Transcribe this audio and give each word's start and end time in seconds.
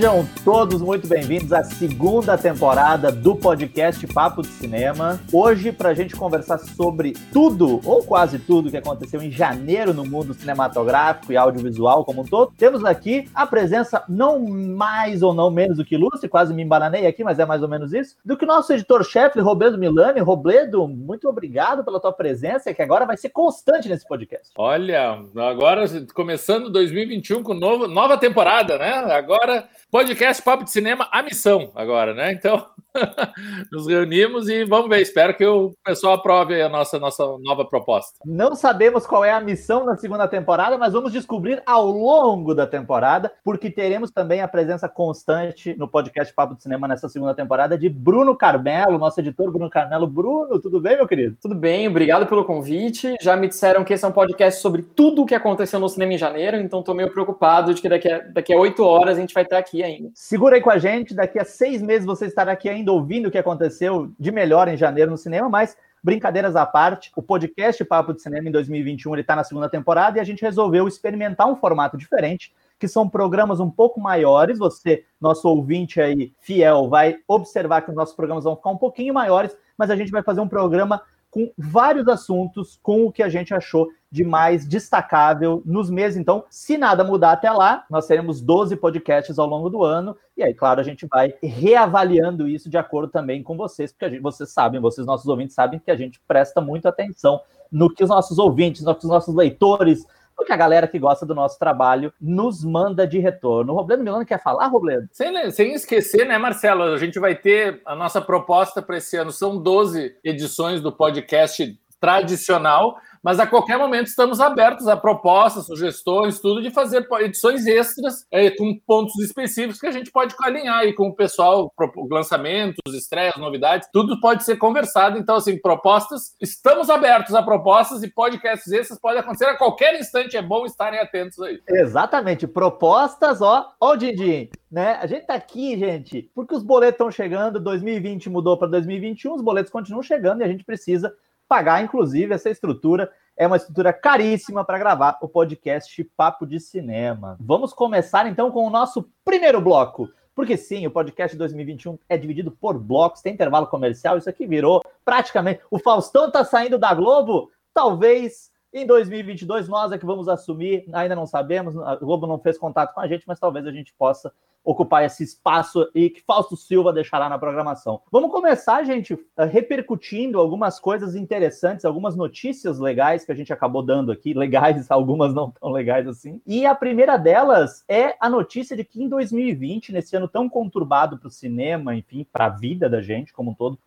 Sejam 0.00 0.26
todos 0.46 0.80
muito 0.80 1.06
bem-vindos 1.06 1.52
à 1.52 1.62
segunda 1.62 2.38
temporada 2.38 3.12
do 3.12 3.36
podcast 3.36 4.06
Papo 4.06 4.40
de 4.40 4.48
Cinema. 4.48 5.20
Hoje, 5.30 5.72
para 5.72 5.90
a 5.90 5.94
gente 5.94 6.16
conversar 6.16 6.56
sobre 6.56 7.12
tudo, 7.30 7.82
ou 7.84 8.02
quase 8.02 8.38
tudo, 8.38 8.70
que 8.70 8.78
aconteceu 8.78 9.20
em 9.20 9.30
janeiro 9.30 9.92
no 9.92 10.06
mundo 10.06 10.32
cinematográfico 10.32 11.30
e 11.30 11.36
audiovisual 11.36 12.02
como 12.02 12.22
um 12.22 12.24
todo, 12.24 12.50
temos 12.56 12.82
aqui 12.82 13.28
a 13.34 13.46
presença, 13.46 14.02
não 14.08 14.40
mais 14.40 15.22
ou 15.22 15.34
não 15.34 15.50
menos 15.50 15.76
do 15.76 15.84
que 15.84 15.96
ilustre, 15.96 16.30
quase 16.30 16.54
me 16.54 16.62
embananei 16.62 17.06
aqui, 17.06 17.22
mas 17.22 17.38
é 17.38 17.44
mais 17.44 17.62
ou 17.62 17.68
menos 17.68 17.92
isso, 17.92 18.16
do 18.24 18.38
que 18.38 18.46
nosso 18.46 18.72
editor-chefe, 18.72 19.38
Robledo 19.38 19.76
Milani. 19.76 20.20
Robledo, 20.20 20.88
muito 20.88 21.28
obrigado 21.28 21.84
pela 21.84 22.00
tua 22.00 22.10
presença, 22.14 22.72
que 22.72 22.80
agora 22.80 23.04
vai 23.04 23.18
ser 23.18 23.28
constante 23.28 23.86
nesse 23.86 24.08
podcast. 24.08 24.48
Olha, 24.56 25.18
agora 25.36 25.84
começando 26.14 26.70
2021 26.70 27.42
com 27.42 27.52
novo, 27.52 27.86
nova 27.86 28.16
temporada, 28.16 28.78
né? 28.78 28.94
Agora, 29.12 29.68
podcast 29.90 30.42
Papo 30.42 30.64
de 30.64 30.70
Cinema, 30.70 31.08
a 31.10 31.22
missão 31.22 31.72
agora, 31.74 32.14
né? 32.14 32.32
Então, 32.32 32.66
nos 33.70 33.86
reunimos 33.86 34.48
e 34.48 34.64
vamos 34.64 34.88
ver. 34.88 35.00
Espero 35.00 35.36
que 35.36 35.44
o 35.44 35.72
pessoal 35.84 36.14
aprove 36.14 36.60
a 36.60 36.68
nossa, 36.68 36.98
nossa 36.98 37.24
nova 37.40 37.64
proposta. 37.64 38.18
Não 38.24 38.54
sabemos 38.54 39.06
qual 39.06 39.24
é 39.24 39.32
a 39.32 39.40
missão 39.40 39.84
na 39.84 39.96
segunda 39.96 40.26
temporada, 40.28 40.76
mas 40.76 40.92
vamos 40.92 41.12
descobrir 41.12 41.62
ao 41.66 41.90
longo 41.90 42.54
da 42.54 42.66
temporada, 42.66 43.32
porque 43.44 43.70
teremos 43.70 44.10
também 44.10 44.40
a 44.40 44.48
presença 44.48 44.88
constante 44.88 45.74
no 45.78 45.88
podcast 45.88 46.32
Papo 46.34 46.54
de 46.54 46.62
Cinema 46.62 46.88
nessa 46.88 47.08
segunda 47.08 47.34
temporada 47.34 47.78
de 47.78 47.88
Bruno 47.88 48.36
Carmelo, 48.36 48.98
nosso 48.98 49.20
editor 49.20 49.50
Bruno 49.50 49.70
Carmelo. 49.70 50.06
Bruno, 50.06 50.60
tudo 50.60 50.80
bem, 50.80 50.96
meu 50.96 51.06
querido? 51.06 51.36
Tudo 51.40 51.54
bem, 51.54 51.88
obrigado 51.88 52.26
pelo 52.26 52.44
convite. 52.44 53.14
Já 53.20 53.36
me 53.36 53.48
disseram 53.48 53.84
que 53.84 53.92
esse 53.92 54.04
é 54.04 54.08
um 54.08 54.12
podcast 54.12 54.60
sobre 54.60 54.82
tudo 54.82 55.22
o 55.22 55.26
que 55.26 55.34
aconteceu 55.34 55.78
no 55.78 55.88
cinema 55.88 56.14
em 56.14 56.18
janeiro, 56.18 56.56
então 56.56 56.80
estou 56.80 56.94
meio 56.94 57.10
preocupado 57.10 57.72
de 57.74 57.80
que 57.80 57.88
daqui 57.88 58.10
a, 58.10 58.18
daqui 58.18 58.52
a 58.52 58.58
oito 58.58 58.84
horas 58.84 59.16
a 59.16 59.20
gente 59.20 59.34
vai 59.34 59.44
estar 59.44 59.58
aqui 59.58 59.82
ainda. 59.82 60.10
Segura 60.14 60.56
aí 60.56 60.62
com 60.62 60.70
a 60.70 60.78
gente, 60.78 61.14
daqui 61.14 61.38
a 61.38 61.44
seis 61.44 61.80
meses 61.80 62.06
você 62.06 62.26
estará 62.26 62.52
aqui 62.52 62.68
ainda 62.68 62.79
ouvindo 62.88 63.26
o 63.26 63.30
que 63.30 63.38
aconteceu 63.38 64.10
de 64.18 64.32
melhor 64.32 64.68
em 64.68 64.76
janeiro 64.76 65.10
no 65.10 65.16
cinema, 65.18 65.48
mas 65.48 65.76
brincadeiras 66.02 66.56
à 66.56 66.64
parte, 66.64 67.12
o 67.14 67.22
podcast 67.22 67.84
Papo 67.84 68.14
de 68.14 68.22
Cinema 68.22 68.48
em 68.48 68.52
2021 68.52 69.14
ele 69.14 69.20
está 69.20 69.36
na 69.36 69.44
segunda 69.44 69.68
temporada 69.68 70.18
e 70.18 70.20
a 70.20 70.24
gente 70.24 70.42
resolveu 70.42 70.88
experimentar 70.88 71.46
um 71.46 71.56
formato 71.56 71.96
diferente, 71.96 72.54
que 72.78 72.88
são 72.88 73.08
programas 73.08 73.60
um 73.60 73.70
pouco 73.70 74.00
maiores. 74.00 74.58
Você, 74.58 75.04
nosso 75.20 75.46
ouvinte 75.48 76.00
aí 76.00 76.32
fiel, 76.40 76.88
vai 76.88 77.18
observar 77.28 77.82
que 77.82 77.90
os 77.90 77.96
nossos 77.96 78.16
programas 78.16 78.44
vão 78.44 78.56
ficar 78.56 78.70
um 78.70 78.78
pouquinho 78.78 79.12
maiores, 79.12 79.54
mas 79.76 79.90
a 79.90 79.96
gente 79.96 80.10
vai 80.10 80.22
fazer 80.22 80.40
um 80.40 80.48
programa 80.48 81.02
com 81.30 81.52
vários 81.56 82.08
assuntos, 82.08 82.78
com 82.82 83.06
o 83.06 83.12
que 83.12 83.22
a 83.22 83.28
gente 83.28 83.54
achou 83.54 83.88
de 84.10 84.24
mais 84.24 84.66
destacável 84.66 85.62
nos 85.64 85.88
meses. 85.88 86.18
Então, 86.18 86.44
se 86.50 86.76
nada 86.76 87.04
mudar 87.04 87.32
até 87.32 87.50
lá, 87.50 87.84
nós 87.88 88.06
teremos 88.06 88.40
12 88.40 88.74
podcasts 88.76 89.38
ao 89.38 89.46
longo 89.46 89.70
do 89.70 89.84
ano. 89.84 90.16
E 90.36 90.42
aí, 90.42 90.52
claro, 90.52 90.80
a 90.80 90.82
gente 90.82 91.06
vai 91.06 91.34
reavaliando 91.40 92.48
isso 92.48 92.68
de 92.68 92.76
acordo 92.76 93.12
também 93.12 93.42
com 93.42 93.56
vocês, 93.56 93.92
porque 93.92 94.10
gente, 94.10 94.22
vocês 94.22 94.50
sabem, 94.50 94.80
vocês, 94.80 95.06
nossos 95.06 95.28
ouvintes, 95.28 95.54
sabem 95.54 95.78
que 95.78 95.90
a 95.90 95.96
gente 95.96 96.20
presta 96.26 96.60
muita 96.60 96.88
atenção 96.88 97.40
no 97.70 97.88
que 97.88 98.02
os 98.02 98.10
nossos 98.10 98.38
ouvintes, 98.38 98.82
no 98.82 98.94
que 98.94 99.04
os 99.04 99.10
nossos 99.10 99.32
leitores, 99.32 100.04
que 100.44 100.52
a 100.52 100.56
galera 100.56 100.86
que 100.86 100.98
gosta 100.98 101.24
do 101.26 101.34
nosso 101.34 101.58
trabalho 101.58 102.12
nos 102.20 102.64
manda 102.64 103.06
de 103.06 103.18
retorno. 103.18 103.72
O 103.72 103.76
Robledo 103.76 104.02
Milano 104.02 104.24
quer 104.24 104.42
falar, 104.42 104.66
Robledo? 104.66 105.08
Sem, 105.12 105.50
sem 105.50 105.74
esquecer, 105.74 106.26
né, 106.26 106.38
Marcelo? 106.38 106.82
A 106.82 106.98
gente 106.98 107.18
vai 107.18 107.34
ter 107.34 107.80
a 107.84 107.94
nossa 107.94 108.20
proposta 108.20 108.80
para 108.80 108.98
esse 108.98 109.16
ano. 109.16 109.32
São 109.32 109.56
12 109.56 110.16
edições 110.24 110.80
do 110.80 110.92
podcast 110.92 111.78
tradicional 112.00 112.98
mas 113.22 113.38
a 113.38 113.46
qualquer 113.46 113.78
momento 113.78 114.06
estamos 114.06 114.40
abertos 114.40 114.88
a 114.88 114.96
propostas, 114.96 115.66
sugestões, 115.66 116.40
tudo 116.40 116.62
de 116.62 116.70
fazer 116.70 117.06
edições 117.20 117.66
extras 117.66 118.26
é, 118.30 118.50
com 118.50 118.78
pontos 118.86 119.18
específicos 119.18 119.80
que 119.80 119.86
a 119.86 119.92
gente 119.92 120.10
pode 120.10 120.34
alinhar 120.40 120.78
aí 120.78 120.92
com 120.94 121.08
o 121.08 121.14
pessoal, 121.14 121.72
lançamentos, 122.10 122.94
estreias, 122.94 123.36
novidades, 123.36 123.88
tudo 123.92 124.20
pode 124.20 124.44
ser 124.44 124.56
conversado. 124.56 125.18
Então, 125.18 125.36
assim, 125.36 125.58
propostas, 125.58 126.34
estamos 126.40 126.88
abertos 126.88 127.34
a 127.34 127.42
propostas 127.42 128.02
e 128.02 128.08
podcasts 128.08 128.72
extras 128.72 128.98
podem 128.98 129.20
acontecer 129.20 129.46
a 129.46 129.56
qualquer 129.56 129.98
instante, 129.98 130.36
é 130.36 130.42
bom 130.42 130.64
estarem 130.64 130.98
atentos 130.98 131.38
aí. 131.40 131.60
Exatamente, 131.68 132.46
propostas, 132.46 133.42
ó, 133.42 133.72
ó, 133.80 133.96
Didi, 133.96 134.50
né? 134.70 134.98
A 135.00 135.06
gente 135.06 135.26
tá 135.26 135.34
aqui, 135.34 135.76
gente, 135.78 136.30
porque 136.34 136.54
os 136.54 136.62
boletos 136.62 136.94
estão 136.94 137.10
chegando, 137.10 137.60
2020 137.60 138.30
mudou 138.30 138.56
para 138.56 138.68
2021, 138.68 139.34
os 139.34 139.42
boletos 139.42 139.72
continuam 139.72 140.02
chegando 140.02 140.40
e 140.40 140.44
a 140.44 140.48
gente 140.48 140.64
precisa 140.64 141.12
pagar, 141.50 141.82
inclusive, 141.82 142.32
essa 142.32 142.48
estrutura. 142.48 143.10
É 143.36 143.44
uma 143.44 143.56
estrutura 143.56 143.92
caríssima 143.92 144.64
para 144.64 144.78
gravar 144.78 145.18
o 145.20 145.26
podcast 145.26 146.04
Papo 146.16 146.46
de 146.46 146.60
Cinema. 146.60 147.36
Vamos 147.40 147.72
começar 147.72 148.28
então 148.28 148.52
com 148.52 148.64
o 148.64 148.70
nosso 148.70 149.10
primeiro 149.24 149.60
bloco. 149.60 150.08
Porque 150.32 150.56
sim, 150.56 150.86
o 150.86 150.92
podcast 150.92 151.36
2021 151.36 151.98
é 152.08 152.16
dividido 152.16 152.52
por 152.52 152.78
blocos, 152.78 153.20
tem 153.20 153.34
intervalo 153.34 153.66
comercial, 153.66 154.16
isso 154.16 154.30
aqui 154.30 154.46
virou 154.46 154.80
praticamente. 155.04 155.60
O 155.68 155.78
Faustão 155.80 156.30
tá 156.30 156.44
saindo 156.44 156.78
da 156.78 156.94
Globo? 156.94 157.50
Talvez 157.74 158.52
em 158.72 158.86
2022 158.86 159.68
nós 159.68 159.92
é 159.92 159.98
que 159.98 160.06
vamos 160.06 160.28
assumir, 160.28 160.84
ainda 160.92 161.16
não 161.16 161.26
sabemos, 161.26 161.76
a 161.78 161.96
Globo 161.96 162.26
não 162.26 162.38
fez 162.38 162.56
contato 162.56 162.94
com 162.94 163.00
a 163.00 163.08
gente, 163.08 163.24
mas 163.26 163.40
talvez 163.40 163.66
a 163.66 163.72
gente 163.72 163.92
possa 163.94 164.32
ocupar 164.62 165.04
esse 165.04 165.24
espaço 165.24 165.88
e 165.94 166.10
que 166.10 166.20
Fausto 166.22 166.56
Silva 166.56 166.92
deixará 166.92 167.28
na 167.28 167.38
programação. 167.38 168.02
Vamos 168.10 168.30
começar, 168.30 168.82
gente, 168.84 169.18
eh, 169.36 169.44
repercutindo 169.44 170.38
algumas 170.38 170.78
coisas 170.78 171.14
interessantes, 171.14 171.84
algumas 171.84 172.14
notícias 172.14 172.78
legais 172.78 173.24
que 173.24 173.32
a 173.32 173.34
gente 173.34 173.52
acabou 173.52 173.82
dando 173.82 174.12
aqui, 174.12 174.34
legais, 174.34 174.88
algumas 174.90 175.32
não 175.32 175.50
tão 175.50 175.70
legais 175.70 176.06
assim. 176.06 176.40
E 176.46 176.66
a 176.66 176.74
primeira 176.74 177.16
delas 177.16 177.84
é 177.88 178.14
a 178.20 178.28
notícia 178.28 178.76
de 178.76 178.84
que 178.84 179.02
em 179.02 179.08
2020, 179.08 179.92
nesse 179.92 180.14
ano 180.14 180.28
tão 180.28 180.48
conturbado 180.48 181.18
para 181.18 181.28
o 181.28 181.30
cinema, 181.30 181.94
enfim, 181.94 182.26
para 182.30 182.46
a 182.46 182.50
vida 182.50 182.88
da 182.88 183.00
gente 183.00 183.32
como 183.32 183.52
um 183.52 183.54
todo, 183.54 183.78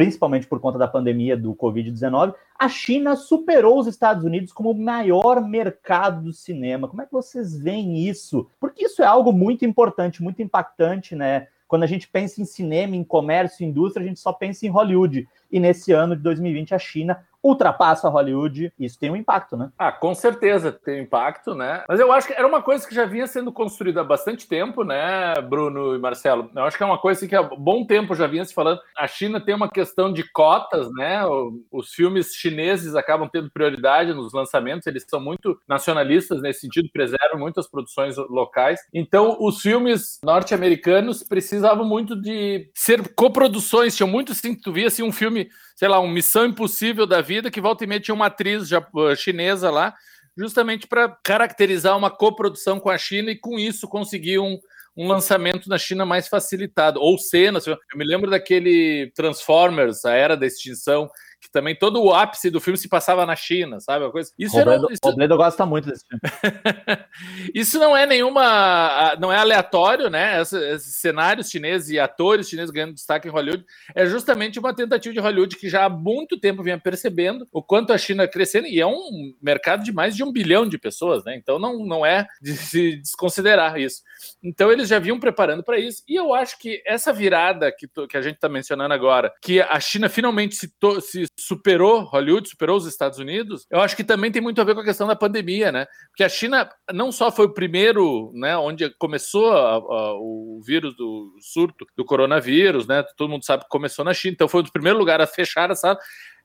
principalmente 0.00 0.46
por 0.46 0.58
conta 0.60 0.78
da 0.78 0.88
pandemia 0.88 1.36
do 1.36 1.54
Covid-19, 1.54 2.32
a 2.58 2.68
China 2.70 3.14
superou 3.14 3.78
os 3.78 3.86
Estados 3.86 4.24
Unidos 4.24 4.50
como 4.50 4.70
o 4.70 4.74
maior 4.74 5.46
mercado 5.46 6.22
do 6.22 6.32
cinema. 6.32 6.88
Como 6.88 7.02
é 7.02 7.04
que 7.04 7.12
vocês 7.12 7.54
veem 7.54 8.08
isso? 8.08 8.48
Porque 8.58 8.86
isso 8.86 9.02
é 9.02 9.04
algo 9.04 9.30
muito 9.30 9.62
importante, 9.62 10.22
muito 10.22 10.40
impactante, 10.40 11.14
né? 11.14 11.48
Quando 11.68 11.82
a 11.82 11.86
gente 11.86 12.08
pensa 12.08 12.40
em 12.40 12.46
cinema, 12.46 12.96
em 12.96 13.04
comércio, 13.04 13.62
indústria, 13.62 14.02
a 14.02 14.08
gente 14.08 14.20
só 14.20 14.32
pensa 14.32 14.64
em 14.64 14.70
Hollywood. 14.70 15.28
E 15.52 15.60
nesse 15.60 15.92
ano 15.92 16.16
de 16.16 16.22
2020, 16.22 16.74
a 16.74 16.78
China 16.78 17.22
ultrapassa 17.42 18.08
Hollywood, 18.08 18.72
isso 18.78 18.98
tem 18.98 19.10
um 19.10 19.16
impacto, 19.16 19.56
né? 19.56 19.70
Ah, 19.78 19.92
com 19.92 20.14
certeza 20.14 20.72
tem 20.72 21.02
impacto, 21.02 21.54
né? 21.54 21.84
Mas 21.88 22.00
eu 22.00 22.12
acho 22.12 22.26
que 22.26 22.34
era 22.34 22.46
uma 22.46 22.62
coisa 22.62 22.86
que 22.86 22.94
já 22.94 23.04
vinha 23.04 23.26
sendo 23.26 23.52
construída 23.52 24.00
há 24.02 24.04
bastante 24.04 24.46
tempo, 24.46 24.84
né, 24.84 25.34
Bruno 25.42 25.94
e 25.94 25.98
Marcelo? 25.98 26.50
Eu 26.54 26.64
acho 26.64 26.76
que 26.76 26.82
é 26.82 26.86
uma 26.86 26.98
coisa 26.98 27.26
que 27.26 27.34
há 27.34 27.42
bom 27.42 27.84
tempo 27.86 28.14
já 28.14 28.26
vinha 28.26 28.44
se 28.44 28.54
falando. 28.54 28.80
A 28.96 29.06
China 29.06 29.40
tem 29.40 29.54
uma 29.54 29.68
questão 29.68 30.12
de 30.12 30.30
cotas, 30.32 30.88
né? 30.92 31.22
Os 31.70 31.92
filmes 31.92 32.34
chineses 32.34 32.94
acabam 32.94 33.28
tendo 33.28 33.50
prioridade 33.50 34.12
nos 34.12 34.32
lançamentos, 34.32 34.86
eles 34.86 35.04
são 35.08 35.20
muito 35.20 35.58
nacionalistas 35.68 36.42
nesse 36.42 36.60
sentido, 36.60 36.90
preservam 36.92 37.38
muitas 37.38 37.68
produções 37.68 38.16
locais. 38.16 38.80
Então, 38.92 39.36
os 39.40 39.60
filmes 39.60 40.18
norte-americanos 40.22 41.22
precisavam 41.22 41.84
muito 41.84 42.20
de 42.20 42.70
ser 42.74 43.14
coproduções, 43.14 43.96
tinham 43.96 44.08
muito 44.08 44.32
assim, 44.32 44.54
tu 44.54 44.72
via 44.72 44.88
assim 44.88 45.02
um 45.02 45.12
filme 45.12 45.48
sei 45.80 45.88
lá, 45.88 45.98
um 45.98 46.10
Missão 46.10 46.44
Impossível 46.44 47.06
da 47.06 47.22
vida, 47.22 47.50
que 47.50 47.58
volta 47.58 47.84
e 47.84 47.86
meia 47.86 47.98
tinha 47.98 48.14
uma 48.14 48.26
atriz 48.26 48.70
uh, 48.70 49.16
chinesa 49.16 49.70
lá, 49.70 49.94
justamente 50.36 50.86
para 50.86 51.08
caracterizar 51.24 51.96
uma 51.96 52.10
coprodução 52.10 52.78
com 52.78 52.90
a 52.90 52.98
China 52.98 53.30
e 53.30 53.38
com 53.38 53.58
isso 53.58 53.88
conseguir 53.88 54.38
um, 54.40 54.58
um 54.94 55.08
lançamento 55.08 55.70
na 55.70 55.78
China 55.78 56.04
mais 56.04 56.28
facilitado. 56.28 57.00
Ou 57.00 57.16
cenas, 57.16 57.66
eu 57.66 57.78
me 57.94 58.04
lembro 58.04 58.28
daquele 58.30 59.10
Transformers, 59.14 60.04
a 60.04 60.12
Era 60.12 60.36
da 60.36 60.46
Extinção, 60.46 61.08
que 61.40 61.50
também 61.50 61.74
todo 61.74 62.02
o 62.02 62.12
ápice 62.12 62.50
do 62.50 62.60
filme 62.60 62.76
se 62.76 62.88
passava 62.88 63.24
na 63.24 63.34
China, 63.34 63.80
sabe? 63.80 64.04
Uma 64.04 64.12
coisa. 64.12 64.30
Isso 64.38 64.56
Robledo, 64.56 64.84
era, 64.84 64.92
isso... 64.92 65.00
Robledo 65.02 65.36
gosta 65.36 65.64
muito 65.64 65.88
desse 65.88 66.04
filme. 66.06 66.20
isso 67.54 67.78
não 67.78 67.96
é 67.96 68.06
nenhuma. 68.06 69.16
não 69.18 69.32
é 69.32 69.36
aleatório, 69.36 70.10
né? 70.10 70.40
Esses 70.40 70.96
cenários 70.96 71.50
chineses 71.50 71.90
e 71.90 71.98
atores 71.98 72.48
chineses 72.48 72.70
ganhando 72.70 72.94
destaque 72.94 73.28
em 73.28 73.30
Hollywood 73.30 73.64
é 73.94 74.06
justamente 74.06 74.58
uma 74.58 74.74
tentativa 74.74 75.12
de 75.12 75.20
Hollywood 75.20 75.56
que 75.56 75.68
já 75.68 75.86
há 75.86 75.88
muito 75.88 76.38
tempo 76.38 76.62
vinha 76.62 76.78
percebendo 76.78 77.48
o 77.52 77.62
quanto 77.62 77.92
a 77.92 77.98
China 77.98 78.28
crescendo, 78.28 78.66
e 78.66 78.80
é 78.80 78.86
um 78.86 79.34
mercado 79.40 79.82
de 79.82 79.92
mais 79.92 80.14
de 80.14 80.22
um 80.22 80.32
bilhão 80.32 80.68
de 80.68 80.78
pessoas, 80.78 81.24
né? 81.24 81.36
Então 81.36 81.58
não, 81.58 81.84
não 81.84 82.04
é 82.04 82.26
de 82.40 82.56
se 82.56 82.96
desconsiderar 82.96 83.78
isso. 83.78 84.02
Então 84.42 84.70
eles 84.70 84.88
já 84.88 84.98
vinham 84.98 85.18
preparando 85.18 85.62
para 85.62 85.78
isso, 85.78 86.02
e 86.06 86.14
eu 86.16 86.34
acho 86.34 86.58
que 86.58 86.82
essa 86.86 87.12
virada 87.12 87.72
que, 87.72 87.88
que 88.08 88.16
a 88.16 88.22
gente 88.22 88.34
está 88.34 88.48
mencionando 88.48 88.92
agora, 88.92 89.32
que 89.40 89.60
a 89.60 89.80
China 89.80 90.08
finalmente 90.08 90.54
se, 90.54 90.72
se 91.00 91.29
superou 91.40 92.02
Hollywood, 92.02 92.48
superou 92.48 92.76
os 92.76 92.86
Estados 92.86 93.18
Unidos, 93.18 93.66
eu 93.70 93.80
acho 93.80 93.96
que 93.96 94.04
também 94.04 94.30
tem 94.30 94.42
muito 94.42 94.60
a 94.60 94.64
ver 94.64 94.74
com 94.74 94.80
a 94.80 94.84
questão 94.84 95.06
da 95.06 95.16
pandemia, 95.16 95.72
né? 95.72 95.86
Porque 96.08 96.24
a 96.24 96.28
China 96.28 96.70
não 96.92 97.10
só 97.10 97.32
foi 97.32 97.46
o 97.46 97.54
primeiro, 97.54 98.30
né, 98.34 98.56
onde 98.56 98.90
começou 98.98 99.52
a, 99.52 99.74
a, 99.74 100.14
o 100.14 100.60
vírus 100.64 100.94
do 100.96 101.34
surto 101.40 101.86
do 101.96 102.04
coronavírus, 102.04 102.86
né? 102.86 103.02
Todo 103.16 103.30
mundo 103.30 103.44
sabe 103.44 103.64
que 103.64 103.68
começou 103.68 104.04
na 104.04 104.14
China, 104.14 104.34
então 104.34 104.48
foi 104.48 104.62
o 104.62 104.72
primeiro 104.72 104.98
lugar 104.98 105.20
a 105.20 105.26
fechar 105.26 105.70
a 105.70 105.74
sala 105.74 105.98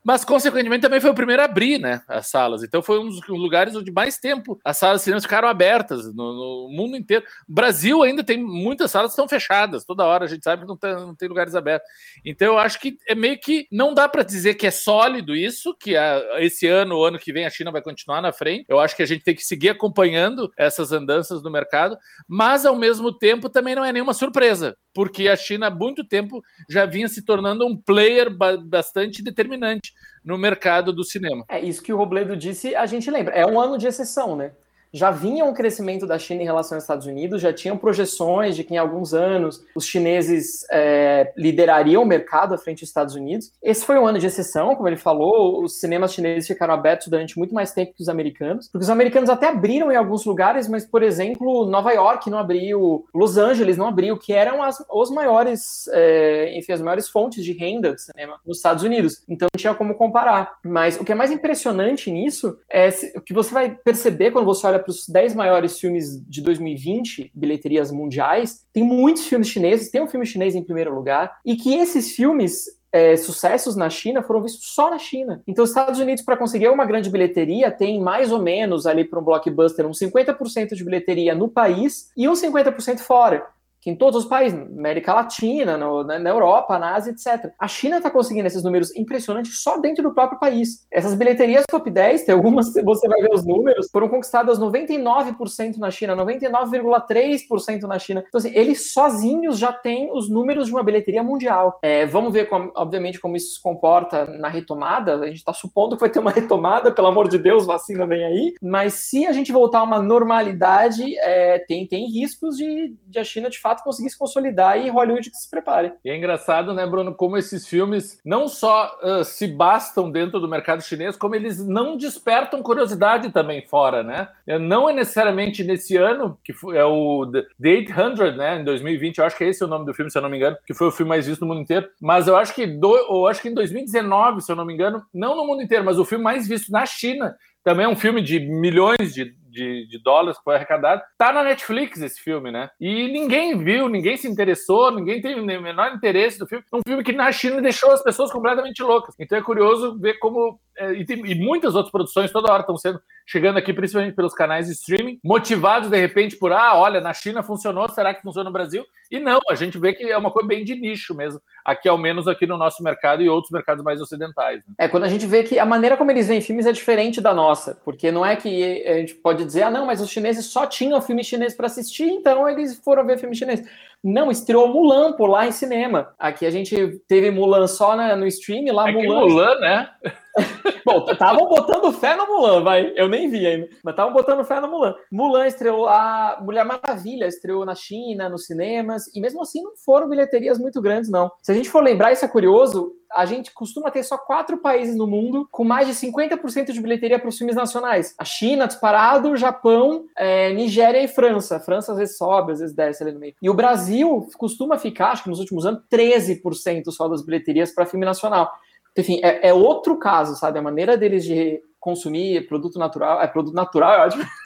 mas 0.05 0.23
consequentemente 0.23 0.83
também 0.83 1.01
foi 1.01 1.09
o 1.09 1.15
primeiro 1.15 1.41
a 1.41 1.45
abrir, 1.45 1.79
né, 1.79 2.03
as 2.07 2.27
salas. 2.27 2.61
Então 2.61 2.83
foi 2.83 2.99
um 2.99 3.09
dos 3.09 3.27
lugares 3.27 3.75
onde 3.75 3.91
mais 3.91 4.19
tempo 4.19 4.59
as 4.63 4.77
salas 4.77 5.01
de 5.01 5.05
cinema 5.05 5.19
ficaram 5.19 5.47
abertas 5.47 6.05
no, 6.13 6.67
no 6.67 6.69
mundo 6.69 6.95
inteiro. 6.95 7.25
Brasil 7.47 8.03
ainda 8.03 8.23
tem 8.23 8.37
muitas 8.37 8.91
salas 8.91 9.09
que 9.09 9.13
estão 9.13 9.27
fechadas, 9.27 9.83
toda 9.83 10.05
hora 10.05 10.25
a 10.25 10.27
gente 10.27 10.43
sabe 10.43 10.61
que 10.61 10.67
não 10.67 10.77
tem, 10.77 10.93
não 10.93 11.15
tem 11.15 11.27
lugares 11.27 11.55
abertos. 11.55 11.89
Então 12.23 12.49
eu 12.49 12.59
acho 12.59 12.79
que 12.79 12.99
é 13.07 13.15
meio 13.15 13.39
que 13.39 13.67
não 13.71 13.95
dá 13.95 14.07
para 14.07 14.21
dizer 14.21 14.53
que 14.53 14.67
é 14.67 14.71
sólido 14.71 15.35
isso, 15.35 15.75
que 15.79 15.97
a, 15.97 16.21
esse 16.37 16.67
ano, 16.67 16.97
o 16.97 17.03
ano 17.03 17.17
que 17.17 17.33
vem 17.33 17.47
a 17.47 17.49
China 17.49 17.71
vai 17.71 17.81
continuar 17.81 18.21
na 18.21 18.31
frente. 18.31 18.65
Eu 18.69 18.79
acho 18.79 18.95
que 18.95 19.01
a 19.01 19.07
gente 19.07 19.23
tem 19.23 19.33
que 19.33 19.43
seguir 19.43 19.69
acompanhando 19.69 20.53
essas 20.55 20.91
andanças 20.91 21.41
no 21.41 21.49
mercado, 21.49 21.97
mas 22.27 22.63
ao 22.63 22.75
mesmo 22.75 23.11
tempo 23.11 23.49
também 23.49 23.73
não 23.73 23.83
é 23.83 23.91
nenhuma 23.91 24.13
surpresa, 24.13 24.77
porque 24.95 25.27
a 25.27 25.36
China 25.36 25.68
há 25.68 25.69
muito 25.69 26.06
tempo 26.06 26.42
já 26.69 26.86
vinha 26.86 27.09
se 27.09 27.21
tornando 27.21 27.68
um 27.68 27.75
player 27.75 28.33
bastante 28.63 29.21
determinante 29.21 29.94
no 30.24 30.38
mercado 30.38 30.94
do 30.94 31.03
cinema. 31.03 31.44
É 31.50 31.59
isso 31.59 31.83
que 31.83 31.92
o 31.92 31.97
Robledo 31.97 32.36
disse, 32.38 32.74
a 32.74 32.86
gente 32.86 33.12
lembra. 33.12 33.36
É 33.36 33.45
um 33.45 33.59
ano 33.59 33.77
de 33.77 33.86
exceção, 33.86 34.38
né? 34.38 34.53
Já 34.95 35.12
vinha 35.12 35.44
um 35.44 35.53
crescimento 35.53 36.07
da 36.07 36.18
China 36.18 36.42
em 36.42 36.45
relação 36.45 36.77
aos 36.77 36.86
Estados 36.86 37.06
Unidos, 37.06 37.42
já 37.42 37.51
tinham 37.51 37.77
projeções 37.77 38.56
de 38.56 38.63
que 38.63 38.74
em 38.74 38.77
alguns 38.77 39.13
anos 39.13 39.62
os 39.75 39.86
chineses 39.86 40.65
é, 40.71 41.33
liderariam 41.36 42.01
o 42.01 42.06
mercado 42.06 42.53
à 42.53 42.57
frente 42.57 42.80
dos 42.80 42.89
Estados 42.89 43.13
Unidos. 43.13 43.51
Esse 43.62 43.86
foi 43.86 44.00
um 44.00 44.07
ano 44.07 44.18
de 44.18 44.25
exceção, 44.25 44.74
como 44.74 44.88
ele 44.88 44.95
falou, 44.95 45.62
os 45.62 45.81
cinemas 45.81 46.13
chineses 46.13 46.47
ficaram 46.47 46.74
abertos 46.74 47.07
durante 47.07 47.38
muito 47.38 47.53
mais 47.53 47.74
tempo 47.74 47.94
que 47.94 48.01
os 48.01 48.07
americanos, 48.07 48.69
porque 48.69 48.86
os 48.86 48.89
americanos 48.89 49.30
até 49.30 49.50
abriram 49.50 49.92
em 49.92 49.97
alguns 49.97 50.24
lugares, 50.24 50.69
mas, 50.69 50.86
por 50.86 51.03
exemplo, 51.03 51.65
Nova 51.65 51.91
York 51.91 52.30
não 52.30 52.38
abriu, 52.38 53.06
Los 53.13 53.38
Angeles 53.38 53.75
não 53.75 53.89
abriu, 53.89 54.18
que 54.18 54.31
eram 54.31 54.63
as, 54.63 54.81
os 54.89 55.12
maiores, 55.12 55.89
é, 55.91 56.57
enfim, 56.57 56.71
as 56.71 56.81
maiores 56.81 57.09
fontes 57.09 57.44
de 57.44 57.51
renda 57.51 57.91
do 57.91 58.00
cinema 58.00 58.39
nos 58.45 58.57
Estados 58.57 58.83
Unidos. 58.83 59.21
Então 59.27 59.50
não 59.53 59.59
tinha 59.59 59.75
como 59.75 59.95
comparar. 59.95 60.57
Mas 60.63 60.98
o 60.98 61.03
que 61.03 61.12
é 61.12 61.15
mais 61.15 61.31
impressionante 61.31 62.09
nisso 62.09 62.57
é 62.71 62.88
o 63.15 63.21
que 63.21 63.33
você 63.33 63.53
vai 63.53 63.69
perceber 63.69 64.31
quando 64.31 64.45
você 64.45 64.65
olha 64.65 64.84
para 64.85 64.91
os 64.91 65.09
10 65.09 65.33
maiores 65.33 65.79
filmes 65.79 66.21
de 66.29 66.41
2020, 66.41 67.31
bilheterias 67.33 67.91
mundiais, 67.91 68.63
tem 68.71 68.83
muitos 68.83 69.25
filmes 69.25 69.47
chineses, 69.47 69.89
tem 69.89 70.01
um 70.01 70.07
filme 70.07 70.25
chinês 70.25 70.53
em 70.53 70.63
primeiro 70.63 70.93
lugar, 70.93 71.39
e 71.43 71.55
que 71.55 71.73
esses 71.73 72.15
filmes 72.15 72.65
é, 72.91 73.17
sucessos 73.17 73.75
na 73.75 73.89
China 73.89 74.21
foram 74.21 74.41
vistos 74.43 74.73
só 74.73 74.89
na 74.89 74.99
China. 74.99 75.41
Então, 75.47 75.63
os 75.63 75.71
Estados 75.71 75.99
Unidos, 75.99 76.23
para 76.23 76.37
conseguir 76.37 76.69
uma 76.69 76.85
grande 76.85 77.09
bilheteria, 77.09 77.71
tem 77.71 77.99
mais 77.99 78.31
ou 78.31 78.41
menos 78.41 78.85
ali 78.85 79.03
para 79.03 79.19
um 79.19 79.23
blockbuster 79.23 79.85
uns 79.85 79.99
50% 79.99 80.75
de 80.75 80.83
bilheteria 80.83 81.33
no 81.33 81.49
país 81.49 82.11
e 82.15 82.29
uns 82.29 82.41
50% 82.41 82.99
fora 82.99 83.45
que 83.85 83.91
em 83.91 83.95
todos 83.95 84.23
os 84.23 84.27
países, 84.27 84.59
América 84.59 85.13
Latina, 85.13 85.77
no, 85.77 86.03
na, 86.03 86.17
na, 86.17 86.29
Europa, 86.31 86.79
na 86.79 86.95
Ásia, 86.95 87.11
etc. 87.11 87.51
A 87.59 87.67
China 87.67 87.97
está 87.97 88.09
conseguindo 88.09 88.47
esses 88.47 88.63
números 88.63 88.95
impressionantes 88.95 89.61
só 89.61 89.77
dentro 89.77 90.01
do 90.01 90.11
próprio 90.11 90.39
país. 90.39 90.87
Essas 90.91 91.13
bilheterias 91.13 91.65
top 91.69 91.91
10, 91.91 92.23
tem 92.23 92.33
algumas, 92.33 92.73
você 92.73 93.07
vai 93.07 93.21
ver 93.21 93.31
os 93.31 93.45
números, 93.45 93.87
foram 93.91 94.09
conquistadas 94.09 94.57
99% 94.59 95.77
na 95.77 95.91
China, 95.91 96.15
99,3% 96.15 97.83
na 97.83 97.99
China. 97.99 98.23
Então, 98.27 98.39
assim, 98.39 98.51
eles 98.55 98.91
sozinhos 98.91 99.59
já 99.59 99.71
têm 99.71 100.09
os 100.11 100.31
números 100.31 100.65
de 100.65 100.71
uma 100.71 100.81
bilheteria 100.81 101.21
mundial. 101.21 101.77
É, 101.83 102.07
vamos 102.07 102.33
ver, 102.33 102.49
como, 102.49 102.71
obviamente, 102.75 103.19
como 103.19 103.35
isso 103.35 103.53
se 103.53 103.61
comporta 103.61 104.25
na 104.25 104.47
retomada. 104.47 105.13
A 105.13 105.27
gente 105.27 105.38
está 105.38 105.53
supondo 105.53 105.95
que 105.95 106.01
vai 106.01 106.09
ter 106.09 106.17
uma 106.17 106.31
retomada, 106.33 106.91
pelo 106.91 107.07
amor 107.07 107.29
de 107.29 107.38
Deus, 107.38 107.67
vacina 107.67 108.07
vem 108.07 108.25
aí. 108.25 108.55
Mas 108.59 108.95
se 108.95 109.27
a 109.27 109.31
gente 109.31 109.51
voltar 109.51 109.81
a 109.81 109.83
uma 109.83 110.01
normalidade, 110.01 111.15
é, 111.19 111.59
tem, 111.59 111.85
tem 111.85 112.09
riscos 112.09 112.57
de, 112.57 112.95
de 113.05 113.19
a 113.19 113.23
China, 113.23 113.47
de 113.47 113.59
fato, 113.59 113.75
fato 113.75 113.83
conseguir 113.83 114.10
se 114.10 114.18
consolidar 114.18 114.77
e 114.77 114.89
Hollywood 114.89 115.30
que 115.30 115.38
se 115.38 115.50
prepare. 115.50 115.94
E 116.04 116.10
é 116.10 116.16
engraçado, 116.16 116.74
né, 116.74 116.86
Bruno, 116.86 117.13
como 117.13 117.38
esses 117.38 117.68
filmes 117.68 118.19
não 118.24 118.48
só 118.48 118.98
uh, 119.04 119.24
se 119.24 119.48
bastam 119.48 120.10
dentro 120.10 120.39
do 120.39 120.48
mercado 120.48 120.81
chinês, 120.81 121.16
como 121.16 121.36
eles 121.36 121.66
não 121.66 121.98
despertam 121.98 122.63
curiosidade 122.63 123.31
também 123.31 123.66
fora, 123.66 124.04
né? 124.04 124.27
Não 124.60 124.89
é 124.89 124.94
necessariamente 124.94 125.63
nesse 125.63 125.98
ano, 125.98 126.38
que 126.44 126.54
é 126.74 126.86
o 126.86 127.25
The 127.31 127.45
800, 127.75 128.38
né, 128.38 128.60
em 128.60 128.63
2020, 128.63 129.18
eu 129.18 129.25
acho 129.25 129.38
que 129.38 129.44
esse 129.44 129.62
é 129.62 129.66
o 129.66 129.69
nome 129.69 129.86
do 129.86 129.94
filme, 129.94 130.12
se 130.12 130.18
eu 130.18 130.22
não 130.22 130.30
me 130.30 130.38
engano, 130.38 130.57
que 130.66 130.74
foi 130.74 130.88
o 130.88 130.92
filme 130.92 131.10
mais 131.10 131.27
visto 131.27 131.42
no 131.42 131.48
mundo 131.48 131.62
inteiro, 131.62 131.88
mas 132.01 132.27
eu 132.27 132.36
acho 132.38 132.54
que, 132.54 132.66
do, 132.66 132.95
eu 132.95 133.27
acho 133.27 133.42
que 133.42 133.50
em 133.50 133.54
2019, 133.54 134.42
se 134.42 134.51
eu 134.51 134.56
não 134.56 134.66
me 134.66 134.74
engano, 134.74 135.04
não 135.13 135.36
no 135.36 135.45
mundo 135.45 135.62
inteiro, 135.62 135.83
mas 135.83 135.98
o 135.98 136.06
filme 136.06 136.24
mais 136.24 136.48
visto 136.48 136.72
na 136.72 136.86
China, 136.86 137.36
também 137.63 137.86
é 137.86 137.89
um 137.89 137.95
filme 137.95 138.22
de 138.22 138.39
milhões 138.39 139.13
de 139.13 139.36
de, 139.55 139.87
de 139.87 139.97
dólares 140.03 140.37
que 140.37 140.43
foi 140.43 140.55
arrecadado. 140.55 141.01
Tá 141.17 141.31
na 141.31 141.43
Netflix 141.43 142.01
esse 142.01 142.19
filme, 142.19 142.51
né? 142.51 142.69
E 142.79 143.07
ninguém 143.07 143.57
viu, 143.57 143.87
ninguém 143.87 144.17
se 144.17 144.27
interessou, 144.27 144.91
ninguém 144.91 145.21
teve 145.21 145.39
o 145.39 145.45
menor 145.45 145.93
interesse 145.93 146.37
do 146.37 146.45
filme. 146.45 146.63
Um 146.73 146.81
filme 146.85 147.03
que 147.03 147.13
na 147.13 147.31
China 147.31 147.61
deixou 147.61 147.91
as 147.91 148.03
pessoas 148.03 148.31
completamente 148.31 148.83
loucas. 148.83 149.15
Então 149.17 149.37
é 149.37 149.41
curioso 149.41 149.97
ver 149.97 150.19
como. 150.19 150.59
É, 150.77 150.94
e, 150.94 151.06
tem, 151.06 151.25
e 151.25 151.36
muitas 151.36 151.75
outras 151.75 151.92
produções 151.92 152.31
toda 152.31 152.51
hora 152.51 152.62
estão 152.62 152.77
sendo 152.77 153.00
chegando 153.25 153.57
aqui, 153.57 153.74
principalmente 153.74 154.13
pelos 154.13 154.33
canais 154.33 154.68
de 154.68 154.74
streaming, 154.74 155.19
motivados 155.24 155.89
de 155.89 155.98
repente 155.98 156.36
por, 156.36 156.51
ah, 156.51 156.77
olha, 156.77 157.01
na 157.01 157.13
China 157.13 157.42
funcionou, 157.42 157.89
será 157.89 158.13
que 158.13 158.22
funciona 158.22 158.50
no 158.50 158.54
Brasil? 158.54 158.86
E 159.10 159.19
não, 159.19 159.39
a 159.50 159.56
gente 159.56 159.77
vê 159.77 159.94
que 159.94 160.04
é 160.04 160.18
uma 160.18 160.31
coisa 160.31 160.48
bem 160.48 160.63
de 160.63 160.75
nicho 160.75 161.16
mesmo, 161.16 161.42
aqui 161.63 161.89
ao 161.89 161.98
menos 161.98 162.27
aqui 162.27 162.45
no 162.45 162.57
nosso 162.57 162.83
mercado 162.83 163.24
e 163.24 163.30
outros 163.30 163.51
mercados 163.51 163.83
mais 163.83 164.00
ocidentais. 164.00 164.57
Né? 164.68 164.75
É, 164.77 164.88
quando 164.88 165.06
a 165.06 165.07
gente 165.07 165.25
vê 165.25 165.44
que 165.44 165.57
a 165.57 165.66
maneira 165.66 165.98
como 165.98 166.12
eles 166.12 166.27
veem 166.27 166.42
filmes 166.42 166.66
é 166.66 166.72
diferente 166.72 167.19
da 167.19 167.33
nossa, 167.33 167.80
porque 167.83 168.12
não 168.12 168.25
é 168.25 168.36
que 168.36 168.83
a 168.88 168.98
gente 168.98 169.16
pode 169.16 169.44
dizer, 169.44 169.63
ah, 169.63 169.72
não, 169.72 169.86
mas 169.86 170.01
os 170.01 170.10
chineses 170.10 170.45
só 170.45 170.68
tinham 170.68 171.01
filme 171.01 171.24
chinês 171.24 171.56
para 171.56 171.66
assistir, 171.66 172.06
então 172.06 172.48
eles 172.48 172.80
foram 172.80 173.06
ver 173.06 173.18
filme 173.18 173.36
chinês. 173.36 173.63
Não, 174.07 174.29
estreou 174.29 174.67
Mulan 174.67 175.13
por 175.13 175.27
lá 175.27 175.47
em 175.47 175.51
cinema. 175.51 176.13
Aqui 176.19 176.45
a 176.45 176.51
gente 176.51 177.01
teve 177.07 177.31
Mulan 177.31 177.65
só 177.65 177.95
na, 177.95 178.15
no 178.15 178.27
stream, 178.27 178.71
lá 178.71 178.87
é 178.87 178.91
Mulan. 178.91 179.21
Mulan, 179.21 179.59
né? 179.59 179.89
Bom, 180.85 181.07
estavam 181.09 181.49
botando 181.49 181.91
fé 181.91 182.15
no 182.15 182.27
Mulan, 182.27 182.61
vai. 182.61 182.93
Eu 182.95 183.09
nem 183.09 183.27
vi 183.27 183.47
ainda, 183.47 183.67
mas 183.83 183.93
estavam 183.93 184.13
botando 184.13 184.45
fé 184.45 184.59
no 184.59 184.67
Mulan. 184.67 184.93
Mulan 185.11 185.47
estreou 185.47 185.87
a 185.87 186.37
Mulher 186.39 186.63
Maravilha, 186.63 187.25
estreou 187.25 187.65
na 187.65 187.73
China, 187.73 188.29
nos 188.29 188.45
cinemas, 188.45 189.07
e 189.15 189.19
mesmo 189.19 189.41
assim 189.41 189.63
não 189.63 189.75
foram 189.83 190.07
bilheterias 190.07 190.59
muito 190.59 190.79
grandes, 190.79 191.09
não. 191.09 191.31
Se 191.41 191.51
a 191.51 191.55
gente 191.55 191.71
for 191.71 191.81
lembrar, 191.83 192.11
isso 192.11 192.25
é 192.25 192.27
curioso, 192.27 192.93
a 193.13 193.25
gente 193.25 193.53
costuma 193.53 193.91
ter 193.91 194.03
só 194.03 194.17
quatro 194.17 194.57
países 194.57 194.95
no 194.95 195.07
mundo 195.07 195.47
com 195.51 195.63
mais 195.63 195.87
de 195.87 195.93
50% 195.93 196.71
de 196.71 196.81
bilheteria 196.81 197.19
para 197.19 197.29
os 197.29 197.37
filmes 197.37 197.55
nacionais. 197.55 198.15
A 198.17 198.25
China, 198.25 198.67
disparado, 198.67 199.35
Japão, 199.35 200.05
é, 200.17 200.53
Nigéria 200.53 201.01
e 201.03 201.07
França. 201.07 201.59
França 201.59 201.91
às 201.91 201.97
vezes 201.97 202.17
sobe, 202.17 202.53
às 202.53 202.59
vezes 202.59 202.75
desce 202.75 203.03
ali 203.03 203.12
no 203.12 203.19
meio. 203.19 203.35
E 203.41 203.50
o 203.50 203.53
Brasil 203.53 204.27
costuma 204.38 204.77
ficar, 204.77 205.12
acho 205.12 205.24
que 205.24 205.29
nos 205.29 205.39
últimos 205.39 205.65
anos, 205.65 205.81
13% 205.91 206.91
só 206.91 207.07
das 207.07 207.25
bilheterias 207.25 207.74
para 207.74 207.85
filme 207.85 208.05
nacional. 208.05 208.51
Enfim, 208.97 209.19
é, 209.24 209.50
é, 209.50 209.53
outro 209.53 209.97
caso, 209.97 210.35
sabe? 210.35 210.57
A 210.57 210.62
maneira 210.62 210.97
deles 210.97 211.25
de 211.25 211.62
consumir 211.79 212.47
produto 212.47 212.79
natural. 212.79 213.21
É 213.21 213.27
produto 213.27 213.53
natural, 213.53 213.93
é 213.93 214.05
ótimo. 214.05 214.24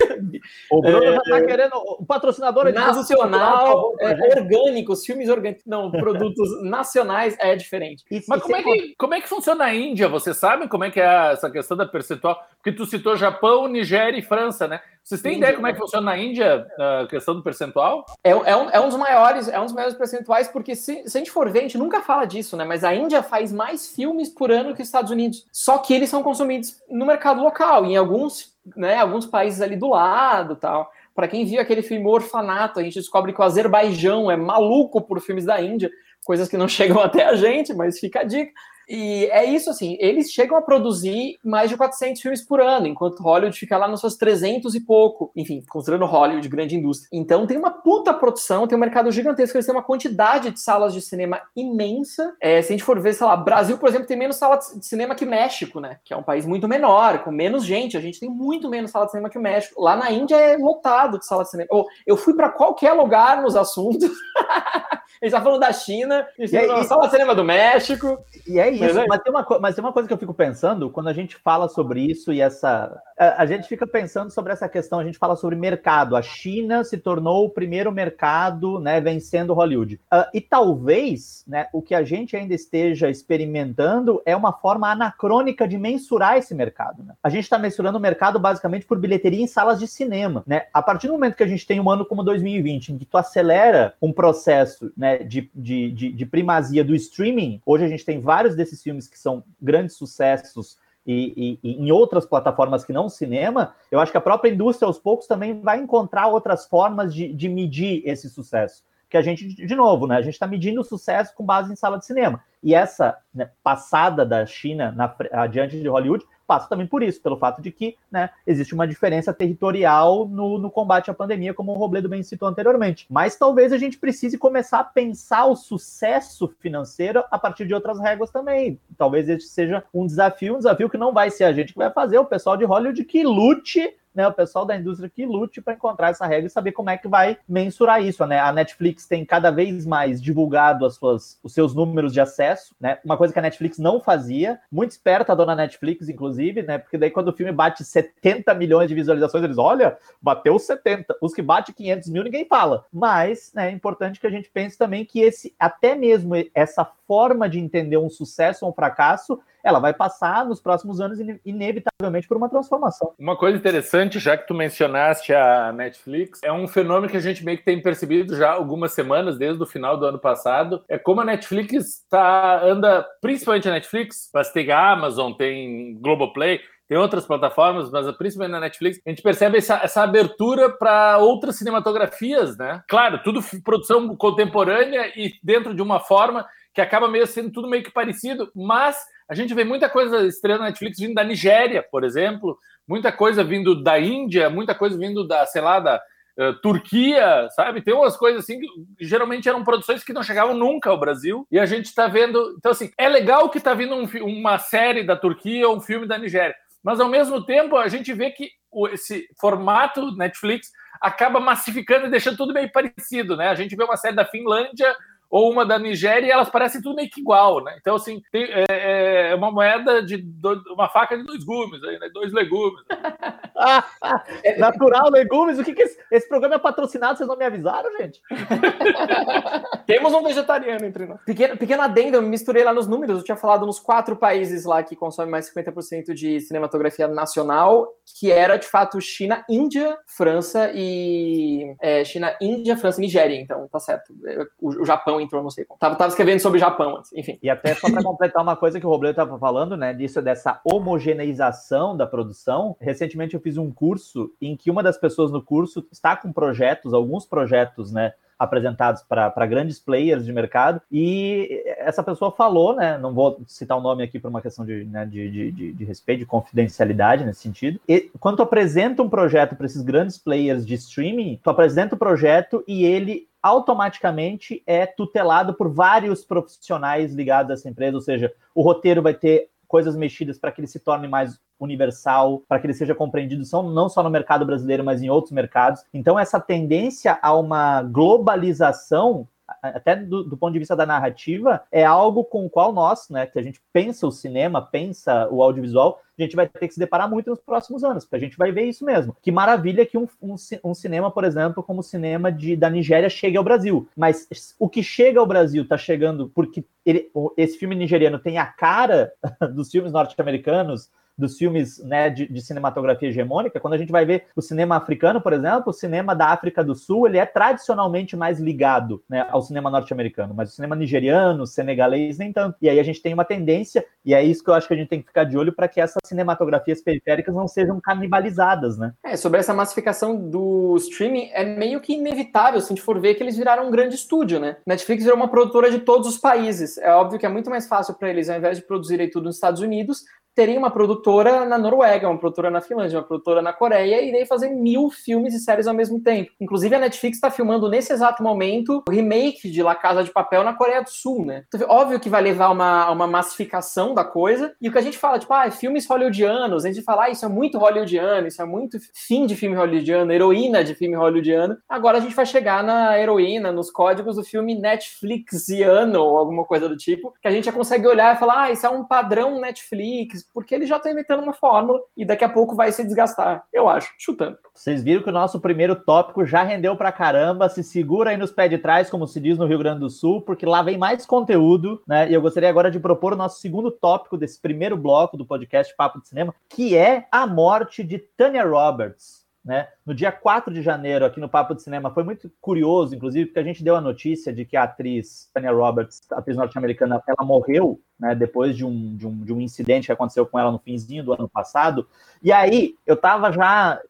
O 0.72 0.82
Bruno 0.82 1.04
é, 1.04 1.14
já 1.14 1.22
tá 1.22 1.46
querendo. 1.46 1.74
O 1.76 2.06
patrocinador 2.06 2.68
é 2.68 2.72
nacional, 2.72 3.96
é, 4.00 4.38
orgânicos, 4.38 5.06
filmes 5.06 5.30
orgânicos. 5.30 5.64
Não, 5.66 5.92
produtos 5.92 6.64
nacionais 6.64 7.36
é 7.40 7.56
diferente. 7.56 8.04
Mas 8.28 8.42
como 8.42 8.56
é, 8.56 8.64
que, 8.64 8.96
como 8.98 9.14
é 9.14 9.22
que 9.22 9.30
funciona 9.30 9.66
a 9.66 9.76
Índia? 9.76 10.08
Você 10.08 10.34
sabe 10.34 10.68
como 10.68 10.84
é 10.84 10.92
que 10.92 11.00
é 11.00 11.32
essa 11.34 11.50
questão 11.50 11.76
da 11.76 11.86
percentual? 11.86 12.44
Porque 12.56 12.72
tu 12.72 12.86
citou 12.86 13.16
Japão, 13.16 13.68
Nigéria 13.68 14.18
e 14.18 14.22
França, 14.22 14.68
né? 14.68 14.82
Vocês 15.04 15.22
têm 15.22 15.38
Índia, 15.38 15.46
ideia 15.46 15.56
como 15.56 15.68
é 15.68 15.74
que 15.74 15.80
funciona 15.80 16.06
na 16.06 16.18
Índia 16.18 16.68
a 16.78 17.08
questão 17.08 17.34
do 17.34 17.42
percentual? 17.42 18.06
É, 18.24 18.30
é, 18.30 18.56
um, 18.56 18.70
é 18.70 18.80
um 18.80 18.90
dos 18.90 18.98
maiores, 18.98 19.48
é 19.48 19.60
um 19.60 19.64
dos 19.64 19.74
maiores 19.74 19.98
percentuais, 19.98 20.48
porque 20.48 20.76
se, 20.76 21.08
se 21.08 21.18
a 21.18 21.20
gente 21.20 21.32
for 21.32 21.50
ver, 21.50 21.60
a 21.60 21.62
gente 21.64 21.78
nunca 21.80 22.02
fala 22.02 22.26
disso, 22.26 22.56
né? 22.56 22.64
Mas 22.64 22.84
a 22.84 22.94
Índia 22.94 23.24
faz 23.24 23.52
mais 23.52 23.88
filmes 23.96 24.30
por 24.30 24.52
ano 24.52 24.76
que 24.76 24.82
os 24.82 24.88
Estados 24.88 25.10
Unidos. 25.12 25.48
Só 25.52 25.80
que 25.80 25.94
eles 25.94 26.10
são 26.10 26.22
consumidos 26.22 26.78
no 26.90 27.06
mercado 27.06 27.42
local, 27.42 27.86
em 27.86 27.98
alguns, 27.98 28.54
né, 28.76 28.96
alguns 28.96 29.26
países 29.26 29.62
ali 29.62 29.76
do 29.76 29.90
lado 29.90 30.56
tal. 30.56 30.92
Para 31.16 31.28
quem 31.28 31.46
viu 31.46 31.60
aquele 31.60 31.82
filme 31.82 32.06
Orfanato, 32.06 32.80
a 32.80 32.84
gente 32.84 33.00
descobre 33.00 33.34
que 33.34 33.42
o 33.42 33.44
Azerbaijão 33.44 34.32
é 34.32 34.38
maluco 34.38 35.02
por 35.02 35.20
filmes 35.20 35.46
da 35.46 35.62
Índia, 35.62 35.92
coisas 36.26 36.48
que 36.48 36.58
não 36.58 36.68
chegam 36.70 37.00
até 37.00 37.26
a 37.26 37.36
gente, 37.36 37.74
mas 37.74 38.00
fica 38.00 38.22
a 38.22 38.24
dica. 38.24 38.52
E 38.90 39.26
é 39.28 39.46
isso, 39.46 39.70
assim, 39.70 39.96
eles 40.00 40.32
chegam 40.32 40.58
a 40.58 40.62
produzir 40.62 41.38
mais 41.44 41.70
de 41.70 41.78
400 41.78 42.20
filmes 42.20 42.42
por 42.42 42.60
ano, 42.60 42.88
enquanto 42.88 43.22
Hollywood 43.22 43.58
fica 43.58 43.78
lá 43.78 43.88
nos 43.88 44.02
seus 44.02 44.18
300 44.18 44.74
e 44.74 44.80
pouco. 44.80 45.32
Enfim, 45.36 45.64
considerando 45.70 46.06
Hollywood 46.06 46.50
grande 46.50 46.76
indústria. 46.76 47.08
Então 47.14 47.46
tem 47.46 47.58
uma 47.58 47.70
puta 47.70 48.12
produção, 48.14 48.68
tem 48.68 48.76
um 48.76 48.82
mercado 48.82 49.12
gigantesco, 49.12 49.56
eles 49.56 49.66
têm 49.66 49.76
uma 49.76 49.84
quantidade 49.84 50.50
de 50.50 50.60
salas 50.60 50.94
de 50.94 51.02
cinema 51.02 51.40
imensa. 51.56 52.36
É, 52.42 52.62
se 52.62 52.70
a 52.70 52.72
gente 52.72 52.84
for 52.84 53.00
ver, 53.00 53.14
sei 53.14 53.28
lá, 53.28 53.38
Brasil, 53.38 53.78
por 53.78 53.88
exemplo, 53.88 54.08
tem 54.08 54.18
menos 54.18 54.38
salas 54.38 54.74
de 54.76 54.86
cinema 54.86 55.14
que 55.14 55.26
México, 55.26 55.80
né? 55.80 56.00
Que 56.04 56.14
é 56.14 56.18
um 56.18 56.24
país 56.24 56.46
muito 56.46 56.68
menor, 56.68 57.24
com 57.24 57.32
menos 57.32 57.64
gente. 57.64 57.96
A 57.96 58.02
gente 58.02 58.20
tem 58.20 58.30
muito 58.30 58.70
menos 58.70 58.90
sala 58.90 59.06
de 59.06 59.12
cinema 59.12 59.30
que 59.30 59.38
o 59.38 59.42
México. 59.42 59.80
Lá 59.80 59.96
na 59.96 60.12
Índia 60.12 60.36
é 60.36 60.58
lotado 60.58 61.20
de 61.20 61.26
sala 61.26 61.44
de 61.44 61.52
cinema. 61.52 61.70
Oh, 61.72 61.86
eu 62.08 62.18
fui 62.18 62.34
para 62.34 62.50
qualquer 62.50 62.94
lugar 62.94 63.42
nos 63.42 63.56
assuntos. 63.56 64.10
A 65.22 65.26
gente 65.26 65.34
tá 65.34 65.42
falando 65.42 65.60
da 65.60 65.74
China, 65.74 66.26
a 66.38 66.46
gente 66.46 66.68
tá 66.68 66.84
só 66.86 66.98
o 66.98 67.10
cinema 67.10 67.36
do 67.36 67.44
México. 67.44 68.18
E 68.48 68.58
é 68.58 68.72
isso, 68.86 68.96
mas, 68.96 68.98
é... 68.98 69.08
Mas, 69.08 69.22
tem 69.22 69.32
uma, 69.32 69.60
mas 69.60 69.76
tem 69.76 69.84
uma 69.84 69.94
coisa 69.94 70.08
que 70.08 70.14
eu 70.14 70.18
fico 70.18 70.34
pensando, 70.34 70.90
quando 70.90 71.08
a 71.08 71.14
gente 71.14 71.36
fala 71.36 71.68
sobre 71.68 72.02
isso 72.02 72.32
e 72.34 72.42
essa. 72.42 73.02
A, 73.18 73.44
a, 73.44 73.46
gente 73.46 73.68
fica 73.68 73.86
pensando 73.86 74.32
sobre 74.32 74.54
essa 74.54 74.68
questão, 74.70 75.00
a 75.00 75.04
gente 75.04 75.18
fala 75.18 75.36
sobre 75.36 75.56
mercado. 75.56 76.16
A 76.16 76.22
China 76.22 76.84
se 76.84 76.98
tornou 76.98 77.46
o 77.46 77.50
primeiro 77.50 77.92
mercado, 77.92 78.80
né, 78.80 79.00
vencendo 79.02 79.54
Hollywood. 79.54 80.00
Uh, 80.12 80.26
e 80.34 80.42
talvez, 80.42 81.44
né, 81.48 81.68
o 81.74 81.82
que 81.82 81.96
a 81.96 82.04
gente 82.04 82.36
ainda 82.36 82.54
esteja 82.54 83.10
experimentando 83.10 84.22
é 84.26 84.36
uma 84.36 84.54
forma 84.54 84.90
anacrônica 84.90 85.68
de 85.68 85.78
mensurar 85.78 86.38
esse 86.38 86.54
mercado. 86.54 87.04
Né? 87.04 87.14
A 87.24 87.30
gente 87.30 87.44
está 87.44 87.58
mensurando 87.58 87.98
o 87.98 88.02
mercado 88.02 88.40
basicamente 88.40 88.86
por 88.86 88.98
bilheteria 88.98 89.42
em 89.42 89.48
salas 89.48 89.80
de 89.80 89.88
cinema. 89.88 90.44
Né? 90.46 90.68
A 90.74 90.82
partir 90.82 91.08
do 91.08 91.14
momento 91.14 91.36
que 91.36 91.44
a 91.44 91.48
gente 91.48 91.66
tem 91.66 91.80
um 91.80 91.90
ano 91.90 92.06
como 92.06 92.24
2020, 92.24 92.94
em 92.94 92.98
que 92.98 93.06
tu 93.06 93.18
acelera 93.18 93.94
um 94.02 94.14
processo 94.14 94.92
né, 94.96 95.20
de, 95.20 95.50
de, 95.54 95.92
de, 95.92 96.12
de 96.12 96.26
primazia 96.26 96.84
do 96.84 96.96
streaming, 96.96 97.62
hoje 97.66 97.86
a 97.86 97.88
gente 97.88 98.06
tem 98.06 98.20
vários 98.20 98.56
desses 98.56 98.69
filmes 98.78 99.08
que 99.08 99.18
são 99.18 99.44
grandes 99.62 99.96
sucessos 99.96 100.78
e, 101.06 101.60
e, 101.64 101.70
e, 101.72 101.88
em 101.88 101.92
outras 101.92 102.26
plataformas 102.26 102.84
que 102.86 102.94
não 102.94 103.06
o 103.06 103.10
cinema, 103.10 103.74
eu 103.90 104.00
acho 104.00 104.12
que 104.12 104.18
a 104.18 104.22
própria 104.22 104.52
indústria 104.52 104.86
aos 104.86 105.00
poucos 105.00 105.28
também 105.28 105.60
vai 105.60 105.80
encontrar 105.80 106.28
outras 106.28 106.68
formas 106.68 107.14
de, 107.14 107.34
de 107.34 107.50
medir 107.50 108.04
esse 108.06 108.30
sucesso. 108.30 108.84
Que 109.10 109.18
a 109.18 109.22
gente, 109.22 109.48
de 109.48 109.76
novo, 109.76 110.06
né? 110.06 110.18
A 110.18 110.22
gente 110.22 110.36
está 110.36 110.46
medindo 110.46 110.82
o 110.82 110.84
sucesso 110.84 111.34
com 111.34 111.44
base 111.44 111.74
em 111.74 111.76
sala 111.76 111.98
de 111.98 112.06
cinema. 112.06 112.44
E 112.62 112.76
essa 112.76 113.18
né, 113.34 113.50
passada 113.64 114.26
da 114.26 114.46
China 114.46 114.92
na, 114.92 115.14
adiante 115.32 115.80
de 115.80 115.88
Hollywood 115.88 116.26
passa 116.50 116.68
também 116.68 116.88
por 116.88 117.04
isso, 117.04 117.22
pelo 117.22 117.38
fato 117.38 117.62
de 117.62 117.72
que 117.72 117.96
né, 118.12 118.32
existe 118.46 118.74
uma 118.74 118.88
diferença 118.88 119.32
territorial 119.32 120.28
no, 120.28 120.58
no, 120.58 120.72
combate 120.72 121.12
à 121.12 121.14
pandemia, 121.14 121.54
como 121.54 121.72
o 121.72 121.76
Robledo 121.76 122.10
bem 122.10 122.24
citou 122.24 122.48
anteriormente. 122.48 123.06
Mas 123.08 123.36
talvez 123.36 123.72
a 123.72 123.78
gente 123.78 124.00
precise 124.00 124.36
começar 124.36 124.80
a 124.80 124.84
pensar 124.84 125.46
o 125.46 125.56
sucesso 125.56 126.52
financeiro 126.60 127.24
a 127.30 127.38
partir 127.38 127.68
de 127.68 127.74
outras 127.76 128.00
regras 128.00 128.32
também. 128.32 128.80
Talvez 128.98 129.30
esse 129.30 129.48
seja 129.48 129.84
um 129.94 130.08
desafio, 130.08 130.56
um 130.56 130.58
desafio 130.58 130.90
que 130.90 130.98
não 130.98 131.14
vai 131.14 131.30
ser 131.30 131.44
a 131.44 131.54
gente 131.54 131.72
que 131.72 131.78
vai 131.78 131.92
fazer, 131.92 132.18
o 132.18 132.26
pessoal 132.26 132.58
de 132.58 132.66
Hollywood 132.66 133.06
que 133.06 133.24
lute 133.24 133.96
né, 134.14 134.28
o 134.28 134.34
pessoal 134.34 134.66
da 134.66 134.76
indústria 134.76 135.10
que 135.10 135.26
lute 135.26 135.62
para 135.62 135.74
encontrar 135.74 136.10
essa 136.10 136.26
regra 136.26 136.48
e 136.48 136.50
saber 136.50 136.72
como 136.72 136.90
é 136.90 136.98
que 136.98 137.08
vai 137.08 137.38
mensurar 137.48 138.04
isso. 138.04 138.26
Né? 138.26 138.40
A 138.40 138.52
Netflix 138.52 139.06
tem 139.06 139.24
cada 139.24 139.52
vez 139.52 139.86
mais 139.86 140.22
divulgado 140.22 140.86
as 140.86 140.96
suas, 140.96 141.40
os 141.44 141.54
seus 141.54 141.74
números 141.74 142.12
de 142.12 142.20
acesso, 142.20 142.49
né? 142.80 142.98
Uma 143.04 143.18
coisa 143.18 143.34
que 143.34 143.40
a 143.40 143.42
Netflix 143.42 143.78
não 143.78 144.00
fazia, 144.00 144.60
muito 144.72 144.92
esperta 144.92 145.32
a 145.32 145.36
dona 145.36 145.56
Netflix, 145.56 146.08
inclusive, 146.10 146.62
né? 146.62 146.78
Porque 146.78 146.98
daí 146.98 147.12
quando 147.12 147.30
o 147.30 147.34
filme 147.34 147.52
bate 147.52 147.84
70 147.84 148.54
milhões 148.54 148.88
de 148.88 148.96
visualizações, 148.96 149.44
eles, 149.44 149.58
olha, 149.58 149.98
bateu 150.22 150.58
70. 150.58 151.18
Os 151.22 151.34
que 151.34 151.42
bate 151.42 151.74
500 151.74 152.10
mil, 152.10 152.24
ninguém 152.24 152.46
fala. 152.46 152.86
Mas 152.92 153.52
né, 153.54 153.70
é 153.70 153.72
importante 153.72 154.20
que 154.20 154.28
a 154.28 154.32
gente 154.32 154.50
pense 154.50 154.78
também 154.78 155.06
que 155.06 155.20
esse, 155.20 155.54
até 155.60 155.96
mesmo 155.96 156.34
essa 156.54 156.86
forma 157.08 157.50
de 157.50 157.60
entender 157.60 157.98
um 157.98 158.10
sucesso 158.10 158.66
ou 158.66 158.72
um 158.72 158.74
fracasso 158.74 159.40
ela 159.64 159.80
vai 159.80 159.94
passar 159.94 160.46
nos 160.46 160.62
próximos 160.62 161.02
anos, 161.02 161.20
inevitavelmente, 161.46 162.28
por 162.28 162.38
uma 162.38 162.50
transformação. 162.50 163.14
Uma 163.20 163.38
coisa 163.38 163.58
interessante, 163.58 164.20
já 164.20 164.38
que 164.38 164.48
tu 164.48 164.54
mencionaste 164.54 165.34
a 165.34 165.72
Netflix, 165.72 166.40
é 166.44 166.52
um 166.52 166.68
fenômeno 166.68 167.10
que 167.10 167.18
a 167.18 167.22
gente 167.22 167.44
meio 167.44 167.58
que 167.58 167.66
tem 167.66 167.82
percebido 167.82 168.36
já 168.36 168.52
algumas 168.52 168.94
semanas, 168.94 169.38
desde 169.38 169.62
o 169.62 169.66
final 169.66 169.98
do 169.98 170.06
ano 170.06 170.20
passado, 170.20 170.84
é 170.88 170.98
como 170.98 171.22
a 171.22 171.26
Netflix 171.26 172.06
tá, 172.10 172.64
anda, 172.64 173.06
principalmente 173.22 173.68
a 173.68 173.72
Netflix, 173.72 174.30
mas 174.34 174.52
tem 174.52 174.72
a 174.72 174.92
Amazon, 174.92 175.34
tem 175.34 176.00
Globoplay, 176.00 176.60
tem 176.90 176.98
outras 176.98 177.24
plataformas, 177.24 177.92
mas 177.92 178.12
principalmente 178.18 178.54
na 178.54 178.60
Netflix, 178.60 179.00
a 179.06 179.10
gente 179.12 179.22
percebe 179.22 179.60
essa, 179.60 179.80
essa 179.84 180.02
abertura 180.02 180.72
para 180.72 181.20
outras 181.20 181.56
cinematografias, 181.58 182.58
né? 182.58 182.82
Claro, 182.90 183.22
tudo 183.24 183.44
produção 183.64 184.16
contemporânea 184.16 185.14
e 185.16 185.34
dentro 185.44 185.76
de 185.76 185.84
uma 185.84 186.00
forma 186.00 186.48
que 186.74 186.82
acaba 186.82 187.08
meio 187.08 187.26
sendo 187.28 187.52
tudo 187.52 187.70
meio 187.70 187.84
que 187.84 187.92
parecido, 187.92 188.52
mas 188.56 188.98
a 189.30 189.36
gente 189.36 189.54
vê 189.54 189.64
muita 189.64 189.90
coisa 189.90 190.26
estreando 190.26 190.64
na 190.64 190.70
Netflix 190.70 191.00
vindo 191.00 191.14
da 191.14 191.24
Nigéria, 191.24 191.84
por 191.84 192.04
exemplo, 192.04 192.58
muita 192.88 193.12
coisa 193.12 193.44
vindo 193.44 193.84
da 193.84 194.00
Índia, 194.00 194.50
muita 194.50 194.74
coisa 194.74 194.98
vindo 194.98 195.28
da, 195.28 195.46
sei 195.46 195.62
lá, 195.62 195.80
da 195.80 196.02
uh, 196.40 196.54
Turquia, 196.62 197.48
sabe? 197.56 197.82
Tem 197.82 197.94
umas 197.94 198.18
coisas 198.18 198.44
assim 198.44 198.60
que 198.60 198.68
geralmente 199.06 199.48
eram 199.48 199.64
produções 199.64 200.04
que 200.04 200.14
não 200.14 200.24
chegavam 200.24 200.56
nunca 200.56 200.90
ao 200.90 201.00
Brasil 201.00 201.46
e 201.52 201.60
a 201.60 201.66
gente 201.66 201.86
está 201.86 202.08
vendo. 202.08 202.56
Então, 202.58 202.72
assim, 202.72 202.92
é 202.98 203.08
legal 203.08 203.50
que 203.50 203.60
está 203.60 203.74
vindo 203.74 203.96
um, 203.96 204.08
uma 204.24 204.58
série 204.58 205.04
da 205.04 205.16
Turquia 205.16 205.68
ou 205.68 205.78
um 205.78 205.82
filme 205.82 206.08
da 206.08 206.18
Nigéria, 206.18 206.56
mas 206.84 207.00
ao 207.00 207.10
mesmo 207.10 207.46
tempo 207.46 207.78
a 207.78 207.88
gente 207.88 208.14
vê 208.14 208.32
que 208.32 208.50
esse 208.92 209.28
formato 209.40 210.16
Netflix 210.16 210.72
acaba 211.02 211.40
massificando 211.40 212.08
e 212.08 212.10
deixando 212.10 212.38
tudo 212.38 212.54
meio 212.54 212.72
parecido, 212.72 213.36
né? 213.38 213.50
A 213.50 213.56
gente 213.56 213.76
vê 213.76 213.84
uma 213.84 213.98
série 213.98 214.16
da 214.16 214.26
Finlândia 214.26 214.96
ou 215.30 215.52
uma 215.52 215.66
da 215.66 215.78
Nigéria 215.78 216.28
e 216.28 216.32
elas 216.32 216.50
parecem 216.50 216.82
tudo 216.82 216.96
meio 216.96 217.10
que 217.10 217.22
igual, 217.22 217.64
né? 217.64 217.76
Então, 217.80 217.96
assim, 217.96 218.22
tem, 218.32 218.46
é, 218.52 219.32
é 219.32 219.36
uma 219.36 219.52
moeda 219.52 220.02
de 220.02 220.18
do, 220.18 220.62
uma 220.74 220.90
faca 220.90 221.16
de 221.16 221.24
dois 221.24 221.44
gumes, 221.44 221.84
aí, 221.84 222.00
né? 222.00 222.10
dois 222.12 222.34
legumes. 222.34 222.84
Natural, 224.58 225.10
legumes, 225.12 225.60
o 225.60 225.64
que, 225.64 225.74
que 225.74 225.84
esse, 225.84 226.00
esse, 226.12 226.28
programa 226.28 226.56
é 226.56 226.60
patrocinado? 226.60 227.18
Vocês 227.18 227.28
não 227.28 227.38
me 227.38 227.46
avisaram, 227.46 227.96
gente? 227.98 228.20
Temos 229.86 230.14
um 230.14 230.24
vegetariano 230.24 230.86
entre 230.86 231.06
nós. 231.06 231.22
Pequeno, 231.24 231.58
pequeno 231.58 231.84
adendo, 231.84 232.18
eu 232.18 232.22
me 232.22 232.30
misturei 232.30 232.64
lá 232.64 232.74
nos 232.74 232.88
números, 232.88 233.18
eu 233.18 233.24
tinha 233.24 233.38
falado 233.38 233.66
nos 233.66 233.80
quatro 233.80 234.16
países 234.16 234.66
lá 234.66 234.82
que 234.82 234.96
consomem 234.96 235.32
mais 235.32 235.54
50% 235.54 236.14
de 236.14 236.40
cinematografia 236.42 237.08
nacional, 237.08 237.88
que 238.18 238.32
era, 238.32 238.58
de 238.58 238.68
fato, 238.68 239.00
China, 239.00 239.46
Índia, 239.50 239.98
França 240.08 240.72
e... 240.74 241.76
É, 241.82 242.04
China, 242.04 242.36
Índia, 242.42 242.78
França 242.78 243.00
e 243.00 243.02
Nigéria, 243.02 243.36
então 243.36 243.68
tá 243.68 243.80
certo. 243.80 244.14
O, 244.60 244.82
o 244.82 244.86
Japão 244.86 245.19
entrou, 245.20 245.44
não 245.44 245.50
sei. 245.50 245.66
Tava, 245.80 245.96
tava 245.96 246.10
escrevendo 246.10 246.40
sobre 246.40 246.60
Japão 246.60 246.98
antes, 246.98 247.12
enfim. 247.14 247.38
E 247.42 247.50
até 247.50 247.74
só 247.76 247.90
para 247.90 248.04
completar 248.04 248.42
uma 248.42 248.56
coisa 248.56 248.80
que 248.80 248.86
o 248.86 248.90
Robledo 248.90 249.12
estava 249.12 249.38
falando, 249.38 249.76
né, 249.78 249.94
disso 249.94 250.22
dessa 250.22 250.60
homogeneização 250.64 251.96
da 251.96 252.08
produção. 252.08 252.76
Recentemente 252.80 253.36
eu 253.36 253.42
fiz 253.42 253.58
um 253.58 253.72
curso 253.72 254.32
em 254.42 254.56
que 254.56 254.72
uma 254.72 254.84
das 254.84 254.98
pessoas 254.98 255.32
no 255.32 255.42
curso 255.42 255.86
está 255.92 256.16
com 256.16 256.32
projetos, 256.32 256.94
alguns 256.94 257.26
projetos, 257.26 257.92
né, 257.92 258.14
apresentados 258.40 259.04
para 259.04 259.46
grandes 259.46 259.80
players 259.80 260.26
de 260.26 260.32
mercado, 260.32 260.82
e 260.90 261.62
essa 261.78 262.02
pessoa 262.02 262.32
falou, 262.32 262.74
né? 262.74 262.98
Não 262.98 263.14
vou 263.14 263.42
citar 263.46 263.78
o 263.78 263.82
nome 263.82 264.02
aqui 264.02 264.18
por 264.18 264.30
uma 264.30 264.42
questão 264.42 264.66
de, 264.66 264.86
né, 264.86 265.06
de, 265.06 265.30
de, 265.30 265.52
de, 265.52 265.72
de, 265.74 265.84
respeito, 265.84 266.20
de 266.20 266.26
confidencialidade 266.26 267.26
nesse 267.26 267.42
sentido. 267.42 267.82
E 267.86 268.10
quando 268.18 268.38
tu 268.38 268.44
apresenta 268.44 269.04
um 269.04 269.10
projeto 269.10 269.58
para 269.58 269.66
esses 269.66 269.82
grandes 269.82 270.18
players 270.18 270.66
de 270.66 270.76
streaming, 270.76 271.38
tu 271.44 271.50
apresenta 271.50 271.96
o 271.96 271.98
projeto 271.98 272.64
e 272.66 272.86
ele 272.86 273.28
automaticamente 273.42 274.62
é 274.66 274.86
tutelado 274.86 275.54
por 275.54 275.70
vários 275.70 276.26
profissionais 276.26 277.14
ligados 277.14 277.52
a 277.52 277.54
essa 277.54 277.70
empresa, 277.70 277.96
ou 277.96 278.02
seja, 278.02 278.34
o 278.54 278.62
roteiro 278.62 279.02
vai 279.02 279.14
ter 279.14 279.50
coisas 279.68 279.96
mexidas 279.96 280.40
para 280.40 280.52
que 280.52 280.60
ele 280.60 280.68
se 280.68 280.80
torne 280.80 281.08
mais 281.08 281.40
universal, 281.60 282.42
para 282.48 282.60
que 282.60 282.66
ele 282.66 282.74
seja 282.74 282.96
compreendido 282.96 283.44
não 283.64 283.88
só 283.88 284.02
no 284.02 284.10
mercado 284.10 284.46
brasileiro, 284.46 284.84
mas 284.84 285.02
em 285.02 285.10
outros 285.10 285.32
mercados. 285.32 285.84
Então, 285.94 286.18
essa 286.18 286.40
tendência 286.40 287.20
a 287.22 287.36
uma 287.36 287.84
globalização 287.84 289.28
até 289.62 289.96
do, 289.96 290.24
do, 290.24 290.38
ponto 290.38 290.54
de 290.54 290.60
vista 290.60 290.76
da 290.76 290.86
narrativa, 290.86 291.62
é 291.72 291.84
algo 291.84 292.24
com 292.24 292.46
o 292.46 292.50
qual 292.50 292.74
nós, 292.74 293.10
né, 293.10 293.26
que 293.26 293.40
a 293.40 293.42
gente 293.42 293.62
pensa 293.72 294.08
o 294.08 294.12
cinema, 294.12 294.62
pensa 294.62 295.28
o 295.32 295.42
audiovisual, 295.42 296.02
a 296.18 296.22
gente 296.22 296.36
vai 296.36 296.48
ter 296.48 296.68
que 296.68 296.74
se 296.74 296.80
deparar 296.80 297.10
muito 297.10 297.30
nos 297.30 297.40
próximos 297.40 297.84
anos, 297.84 298.04
porque 298.04 298.18
a 298.18 298.20
gente 298.20 298.38
vai 298.38 298.52
ver 298.52 298.64
isso 298.64 298.84
mesmo. 298.84 299.16
Que 299.22 299.32
maravilha 299.32 299.86
que 299.86 299.98
um, 299.98 300.08
um, 300.22 300.36
um 300.64 300.74
cinema, 300.74 301.10
por 301.10 301.24
exemplo, 301.24 301.64
como 301.64 301.80
o 301.80 301.84
cinema 301.84 302.32
de, 302.32 302.56
da 302.56 302.70
Nigéria 302.70 303.10
chegue 303.10 303.38
ao 303.38 303.44
Brasil. 303.44 303.88
Mas 303.96 304.28
o 304.60 304.68
que 304.68 304.84
chega 304.84 305.20
ao 305.20 305.26
Brasil 305.26 305.64
está 305.64 305.78
chegando 305.78 306.30
porque 306.36 306.66
ele, 306.86 307.10
esse 307.38 307.58
filme 307.58 307.76
nigeriano 307.76 308.20
tem 308.20 308.38
a 308.38 308.46
cara 308.46 309.14
dos 309.54 309.72
filmes 309.72 309.92
norte-americanos, 309.92 310.90
dos 311.20 311.38
filmes 311.38 311.84
né, 311.84 312.10
de, 312.10 312.28
de, 312.28 312.42
cinematografia 312.42 313.10
hegemônica, 313.10 313.60
quando 313.60 313.74
a 313.74 313.78
gente 313.78 313.92
vai 313.92 314.06
ver 314.06 314.26
o 314.36 314.42
cinema 314.42 314.78
africano, 314.78 315.22
por 315.22 315.34
exemplo, 315.34 315.70
o 315.70 315.74
cinema 315.74 316.16
da 316.16 316.28
África 316.28 316.64
do 316.64 316.74
Sul, 316.74 317.08
ele 317.08 317.18
é 317.18 317.26
tradicionalmente 317.26 318.16
mais 318.16 318.40
ligado 318.40 319.04
né, 319.10 319.28
ao 319.30 319.42
cinema 319.42 319.70
norte-americano, 319.70 320.34
mas 320.34 320.52
o 320.52 320.56
cinema 320.56 320.76
nigeriano, 320.76 321.46
senegalês, 321.46 322.18
nem 322.18 322.32
tanto. 322.32 322.58
E 322.62 322.70
aí 322.70 322.80
a 322.80 322.84
gente 322.84 323.02
tem 323.02 323.14
uma 323.14 323.26
tendência, 323.26 323.86
e 324.06 324.14
é 324.14 324.24
isso 324.24 324.44
que 324.44 324.50
eu 324.50 324.54
acho 324.54 324.68
que 324.68 324.74
a 324.74 324.78
gente 324.78 324.88
tem 324.88 325.02
que 325.02 325.08
ficar 325.08 325.26
de 325.26 325.38
olho 325.38 325.54
para 325.54 325.68
que 325.68 325.82
essas 325.82 326.00
cinematografias 326.06 326.82
periféricas 326.82 327.36
não 327.36 327.48
sejam 327.48 327.80
canibalizadas, 327.82 328.78
né? 328.78 328.94
É, 329.04 329.18
sobre 329.18 329.40
essa 329.40 329.54
massificação 329.54 330.16
do 330.16 330.76
streaming, 330.78 331.30
é 331.34 331.44
meio 331.44 331.82
que 331.82 331.94
inevitável, 331.94 332.62
se 332.62 332.68
a 332.68 332.70
gente 332.70 332.82
for 332.82 333.00
ver 333.00 333.16
que 333.16 333.24
eles 333.24 333.38
viraram 333.38 333.68
um 333.68 333.72
grande 333.72 333.96
estúdio, 333.96 334.40
né? 334.40 334.58
Netflix 334.66 335.04
virou 335.04 335.18
uma 335.18 335.28
produtora 335.28 335.70
de 335.70 335.80
todos 335.80 336.08
os 336.08 336.18
países. 336.18 336.78
É 336.78 336.92
óbvio 336.92 337.20
que 337.20 337.26
é 337.26 337.30
muito 337.30 337.50
mais 337.50 337.68
fácil 337.68 337.94
para 337.94 338.10
eles, 338.10 338.30
ao 338.30 338.38
invés 338.38 338.58
de 338.58 338.64
produzirem 338.64 339.10
tudo 339.10 339.26
nos 339.26 339.36
Estados 339.36 339.62
Unidos, 339.62 340.06
terem 340.40 340.58
uma 340.58 340.72
produtora 340.72 341.44
na 341.44 341.58
Noruega, 341.58 342.08
uma 342.08 342.18
produtora 342.18 342.50
na 342.50 342.62
Finlândia, 342.62 342.98
uma 342.98 343.04
produtora 343.04 343.42
na 343.42 343.52
Coreia, 343.52 344.02
e 344.02 344.10
daí 344.10 344.26
fazer 344.26 344.48
mil 344.48 344.90
filmes 344.90 345.34
e 345.34 345.40
séries 345.40 345.68
ao 345.68 345.74
mesmo 345.74 346.00
tempo. 346.00 346.32
Inclusive, 346.40 346.74
a 346.76 346.80
Netflix 346.80 347.18
está 347.18 347.30
filmando 347.30 347.68
nesse 347.68 347.92
exato 347.92 348.24
momento 348.24 348.82
o 348.88 348.90
remake 348.90 349.52
de 349.52 349.62
La 349.62 349.76
Casa 349.76 350.02
de 350.02 350.10
Papel 350.12 350.42
na 350.46 350.54
Coreia 350.54 350.82
do 350.82 350.90
Sul, 350.90 351.26
né? 351.26 351.44
Então, 351.54 351.68
óbvio 351.68 352.00
que 352.00 352.08
vai 352.08 352.22
levar 352.22 352.52
uma, 352.52 352.90
uma 352.90 353.06
massificação 353.06 353.94
da 353.94 354.06
coisa, 354.06 354.54
e 354.62 354.70
o 354.70 354.72
que 354.72 354.78
a 354.78 354.82
gente 354.82 354.98
fala, 354.98 355.20
tipo, 355.20 355.34
ah, 355.34 355.52
filmes 355.52 355.86
hollywoodianos, 355.86 356.64
a 356.64 356.72
gente 356.72 356.86
fala, 356.86 357.04
ah, 357.04 357.10
isso 357.10 357.26
é 357.26 357.28
muito 357.28 357.58
hollywoodiano, 357.58 358.26
isso 358.26 358.42
é 358.42 358.46
muito 358.46 358.78
fim 358.94 359.26
de 359.26 359.36
filme 359.36 359.58
hollywoodiano, 359.58 360.14
heroína 360.14 360.64
de 360.64 360.74
filme 360.74 360.96
hollywoodiano. 360.96 361.58
Agora 361.68 361.98
a 361.98 362.02
gente 362.02 362.16
vai 362.16 362.26
chegar 362.26 362.64
na 362.64 362.98
heroína, 362.98 363.52
nos 363.52 363.70
códigos 363.70 364.16
do 364.16 364.24
filme 364.24 364.56
Netflixiano, 364.56 366.00
ou 366.00 366.18
alguma 366.18 366.46
coisa 366.46 366.70
do 366.70 366.78
tipo, 366.78 367.14
que 367.22 367.28
a 367.28 367.32
gente 367.32 367.44
já 367.44 367.52
consegue 367.52 367.86
olhar 367.86 368.16
e 368.16 368.20
falar, 368.20 368.44
ah, 368.44 368.52
isso 368.54 368.66
é 368.66 368.70
um 368.70 368.86
padrão 368.86 369.42
Netflix, 369.42 370.29
porque 370.34 370.54
ele 370.54 370.66
já 370.66 370.78
está 370.78 370.92
inventando 370.92 371.24
uma 371.24 371.34
fórmula 371.34 371.80
e 371.96 372.06
daqui 372.06 372.24
a 372.24 372.30
pouco 372.30 372.56
vai 372.56 372.72
se 372.72 372.84
desgastar, 372.84 373.44
eu 373.52 373.70
acho, 373.70 373.94
chutando. 373.98 374.38
Vocês 374.54 374.84
viram 374.84 375.02
que 375.02 375.10
o 375.10 375.14
nosso 375.14 375.40
primeiro 375.40 375.76
tópico 375.76 376.26
já 376.26 376.44
rendeu 376.44 376.76
pra 376.76 376.92
caramba, 376.92 377.50
se 377.50 377.64
segura 377.64 378.12
aí 378.12 378.18
nos 378.18 378.32
pés 378.32 378.50
de 378.50 378.58
trás, 378.58 378.90
como 378.90 379.08
se 379.08 379.20
diz 379.20 379.38
no 379.38 379.46
Rio 379.46 379.60
Grande 379.60 379.80
do 379.80 379.90
Sul, 379.90 380.22
porque 380.22 380.46
lá 380.46 380.62
vem 380.62 380.78
mais 380.78 381.06
conteúdo, 381.06 381.82
né? 381.88 382.10
E 382.10 382.14
eu 382.14 382.22
gostaria 382.22 382.50
agora 382.50 382.72
de 382.72 382.80
propor 382.80 383.14
o 383.14 383.18
nosso 383.18 383.40
segundo 383.40 383.72
tópico 383.72 384.18
desse 384.18 384.42
primeiro 384.42 384.78
bloco 384.78 385.18
do 385.18 385.26
podcast 385.26 385.76
Papo 385.76 386.02
de 386.02 386.08
Cinema, 386.08 386.34
que 386.48 386.76
é 386.76 387.08
a 387.12 387.26
morte 387.26 387.84
de 387.84 388.00
Tanya 388.00 388.44
Roberts. 388.44 389.19
Né? 389.50 389.68
No 389.84 389.96
dia 389.96 390.12
4 390.12 390.54
de 390.54 390.62
janeiro, 390.62 391.04
aqui 391.04 391.20
no 391.20 391.28
Papo 391.28 391.56
de 391.56 391.64
Cinema, 391.64 391.90
foi 391.90 392.04
muito 392.04 392.32
curioso, 392.40 392.94
inclusive, 392.94 393.26
porque 393.26 393.40
a 393.40 393.44
gente 393.44 393.64
deu 393.64 393.76
a 393.76 393.82
notícia 393.82 394.32
de 394.32 394.46
que 394.46 394.56
a 394.56 394.62
atriz 394.62 395.28
Tanya 395.34 395.52
Roberts, 395.52 396.02
atriz 396.12 396.38
norte-americana, 396.38 397.02
ela 397.08 397.26
morreu 397.26 397.82
né, 398.00 398.14
depois 398.14 398.56
de 398.56 398.64
um, 398.64 398.96
de, 398.96 399.08
um, 399.08 399.24
de 399.24 399.34
um 399.34 399.42
incidente 399.42 399.88
que 399.88 399.92
aconteceu 399.92 400.24
com 400.28 400.38
ela 400.38 400.52
no 400.52 400.60
finzinho 400.60 401.04
do 401.04 401.14
ano 401.14 401.28
passado. 401.28 401.88
E 402.22 402.32
aí, 402.32 402.76
eu 402.86 402.96
tava 402.96 403.32
já. 403.32 403.82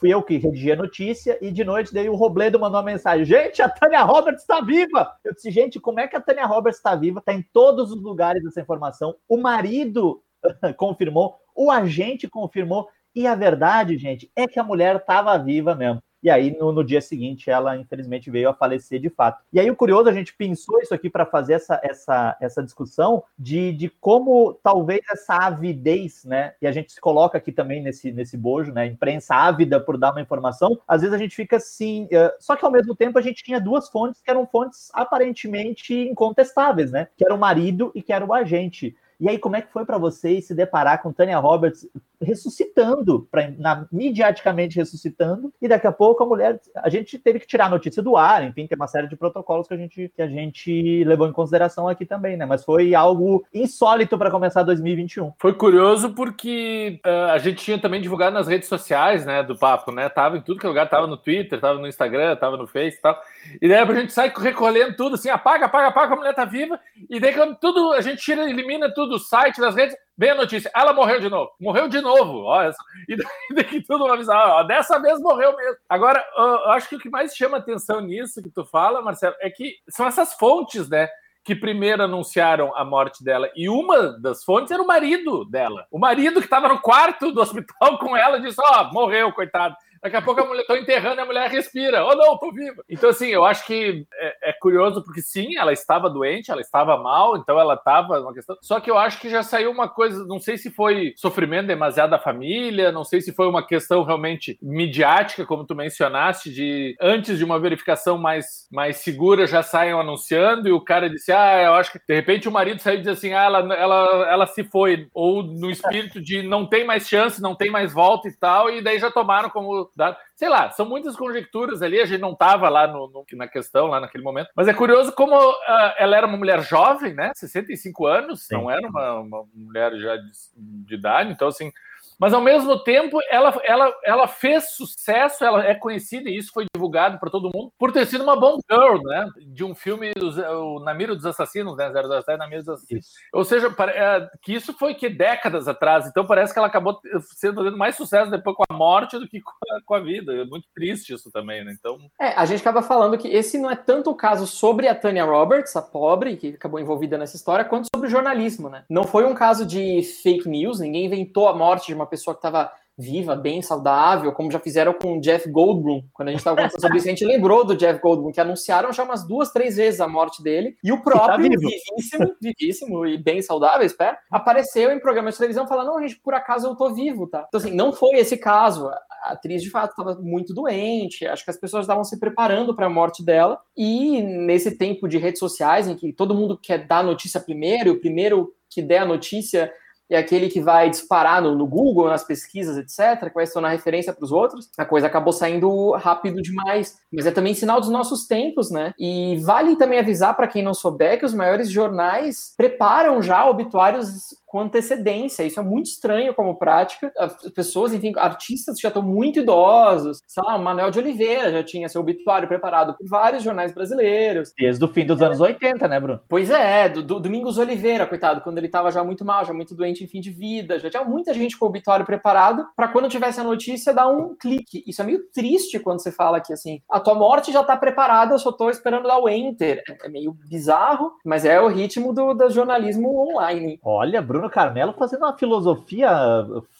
Fui 0.00 0.12
eu 0.12 0.20
que 0.20 0.36
redigi 0.36 0.72
a 0.72 0.76
notícia, 0.76 1.38
e 1.40 1.52
de 1.52 1.62
noite 1.62 1.94
daí 1.94 2.08
o 2.08 2.16
Robledo 2.16 2.58
mandou 2.58 2.80
uma 2.80 2.86
mensagem: 2.86 3.24
Gente, 3.24 3.62
a 3.62 3.68
Tânia 3.68 4.02
Roberts 4.02 4.42
está 4.42 4.60
viva! 4.60 5.12
Eu 5.22 5.32
disse, 5.32 5.48
gente, 5.52 5.78
como 5.78 6.00
é 6.00 6.08
que 6.08 6.16
a 6.16 6.20
Tânia 6.20 6.44
Roberts 6.44 6.80
está 6.80 6.96
viva? 6.96 7.20
Está 7.20 7.32
em 7.32 7.42
todos 7.52 7.92
os 7.92 8.02
lugares 8.02 8.44
essa 8.44 8.60
informação. 8.60 9.14
O 9.28 9.36
marido 9.36 10.20
confirmou, 10.76 11.36
o 11.54 11.70
agente 11.70 12.28
confirmou. 12.28 12.88
E 13.14 13.26
a 13.26 13.34
verdade, 13.34 13.96
gente, 13.96 14.30
é 14.34 14.46
que 14.46 14.58
a 14.58 14.64
mulher 14.64 14.96
estava 14.96 15.38
viva 15.38 15.74
mesmo. 15.74 16.02
E 16.24 16.30
aí, 16.30 16.56
no, 16.58 16.72
no, 16.72 16.82
dia 16.82 17.02
seguinte, 17.02 17.50
ela 17.50 17.76
infelizmente 17.76 18.30
veio 18.30 18.48
a 18.48 18.54
falecer 18.54 18.98
de 18.98 19.10
fato. 19.10 19.42
E 19.52 19.60
aí, 19.60 19.70
o 19.70 19.76
curioso, 19.76 20.08
a 20.08 20.12
gente 20.12 20.34
pensou 20.34 20.80
isso 20.80 20.94
aqui 20.94 21.10
para 21.10 21.26
fazer 21.26 21.52
essa, 21.52 21.78
essa, 21.84 22.34
essa 22.40 22.62
discussão 22.62 23.22
de, 23.38 23.74
de 23.74 23.90
como 23.90 24.54
talvez 24.62 25.02
essa 25.12 25.34
avidez, 25.34 26.24
né? 26.24 26.54
E 26.62 26.66
a 26.66 26.72
gente 26.72 26.94
se 26.94 27.00
coloca 27.00 27.36
aqui 27.36 27.52
também 27.52 27.82
nesse, 27.82 28.10
nesse 28.10 28.38
bojo, 28.38 28.72
né? 28.72 28.86
Imprensa 28.86 29.34
ávida 29.34 29.78
por 29.78 29.98
dar 29.98 30.12
uma 30.12 30.20
informação. 30.22 30.80
Às 30.88 31.02
vezes 31.02 31.14
a 31.14 31.18
gente 31.18 31.36
fica 31.36 31.56
assim. 31.56 32.04
Uh, 32.04 32.32
só 32.40 32.56
que 32.56 32.64
ao 32.64 32.72
mesmo 32.72 32.96
tempo 32.96 33.18
a 33.18 33.22
gente 33.22 33.44
tinha 33.44 33.60
duas 33.60 33.90
fontes 33.90 34.22
que 34.22 34.30
eram 34.30 34.46
fontes 34.46 34.88
aparentemente 34.94 35.94
incontestáveis, 35.94 36.90
né? 36.90 37.08
Que 37.18 37.24
era 37.26 37.34
o 37.34 37.38
marido 37.38 37.92
e 37.94 38.00
que 38.00 38.14
era 38.14 38.24
o 38.24 38.32
agente. 38.32 38.96
E 39.20 39.28
aí, 39.28 39.38
como 39.38 39.56
é 39.56 39.62
que 39.62 39.72
foi 39.72 39.84
para 39.84 39.98
vocês 39.98 40.46
se 40.46 40.54
deparar 40.54 41.02
com 41.02 41.12
Tânia 41.12 41.38
Roberts 41.38 41.88
ressuscitando, 42.24 43.28
pra, 43.30 43.50
na, 43.58 43.86
mediaticamente 43.92 44.76
ressuscitando, 44.76 45.52
e 45.60 45.68
daqui 45.68 45.86
a 45.86 45.92
pouco 45.92 46.22
a 46.22 46.26
mulher, 46.26 46.60
a 46.76 46.88
gente 46.88 47.18
teve 47.18 47.38
que 47.38 47.46
tirar 47.46 47.66
a 47.66 47.70
notícia 47.70 48.02
do 48.02 48.16
ar, 48.16 48.42
enfim, 48.44 48.66
tem 48.66 48.76
uma 48.76 48.86
série 48.86 49.08
de 49.08 49.16
protocolos 49.16 49.68
que 49.68 49.74
a 49.74 49.76
gente, 49.76 50.12
que 50.14 50.22
a 50.22 50.26
gente 50.26 51.04
levou 51.04 51.28
em 51.28 51.32
consideração 51.32 51.88
aqui 51.88 52.04
também, 52.06 52.36
né? 52.36 52.46
Mas 52.46 52.64
foi 52.64 52.94
algo 52.94 53.44
insólito 53.52 54.16
para 54.16 54.30
começar 54.30 54.62
2021. 54.62 55.32
Foi 55.38 55.52
curioso 55.52 56.14
porque 56.14 57.00
uh, 57.04 57.32
a 57.32 57.38
gente 57.38 57.62
tinha 57.62 57.78
também 57.78 58.00
divulgado 58.00 58.34
nas 58.34 58.48
redes 58.48 58.68
sociais, 58.68 59.24
né, 59.26 59.42
do 59.42 59.56
papo, 59.56 59.92
né? 59.92 60.08
Tava 60.08 60.38
em 60.38 60.40
tudo 60.40 60.58
que 60.58 60.66
é 60.66 60.68
lugar, 60.68 60.88
tava 60.88 61.06
no 61.06 61.16
Twitter, 61.16 61.60
tava 61.60 61.78
no 61.78 61.86
Instagram, 61.86 62.36
tava 62.36 62.56
no 62.56 62.66
Face 62.66 62.96
e 62.96 63.00
tal. 63.00 63.20
E 63.60 63.68
daí 63.68 63.78
a 63.78 63.94
gente 63.94 64.12
sai 64.12 64.32
recolhendo 64.34 64.96
tudo 64.96 65.14
assim, 65.14 65.28
apaga, 65.28 65.66
apaga, 65.66 65.88
apaga, 65.88 66.14
a 66.14 66.16
mulher 66.16 66.34
tá 66.34 66.44
viva. 66.44 66.80
E 67.10 67.20
daí 67.20 67.34
quando 67.34 67.56
tudo, 67.56 67.92
a 67.92 68.00
gente 68.00 68.22
tira, 68.22 68.48
elimina 68.48 68.92
tudo, 68.92 69.03
o 69.12 69.18
site, 69.18 69.60
das 69.60 69.74
redes, 69.74 69.96
Vem 70.16 70.30
a 70.30 70.36
notícia, 70.36 70.70
ela 70.74 70.92
morreu 70.92 71.18
de 71.18 71.28
novo. 71.28 71.50
Morreu 71.60 71.88
de 71.88 72.00
novo. 72.00 72.44
Olha, 72.44 72.72
e 73.08 73.16
daí 73.54 73.82
tudo 73.82 74.04
vai 74.04 74.14
avisar, 74.14 74.64
dessa 74.64 74.98
vez 75.00 75.20
morreu 75.20 75.56
mesmo. 75.56 75.76
Agora, 75.88 76.24
eu 76.36 76.70
acho 76.70 76.88
que 76.88 76.96
o 76.96 77.00
que 77.00 77.10
mais 77.10 77.34
chama 77.34 77.58
atenção 77.58 78.00
nisso 78.00 78.42
que 78.42 78.50
tu 78.50 78.64
fala, 78.64 79.02
Marcelo, 79.02 79.34
é 79.40 79.50
que 79.50 79.74
são 79.88 80.06
essas 80.06 80.34
fontes, 80.34 80.88
né? 80.88 81.08
Que 81.42 81.54
primeiro 81.54 82.02
anunciaram 82.02 82.74
a 82.76 82.84
morte 82.84 83.24
dela. 83.24 83.50
E 83.56 83.68
uma 83.68 84.18
das 84.20 84.44
fontes 84.44 84.70
era 84.70 84.82
o 84.82 84.86
marido 84.86 85.44
dela. 85.44 85.84
O 85.90 85.98
marido 85.98 86.40
que 86.40 86.46
estava 86.46 86.68
no 86.68 86.80
quarto 86.80 87.32
do 87.32 87.40
hospital 87.40 87.98
com 87.98 88.16
ela 88.16 88.40
disse: 88.40 88.60
Ó, 88.60 88.82
oh, 88.82 88.94
morreu, 88.94 89.32
coitado. 89.32 89.76
Daqui 90.04 90.16
a 90.16 90.20
pouco 90.20 90.42
a 90.42 90.44
mulher 90.44 90.60
está 90.60 90.76
enterrando 90.76 91.18
e 91.18 91.22
a 91.22 91.24
mulher 91.24 91.50
respira. 91.50 92.04
Oh, 92.04 92.14
não, 92.14 92.36
tô 92.36 92.52
viva. 92.52 92.84
Então, 92.90 93.08
assim, 93.08 93.28
eu 93.28 93.42
acho 93.42 93.66
que 93.66 94.06
é, 94.12 94.50
é, 94.50 94.52
curioso, 94.52 95.02
porque 95.02 95.22
sim, 95.22 95.56
ela 95.56 95.72
estava 95.72 96.10
doente, 96.10 96.50
ela 96.50 96.60
estava 96.60 96.98
mal, 96.98 97.38
então 97.38 97.58
ela 97.58 97.72
estava 97.72 98.20
uma 98.20 98.34
questão. 98.34 98.54
Só 98.60 98.78
que 98.80 98.90
eu 98.90 98.98
acho 98.98 99.18
que 99.18 99.30
já 99.30 99.42
saiu 99.42 99.70
uma 99.70 99.88
coisa, 99.88 100.26
não 100.26 100.38
sei 100.38 100.58
se 100.58 100.70
foi 100.70 101.14
sofrimento 101.16 101.68
demasiado 101.68 102.10
da 102.10 102.18
família, 102.18 102.92
não 102.92 103.02
sei 103.02 103.22
se 103.22 103.32
foi 103.32 103.48
uma 103.48 103.66
questão 103.66 104.02
realmente 104.02 104.58
midiática, 104.60 105.46
como 105.46 105.64
tu 105.64 105.74
mencionaste, 105.74 106.52
de 106.52 106.94
antes 107.00 107.38
de 107.38 107.44
uma 107.44 107.58
verificação 107.58 108.18
mais, 108.18 108.68
mais 108.70 108.98
segura, 108.98 109.46
já 109.46 109.62
saiam 109.62 109.98
anunciando, 109.98 110.68
e 110.68 110.72
o 110.72 110.82
cara 110.82 111.08
disse: 111.08 111.32
Ah, 111.32 111.62
eu 111.62 111.72
acho 111.72 111.92
que 111.92 111.98
de 112.06 112.14
repente 112.14 112.46
o 112.46 112.52
marido 112.52 112.78
saiu 112.82 112.96
e 112.96 112.98
disse 112.98 113.10
assim: 113.10 113.32
Ah, 113.32 113.44
ela, 113.44 113.74
ela, 113.74 114.30
ela 114.30 114.46
se 114.46 114.64
foi. 114.64 115.08
Ou 115.14 115.42
no 115.42 115.70
espírito 115.70 116.20
de 116.20 116.42
não 116.42 116.66
tem 116.66 116.84
mais 116.84 117.08
chance, 117.08 117.40
não 117.40 117.54
tem 117.54 117.70
mais 117.70 117.90
volta 117.90 118.28
e 118.28 118.32
tal, 118.32 118.68
e 118.70 118.82
daí 118.82 118.98
já 118.98 119.10
tomaram 119.10 119.48
como 119.48 119.93
Sei 120.34 120.48
lá, 120.48 120.70
são 120.70 120.86
muitas 120.88 121.16
conjecturas 121.16 121.82
ali, 121.82 122.00
a 122.00 122.06
gente 122.06 122.20
não 122.20 122.32
estava 122.32 122.68
lá 122.68 122.86
no, 122.86 123.08
no, 123.08 123.24
na 123.34 123.46
questão, 123.46 123.86
lá 123.86 124.00
naquele 124.00 124.24
momento. 124.24 124.50
Mas 124.54 124.68
é 124.68 124.74
curioso 124.74 125.12
como 125.12 125.36
uh, 125.36 125.92
ela 125.96 126.16
era 126.16 126.26
uma 126.26 126.36
mulher 126.36 126.62
jovem, 126.62 127.14
né? 127.14 127.32
65 127.34 128.06
anos, 128.06 128.46
Sim. 128.46 128.54
não 128.54 128.70
era 128.70 128.86
uma, 128.86 129.20
uma 129.20 129.44
mulher 129.54 129.92
já 129.96 130.16
de, 130.16 130.30
de 130.56 130.94
idade, 130.94 131.32
então 131.32 131.48
assim 131.48 131.72
mas 132.18 132.32
ao 132.32 132.40
mesmo 132.40 132.78
tempo 132.82 133.18
ela, 133.30 133.60
ela, 133.64 133.94
ela 134.04 134.28
fez 134.28 134.70
sucesso, 134.70 135.44
ela 135.44 135.64
é 135.64 135.74
conhecida 135.74 136.30
e 136.30 136.36
isso 136.36 136.52
foi 136.52 136.66
divulgado 136.74 137.18
para 137.18 137.30
todo 137.30 137.50
mundo 137.54 137.72
por 137.78 137.92
ter 137.92 138.06
sido 138.06 138.22
uma 138.22 138.38
bomb 138.38 138.60
girl, 138.70 139.02
né? 139.02 139.28
De 139.46 139.64
um 139.64 139.74
filme 139.74 140.12
o 140.16 140.80
Namiro 140.80 141.16
dos 141.16 141.26
Assassinos, 141.26 141.76
né? 141.76 141.90
007 141.90 142.38
Namiro 142.38 142.62
dos 142.62 142.74
Assassinos. 142.74 143.06
Isso. 143.06 143.14
Ou 143.32 143.44
seja, 143.44 143.74
é, 143.94 144.28
que 144.42 144.54
isso 144.54 144.72
foi 144.74 144.94
que 144.94 145.08
décadas 145.08 145.66
atrás, 145.66 146.06
então 146.06 146.24
parece 146.24 146.52
que 146.52 146.58
ela 146.58 146.68
acabou 146.68 147.00
sendo 147.36 147.64
fazendo 147.64 147.78
mais 147.78 147.96
sucesso 147.96 148.30
depois 148.30 148.56
com 148.56 148.64
a 148.68 148.74
morte 148.74 149.18
do 149.18 149.26
que 149.26 149.40
com 149.40 149.50
a, 149.50 149.82
com 149.84 149.94
a 149.94 150.00
vida. 150.00 150.32
É 150.32 150.44
muito 150.44 150.66
triste 150.74 151.14
isso 151.14 151.30
também, 151.30 151.64
né? 151.64 151.74
Então. 151.78 151.98
É, 152.20 152.28
a 152.28 152.44
gente 152.44 152.60
acaba 152.60 152.82
falando 152.82 153.18
que 153.18 153.28
esse 153.28 153.58
não 153.58 153.70
é 153.70 153.76
tanto 153.76 154.10
o 154.10 154.14
caso 154.14 154.46
sobre 154.46 154.88
a 154.88 154.94
Tanya 154.94 155.24
Roberts, 155.24 155.74
a 155.76 155.82
pobre, 155.82 156.36
que 156.36 156.48
acabou 156.48 156.78
envolvida 156.78 157.16
nessa 157.18 157.36
história, 157.36 157.64
quanto 157.64 157.88
sobre 157.94 158.08
o 158.08 158.10
jornalismo, 158.10 158.68
né? 158.68 158.84
Não 158.88 159.04
foi 159.04 159.24
um 159.24 159.34
caso 159.34 159.64
de 159.64 160.02
fake 160.22 160.48
news, 160.48 160.80
ninguém 160.80 161.06
inventou 161.06 161.48
a 161.48 161.54
morte 161.54 161.86
de 161.86 161.94
uma 161.94 162.03
uma 162.04 162.10
pessoa 162.10 162.34
que 162.34 162.38
estava 162.38 162.70
viva, 162.96 163.34
bem 163.34 163.60
saudável, 163.60 164.32
como 164.32 164.50
já 164.50 164.60
fizeram 164.60 164.94
com 164.94 165.18
o 165.18 165.20
Jeff 165.20 165.50
Goldblum. 165.50 166.02
Quando 166.12 166.28
a 166.28 166.30
gente 166.30 166.38
estava 166.38 166.56
conversando 166.56 166.80
sobre 166.80 166.98
isso, 166.98 167.08
a 167.08 167.10
gente 167.10 167.24
lembrou 167.24 167.64
do 167.64 167.76
Jeff 167.76 168.00
Goldblum, 168.00 168.30
que 168.30 168.40
anunciaram 168.40 168.92
já 168.92 169.02
umas 169.02 169.26
duas, 169.26 169.50
três 169.50 169.76
vezes 169.76 170.00
a 170.00 170.06
morte 170.06 170.42
dele. 170.42 170.76
E 170.82 170.92
o 170.92 171.02
próprio, 171.02 171.50
tá 171.50 171.56
vivíssimo, 171.58 172.36
vivíssimo 172.40 173.06
e 173.06 173.18
bem 173.18 173.42
saudável, 173.42 173.84
espero, 173.84 174.16
apareceu 174.30 174.92
em 174.92 175.00
programas 175.00 175.34
de 175.34 175.38
televisão 175.38 175.66
falando: 175.66 175.88
não, 175.88 176.00
gente, 176.00 176.20
por 176.20 176.34
acaso 176.34 176.68
eu 176.68 176.76
tô 176.76 176.94
vivo, 176.94 177.26
tá? 177.26 177.44
Então, 177.48 177.60
assim, 177.60 177.72
não 177.72 177.92
foi 177.92 178.18
esse 178.18 178.36
caso. 178.36 178.88
A 178.88 179.32
atriz, 179.32 179.62
de 179.62 179.70
fato, 179.70 179.90
estava 179.90 180.20
muito 180.20 180.54
doente. 180.54 181.26
Acho 181.26 181.44
que 181.44 181.50
as 181.50 181.56
pessoas 181.56 181.84
estavam 181.84 182.04
se 182.04 182.20
preparando 182.20 182.76
para 182.76 182.86
a 182.86 182.90
morte 182.90 183.24
dela. 183.24 183.58
E 183.76 184.22
nesse 184.22 184.76
tempo 184.76 185.08
de 185.08 185.18
redes 185.18 185.40
sociais, 185.40 185.88
em 185.88 185.96
que 185.96 186.12
todo 186.12 186.34
mundo 186.34 186.58
quer 186.62 186.86
dar 186.86 187.02
notícia 187.02 187.40
primeiro, 187.40 187.92
o 187.92 188.00
primeiro 188.00 188.52
que 188.68 188.82
der 188.82 188.98
a 188.98 189.06
notícia 189.06 189.72
é 190.14 190.18
aquele 190.18 190.48
que 190.48 190.60
vai 190.60 190.90
disparar 190.90 191.42
no, 191.42 191.54
no, 191.54 191.66
Google, 191.66 192.08
nas 192.08 192.24
pesquisas, 192.24 192.76
etc., 192.76 193.28
que 193.28 193.34
vai 193.34 193.46
se 193.46 193.52
tornar 193.52 193.70
referência 193.70 194.12
para 194.12 194.24
os 194.24 194.32
outros, 194.32 194.70
a 194.76 194.84
coisa 194.84 195.06
acabou 195.06 195.32
saindo 195.32 195.92
rápido 195.92 196.40
demais. 196.42 196.98
Mas 197.12 197.26
é 197.26 197.30
também 197.30 197.54
sinal 197.54 197.80
dos 197.80 197.90
nossos 197.90 198.26
tempos, 198.26 198.70
né? 198.70 198.92
E 198.98 199.36
vale 199.44 199.76
também 199.76 199.98
avisar 199.98 200.36
para 200.36 200.48
quem 200.48 200.62
não 200.62 200.74
souber 200.74 201.18
que 201.18 201.26
os 201.26 201.34
maiores 201.34 201.70
jornais 201.70 202.54
preparam 202.56 203.22
já 203.22 203.48
obituários 203.48 204.34
com 204.54 204.60
antecedência. 204.60 205.42
Isso 205.42 205.58
é 205.58 205.64
muito 205.64 205.86
estranho 205.86 206.32
como 206.32 206.54
prática. 206.54 207.12
As 207.18 207.34
pessoas, 207.50 207.92
enfim, 207.92 208.12
artistas 208.16 208.78
já 208.78 208.86
estão 208.86 209.02
muito 209.02 209.40
idosos. 209.40 210.22
Sei 210.28 210.40
lá, 210.44 210.54
o 210.54 210.62
Manuel 210.62 210.92
de 210.92 211.00
Oliveira 211.00 211.50
já 211.50 211.64
tinha 211.64 211.88
seu 211.88 212.00
obituário 212.00 212.46
preparado 212.46 212.94
por 212.96 213.04
vários 213.08 213.42
jornais 213.42 213.74
brasileiros. 213.74 214.52
Desde 214.56 214.84
o 214.84 214.86
fim 214.86 215.04
dos 215.04 215.20
anos 215.20 215.40
80, 215.40 215.88
né, 215.88 215.98
Bruno? 215.98 216.20
Pois 216.28 216.50
é, 216.50 216.88
do, 216.88 217.02
do 217.02 217.18
Domingos 217.18 217.58
Oliveira, 217.58 218.06
coitado, 218.06 218.42
quando 218.42 218.58
ele 218.58 218.68
estava 218.68 218.92
já 218.92 219.02
muito 219.02 219.24
mal, 219.24 219.44
já 219.44 219.52
muito 219.52 219.74
doente 219.74 220.04
em 220.04 220.06
fim 220.06 220.20
de 220.20 220.30
vida. 220.30 220.78
Já 220.78 220.88
tinha 220.88 221.02
muita 221.02 221.34
gente 221.34 221.58
com 221.58 221.64
o 221.64 221.68
obituário 221.68 222.06
preparado 222.06 222.64
para 222.76 222.86
quando 222.86 223.08
tivesse 223.08 223.40
a 223.40 223.44
notícia 223.44 223.92
dar 223.92 224.06
um 224.06 224.36
clique. 224.36 224.84
Isso 224.86 225.02
é 225.02 225.04
meio 225.04 225.24
triste 225.34 225.80
quando 225.80 226.00
você 226.00 226.12
fala 226.12 226.40
que, 226.40 226.52
assim, 226.52 226.80
a 226.88 227.00
tua 227.00 227.16
morte 227.16 227.50
já 227.50 227.62
está 227.62 227.76
preparada, 227.76 228.34
eu 228.34 228.38
só 228.38 228.50
estou 228.50 228.70
esperando 228.70 229.08
dar 229.08 229.18
o 229.18 229.28
enter. 229.28 229.82
É 230.04 230.08
meio 230.08 230.32
bizarro, 230.48 231.10
mas 231.24 231.44
é 231.44 231.60
o 231.60 231.66
ritmo 231.66 232.14
do, 232.14 232.34
do 232.34 232.48
jornalismo 232.50 233.18
online. 233.18 233.80
Olha, 233.82 234.22
Bruno, 234.22 234.43
Bruno 234.44 234.50
Carmelo 234.50 234.92
fazendo 234.92 235.22
uma 235.22 235.36
filosofia 235.36 236.10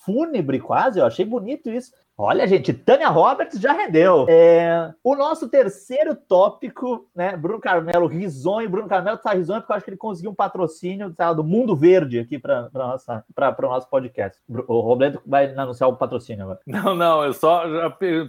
fúnebre 0.04 0.60
quase, 0.60 0.98
eu 0.98 1.06
achei 1.06 1.24
bonito 1.24 1.70
isso. 1.70 1.92
Olha, 2.16 2.46
gente, 2.46 2.72
Tânia 2.72 3.08
Roberts 3.08 3.60
já 3.60 3.72
rendeu. 3.72 4.26
É, 4.28 4.92
o 5.02 5.16
nosso 5.16 5.48
terceiro 5.48 6.14
tópico, 6.14 7.08
né? 7.14 7.36
Bruno 7.36 7.58
Carmelo 7.58 8.06
risonho. 8.06 8.70
Bruno 8.70 8.86
Carmelo 8.86 9.18
tá 9.18 9.32
risonho 9.32 9.60
porque 9.60 9.72
eu 9.72 9.76
acho 9.76 9.84
que 9.84 9.90
ele 9.90 9.96
conseguiu 9.96 10.30
um 10.30 10.34
patrocínio 10.34 11.12
do 11.34 11.42
Mundo 11.42 11.74
Verde 11.74 12.20
aqui 12.20 12.38
para 12.38 12.70
o 12.72 13.62
nosso 13.62 13.88
podcast. 13.88 14.38
O 14.68 14.80
Robledo 14.80 15.20
vai 15.26 15.52
anunciar 15.56 15.90
o 15.90 15.96
patrocínio 15.96 16.44
agora. 16.44 16.60
Não, 16.66 16.94
não, 16.94 17.24
eu 17.24 17.32
só 17.32 17.64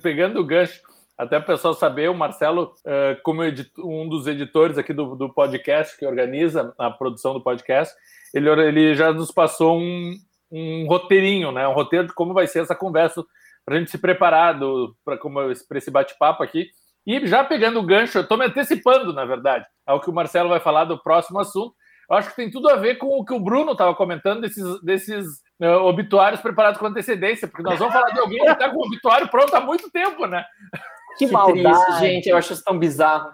pegando 0.01 0.39
o 0.39 0.45
gancho 0.45 0.81
até 1.17 1.37
o 1.37 1.43
pessoal 1.43 1.73
saber, 1.73 2.09
o 2.09 2.15
Marcelo, 2.15 2.73
uh, 2.85 3.21
como 3.23 3.41
um 3.79 4.09
dos 4.09 4.27
editores 4.27 4.77
aqui 4.77 4.93
do, 4.93 5.29
podcast, 5.29 5.97
que 5.97 6.05
organiza 6.05 6.73
a 6.77 6.89
produção 6.89 7.33
do 7.33 7.41
podcast, 7.41 7.95
ele, 8.35 8.49
ele 8.49 8.95
já 8.95 9.13
nos 9.13 9.31
passou 9.31 9.77
um, 9.77 10.13
um 10.51 10.85
roteirinho, 10.87 11.51
né? 11.51 11.67
Um 11.67 11.73
roteiro 11.73 12.07
de 12.07 12.13
como 12.13 12.33
vai 12.33 12.47
ser 12.47 12.59
essa 12.59 12.75
conversa, 12.75 13.23
para 13.65 13.75
a 13.75 13.79
gente 13.79 13.89
se 13.89 13.97
preparar 13.97 14.57
para 15.03 15.77
esse 15.77 15.89
bate-papo 15.89 16.43
aqui. 16.43 16.67
E 17.07 17.25
já 17.27 17.43
pegando 17.43 17.79
o 17.79 17.85
gancho, 17.85 18.17
eu 18.17 18.23
estou 18.23 18.37
me 18.37 18.45
antecipando, 18.45 19.13
na 19.13 19.25
verdade, 19.25 19.65
ao 19.85 20.01
que 20.01 20.09
o 20.09 20.13
Marcelo 20.13 20.49
vai 20.49 20.59
falar 20.59 20.85
do 20.85 21.01
próximo 21.01 21.39
assunto. 21.39 21.73
Eu 22.09 22.17
acho 22.17 22.29
que 22.29 22.35
tem 22.35 22.51
tudo 22.51 22.69
a 22.69 22.75
ver 22.75 22.95
com 22.95 23.07
o 23.07 23.25
que 23.25 23.33
o 23.33 23.39
Bruno 23.39 23.71
estava 23.71 23.95
comentando 23.95 24.41
desses, 24.41 24.81
desses 24.83 25.25
uh, 25.59 25.81
obituários 25.83 26.41
preparados 26.41 26.79
com 26.79 26.85
antecedência, 26.85 27.47
porque 27.47 27.63
nós 27.63 27.79
vamos 27.79 27.93
falar 27.93 28.11
de 28.11 28.19
alguém 28.19 28.43
que 28.43 28.51
está 28.51 28.69
com 28.69 28.77
o 28.77 28.85
obituário 28.85 29.27
pronto 29.29 29.55
há 29.55 29.61
muito 29.61 29.89
tempo, 29.89 30.27
né? 30.27 30.45
Que, 31.17 31.25
que 31.25 31.31
maldade. 31.31 31.85
Triste, 31.85 31.99
gente. 31.99 32.29
Eu 32.29 32.37
acho 32.37 32.53
isso 32.53 32.63
tão 32.63 32.77
bizarro. 32.77 33.31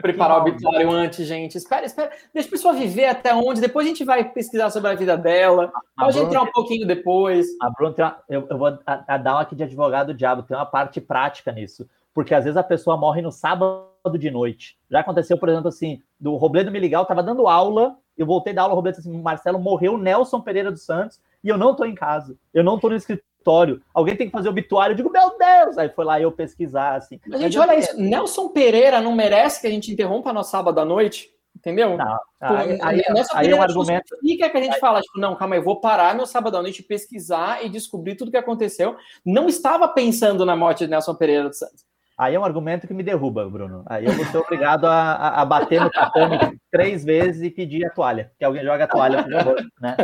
Preparar 0.00 0.38
o 0.38 0.40
obituário 0.40 0.90
antes, 0.90 1.26
gente. 1.26 1.56
Espera, 1.56 1.86
espera. 1.86 2.10
Deixa 2.32 2.48
a 2.48 2.50
pessoa 2.50 2.74
viver 2.74 3.06
até 3.06 3.34
onde. 3.34 3.60
Depois 3.60 3.86
a 3.86 3.88
gente 3.88 4.04
vai 4.04 4.24
pesquisar 4.24 4.70
sobre 4.70 4.90
a 4.90 4.94
vida 4.94 5.16
dela. 5.16 5.72
Pode 5.96 6.18
entrar 6.18 6.42
um 6.42 6.50
pouquinho 6.50 6.86
depois. 6.86 7.46
A 7.60 7.70
Bruno 7.70 7.94
tem 7.94 8.04
uma, 8.04 8.18
eu, 8.28 8.46
eu, 8.50 8.58
vou 8.58 8.78
a, 8.86 9.04
a 9.06 9.18
dar 9.18 9.34
uma 9.34 9.42
aqui 9.42 9.54
de 9.54 9.62
advogado 9.62 10.08
do 10.08 10.14
diabo. 10.14 10.42
Tem 10.42 10.56
uma 10.56 10.66
parte 10.66 11.00
prática 11.00 11.52
nisso. 11.52 11.88
Porque 12.12 12.34
às 12.34 12.44
vezes 12.44 12.56
a 12.56 12.62
pessoa 12.62 12.96
morre 12.96 13.22
no 13.22 13.32
sábado 13.32 14.18
de 14.18 14.30
noite. 14.30 14.76
Já 14.90 15.00
aconteceu, 15.00 15.38
por 15.38 15.48
exemplo, 15.48 15.68
assim, 15.68 16.00
do 16.18 16.36
Robledo 16.36 16.70
me 16.70 16.78
ligar, 16.78 17.00
eu 17.00 17.06
tava 17.06 17.22
dando 17.22 17.48
aula, 17.48 17.96
eu 18.16 18.26
voltei 18.26 18.52
da 18.52 18.62
aula, 18.62 18.74
o 18.74 18.76
Robledo 18.76 18.98
assim, 18.98 19.20
Marcelo 19.20 19.58
morreu, 19.58 19.98
Nelson 19.98 20.40
Pereira 20.40 20.70
dos 20.70 20.84
Santos, 20.84 21.20
e 21.42 21.48
eu 21.48 21.58
não 21.58 21.74
tô 21.74 21.84
em 21.84 21.94
casa. 21.94 22.36
Eu 22.52 22.62
não 22.62 22.78
tô 22.78 22.88
no 22.88 22.96
escritório 22.96 23.33
obituário. 23.44 23.82
Alguém 23.92 24.16
tem 24.16 24.26
que 24.26 24.32
fazer 24.32 24.48
obituário. 24.48 24.92
Eu 24.92 24.96
digo, 24.96 25.10
meu 25.10 25.36
Deus! 25.38 25.76
Aí 25.78 25.88
foi 25.90 26.04
lá 26.04 26.20
eu 26.20 26.32
pesquisar, 26.32 26.96
assim. 26.96 27.20
Mas, 27.26 27.40
gente, 27.40 27.58
olha 27.58 27.78
isso. 27.78 27.98
Nelson 28.00 28.48
Pereira 28.48 29.00
não 29.00 29.14
merece 29.14 29.60
que 29.60 29.66
a 29.66 29.70
gente 29.70 29.92
interrompa 29.92 30.32
no 30.32 30.42
sábado 30.42 30.80
à 30.80 30.84
noite? 30.84 31.30
Entendeu? 31.56 31.96
Não, 31.96 32.18
aí, 32.40 32.78
aí, 32.82 33.02
aí 33.34 33.50
é 33.50 33.54
um 33.54 33.62
argumento. 33.62 34.16
Fica 34.20 34.50
que 34.50 34.56
a 34.56 34.62
gente 34.62 34.78
fala, 34.78 35.00
tipo, 35.00 35.18
não, 35.18 35.36
calma, 35.36 35.56
eu 35.56 35.62
vou 35.62 35.80
parar 35.80 36.14
meu 36.14 36.26
sábado 36.26 36.56
à 36.56 36.62
noite, 36.62 36.82
pesquisar 36.82 37.64
e 37.64 37.68
descobrir 37.68 38.16
tudo 38.16 38.28
o 38.28 38.30
que 38.30 38.36
aconteceu. 38.36 38.96
Não 39.24 39.46
estava 39.46 39.86
pensando 39.86 40.44
na 40.44 40.56
morte 40.56 40.84
de 40.84 40.90
Nelson 40.90 41.14
Pereira 41.14 41.48
dos 41.48 41.58
Santos. 41.58 41.84
Aí 42.16 42.34
é 42.34 42.38
um 42.38 42.44
argumento 42.44 42.86
que 42.86 42.94
me 42.94 43.02
derruba, 43.02 43.48
Bruno. 43.48 43.82
Aí 43.86 44.04
eu 44.04 44.12
vou 44.12 44.24
ser 44.26 44.38
obrigado 44.38 44.86
a, 44.86 45.40
a 45.40 45.44
bater 45.44 45.80
no 45.80 45.90
tatame 45.90 46.38
três 46.70 47.04
vezes 47.04 47.42
e 47.42 47.50
pedir 47.50 47.84
a 47.84 47.90
toalha, 47.90 48.32
que 48.38 48.44
alguém 48.44 48.62
joga 48.62 48.84
a 48.84 48.88
toalha, 48.88 49.22
por 49.24 49.32
favor. 49.32 49.56
Né? 49.80 49.96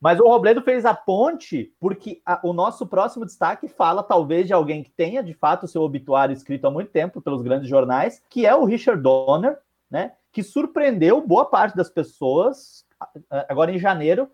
Mas 0.00 0.18
o 0.18 0.26
Robledo 0.26 0.62
fez 0.62 0.86
a 0.86 0.94
ponte 0.94 1.72
porque 1.78 2.22
a, 2.24 2.40
o 2.42 2.52
nosso 2.52 2.86
próximo 2.86 3.26
destaque 3.26 3.68
fala 3.68 4.02
talvez 4.02 4.46
de 4.46 4.54
alguém 4.54 4.82
que 4.82 4.90
tenha 4.90 5.22
de 5.22 5.34
fato 5.34 5.68
seu 5.68 5.82
obituário 5.82 6.32
escrito 6.32 6.66
há 6.66 6.70
muito 6.70 6.90
tempo 6.90 7.20
pelos 7.20 7.42
grandes 7.42 7.68
jornais, 7.68 8.22
que 8.30 8.46
é 8.46 8.54
o 8.54 8.64
Richard 8.64 9.02
Donner, 9.02 9.58
né? 9.90 10.12
Que 10.32 10.42
surpreendeu 10.42 11.20
boa 11.20 11.44
parte 11.44 11.76
das 11.76 11.90
pessoas 11.90 12.86
agora 13.48 13.72
em 13.72 13.78
janeiro, 13.78 14.30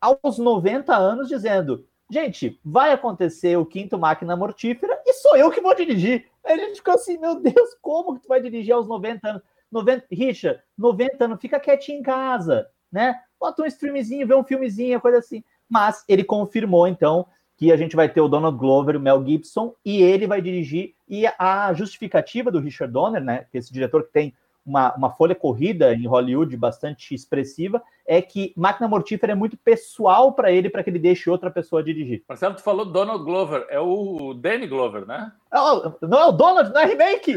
aos 0.00 0.38
90 0.38 0.94
anos, 0.94 1.28
dizendo: 1.28 1.86
gente, 2.10 2.58
vai 2.64 2.92
acontecer 2.92 3.56
o 3.56 3.66
quinto 3.66 3.98
máquina 3.98 4.36
mortífera 4.36 5.00
e 5.06 5.12
sou 5.14 5.36
eu 5.36 5.50
que 5.50 5.60
vou 5.60 5.74
dirigir. 5.74 6.26
Aí 6.44 6.60
a 6.60 6.64
gente 6.66 6.76
ficou 6.76 6.94
assim, 6.94 7.18
meu 7.18 7.34
Deus, 7.40 7.76
como 7.80 8.14
que 8.14 8.22
tu 8.22 8.28
vai 8.28 8.40
dirigir 8.40 8.72
aos 8.72 8.86
90 8.86 9.28
anos? 9.28 9.42
90, 9.70 10.06
Richard, 10.10 10.60
90 10.76 11.24
anos, 11.24 11.40
fica 11.40 11.60
quietinho 11.60 12.00
em 12.00 12.02
casa, 12.02 12.66
né? 12.90 13.14
Bota 13.38 13.62
um 13.62 13.66
streamzinho, 13.66 14.26
vê 14.26 14.34
um 14.34 14.44
filmezinho, 14.44 15.00
coisa 15.00 15.18
assim. 15.18 15.44
Mas 15.68 16.04
ele 16.08 16.24
confirmou, 16.24 16.88
então, 16.88 17.26
que 17.56 17.70
a 17.70 17.76
gente 17.76 17.94
vai 17.94 18.08
ter 18.08 18.20
o 18.20 18.28
Donald 18.28 18.56
Glover, 18.56 18.96
o 18.96 19.00
Mel 19.00 19.24
Gibson, 19.24 19.74
e 19.84 20.02
ele 20.02 20.26
vai 20.26 20.40
dirigir. 20.40 20.94
E 21.06 21.26
a 21.38 21.72
justificativa 21.74 22.50
do 22.50 22.60
Richard 22.60 22.92
Donner, 22.92 23.22
né? 23.22 23.46
Que 23.50 23.58
esse 23.58 23.72
diretor 23.72 24.04
que 24.04 24.12
tem 24.12 24.34
uma, 24.68 24.94
uma 24.94 25.10
folha 25.10 25.34
corrida 25.34 25.94
em 25.94 26.06
Hollywood 26.06 26.54
bastante 26.56 27.14
expressiva, 27.14 27.82
é 28.06 28.20
que 28.20 28.52
Máquina 28.54 28.86
Mortífera 28.86 29.32
é 29.32 29.34
muito 29.34 29.56
pessoal 29.56 30.32
para 30.32 30.52
ele, 30.52 30.68
para 30.68 30.84
que 30.84 30.90
ele 30.90 30.98
deixe 30.98 31.30
outra 31.30 31.50
pessoa 31.50 31.82
dirigir. 31.82 32.22
Marcelo, 32.28 32.54
tu 32.54 32.62
falou 32.62 32.84
Donald 32.84 33.24
Glover, 33.24 33.66
é 33.70 33.80
o 33.80 34.34
Danny 34.34 34.66
Glover, 34.66 35.06
né? 35.06 35.32
Não, 35.52 35.96
não 36.02 36.18
é 36.18 36.26
o 36.26 36.32
Donald, 36.32 36.70
não 36.72 36.80
é 36.80 36.84
remake! 36.84 37.36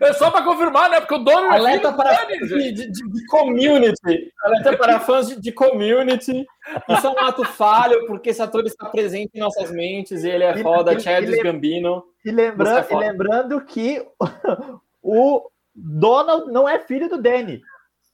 É 0.00 0.14
só 0.14 0.30
para 0.30 0.42
confirmar, 0.42 0.88
né? 0.88 0.98
Porque 0.98 1.14
o 1.14 1.18
dono 1.18 1.46
é 1.52 1.58
Alerta 1.58 1.92
para 1.92 2.16
fãs 2.16 2.48
de, 2.48 2.72
de, 2.72 2.90
de, 2.90 3.26
community. 3.26 4.32
Alerta 4.42 4.76
para 4.78 5.00
fãs 5.00 5.28
de, 5.28 5.38
de, 5.38 5.52
community. 5.52 6.46
Isso 6.88 7.06
é 7.06 7.10
um 7.10 7.18
ato 7.18 7.44
falho, 7.44 8.06
porque 8.06 8.30
esse 8.30 8.40
ator 8.40 8.64
está 8.64 8.86
presente 8.86 9.32
em 9.34 9.40
nossas 9.40 9.70
mentes 9.70 10.24
e 10.24 10.30
ele 10.30 10.44
é 10.44 10.56
foda, 10.62 10.98
Chad 10.98 11.26
Gambino. 11.42 12.02
E 12.24 12.30
lembrando, 12.30 12.86
e 12.90 12.96
lembrando 12.96 13.60
que 13.64 14.06
o 15.02 15.50
Donald 15.74 16.50
não 16.50 16.68
é 16.68 16.78
filho 16.78 17.08
do 17.08 17.20
Danny 17.20 17.62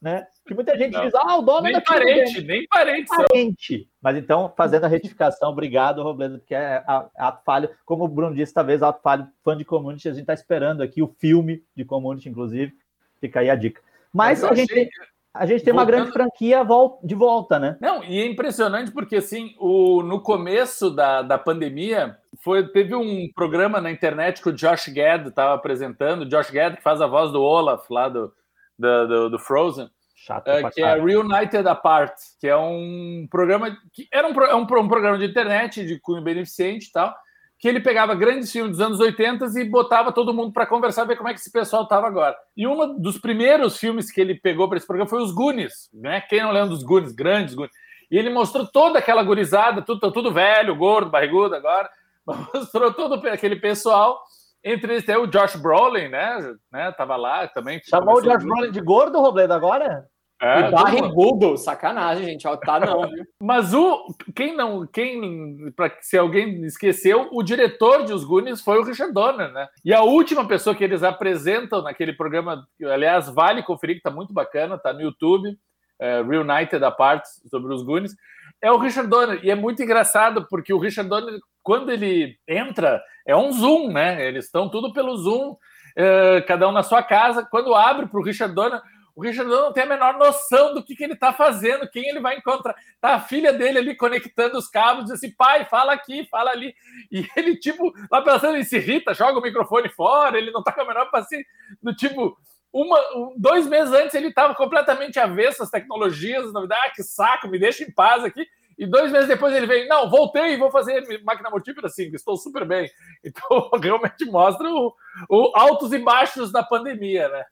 né? 0.00 0.26
Que 0.46 0.54
muita 0.54 0.76
gente 0.76 0.92
não. 0.92 1.04
diz, 1.04 1.14
ah, 1.14 1.36
o 1.36 1.42
dono 1.42 1.62
nem 1.62 1.76
é 1.76 1.80
parente, 1.80 2.42
nem 2.42 2.66
parente, 2.66 3.08
parente. 3.08 3.88
Mas 4.00 4.16
então, 4.16 4.52
fazendo 4.56 4.84
a 4.84 4.88
retificação, 4.88 5.50
obrigado, 5.50 6.02
Robledo, 6.02 6.38
porque 6.38 6.54
é 6.54 6.82
ato 6.86 7.44
falho. 7.44 7.68
Como 7.84 8.04
o 8.04 8.08
Bruno 8.08 8.34
disse, 8.34 8.54
talvez 8.54 8.82
ato 8.82 9.02
falho, 9.02 9.28
fã 9.44 9.56
de 9.56 9.64
community, 9.64 10.08
a 10.08 10.12
gente 10.12 10.22
está 10.22 10.32
esperando 10.34 10.82
aqui 10.82 11.02
o 11.02 11.14
filme 11.18 11.62
de 11.76 11.84
community, 11.84 12.28
inclusive. 12.28 12.72
Fica 13.20 13.40
aí 13.40 13.50
a 13.50 13.54
dica. 13.54 13.82
Mas, 14.12 14.40
Mas 14.42 14.52
a, 14.52 14.54
gente, 14.54 14.72
achei... 14.72 14.88
a 15.32 15.46
gente 15.46 15.62
tem 15.62 15.72
Voltando... 15.72 15.88
uma 15.88 15.96
grande 15.96 16.12
franquia 16.12 16.66
de 17.02 17.14
volta, 17.14 17.58
né? 17.58 17.76
Não, 17.80 18.02
e 18.02 18.20
é 18.20 18.26
impressionante 18.26 18.90
porque, 18.90 19.16
assim, 19.16 19.54
o, 19.58 20.02
no 20.02 20.20
começo 20.20 20.90
da, 20.90 21.22
da 21.22 21.38
pandemia, 21.38 22.18
foi, 22.42 22.66
teve 22.68 22.94
um 22.94 23.30
programa 23.34 23.80
na 23.80 23.90
internet 23.90 24.42
que 24.42 24.48
o 24.48 24.52
Josh 24.52 24.88
Gad 24.88 25.28
estava 25.28 25.54
apresentando, 25.54 26.22
o 26.22 26.28
Josh 26.28 26.50
Gad 26.50 26.76
que 26.76 26.82
faz 26.82 27.00
a 27.00 27.06
voz 27.06 27.30
do 27.30 27.42
Olaf 27.42 27.88
lá 27.90 28.08
do, 28.08 28.32
do, 28.78 29.06
do, 29.06 29.30
do 29.30 29.38
Frozen. 29.38 29.88
Chato, 30.16 30.48
é, 30.48 30.70
que 30.70 30.82
é 30.82 31.00
Reunited 31.00 31.66
Apart, 31.66 32.12
que 32.38 32.46
é 32.46 32.56
um 32.56 33.26
programa 33.30 33.74
que 33.90 34.06
era 34.12 34.28
um, 34.28 34.32
é 34.42 34.54
um, 34.54 34.60
um, 34.60 34.88
programa 34.88 35.16
de 35.16 35.24
internet 35.24 35.86
de 35.86 35.98
cunho 35.98 36.22
beneficente 36.22 36.88
e 36.88 36.92
tal, 36.92 37.16
que 37.60 37.68
ele 37.68 37.78
pegava 37.78 38.14
grandes 38.14 38.50
filmes 38.50 38.78
dos 38.78 38.80
anos 38.80 38.98
80 38.98 39.44
e 39.60 39.64
botava 39.64 40.10
todo 40.10 40.32
mundo 40.32 40.50
para 40.50 40.66
conversar, 40.66 41.04
ver 41.04 41.16
como 41.16 41.28
é 41.28 41.34
que 41.34 41.40
esse 41.40 41.52
pessoal 41.52 41.82
estava 41.82 42.06
agora. 42.06 42.34
E 42.56 42.66
um 42.66 42.98
dos 42.98 43.18
primeiros 43.18 43.76
filmes 43.76 44.10
que 44.10 44.18
ele 44.18 44.34
pegou 44.34 44.66
para 44.66 44.78
esse 44.78 44.86
programa 44.86 45.10
foi 45.10 45.22
os 45.22 45.30
Goonies, 45.30 45.90
né? 45.92 46.22
Quem 46.22 46.42
não 46.42 46.52
lembra 46.52 46.70
dos 46.70 46.82
Goonies, 46.82 47.12
grandes 47.12 47.54
Goonies. 47.54 47.76
E 48.10 48.16
ele 48.16 48.30
mostrou 48.30 48.66
toda 48.66 48.98
aquela 48.98 49.22
gurizada, 49.22 49.82
tudo, 49.82 50.10
tudo 50.10 50.32
velho, 50.32 50.74
gordo, 50.74 51.10
barrigudo 51.10 51.54
agora, 51.54 51.88
mostrou 52.26 52.94
todo 52.94 53.14
aquele 53.28 53.56
pessoal 53.56 54.18
entre 54.62 54.92
eles 54.92 55.06
tem 55.06 55.16
o 55.16 55.26
Josh 55.26 55.56
Brolin, 55.56 56.08
né? 56.08 56.54
né? 56.70 56.92
Tava 56.92 57.16
lá 57.16 57.48
também. 57.48 57.80
Chamou 57.82 58.18
o 58.18 58.22
Josh 58.22 58.44
Brolin 58.44 58.70
de 58.70 58.80
gordo, 58.80 59.20
Robledo, 59.20 59.54
agora? 59.54 60.06
É, 60.40 60.68
e 60.68 60.70
barrigudo, 60.70 61.56
sacanagem, 61.56 62.24
gente. 62.24 62.48
Ó, 62.48 62.56
tá 62.56 62.80
não, 62.80 63.08
viu? 63.08 63.24
Mas 63.42 63.74
o 63.74 64.14
quem 64.34 64.56
não, 64.56 64.86
quem 64.86 65.70
para 65.76 65.94
se 66.00 66.16
alguém 66.16 66.64
esqueceu, 66.64 67.28
o 67.32 67.42
diretor 67.42 68.04
de 68.04 68.12
Os 68.12 68.24
Goonies 68.24 68.62
foi 68.62 68.78
o 68.78 68.84
Richard 68.84 69.12
Donner, 69.12 69.52
né? 69.52 69.68
E 69.84 69.92
a 69.92 70.02
última 70.02 70.46
pessoa 70.48 70.74
que 70.74 70.82
eles 70.82 71.02
apresentam 71.02 71.82
naquele 71.82 72.14
programa, 72.14 72.66
aliás, 72.82 73.28
vale 73.28 73.62
conferir 73.62 73.96
que 73.96 74.02
tá 74.02 74.10
muito 74.10 74.32
bacana, 74.32 74.78
tá 74.78 74.92
no 74.92 75.02
YouTube, 75.02 75.58
é, 76.00 76.22
Reunited 76.22 76.82
Apart 76.82 77.22
sobre 77.50 77.74
os 77.74 77.82
Goonies, 77.82 78.16
é 78.62 78.72
o 78.72 78.78
Richard 78.78 79.10
Donner. 79.10 79.40
E 79.44 79.50
é 79.50 79.54
muito 79.54 79.82
engraçado 79.82 80.46
porque 80.48 80.72
o 80.72 80.78
Richard 80.78 81.08
Donner 81.08 81.38
quando 81.62 81.90
ele 81.90 82.36
entra, 82.48 83.02
é 83.26 83.36
um 83.36 83.52
Zoom, 83.52 83.92
né? 83.92 84.26
Eles 84.26 84.46
estão 84.46 84.68
tudo 84.68 84.92
pelo 84.92 85.16
Zoom, 85.16 85.52
uh, 85.52 86.46
cada 86.46 86.68
um 86.68 86.72
na 86.72 86.82
sua 86.82 87.02
casa. 87.02 87.46
Quando 87.50 87.74
abre 87.74 88.06
para 88.06 88.18
o 88.18 88.22
Richard 88.22 88.54
Donner, 88.54 88.80
o 89.14 89.22
Richard 89.22 89.50
não 89.50 89.72
tem 89.72 89.82
a 89.82 89.86
menor 89.86 90.18
noção 90.18 90.74
do 90.74 90.82
que, 90.82 90.94
que 90.94 91.04
ele 91.04 91.14
está 91.14 91.32
fazendo, 91.32 91.88
quem 91.88 92.08
ele 92.08 92.20
vai 92.20 92.36
encontrar. 92.36 92.74
Tá 93.00 93.14
a 93.14 93.20
filha 93.20 93.52
dele 93.52 93.78
ali 93.78 93.94
conectando 93.94 94.58
os 94.58 94.68
cabos, 94.68 95.04
diz 95.04 95.12
assim, 95.14 95.30
pai, 95.30 95.64
fala 95.64 95.92
aqui, 95.92 96.26
fala 96.30 96.50
ali. 96.50 96.74
E 97.10 97.28
ele, 97.36 97.56
tipo, 97.56 97.92
lá 98.10 98.22
pensando, 98.22 98.54
ele 98.56 98.64
se 98.64 98.76
irrita, 98.76 99.14
joga 99.14 99.38
o 99.38 99.42
microfone 99.42 99.88
fora, 99.88 100.38
ele 100.38 100.50
não 100.50 100.60
está 100.60 100.72
com 100.72 100.82
a 100.82 100.86
menor 100.86 101.10
paciência, 101.10 101.46
do 101.82 101.94
tipo, 101.94 102.36
uma, 102.72 102.98
dois 103.36 103.66
meses 103.66 103.92
antes 103.92 104.14
ele 104.14 104.28
estava 104.28 104.54
completamente 104.54 105.18
avesso 105.18 105.62
às 105.62 105.70
tecnologias, 105.70 106.52
novidades, 106.52 106.84
ah, 106.86 106.92
que 106.94 107.02
saco, 107.02 107.48
me 107.48 107.58
deixa 107.58 107.82
em 107.82 107.90
paz 107.90 108.24
aqui. 108.24 108.46
E 108.80 108.86
dois 108.86 109.12
meses 109.12 109.28
depois 109.28 109.54
ele 109.54 109.66
vem, 109.66 109.86
não, 109.86 110.08
voltei 110.08 110.54
e 110.54 110.56
vou 110.56 110.70
fazer 110.70 111.04
máquina 111.22 111.50
mortífera 111.50 111.86
5, 111.86 112.16
estou 112.16 112.34
super 112.38 112.66
bem. 112.66 112.90
Então, 113.22 113.68
realmente 113.78 114.24
mostra 114.24 114.66
o, 114.72 114.94
o 115.28 115.52
altos 115.54 115.92
e 115.92 115.98
baixos 115.98 116.50
da 116.50 116.62
pandemia, 116.62 117.28
né? 117.28 117.44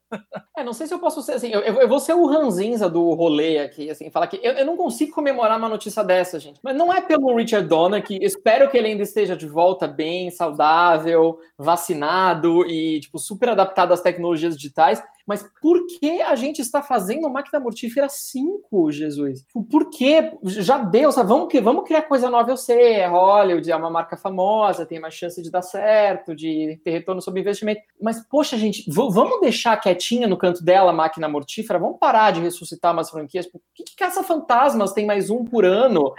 É, 0.57 0.65
não 0.65 0.73
sei 0.73 0.87
se 0.87 0.95
eu 0.95 0.99
posso 0.99 1.21
ser 1.21 1.33
assim, 1.33 1.51
eu, 1.51 1.61
eu 1.61 1.87
vou 1.87 2.01
ser 2.01 2.15
o 2.15 2.27
ranzinza 2.27 2.89
do 2.89 3.13
rolê 3.13 3.59
aqui, 3.59 3.91
assim, 3.91 4.11
falar 4.11 4.29
que 4.29 4.41
eu, 4.43 4.53
eu, 4.53 4.65
não 4.65 4.79
consigo 4.79 5.13
comemorar 5.13 5.59
uma 5.59 5.69
notícia 5.69 6.03
dessa, 6.03 6.41
gente. 6.41 6.59
Mas 6.63 6.75
não 6.75 6.93
é 6.93 7.03
pelo 7.03 7.37
Richard 7.37 7.69
Donner, 7.69 8.03
que 8.03 8.19
espero 8.25 8.71
que 8.71 8.79
ele 8.79 8.89
ainda 8.89 9.03
esteja 9.03 9.37
de 9.37 9.47
volta 9.47 9.87
bem, 9.87 10.31
saudável, 10.31 11.39
vacinado 11.59 12.65
e, 12.67 13.01
tipo, 13.01 13.19
super 13.19 13.51
adaptado 13.51 13.93
às 13.93 14.01
tecnologias 14.01 14.57
digitais. 14.57 15.03
Mas 15.29 15.45
por 15.61 15.87
que 15.87 16.23
a 16.23 16.35
gente 16.35 16.63
está 16.63 16.81
fazendo 16.81 17.29
máquina 17.29 17.61
mortífera 17.61 18.09
5, 18.09 18.91
Jesus? 18.91 19.45
Por 19.71 19.91
que? 19.91 20.33
Já 20.43 20.79
deu, 20.79 21.13
sabe? 21.13 21.29
Vamos, 21.29 21.53
vamos 21.63 21.85
criar 21.85 22.01
coisa 22.01 22.31
nova, 22.31 22.51
eu 22.51 22.57
sei. 22.57 22.95
É 22.95 23.07
Hollywood, 23.07 23.71
é 23.71 23.77
uma 23.77 23.91
marca 23.91 24.17
famosa, 24.17 24.87
tem 24.87 24.99
mais 24.99 25.13
chance 25.13 25.43
de 25.43 25.51
dar 25.51 25.61
certo, 25.61 26.35
de 26.35 26.81
ter 26.83 26.93
retorno 26.93 27.21
sobre 27.21 27.43
investimento. 27.43 27.83
Mas, 28.01 28.27
poxa, 28.27 28.57
gente, 28.57 28.85
vamos 28.89 29.39
deixar 29.43 29.77
quietinha 29.77 30.27
no 30.27 30.39
canto 30.39 30.65
dela 30.65 30.93
a 30.93 30.95
máquina 30.95 31.29
mortífera? 31.29 31.79
Vamos 31.79 31.99
parar 31.99 32.31
de 32.31 32.41
ressuscitar 32.41 32.95
umas 32.95 33.11
franquias? 33.11 33.47
Por 33.47 33.61
que, 33.75 33.85
que 33.85 33.97
caça-fantasmas 33.97 34.95
tem 34.95 35.05
mais 35.05 35.29
um 35.29 35.45
por 35.45 35.67
ano? 35.67 36.15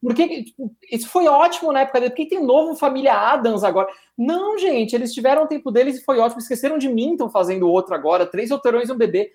Porque 0.00 0.44
tipo, 0.44 0.70
isso 0.92 1.08
foi 1.08 1.26
ótimo 1.26 1.72
na 1.72 1.80
época 1.80 1.98
dele. 1.98 2.10
Por 2.10 2.16
que 2.18 2.28
tem 2.28 2.44
novo 2.44 2.76
Família 2.76 3.14
Adams 3.14 3.64
agora? 3.64 3.88
Não, 4.16 4.56
gente, 4.56 4.94
eles 4.94 5.12
tiveram 5.12 5.44
o 5.44 5.46
tempo 5.46 5.70
deles 5.72 5.98
e 5.98 6.04
foi 6.04 6.18
ótimo. 6.18 6.40
Esqueceram 6.40 6.78
de 6.78 6.88
mim, 6.88 7.12
estão 7.12 7.28
fazendo 7.28 7.68
outro 7.68 7.94
agora. 7.94 8.24
Três 8.24 8.50
outerões 8.50 8.88
e 8.88 8.92
um 8.92 8.96
bebê. 8.96 9.32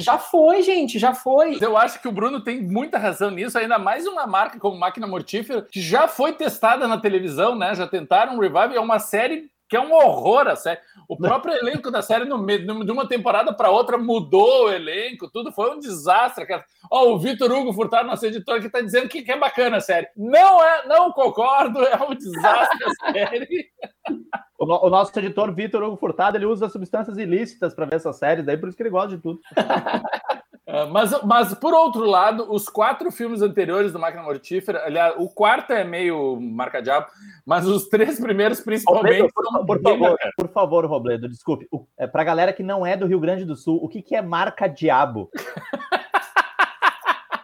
Já 0.00 0.18
foi, 0.18 0.62
gente, 0.62 0.98
já 0.98 1.14
foi. 1.14 1.58
Eu 1.60 1.76
acho 1.76 2.00
que 2.00 2.08
o 2.08 2.12
Bruno 2.12 2.42
tem 2.42 2.62
muita 2.62 2.98
razão 2.98 3.30
nisso. 3.30 3.58
Ainda 3.58 3.78
mais 3.78 4.06
uma 4.06 4.26
marca 4.26 4.58
como 4.58 4.78
Máquina 4.78 5.06
Mortífera, 5.06 5.62
que 5.62 5.80
já 5.80 6.08
foi 6.08 6.32
testada 6.32 6.88
na 6.88 6.98
televisão, 6.98 7.54
né? 7.54 7.74
Já 7.74 7.86
tentaram 7.86 8.36
um 8.36 8.40
revive. 8.40 8.76
É 8.76 8.80
uma 8.80 8.98
série 8.98 9.50
que 9.68 9.76
é 9.76 9.80
um 9.80 9.92
horror 9.92 10.48
a 10.48 10.56
série. 10.56 10.80
O 11.06 11.16
próprio 11.16 11.54
elenco 11.54 11.90
da 11.90 12.02
série, 12.02 12.24
no 12.24 12.38
meio 12.38 12.64
de 12.84 12.92
uma 12.92 13.06
temporada 13.06 13.52
para 13.52 13.70
outra, 13.70 13.98
mudou 13.98 14.66
o 14.66 14.72
elenco, 14.72 15.30
tudo 15.30 15.52
foi 15.52 15.74
um 15.74 15.78
desastre. 15.78 16.46
Ó, 16.90 17.04
oh, 17.04 17.14
o 17.14 17.18
Vitor 17.18 17.50
Hugo 17.52 17.72
Furtado, 17.72 18.08
nosso 18.08 18.26
editor, 18.26 18.60
que 18.60 18.66
está 18.66 18.80
dizendo 18.80 19.08
que, 19.08 19.22
que, 19.22 19.32
é 19.32 19.38
bacana 19.38 19.76
a 19.76 19.80
série. 19.80 20.08
Não 20.16 20.64
é, 20.64 20.86
não 20.86 21.12
concordo, 21.12 21.82
é 21.82 21.96
um 21.96 22.14
desastre 22.14 22.84
a 22.84 23.12
série. 23.12 23.66
O, 24.60 24.64
o 24.88 24.90
nosso 24.90 25.16
editor, 25.16 25.54
Vitor 25.54 25.84
Hugo 25.84 25.96
Furtado, 25.96 26.36
ele 26.36 26.44
usa 26.44 26.68
substâncias 26.68 27.16
ilícitas 27.16 27.74
para 27.74 27.86
ver 27.86 27.94
essa 27.94 28.12
série, 28.12 28.42
daí 28.42 28.56
por 28.56 28.68
isso 28.68 28.76
que 28.76 28.82
ele 28.82 28.90
gosta 28.90 29.14
de 29.14 29.22
tudo. 29.22 29.38
É, 30.68 30.84
mas, 30.84 31.22
mas, 31.22 31.54
por 31.54 31.72
outro 31.72 32.04
lado, 32.04 32.52
os 32.52 32.68
quatro 32.68 33.10
filmes 33.10 33.40
anteriores 33.40 33.90
do 33.90 33.98
Máquina 33.98 34.22
Mortífera, 34.22 34.84
aliás, 34.84 35.14
o 35.16 35.26
quarto 35.26 35.72
é 35.72 35.82
meio 35.82 36.38
marca-diabo, 36.38 37.06
mas 37.46 37.66
os 37.66 37.88
três 37.88 38.20
primeiros, 38.20 38.60
principalmente. 38.60 39.22
Robledo, 39.22 39.32
por, 39.32 39.66
por 39.66 39.82
favor, 39.82 40.18
por 40.36 40.48
favor, 40.48 40.84
Robledo, 40.84 41.26
desculpe. 41.26 41.66
É, 41.96 42.06
Para 42.06 42.20
a 42.20 42.24
galera 42.24 42.52
que 42.52 42.62
não 42.62 42.84
é 42.84 42.98
do 42.98 43.06
Rio 43.06 43.18
Grande 43.18 43.46
do 43.46 43.56
Sul, 43.56 43.80
o 43.82 43.88
que, 43.88 44.02
que 44.02 44.14
é 44.14 44.20
marca-diabo? 44.20 45.30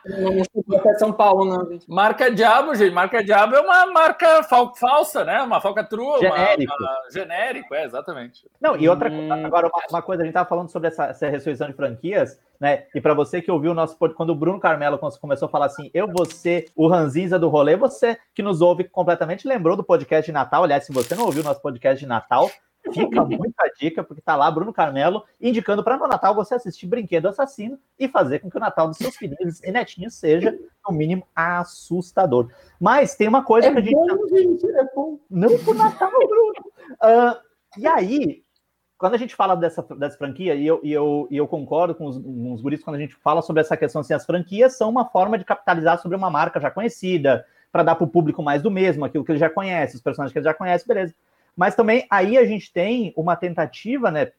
Não 0.06 0.90
é 0.90 0.94
São 0.98 1.12
Paulo, 1.12 1.44
não, 1.44 1.66
gente. 1.70 1.88
Marca 1.88 2.30
Diabo, 2.30 2.74
gente. 2.74 2.92
Marca 2.92 3.24
Diabo 3.24 3.56
é 3.56 3.60
uma 3.60 3.86
marca 3.86 4.42
fal 4.42 4.74
falsa, 4.74 5.24
né? 5.24 5.40
Uma 5.42 5.60
falcatrua. 5.60 6.18
Genérico. 6.18 6.74
Uma, 6.78 6.90
uma... 6.90 7.10
Genérico, 7.10 7.74
é, 7.74 7.84
exatamente. 7.84 8.46
Não, 8.60 8.76
e 8.76 8.88
outra 8.88 9.10
hum... 9.10 9.32
agora, 9.32 9.66
uma, 9.66 9.82
uma, 9.90 10.02
coisa, 10.02 10.22
a 10.22 10.26
gente 10.26 10.34
tava 10.34 10.48
falando 10.48 10.70
sobre 10.70 10.88
essa, 10.88 11.06
essa 11.06 11.28
ressurreição 11.28 11.68
de 11.68 11.74
franquias, 11.74 12.38
né? 12.60 12.84
E 12.94 13.00
para 13.00 13.14
você 13.14 13.40
que 13.40 13.50
ouviu 13.50 13.70
o 13.70 13.74
nosso 13.74 13.96
quando 14.14 14.30
o 14.30 14.34
Bruno 14.34 14.60
Carmelo 14.60 14.98
começou 15.20 15.46
a 15.46 15.50
falar 15.50 15.66
assim, 15.66 15.90
eu 15.94 16.06
vou 16.06 16.26
ser 16.26 16.66
o 16.76 16.86
ranzinza 16.86 17.38
do 17.38 17.48
rolê, 17.48 17.76
você 17.76 18.18
que 18.34 18.42
nos 18.42 18.60
ouve 18.60 18.84
completamente 18.84 19.48
lembrou 19.48 19.76
do 19.76 19.84
podcast 19.84 20.26
de 20.26 20.32
Natal. 20.32 20.64
Aliás, 20.64 20.84
se 20.84 20.92
você 20.92 21.14
não 21.14 21.24
ouviu 21.24 21.42
o 21.42 21.44
nosso 21.44 21.62
podcast 21.62 21.98
de 21.98 22.06
Natal, 22.06 22.50
Fica 22.92 23.24
muita 23.24 23.64
dica, 23.78 24.04
porque 24.04 24.20
tá 24.20 24.36
lá 24.36 24.50
Bruno 24.50 24.72
Carmelo 24.72 25.24
indicando 25.40 25.82
para 25.82 25.96
no 25.96 26.06
Natal 26.06 26.34
você 26.34 26.54
assistir 26.54 26.86
Brinquedo 26.86 27.28
Assassino 27.28 27.78
e 27.98 28.08
fazer 28.08 28.40
com 28.40 28.50
que 28.50 28.56
o 28.56 28.60
Natal 28.60 28.88
dos 28.88 28.98
seus 28.98 29.16
filhinhos 29.16 29.62
e 29.62 29.70
netinhos 29.70 30.14
seja, 30.14 30.58
no 30.86 30.94
mínimo, 30.94 31.26
assustador. 31.34 32.50
Mas 32.80 33.14
tem 33.14 33.28
uma 33.28 33.42
coisa 33.42 33.68
é 33.68 33.72
que 33.72 33.78
a 33.78 33.80
gente. 33.80 33.94
Bom, 33.94 34.28
gente 34.28 34.66
é 34.66 34.84
bom. 34.94 35.18
Não 35.30 35.58
pro 35.58 35.74
Natal, 35.74 36.10
Bruno. 36.10 36.52
Uh, 36.94 37.34
e 37.78 37.86
aí, 37.86 38.44
quando 38.98 39.14
a 39.14 39.18
gente 39.18 39.34
fala 39.34 39.54
dessa, 39.54 39.82
dessa 39.82 40.18
franquia, 40.18 40.54
e 40.54 40.66
eu, 40.66 40.80
e 40.82 40.92
eu, 40.92 41.26
e 41.30 41.36
eu 41.36 41.48
concordo 41.48 41.94
com 41.94 42.06
os, 42.06 42.18
com 42.18 42.52
os 42.52 42.60
guris 42.60 42.82
quando 42.82 42.96
a 42.96 42.98
gente 42.98 43.14
fala 43.14 43.42
sobre 43.42 43.62
essa 43.62 43.76
questão, 43.76 44.00
assim, 44.00 44.12
as 44.12 44.24
franquias 44.26 44.76
são 44.76 44.90
uma 44.90 45.06
forma 45.06 45.38
de 45.38 45.44
capitalizar 45.44 46.00
sobre 46.00 46.16
uma 46.16 46.30
marca 46.30 46.60
já 46.60 46.70
conhecida, 46.70 47.44
para 47.72 47.82
dar 47.82 47.96
para 47.96 48.04
o 48.04 48.08
público 48.08 48.42
mais 48.42 48.62
do 48.62 48.70
mesmo, 48.70 49.04
aquilo 49.04 49.24
que 49.24 49.32
ele 49.32 49.38
já 49.38 49.50
conhece, 49.50 49.96
os 49.96 50.02
personagens 50.02 50.32
que 50.32 50.38
ele 50.38 50.44
já 50.44 50.54
conhece, 50.54 50.86
beleza. 50.86 51.14
Mas 51.56 51.74
também 51.74 52.06
aí 52.10 52.36
a 52.36 52.44
gente 52.44 52.72
tem 52.72 53.12
uma 53.16 53.36
tentativa, 53.36 54.10
né? 54.10 54.32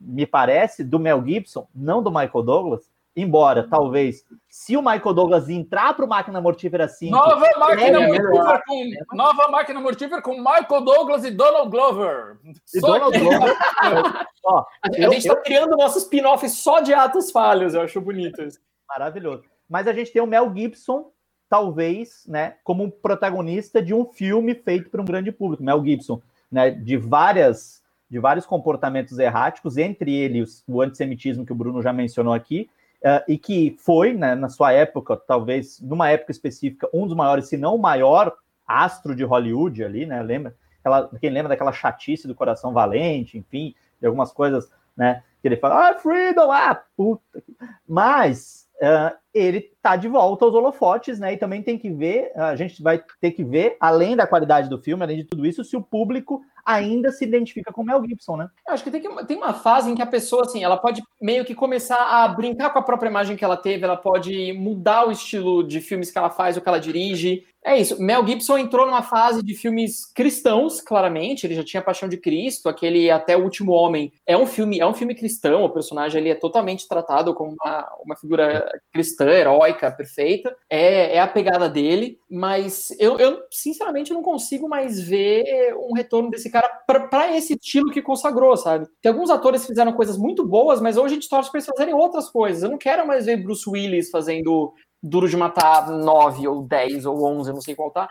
Me 0.00 0.24
parece, 0.26 0.84
do 0.84 1.00
Mel 1.00 1.24
Gibson, 1.24 1.66
não 1.74 2.02
do 2.02 2.10
Michael 2.10 2.44
Douglas, 2.44 2.88
embora 3.16 3.66
talvez 3.68 4.24
se 4.48 4.76
o 4.76 4.82
Michael 4.82 5.14
Douglas 5.14 5.48
entrar 5.48 5.94
para 5.94 6.04
o 6.04 6.08
Máquina 6.08 6.40
Mortífera 6.40 6.88
5. 6.88 7.12
Nova 7.12 7.50
máquina, 7.58 8.02
é, 8.02 8.06
mortífera 8.06 8.62
com, 8.66 9.16
nova 9.16 9.48
máquina 9.48 9.80
mortífera 9.80 10.22
com 10.22 10.36
Michael 10.36 10.80
Douglas 10.84 11.24
e 11.24 11.30
Donald 11.30 11.70
Glover. 11.70 12.38
E 12.44 12.80
só 12.80 12.86
Donald 12.86 13.18
que... 13.18 13.24
Glover. 13.24 13.56
Ó, 14.44 14.64
a 14.82 14.92
gente 14.92 15.18
está 15.18 15.36
criando 15.36 15.76
nosso 15.76 15.98
spin-off 15.98 16.48
só 16.48 16.80
de 16.80 16.92
atos 16.92 17.30
falhos, 17.30 17.74
eu 17.74 17.82
acho 17.82 18.00
bonito 18.00 18.42
isso. 18.42 18.60
Maravilhoso. 18.88 19.44
Mas 19.68 19.86
a 19.88 19.92
gente 19.92 20.12
tem 20.12 20.22
o 20.22 20.26
Mel 20.26 20.52
Gibson, 20.54 21.10
talvez, 21.48 22.24
né, 22.26 22.56
como 22.62 22.84
um 22.84 22.90
protagonista 22.90 23.80
de 23.80 23.94
um 23.94 24.04
filme 24.04 24.54
feito 24.54 24.90
para 24.90 25.00
um 25.00 25.04
grande 25.04 25.32
público. 25.32 25.62
Mel 25.62 25.82
Gibson 25.84 26.20
né, 26.54 26.70
de 26.70 26.96
várias 26.96 27.82
de 28.08 28.20
vários 28.20 28.46
comportamentos 28.46 29.18
erráticos, 29.18 29.76
entre 29.76 30.14
eles 30.14 30.62
o 30.68 30.80
antissemitismo 30.80 31.44
que 31.44 31.50
o 31.50 31.54
Bruno 31.54 31.82
já 31.82 31.92
mencionou 31.92 32.32
aqui, 32.32 32.70
uh, 33.00 33.24
e 33.26 33.36
que 33.36 33.76
foi, 33.80 34.12
né, 34.12 34.36
na 34.36 34.48
sua 34.48 34.72
época, 34.72 35.16
talvez 35.16 35.80
numa 35.80 36.08
época 36.08 36.30
específica, 36.30 36.88
um 36.94 37.08
dos 37.08 37.16
maiores, 37.16 37.48
se 37.48 37.56
não 37.56 37.74
o 37.74 37.78
maior 37.78 38.32
astro 38.64 39.16
de 39.16 39.24
Hollywood 39.24 39.82
ali, 39.82 40.06
né? 40.06 40.22
Lembra? 40.22 40.54
Aquela, 40.78 41.10
quem 41.20 41.30
lembra 41.30 41.48
daquela 41.48 41.72
chatice 41.72 42.28
do 42.28 42.36
coração 42.36 42.72
valente, 42.72 43.36
enfim, 43.36 43.74
de 44.00 44.06
algumas 44.06 44.32
coisas, 44.32 44.70
né? 44.96 45.24
Que 45.42 45.48
ele 45.48 45.56
fala, 45.56 45.90
ah, 45.90 45.94
freedom, 45.94 46.52
ah, 46.52 46.80
puta. 46.96 47.42
Mas 47.88 48.63
uh, 48.82 49.16
ele 49.32 49.72
tá 49.82 49.96
de 49.96 50.08
volta 50.08 50.44
aos 50.44 50.54
holofotes, 50.54 51.18
né? 51.18 51.34
E 51.34 51.36
também 51.36 51.62
tem 51.62 51.76
que 51.76 51.90
ver, 51.90 52.32
a 52.36 52.54
gente 52.54 52.82
vai 52.82 53.02
ter 53.20 53.32
que 53.32 53.42
ver, 53.42 53.76
além 53.80 54.16
da 54.16 54.26
qualidade 54.26 54.68
do 54.68 54.80
filme, 54.80 55.02
além 55.02 55.16
de 55.18 55.24
tudo 55.24 55.44
isso, 55.44 55.64
se 55.64 55.76
o 55.76 55.82
público 55.82 56.40
ainda 56.64 57.10
se 57.12 57.24
identifica 57.24 57.72
com 57.72 57.84
Mel 57.84 58.02
Gibson, 58.06 58.36
né? 58.36 58.48
Eu 58.66 58.72
acho 58.72 58.82
que 58.82 58.90
tem, 58.90 59.00
que 59.00 59.26
tem 59.26 59.36
uma 59.36 59.52
fase 59.52 59.90
em 59.90 59.94
que 59.94 60.00
a 60.00 60.06
pessoa, 60.06 60.42
assim, 60.42 60.64
ela 60.64 60.76
pode 60.76 61.02
meio 61.20 61.44
que 61.44 61.54
começar 61.54 62.24
a 62.24 62.28
brincar 62.28 62.70
com 62.70 62.78
a 62.78 62.82
própria 62.82 63.10
imagem 63.10 63.36
que 63.36 63.44
ela 63.44 63.56
teve, 63.56 63.84
ela 63.84 63.96
pode 63.96 64.52
mudar 64.54 65.06
o 65.06 65.12
estilo 65.12 65.62
de 65.62 65.80
filmes 65.80 66.10
que 66.10 66.16
ela 66.16 66.30
faz, 66.30 66.56
o 66.56 66.60
que 66.60 66.68
ela 66.68 66.80
dirige. 66.80 67.44
É 67.66 67.78
isso. 67.78 68.00
Mel 68.00 68.26
Gibson 68.26 68.58
entrou 68.58 68.84
numa 68.84 69.02
fase 69.02 69.42
de 69.42 69.54
filmes 69.54 70.04
cristãos, 70.04 70.82
claramente. 70.82 71.46
Ele 71.46 71.54
já 71.54 71.64
tinha 71.64 71.82
Paixão 71.82 72.06
de 72.08 72.18
Cristo, 72.18 72.68
aquele 72.68 73.10
Até 73.10 73.34
o 73.36 73.42
Último 73.42 73.72
Homem. 73.72 74.12
É 74.26 74.36
um 74.36 74.46
filme, 74.46 74.78
é 74.78 74.86
um 74.86 74.92
filme 74.92 75.14
cristão. 75.14 75.64
O 75.64 75.70
personagem 75.70 76.20
ali 76.20 76.28
é 76.28 76.34
totalmente 76.34 76.86
tratado 76.86 77.32
como 77.32 77.56
uma, 77.58 77.90
uma 78.04 78.16
figura 78.16 78.70
cristã, 78.92 79.30
heróica, 79.30 79.90
perfeita. 79.90 80.54
É, 80.68 81.16
é 81.16 81.20
a 81.20 81.26
pegada 81.26 81.66
dele. 81.66 82.18
Mas 82.30 82.94
eu, 82.98 83.18
eu, 83.18 83.40
sinceramente, 83.50 84.12
não 84.12 84.22
consigo 84.22 84.68
mais 84.68 85.00
ver 85.00 85.74
um 85.88 85.94
retorno 85.94 86.30
desse 86.30 86.50
cara 86.50 86.68
para 86.86 87.34
esse 87.34 87.54
estilo 87.54 87.90
que 87.90 88.02
consagrou, 88.02 88.54
sabe? 88.58 88.86
Tem 89.00 89.10
alguns 89.10 89.30
atores 89.30 89.62
que 89.62 89.68
fizeram 89.68 89.92
coisas 89.94 90.18
muito 90.18 90.46
boas, 90.46 90.82
mas 90.82 90.98
hoje 90.98 91.14
a 91.14 91.14
gente 91.14 91.28
torce 91.30 91.50
para 91.50 91.58
eles 91.58 91.66
fazerem 91.66 91.94
outras 91.94 92.28
coisas. 92.28 92.62
Eu 92.62 92.70
não 92.70 92.78
quero 92.78 93.06
mais 93.06 93.24
ver 93.24 93.38
Bruce 93.38 93.68
Willis 93.68 94.10
fazendo 94.10 94.74
Duro 95.04 95.28
de 95.28 95.36
Matar 95.36 95.90
9 95.90 96.48
ou 96.48 96.62
10 96.62 97.04
ou 97.04 97.24
11, 97.24 97.52
não 97.52 97.60
sei 97.60 97.74
qual 97.74 97.90
tá. 97.90 98.08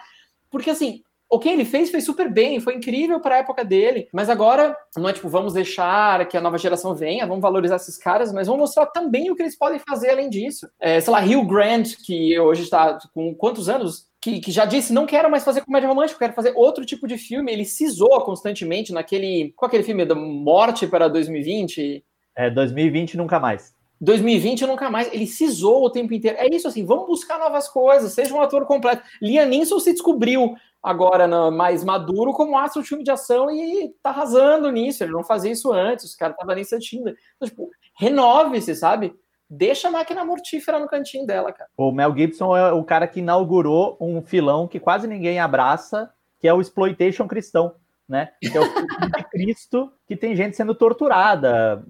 Porque 0.49 0.69
assim, 0.69 1.01
o 1.33 1.39
que 1.39 1.49
ele 1.49 1.65
fez 1.65 1.89
fez 1.89 2.05
super 2.05 2.31
bem, 2.31 2.59
foi 2.59 2.75
incrível 2.75 3.19
para 3.19 3.33
a 3.33 3.37
época 3.39 3.65
dele, 3.65 4.07
mas 4.13 4.29
agora 4.29 4.77
não 4.95 5.09
é 5.09 5.13
tipo, 5.13 5.27
vamos 5.27 5.53
deixar 5.53 6.27
que 6.27 6.37
a 6.37 6.41
nova 6.41 6.59
geração 6.59 6.93
venha, 6.93 7.25
vamos 7.25 7.41
valorizar 7.41 7.77
esses 7.77 7.97
caras, 7.97 8.31
mas 8.31 8.45
vamos 8.45 8.61
mostrar 8.61 8.85
também 8.85 9.31
o 9.31 9.35
que 9.35 9.41
eles 9.41 9.57
podem 9.57 9.79
fazer 9.79 10.11
além 10.11 10.29
disso. 10.29 10.69
É, 10.79 11.01
sei 11.01 11.11
lá, 11.11 11.23
Hugh 11.23 11.47
Grant, 11.47 11.95
que 12.05 12.39
hoje 12.39 12.61
está 12.61 12.99
com 13.15 13.33
quantos 13.33 13.67
anos? 13.67 14.07
Que, 14.21 14.39
que, 14.39 14.51
já 14.51 14.63
disse, 14.63 14.93
não 14.93 15.07
quero 15.07 15.29
mais 15.29 15.43
fazer 15.43 15.61
comédia 15.61 15.89
romântica, 15.89 16.19
quero 16.19 16.33
fazer 16.33 16.53
outro 16.55 16.85
tipo 16.85 17.07
de 17.07 17.17
filme. 17.17 17.51
Ele 17.51 17.65
zoa 17.65 18.23
constantemente 18.23 18.93
naquele. 18.93 19.51
Qual 19.55 19.67
aquele 19.67 19.83
filme 19.83 20.05
da 20.05 20.15
Morte 20.15 20.87
para 20.87 21.09
2020? 21.09 22.05
É, 22.37 22.49
2020 22.49 23.17
nunca 23.17 23.39
mais. 23.39 23.73
2020 24.01 24.65
nunca 24.65 24.89
mais. 24.89 25.11
Ele 25.13 25.25
zoa 25.25 25.87
o 25.87 25.89
tempo 25.89 26.13
inteiro. 26.13 26.37
É 26.37 26.47
isso 26.47 26.67
assim, 26.67 26.85
vamos 26.85 27.07
buscar 27.07 27.39
novas 27.39 27.67
coisas, 27.69 28.13
seja 28.13 28.33
um 28.33 28.41
ator 28.41 28.65
completo. 28.65 29.03
Liam 29.21 29.47
Neeson 29.47 29.79
se 29.79 29.93
descobriu 29.93 30.55
agora 30.81 31.27
mais 31.49 31.83
maduro 31.83 32.33
como 32.33 32.57
astro 32.57 32.81
de 32.81 32.89
filme 32.89 33.03
de 33.03 33.11
ação 33.11 33.49
e 33.49 33.93
tá 34.03 34.09
arrasando 34.09 34.69
nisso. 34.71 35.03
Ele 35.03 35.13
não 35.13 35.23
fazia 35.23 35.51
isso 35.51 35.71
antes, 35.71 36.05
os 36.05 36.15
caras 36.15 36.35
estavam 36.35 36.55
nisso 36.55 36.77
Tinder. 36.79 37.15
Então, 37.35 37.47
tipo, 37.47 37.69
renove-se, 37.97 38.75
sabe? 38.75 39.15
Deixa 39.49 39.87
a 39.87 39.91
máquina 39.91 40.25
mortífera 40.25 40.79
no 40.79 40.87
cantinho 40.87 41.25
dela, 41.25 41.53
cara. 41.53 41.69
O 41.77 41.91
Mel 41.91 42.15
Gibson 42.15 42.57
é 42.57 42.73
o 42.73 42.83
cara 42.83 43.07
que 43.07 43.19
inaugurou 43.19 43.95
um 44.01 44.21
filão 44.21 44.67
que 44.67 44.79
quase 44.79 45.07
ninguém 45.07 45.39
abraça, 45.39 46.11
que 46.39 46.47
é 46.47 46.53
o 46.53 46.59
exploitation 46.59 47.27
cristão, 47.27 47.75
né? 48.07 48.29
Que 48.41 48.55
é 48.57 48.59
o 48.59 48.65
filme 48.65 49.11
de 49.15 49.23
Cristo 49.29 49.91
que 50.07 50.15
tem 50.15 50.35
gente 50.35 50.55
sendo 50.55 50.75
torturada, 50.75 51.83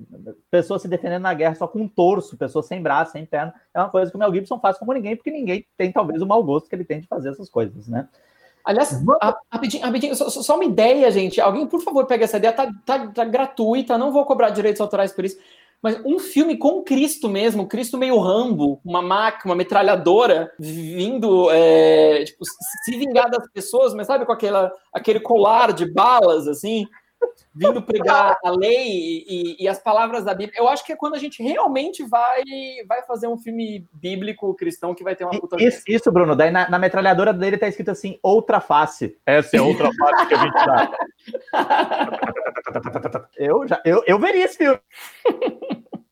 pessoas 0.49 0.82
se 0.82 0.88
defendendo 0.88 1.23
na 1.23 1.34
guerra 1.34 1.56
só 1.56 1.67
com 1.67 1.82
um 1.82 1.88
torso, 1.88 2.38
pessoas 2.38 2.65
sem 2.67 2.82
braço, 2.82 3.13
sem 3.13 3.26
perna. 3.26 3.54
É 3.73 3.80
uma 3.80 3.89
coisa 3.89 4.12
que 4.12 4.17
o 4.17 4.19
Mel 4.19 4.34
Gibson 4.34 4.60
faz 4.60 4.78
como 4.78 4.93
ninguém, 4.93 5.15
porque 5.15 5.32
ninguém 5.32 5.65
tem 5.78 5.91
talvez 5.91 6.21
o 6.21 6.26
mau 6.26 6.43
gosto 6.43 6.69
que 6.69 6.76
ele 6.76 6.86
tem 6.86 7.02
de 7.02 7.08
fazer 7.08 7.30
essas 7.30 7.49
coisas, 7.49 7.88
né? 7.88 8.08
Aliás, 8.65 9.04
rapidinho, 9.52 9.84
rapidinho 9.84 10.15
só, 10.15 10.30
só, 10.30 10.56
uma 10.56 10.63
ideia, 10.63 11.12
gente. 11.12 11.41
Alguém, 11.41 11.67
por 11.67 11.82
favor, 11.82 12.06
pega 12.06 12.23
essa 12.23 12.38
ideia, 12.38 12.54
tá, 12.54 12.71
tá, 12.86 13.08
tá 13.08 13.26
gratuita, 13.26 13.97
não 13.97 14.13
vou 14.13 14.26
cobrar 14.26 14.52
direitos 14.52 14.80
autorais 14.80 15.12
por 15.12 15.26
isso. 15.26 15.38
Mas 15.84 16.00
um 16.06 16.17
filme 16.17 16.58
com 16.58 16.82
Cristo 16.82 17.28
mesmo, 17.28 17.67
Cristo 17.67 17.98
meio 17.98 18.17
rambo, 18.17 18.80
uma 18.86 19.02
máquina, 19.02 19.52
uma 19.52 19.58
metralhadora, 19.58 20.50
vindo 20.58 21.52
é, 21.52 22.24
tipo, 22.24 22.46
se 22.86 22.98
vingar 22.98 23.30
das 23.30 23.52
pessoas, 23.52 23.93
mas 23.93 24.08
sabe 24.08 24.26
com 24.26 24.32
aquela, 24.32 24.72
aquele 24.93 25.19
colar 25.19 25.74
de 25.74 25.86
balas, 25.86 26.48
assim, 26.48 26.88
vindo 27.54 27.82
pregar 27.82 28.38
a 28.43 28.52
lei 28.52 29.26
e, 29.28 29.58
e, 29.60 29.67
as 29.67 29.80
palavras 29.80 30.24
da 30.24 30.34
Bíblia. 30.34 30.58
Eu 30.60 30.67
acho 30.67 30.86
que 30.86 30.93
é 30.93 30.96
quando 30.96 31.15
a 31.15 31.19
gente 31.19 31.43
realmente 31.43 32.04
vai, 32.04 32.43
vai 32.88 33.04
fazer 33.04 33.28
um 33.28 33.38
filme 33.38 33.88
bíblico 33.93 34.54
cristão 34.56 34.96
que 34.96 35.04
vai 35.04 35.15
ter 35.15 35.26
uma 35.26 35.39
puta. 35.39 35.62
Isso, 35.62 35.84
isso 35.88 36.12
Bruno. 36.12 36.36
Daí 36.36 36.52
na, 36.52 36.69
na, 36.69 36.80
metralhadora 36.80 37.34
dele 37.34 37.58
tá 37.58 37.67
escrito 37.67 37.91
assim: 37.91 38.17
outra 38.22 38.60
face. 38.60 39.17
Essa 39.26 39.58
é 39.58 39.62
outra 39.62 39.89
face 39.93 40.28
que 40.28 40.34
a 40.34 40.38
gente 40.38 40.54
dá. 40.54 40.91
eu, 43.38 43.67
já, 43.67 43.82
eu, 43.86 44.04
eu 44.08 44.19
veria 44.19 44.46
esse 44.46 44.58
filme. 44.58 44.80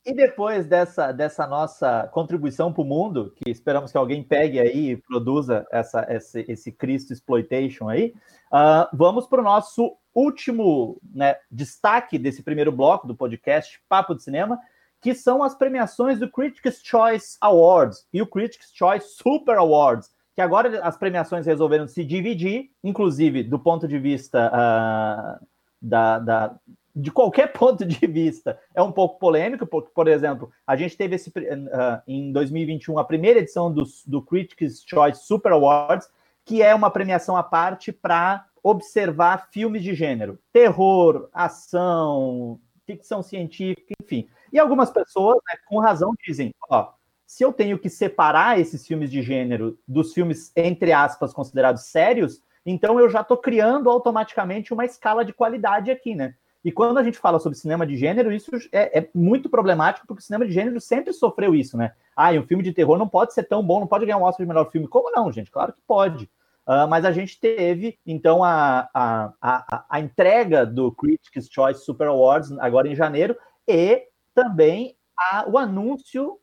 E 0.04 0.14
depois 0.14 0.66
dessa, 0.66 1.12
dessa 1.12 1.46
nossa 1.46 2.10
contribuição 2.12 2.74
para 2.74 2.82
o 2.82 2.86
mundo, 2.86 3.32
que 3.36 3.52
esperamos 3.52 3.92
que 3.92 3.98
alguém 3.98 4.24
pegue 4.24 4.60
aí 4.60 4.92
e 4.92 4.98
produza 4.98 5.68
essa, 5.72 6.06
esse, 6.10 6.44
esse 6.48 6.72
Cristo 6.72 7.14
Exploitation 7.14 7.88
aí, 7.88 8.14
uh, 8.52 8.90
vamos 8.92 9.28
para 9.28 9.42
o 9.42 9.44
nosso 9.44 9.96
último 10.14 11.00
né, 11.14 11.36
destaque 11.52 12.18
desse 12.18 12.42
primeiro 12.42 12.72
bloco 12.72 13.08
do 13.08 13.16
podcast 13.16 13.80
Papo 13.88 14.16
de 14.16 14.24
Cinema, 14.24 14.60
que 15.00 15.14
são 15.14 15.44
as 15.44 15.54
premiações 15.54 16.20
do 16.20 16.30
Critics' 16.30 16.82
Choice 16.84 17.38
Awards. 17.40 18.08
E 18.12 18.24
o 18.24 18.28
Critics' 18.28 18.72
Choice 18.74 19.16
Super 19.16 19.58
Awards, 19.58 20.10
que 20.36 20.42
agora 20.42 20.82
as 20.84 20.98
premiações 20.98 21.46
resolveram 21.46 21.88
se 21.88 22.04
dividir, 22.04 22.72
inclusive 22.84 23.44
do 23.44 23.60
ponto 23.60 23.88
de 23.88 24.00
vista 24.00 24.48
uh, 24.50 25.46
da, 25.80 26.20
da, 26.20 26.56
de 26.96 27.12
qualquer 27.12 27.52
ponto 27.54 27.86
de 27.86 28.06
vista, 28.08 28.60
é 28.74 28.82
um 28.82 28.92
pouco 28.92 29.20
polêmico, 29.20 29.66
porque, 29.66 29.92
por 29.94 30.08
exemplo, 30.08 30.52
a 30.66 30.76
gente 30.76 30.98
teve 30.98 31.16
esse, 31.16 31.30
uh, 31.30 32.02
em 32.08 32.32
2021 32.32 32.98
a 33.00 33.04
primeira 33.04 33.40
edição 33.40 33.72
do, 33.72 33.84
do 34.06 34.22
Critics' 34.22 34.84
Choice 34.86 35.26
Super 35.26 35.54
Awards, 35.54 36.10
que 36.46 36.62
é 36.62 36.74
uma 36.74 36.90
premiação 36.90 37.36
à 37.36 37.44
parte 37.44 37.92
para 37.92 38.46
observar 38.64 39.50
filmes 39.52 39.84
de 39.84 39.94
gênero, 39.94 40.40
terror, 40.52 41.30
ação, 41.34 42.60
ficção 42.86 43.24
científica, 43.24 43.94
enfim. 44.04 44.28
E 44.52 44.60
algumas 44.60 44.90
pessoas, 44.90 45.38
né, 45.48 45.58
com 45.68 45.80
razão, 45.80 46.14
dizem: 46.26 46.54
ó, 46.70 46.92
se 47.26 47.44
eu 47.44 47.54
tenho 47.54 47.80
que 47.80 47.90
separar 47.90 48.60
esses 48.60 48.86
filmes 48.86 49.10
de 49.10 49.22
gênero 49.22 49.80
dos 49.88 50.14
filmes, 50.14 50.52
entre 50.56 50.92
aspas, 50.92 51.34
considerados 51.34 51.84
sérios, 51.84 52.42
então 52.66 53.00
eu 53.00 53.10
já 53.10 53.22
estou 53.22 53.38
criando 53.38 53.90
automaticamente 53.90 54.74
uma 54.74 54.86
escala 54.86 55.24
de 55.26 55.34
qualidade 55.34 55.90
aqui, 55.90 56.14
né? 56.14 56.36
E 56.64 56.72
quando 56.72 56.98
a 56.98 57.04
gente 57.04 57.18
fala 57.18 57.40
sobre 57.40 57.58
cinema 57.58 57.88
de 57.88 57.98
gênero, 57.98 58.32
isso 58.32 58.52
é, 58.72 59.00
é, 59.00 59.10
muito 59.16 59.50
problemático, 59.50 60.06
porque 60.06 60.22
o 60.22 60.24
cinema 60.24 60.46
de 60.46 60.52
gênero 60.52 60.80
sempre 60.80 61.12
sofreu 61.12 61.56
isso, 61.56 61.76
né? 61.76 61.94
Ah, 62.16 62.34
e 62.34 62.40
um 62.40 62.46
filme 62.46 62.64
de 62.64 62.72
terror 62.72 62.98
não 62.98 63.08
pode 63.08 63.34
ser 63.34 63.44
tão 63.44 63.64
bom, 63.64 63.80
não 63.80 63.88
pode 63.88 64.06
ganhar 64.06 64.18
um 64.18 64.24
Oscar 64.24 64.46
de 64.46 64.48
melhor 64.48 64.70
filme. 64.70 64.88
Como 64.88 65.12
não, 65.12 65.32
gente? 65.32 65.50
Claro 65.50 65.74
que 65.74 65.82
pode. 65.88 66.30
Uh, 66.68 66.88
mas 66.88 67.04
a 67.04 67.12
gente 67.12 67.40
teve, 67.40 67.98
então, 68.06 68.44
a, 68.44 68.88
a, 68.94 69.34
a, 69.42 69.86
a, 69.90 70.00
entrega 70.00 70.64
do 70.64 70.92
Critics' 70.92 71.50
Choice 71.52 71.84
Super 71.84 72.08
Awards 72.08 72.52
agora 72.60 72.88
em 72.88 72.96
janeiro 72.96 73.36
e 73.68 74.04
também 74.36 74.96
a, 75.18 75.46
o 75.50 75.58
anúncio 75.58 76.40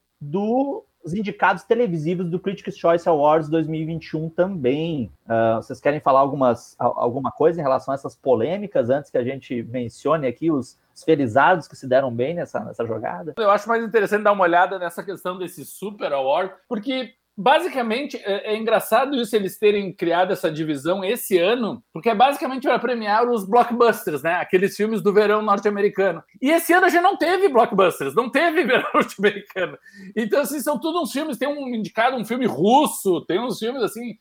dos 1.03 1.15
indicados 1.15 1.63
televisivos 1.63 2.29
do 2.29 2.39
Critics' 2.39 2.77
Choice 2.77 3.09
Awards 3.09 3.49
2021 3.49 4.29
também. 4.31 5.11
Uh, 5.27 5.57
vocês 5.57 5.81
querem 5.81 6.01
falar 6.01 6.21
algumas, 6.21 6.75
alguma 6.79 7.31
coisa 7.31 7.61
em 7.61 7.63
relação 7.63 7.93
a 7.93 7.95
essas 7.95 8.15
polêmicas 8.15 8.91
antes 8.91 9.11
que 9.11 9.19
a 9.19 9.25
gente 9.25 9.63
mencione 9.65 10.27
aqui 10.27 10.51
os, 10.51 10.79
os 10.95 11.05
felizados 11.05 11.69
que 11.69 11.77
se 11.77 11.87
deram 11.87 12.13
bem 12.13 12.35
nessa, 12.35 12.61
nessa 12.61 12.85
jogada? 12.85 13.35
Eu 13.37 13.51
acho 13.51 13.69
mais 13.69 13.83
interessante 13.83 14.25
dar 14.25 14.33
uma 14.33 14.45
olhada 14.45 14.79
nessa 14.79 15.03
questão 15.03 15.39
desse 15.39 15.65
Super 15.65 16.13
Award, 16.13 16.53
porque 16.69 17.15
basicamente, 17.41 18.17
é, 18.17 18.53
é, 18.53 18.57
engraçado 18.57 19.15
isso 19.15 19.37
eles 19.37 19.57
terem 19.57 19.93
criado 19.93 20.33
essa 20.33 20.51
divisão 20.51 21.05
esse 21.05 21.39
ano, 21.39 21.81
porque 21.93 22.09
é 22.09 22.15
basicamente 22.15 22.67
para 22.67 22.81
premiar 22.81 23.31
os 23.31 23.49
blockbusters, 23.49 24.25
né? 24.25 24.35
Aqueles 24.35 24.77
filmes 24.77 25.01
do 25.01 25.13
verão 25.13 25.41
norte-americano. 25.41 26.21
E 26.43 26.51
esse 26.51 26.73
ano 26.73 26.87
a 26.87 26.89
gente 26.89 27.03
não 27.03 27.17
teve 27.17 27.49
blockbusters, 27.49 28.13
não 28.13 28.29
teve 28.29 28.65
verão 28.67 28.91
norte-americano. 28.93 29.79
Então, 30.17 30.41
assim, 30.41 30.59
são 30.59 30.81
todos 30.81 31.01
uns 31.01 31.13
filmes. 31.13 31.39
Tem 31.39 31.47
um 31.47 31.69
indicado 31.69 32.17
um 32.17 32.25
filme 32.25 32.45
russo, 32.45 33.25
tem 33.27 33.39
uns 33.39 33.61
filmes 33.61 33.85
assim 33.85 34.17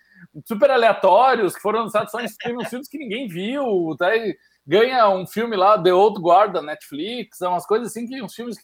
super 0.45 0.69
aleatórios 0.69 1.55
que 1.55 1.61
foram 1.61 1.81
lançados 1.81 2.11
só 2.11 2.19
em 2.19 2.25
uns 2.55 2.69
filmes 2.69 2.87
que 2.87 2.99
ninguém 2.99 3.27
viu, 3.27 3.95
tá? 3.97 4.15
E 4.15 4.37
ganha 4.65 5.09
um 5.09 5.25
filme 5.25 5.55
lá, 5.55 5.81
The 5.81 5.91
Old 5.91 6.21
Guard 6.21 6.53
da 6.53 6.61
Netflix, 6.61 7.41
umas 7.41 7.65
coisas 7.65 7.87
assim 7.87 8.05
que 8.05 8.21
uns 8.21 8.35
filmes 8.35 8.57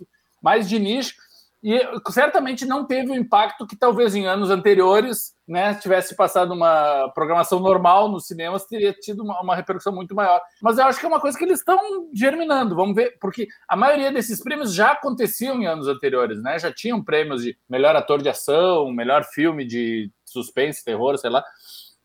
mais 0.44 0.70
de 0.70 0.78
nicho 0.78 1.16
e 1.63 1.80
certamente 2.12 2.65
não 2.65 2.84
teve 2.86 3.12
o 3.12 3.15
impacto 3.15 3.65
que 3.65 3.78
talvez 3.78 4.13
em 4.13 4.28
anos 4.28 4.49
anteriores, 4.49 5.34
né, 5.47 5.73
tivesse 5.76 6.13
passado 6.13 6.54
uma 6.54 7.10
programação 7.15 7.58
normal 7.62 8.10
nos 8.10 8.28
cinemas, 8.28 8.65
teria 8.65 8.91
tido 8.91 9.23
uma, 9.23 9.39
uma, 9.41 9.56
repercussão 9.56 9.93
muito 9.93 10.13
maior. 10.13 10.41
Mas 10.62 10.78
eu 10.78 10.84
acho 10.84 10.99
que 10.99 11.06
é 11.06 11.08
uma 11.08 11.21
coisa 11.21 11.38
que 11.38 11.45
eles 11.45 11.60
estão 11.60 11.78
germinando, 12.13 12.76
vamos 12.76 12.93
ver, 12.93 13.17
porque 13.17 13.47
a 13.65 13.78
maioria 13.78 14.12
desses 14.12 14.43
prêmios 14.43 14.73
já 14.73 14.91
aconteciam 14.91 15.62
em 15.62 15.65
anos 15.65 15.88
anteriores, 15.88 16.43
né? 16.43 16.60
Já 16.60 16.71
tinham 16.71 17.02
prêmios 17.02 17.41
de 17.41 17.58
melhor 17.69 17.95
ator 17.95 18.21
de 18.21 18.28
ação, 18.28 18.91
melhor 18.91 19.23
filme 19.23 19.65
de 19.65 20.12
suspense, 20.26 20.84
terror, 20.84 21.17
sei 21.17 21.30
lá. 21.30 21.43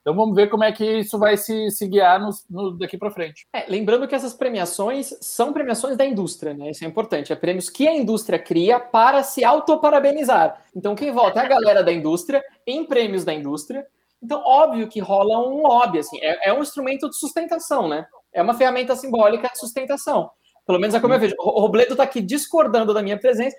Então 0.09 0.17
vamos 0.17 0.35
ver 0.35 0.49
como 0.49 0.65
é 0.65 0.73
que 0.73 1.01
isso 1.01 1.19
vai 1.19 1.37
se, 1.37 1.71
se 1.71 1.87
guiar 1.87 2.19
no, 2.19 2.31
no 2.49 2.79
daqui 2.79 2.97
para 2.97 3.11
frente. 3.11 3.47
É, 3.53 3.67
lembrando 3.69 4.09
que 4.09 4.15
essas 4.15 4.33
premiações 4.33 5.15
são 5.21 5.53
premiações 5.53 5.99
da 5.99 6.07
indústria, 6.07 6.55
né? 6.55 6.71
Isso 6.71 6.83
é 6.83 6.89
importante. 6.89 7.31
É 7.31 7.37
prêmios 7.37 7.69
que 7.69 7.87
a 7.87 7.95
indústria 7.95 8.39
cria 8.39 8.81
para 8.81 9.23
se 9.23 9.45
autoparabenizar. 9.45 10.65
Então 10.75 10.95
quem 10.95 11.13
vota 11.13 11.41
é 11.41 11.45
a 11.45 11.49
galera 11.49 11.85
da 11.85 11.93
indústria 11.93 12.43
em 12.67 12.87
prêmios 12.87 13.23
da 13.23 13.35
indústria. 13.35 13.87
Então, 14.23 14.43
óbvio 14.47 14.89
que 14.89 14.99
rola 14.99 15.47
um 15.47 15.61
lobby, 15.61 15.99
assim, 15.99 16.19
é, 16.23 16.49
é 16.49 16.55
um 16.55 16.63
instrumento 16.63 17.11
de 17.11 17.17
sustentação, 17.19 17.87
né? 17.87 18.07
É 18.33 18.41
uma 18.41 18.55
ferramenta 18.55 18.97
simbólica 18.97 19.51
de 19.53 19.59
sustentação. 19.59 20.31
Pelo 20.67 20.81
menos 20.81 20.95
é 20.95 21.01
como 21.01 21.13
eu 21.13 21.21
vejo. 21.21 21.35
O 21.39 21.61
Robledo 21.61 21.93
está 21.93 22.05
aqui 22.05 22.23
discordando 22.23 22.95
da 22.95 23.03
minha 23.03 23.19
presença, 23.19 23.57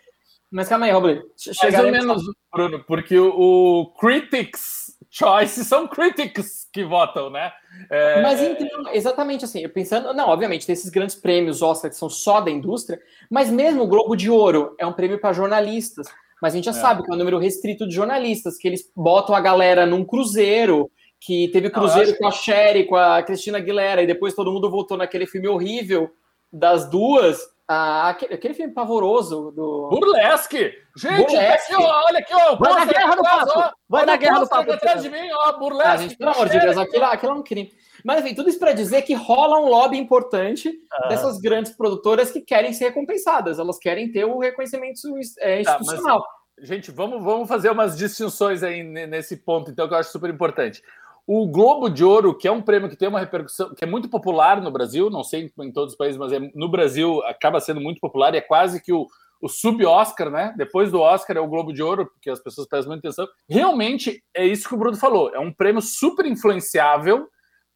mas 0.49 0.67
calma 0.67 0.87
aí, 0.87 0.91
Robledo. 0.91 1.21
Mais 1.61 1.79
ou 1.79 1.91
menos, 1.91 2.23
Bruno, 2.51 2.83
porque 2.87 3.19
o, 3.19 3.29
o 3.29 3.93
Critics 3.93 4.97
choice 5.09 5.65
são 5.65 5.87
critics 5.87 6.67
que 6.71 6.83
votam, 6.83 7.29
né? 7.29 7.51
É... 7.89 8.21
Mas 8.21 8.41
então, 8.41 8.93
exatamente 8.93 9.45
assim, 9.45 9.67
pensando, 9.69 10.13
não, 10.13 10.29
obviamente, 10.29 10.65
tem 10.65 10.73
esses 10.73 10.89
grandes 10.89 11.15
prêmios 11.15 11.61
Oscar 11.61 11.89
que 11.89 11.97
são 11.97 12.09
só 12.09 12.41
da 12.41 12.51
indústria, 12.51 12.99
mas 13.29 13.49
mesmo 13.49 13.83
o 13.83 13.87
Globo 13.87 14.15
de 14.15 14.29
Ouro 14.29 14.75
é 14.77 14.85
um 14.85 14.93
prêmio 14.93 15.19
para 15.19 15.33
jornalistas. 15.33 16.07
Mas 16.41 16.53
a 16.53 16.55
gente 16.55 16.65
já 16.65 16.71
é. 16.71 16.75
sabe 16.75 17.03
que 17.03 17.11
é 17.11 17.13
um 17.13 17.17
número 17.17 17.37
restrito 17.37 17.87
de 17.87 17.93
jornalistas, 17.93 18.57
que 18.57 18.67
eles 18.67 18.89
botam 18.95 19.35
a 19.35 19.41
galera 19.41 19.85
num 19.85 20.05
cruzeiro, 20.05 20.89
que 21.19 21.49
teve 21.49 21.69
cruzeiro 21.69 22.17
com 22.17 22.27
a 22.27 22.31
Sherry, 22.31 22.85
com 22.85 22.95
a 22.95 23.21
Cristina 23.21 23.57
Aguilera, 23.57 24.01
e 24.01 24.07
depois 24.07 24.33
todo 24.33 24.51
mundo 24.51 24.69
voltou 24.69 24.97
naquele 24.97 25.27
filme 25.27 25.47
horrível 25.47 26.09
das 26.51 26.89
duas. 26.89 27.37
Ah, 27.71 28.09
aquele, 28.09 28.33
aquele, 28.33 28.53
filme 28.55 28.73
pavoroso 28.73 29.51
do. 29.51 29.89
Burlesque! 29.89 30.73
Gente, 30.97 31.17
Burlesque. 31.17 31.71
Aqui, 31.71 31.83
ó, 31.83 32.03
olha 32.07 32.17
aqui, 32.17 32.33
ó. 32.33 32.55
Vai 32.55 32.73
na 32.73 32.85
guerra 32.85 33.15
do 33.15 33.21
papo! 33.21 33.75
Vai 33.87 34.05
na 34.07 34.15
guerra 34.15 34.39
do 34.39 34.49
papo! 34.49 34.71
atrás 34.71 35.03
de 35.03 35.09
mim, 35.11 35.29
ó, 35.31 35.59
burlesque! 35.59 35.91
Ah, 35.91 35.97
gente, 35.97 36.17
pelo 36.17 36.31
amor 36.31 36.49
de 36.49 36.59
Deus, 36.59 36.77
aquilo, 36.79 37.05
aquilo 37.05 37.31
é 37.31 37.35
um 37.35 37.43
crime. 37.43 37.71
Mas 38.03 38.25
enfim, 38.25 38.33
tudo 38.33 38.49
isso 38.49 38.57
para 38.57 38.73
dizer 38.73 39.03
que 39.03 39.13
rola 39.13 39.59
um 39.59 39.69
lobby 39.69 39.99
importante 39.99 40.73
ah. 40.91 41.09
dessas 41.09 41.37
grandes 41.37 41.71
produtoras 41.71 42.31
que 42.31 42.41
querem 42.41 42.73
ser 42.73 42.85
recompensadas, 42.85 43.59
elas 43.59 43.77
querem 43.77 44.11
ter 44.11 44.25
o 44.25 44.39
reconhecimento 44.39 45.01
é, 45.37 45.61
institucional. 45.61 46.23
Tá, 46.23 46.27
mas, 46.57 46.67
gente, 46.67 46.89
vamos, 46.89 47.23
vamos 47.23 47.47
fazer 47.47 47.69
umas 47.69 47.95
distinções 47.95 48.63
aí 48.63 48.81
nesse 48.81 49.37
ponto, 49.37 49.69
então, 49.69 49.87
que 49.87 49.93
eu 49.93 49.99
acho 49.99 50.11
super 50.11 50.31
importante. 50.31 50.81
O 51.31 51.45
Globo 51.45 51.89
de 51.91 52.03
Ouro, 52.03 52.35
que 52.35 52.47
é 52.47 52.51
um 52.51 52.59
prêmio 52.59 52.89
que 52.89 52.95
tem 52.95 53.07
uma 53.07 53.19
repercussão, 53.19 53.71
que 53.75 53.83
é 53.83 53.87
muito 53.87 54.09
popular 54.09 54.59
no 54.59 54.71
Brasil, 54.71 55.11
não 55.11 55.23
sei 55.23 55.53
em 55.59 55.71
todos 55.71 55.93
os 55.93 55.95
países, 55.95 56.17
mas 56.17 56.33
é, 56.33 56.39
no 56.55 56.67
Brasil 56.67 57.23
acaba 57.23 57.59
sendo 57.59 57.79
muito 57.79 58.01
popular 58.01 58.33
e 58.33 58.37
é 58.37 58.41
quase 58.41 58.81
que 58.81 58.91
o, 58.91 59.05
o 59.39 59.47
sub-Oscar, 59.47 60.31
né? 60.31 60.55
Depois 60.57 60.91
do 60.91 60.99
Oscar 60.99 61.37
é 61.37 61.39
o 61.39 61.47
Globo 61.47 61.71
de 61.71 61.83
Ouro, 61.83 62.07
porque 62.07 62.31
as 62.31 62.39
pessoas 62.39 62.67
prestam 62.67 62.93
muita 62.93 63.07
atenção. 63.07 63.27
Realmente 63.47 64.23
é 64.33 64.43
isso 64.43 64.67
que 64.67 64.73
o 64.73 64.77
Bruno 64.79 64.97
falou, 64.97 65.29
é 65.31 65.37
um 65.37 65.53
prêmio 65.53 65.83
super 65.83 66.25
influenciável, 66.25 67.27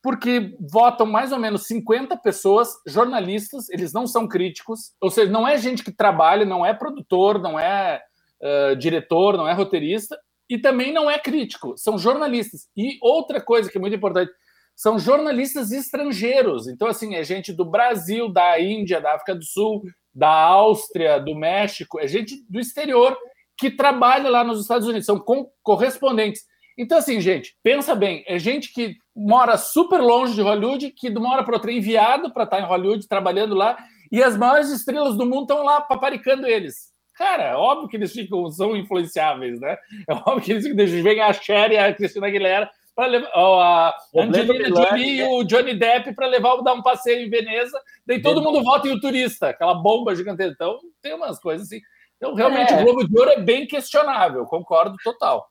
porque 0.01 0.57
votam 0.59 1.05
mais 1.05 1.31
ou 1.31 1.37
menos 1.37 1.67
50 1.67 2.17
pessoas, 2.17 2.69
jornalistas, 2.87 3.69
eles 3.69 3.93
não 3.93 4.07
são 4.07 4.27
críticos, 4.27 4.93
ou 4.99 5.11
seja, 5.11 5.31
não 5.31 5.47
é 5.47 5.59
gente 5.59 5.83
que 5.83 5.91
trabalha, 5.91 6.43
não 6.43 6.65
é 6.65 6.73
produtor, 6.73 7.37
não 7.37 7.59
é 7.59 8.01
uh, 8.41 8.75
diretor, 8.75 9.37
não 9.37 9.47
é 9.47 9.53
roteirista 9.53 10.17
e 10.49 10.58
também 10.58 10.91
não 10.91 11.10
é 11.10 11.17
crítico, 11.17 11.78
são 11.78 11.97
jornalistas. 11.97 12.67
E 12.76 12.97
outra 13.01 13.41
coisa 13.41 13.70
que 13.72 13.78
é 13.78 13.82
muito 13.82 13.95
importante, 13.95 14.32
são 14.76 14.97
jornalistas 14.97 15.72
estrangeiros. 15.72 16.67
Então, 16.67 16.88
assim, 16.88 17.15
é 17.15 17.24
gente 17.24 17.53
do 17.53 17.65
Brasil, 17.65 18.28
da 18.28 18.59
Índia, 18.59 18.99
da 18.99 19.13
África 19.13 19.36
do 19.36 19.43
Sul, 19.43 19.84
da 20.13 20.30
Áustria, 20.30 21.20
do 21.20 21.36
México, 21.36 21.99
é 21.99 22.07
gente 22.07 22.43
do 22.49 22.59
exterior 22.59 23.17
que 23.57 23.70
trabalha 23.72 24.30
lá 24.30 24.43
nos 24.43 24.61
Estados 24.61 24.88
Unidos, 24.88 25.05
são 25.05 25.24
correspondentes. 25.61 26.43
Então, 26.78 26.97
assim, 26.97 27.22
gente, 27.22 27.55
pensa 27.61 27.93
bem, 27.93 28.24
é 28.28 28.39
gente 28.39 28.74
que 28.74 28.97
mora 29.15 29.57
super 29.57 30.01
longe 30.01 30.34
de 30.34 30.41
Hollywood, 30.41 30.91
que 30.91 31.09
de 31.09 31.17
uma 31.17 31.32
hora 31.32 31.43
para 31.43 31.55
outra 31.55 31.72
é 31.72 31.76
enviado 31.76 32.34
para 32.34 32.45
estar 32.45 32.59
em 32.59 32.65
Hollywood, 32.65 33.07
trabalhando 33.07 33.53
lá, 33.53 33.78
e 34.11 34.24
as 34.24 34.36
maiores 34.36 34.70
estrelas 34.70 35.15
do 35.15 35.26
mundo 35.26 35.43
estão 35.43 35.63
lá 35.63 35.82
paparicando 35.82 36.47
eles. 36.47 36.92
Cara, 37.16 37.43
é 37.43 37.55
óbvio 37.55 37.88
que 37.88 37.95
eles 37.95 38.11
ficam, 38.11 38.49
são 38.49 38.76
influenciáveis, 38.76 39.59
né? 39.59 39.78
É 40.07 40.14
óbvio 40.14 40.41
que 40.41 40.51
eles 40.51 40.64
ficam, 40.64 41.03
vem 41.03 41.22
a 41.22 41.32
Cher 41.32 41.72
e 41.72 41.78
a 41.78 41.93
Cristina 41.93 42.28
Aguilera 42.28 42.70
para 42.95 43.07
levar 43.07 43.32
ó, 43.36 43.61
a 43.61 43.95
Angelina 44.16 44.70
Jolie 44.70 45.20
e 45.20 45.24
o 45.24 45.43
Johnny 45.43 45.74
Depp 45.74 46.14
para 46.14 46.28
levar 46.28 46.61
dar 46.61 46.74
um 46.74 46.82
passeio 46.82 47.26
em 47.26 47.30
Veneza, 47.30 47.80
daí 48.05 48.22
todo 48.22 48.41
mundo 48.41 48.64
vota 48.64 48.88
em 48.88 48.91
o 48.91 48.99
turista, 48.99 49.49
aquela 49.49 49.74
bomba 49.74 50.16
gigantesca. 50.16 50.53
Então, 50.53 50.80
tem 51.01 51.14
umas 51.14 51.39
coisas 51.39 51.68
assim. 51.68 51.82
Então, 52.18 52.36
realmente, 52.36 52.72
é. 52.72 52.80
o 52.80 52.84
Globo 52.84 53.07
de 53.07 53.18
Ouro 53.18 53.32
é 53.32 53.41
bem 53.41 53.68
questionável, 53.68 54.45
concordo 54.45 54.95
total. 55.03 55.47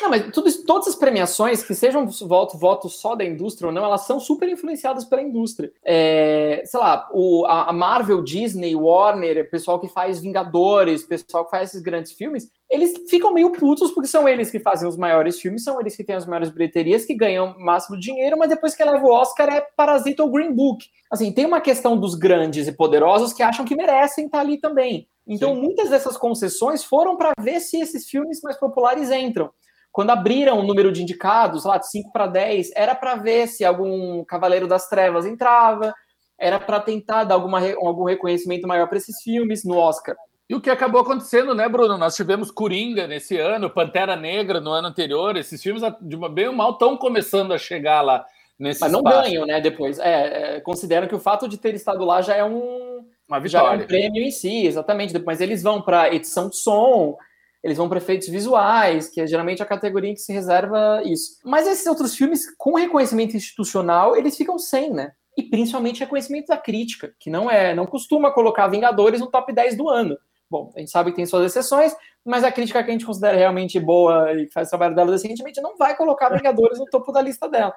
Não, 0.00 0.10
mas 0.10 0.30
tudo, 0.32 0.50
todas 0.64 0.88
as 0.88 0.94
premiações, 0.94 1.62
que 1.62 1.74
sejam 1.74 2.06
voto, 2.06 2.58
voto 2.58 2.88
só 2.88 3.14
da 3.14 3.24
indústria 3.24 3.68
ou 3.68 3.72
não, 3.72 3.84
elas 3.84 4.02
são 4.02 4.18
super 4.18 4.48
influenciadas 4.48 5.04
pela 5.04 5.22
indústria. 5.22 5.72
É, 5.84 6.62
sei 6.64 6.80
lá, 6.80 7.08
o, 7.12 7.44
a 7.46 7.72
Marvel, 7.72 8.22
Disney, 8.22 8.74
Warner, 8.74 9.44
o 9.44 9.50
pessoal 9.50 9.78
que 9.80 9.88
faz 9.88 10.20
Vingadores, 10.20 11.02
o 11.02 11.08
pessoal 11.08 11.44
que 11.44 11.50
faz 11.50 11.70
esses 11.70 11.82
grandes 11.82 12.12
filmes, 12.12 12.50
eles 12.70 12.94
ficam 13.08 13.32
meio 13.32 13.50
putos 13.52 13.92
porque 13.92 14.08
são 14.08 14.28
eles 14.28 14.50
que 14.50 14.58
fazem 14.58 14.88
os 14.88 14.96
maiores 14.96 15.38
filmes, 15.40 15.62
são 15.62 15.80
eles 15.80 15.96
que 15.96 16.02
têm 16.02 16.16
as 16.16 16.26
maiores 16.26 16.50
bilheterias, 16.50 17.04
que 17.04 17.14
ganham 17.14 17.52
o 17.52 17.64
máximo 17.64 17.98
dinheiro, 17.98 18.36
mas 18.38 18.48
depois 18.48 18.74
que 18.74 18.84
leva 18.84 19.04
o 19.04 19.12
Oscar 19.12 19.48
é 19.48 19.60
Parasita 19.76 20.22
ou 20.22 20.30
Green 20.30 20.52
Book. 20.52 20.86
Assim, 21.10 21.30
tem 21.30 21.46
uma 21.46 21.60
questão 21.60 21.96
dos 21.96 22.14
grandes 22.14 22.66
e 22.66 22.72
poderosos 22.72 23.32
que 23.32 23.42
acham 23.42 23.64
que 23.64 23.76
merecem 23.76 24.26
estar 24.26 24.40
ali 24.40 24.58
também. 24.58 25.08
Então, 25.26 25.54
Sim. 25.54 25.60
muitas 25.60 25.90
dessas 25.90 26.16
concessões 26.16 26.84
foram 26.84 27.16
para 27.16 27.32
ver 27.40 27.60
se 27.60 27.78
esses 27.78 28.08
filmes 28.08 28.40
mais 28.42 28.58
populares 28.58 29.10
entram. 29.10 29.50
Quando 29.94 30.10
abriram 30.10 30.58
o 30.58 30.62
número 30.64 30.90
de 30.90 31.04
indicados, 31.04 31.64
lá 31.64 31.78
de 31.78 31.88
5 31.88 32.10
para 32.10 32.26
10, 32.26 32.72
era 32.74 32.96
para 32.96 33.14
ver 33.14 33.46
se 33.46 33.64
algum 33.64 34.24
Cavaleiro 34.24 34.66
das 34.66 34.88
Trevas 34.88 35.24
entrava, 35.24 35.94
era 36.36 36.58
para 36.58 36.80
tentar 36.80 37.22
dar 37.22 37.36
alguma, 37.36 37.60
algum 37.76 38.02
reconhecimento 38.02 38.66
maior 38.66 38.88
para 38.88 38.98
esses 38.98 39.22
filmes 39.22 39.64
no 39.64 39.76
Oscar. 39.76 40.16
E 40.50 40.54
o 40.56 40.60
que 40.60 40.68
acabou 40.68 41.00
acontecendo, 41.00 41.54
né, 41.54 41.68
Bruno? 41.68 41.96
Nós 41.96 42.16
tivemos 42.16 42.50
Coringa 42.50 43.06
nesse 43.06 43.38
ano, 43.38 43.70
Pantera 43.70 44.16
Negra 44.16 44.60
no 44.60 44.72
ano 44.72 44.88
anterior. 44.88 45.36
Esses 45.36 45.62
filmes, 45.62 45.80
de 46.00 46.16
uma 46.16 46.28
bem 46.28 46.48
ou 46.48 46.54
mal, 46.54 46.72
estão 46.72 46.96
começando 46.96 47.54
a 47.54 47.58
chegar 47.58 48.00
lá 48.00 48.26
nesse 48.58 48.80
Mas 48.80 48.90
não 48.90 48.98
espaço. 48.98 49.22
ganham, 49.22 49.46
né, 49.46 49.60
depois. 49.60 50.00
É, 50.00 50.56
é, 50.56 50.60
consideram 50.60 51.06
que 51.06 51.14
o 51.14 51.20
fato 51.20 51.48
de 51.48 51.56
ter 51.56 51.72
estado 51.72 52.04
lá 52.04 52.20
já 52.20 52.34
é 52.34 52.42
um... 52.42 53.06
Uma 53.28 53.38
vitória. 53.38 53.48
Já 53.48 53.74
é 53.74 53.76
um 53.76 53.86
prêmio 53.86 54.24
em 54.24 54.32
si, 54.32 54.66
exatamente. 54.66 55.16
Mas 55.24 55.40
eles 55.40 55.62
vão 55.62 55.80
para 55.80 56.12
edição 56.12 56.48
de 56.48 56.56
som, 56.56 57.16
eles 57.64 57.78
vão 57.78 57.88
para 57.88 57.96
efeitos 57.96 58.28
visuais, 58.28 59.08
que 59.08 59.22
é 59.22 59.26
geralmente 59.26 59.62
a 59.62 59.66
categoria 59.66 60.10
em 60.10 60.14
que 60.14 60.20
se 60.20 60.34
reserva 60.34 61.00
isso. 61.02 61.38
Mas 61.42 61.66
esses 61.66 61.86
outros 61.86 62.14
filmes, 62.14 62.54
com 62.58 62.74
reconhecimento 62.74 63.34
institucional, 63.34 64.14
eles 64.14 64.36
ficam 64.36 64.58
sem, 64.58 64.90
né? 64.92 65.12
E 65.34 65.42
principalmente 65.42 66.00
reconhecimento 66.00 66.48
da 66.48 66.58
crítica, 66.58 67.14
que 67.18 67.30
não 67.30 67.50
é, 67.50 67.74
não 67.74 67.86
costuma 67.86 68.30
colocar 68.30 68.68
Vingadores 68.68 69.18
no 69.18 69.30
top 69.30 69.50
10 69.50 69.78
do 69.78 69.88
ano. 69.88 70.18
Bom, 70.50 70.74
a 70.76 70.78
gente 70.78 70.90
sabe 70.90 71.10
que 71.10 71.16
tem 71.16 71.24
suas 71.24 71.46
exceções, 71.46 71.96
mas 72.22 72.44
a 72.44 72.52
crítica 72.52 72.84
que 72.84 72.90
a 72.90 72.92
gente 72.92 73.06
considera 73.06 73.38
realmente 73.38 73.80
boa 73.80 74.30
e 74.34 74.46
faz 74.52 74.68
o 74.68 74.70
trabalho 74.70 74.94
dela 74.94 75.12
decentemente 75.12 75.62
não 75.62 75.74
vai 75.78 75.96
colocar 75.96 76.28
Vingadores 76.28 76.78
no 76.78 76.84
topo 76.84 77.10
da 77.12 77.22
lista 77.22 77.48
dela. 77.48 77.74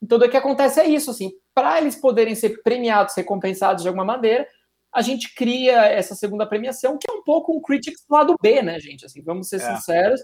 Então, 0.00 0.16
o 0.16 0.30
que 0.30 0.36
acontece 0.36 0.78
é 0.78 0.86
isso, 0.86 1.10
assim, 1.10 1.32
para 1.52 1.80
eles 1.80 1.96
poderem 1.96 2.36
ser 2.36 2.62
premiados, 2.62 3.16
recompensados 3.16 3.82
de 3.82 3.88
alguma 3.88 4.04
maneira, 4.04 4.46
a 4.94 5.02
gente 5.02 5.34
cria 5.34 5.86
essa 5.86 6.14
segunda 6.14 6.46
premiação, 6.46 6.96
que 6.96 7.10
é 7.10 7.12
um 7.12 7.22
pouco 7.22 7.56
um 7.56 7.60
Critics 7.60 8.04
lado 8.08 8.36
B, 8.40 8.62
né, 8.62 8.78
gente? 8.78 9.04
Assim, 9.04 9.22
vamos 9.22 9.48
ser 9.48 9.56
é. 9.56 9.74
sinceros. 9.74 10.20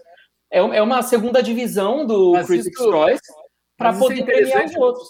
É, 0.50 0.58
é 0.58 0.82
uma 0.82 1.02
segunda 1.02 1.42
divisão 1.42 2.06
do 2.06 2.32
mas 2.32 2.46
Critics' 2.46 2.80
isso, 2.80 2.90
Choice 2.90 3.22
para 3.76 3.90
é 3.90 3.98
poder 3.98 4.20
é 4.20 4.24
premiar 4.24 4.64
os 4.66 4.76
outros. 4.76 5.08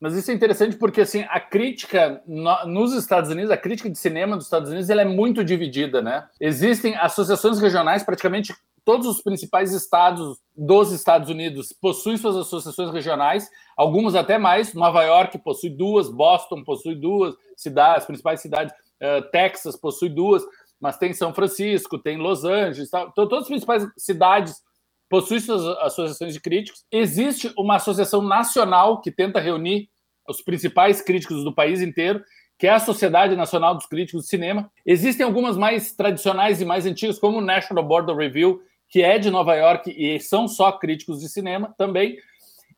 Mas 0.00 0.14
isso 0.14 0.30
é 0.30 0.34
interessante 0.34 0.76
porque 0.76 1.00
assim 1.00 1.24
a 1.28 1.38
crítica 1.38 2.20
no, 2.26 2.66
nos 2.66 2.92
Estados 2.92 3.30
Unidos, 3.30 3.50
a 3.50 3.56
crítica 3.56 3.88
de 3.88 3.96
cinema 3.96 4.36
dos 4.36 4.46
Estados 4.46 4.68
Unidos, 4.68 4.90
ela 4.90 5.02
é 5.02 5.04
muito 5.04 5.44
dividida, 5.44 6.02
né? 6.02 6.26
Existem 6.40 6.96
associações 6.96 7.60
regionais, 7.60 8.02
praticamente 8.02 8.52
todos 8.84 9.06
os 9.06 9.22
principais 9.22 9.72
estados 9.72 10.38
dos 10.56 10.92
Estados 10.92 11.30
Unidos 11.30 11.72
possuem 11.72 12.16
suas 12.16 12.36
associações 12.36 12.92
regionais, 12.92 13.48
algumas 13.76 14.14
até 14.14 14.38
mais. 14.38 14.74
Nova 14.74 15.02
York 15.04 15.38
possui 15.38 15.70
duas, 15.70 16.10
Boston 16.10 16.64
possui 16.64 16.94
duas 16.94 17.34
cidades, 17.56 17.98
as 17.98 18.06
principais 18.06 18.40
cidades. 18.40 18.74
Uh, 19.02 19.22
Texas 19.32 19.76
possui 19.76 20.08
duas, 20.08 20.44
mas 20.80 20.96
tem 20.96 21.12
São 21.12 21.34
Francisco, 21.34 21.98
tem 21.98 22.16
Los 22.16 22.44
Angeles, 22.44 22.88
então 22.88 23.12
todas 23.14 23.42
as 23.42 23.48
principais 23.48 23.84
cidades 23.98 24.62
possuem 25.08 25.40
suas 25.40 25.64
associações 25.78 26.32
de 26.32 26.40
críticos. 26.40 26.84
Existe 26.90 27.52
uma 27.58 27.76
associação 27.76 28.22
nacional 28.22 29.00
que 29.00 29.10
tenta 29.10 29.40
reunir 29.40 29.90
os 30.28 30.40
principais 30.40 31.02
críticos 31.02 31.44
do 31.44 31.54
país 31.54 31.80
inteiro, 31.80 32.24
que 32.58 32.66
é 32.66 32.70
a 32.70 32.80
Sociedade 32.80 33.36
Nacional 33.36 33.74
dos 33.74 33.86
Críticos 33.86 34.22
de 34.22 34.28
Cinema. 34.28 34.70
Existem 34.86 35.26
algumas 35.26 35.56
mais 35.56 35.92
tradicionais 35.92 36.60
e 36.60 36.64
mais 36.64 36.86
antigas, 36.86 37.18
como 37.18 37.38
o 37.38 37.42
National 37.42 37.84
Board 37.84 38.10
of 38.10 38.20
Review, 38.20 38.60
que 38.88 39.02
é 39.02 39.18
de 39.18 39.30
Nova 39.30 39.54
York 39.54 39.90
e 39.90 40.20
são 40.20 40.46
só 40.46 40.70
críticos 40.72 41.20
de 41.20 41.28
cinema 41.28 41.74
também. 41.76 42.16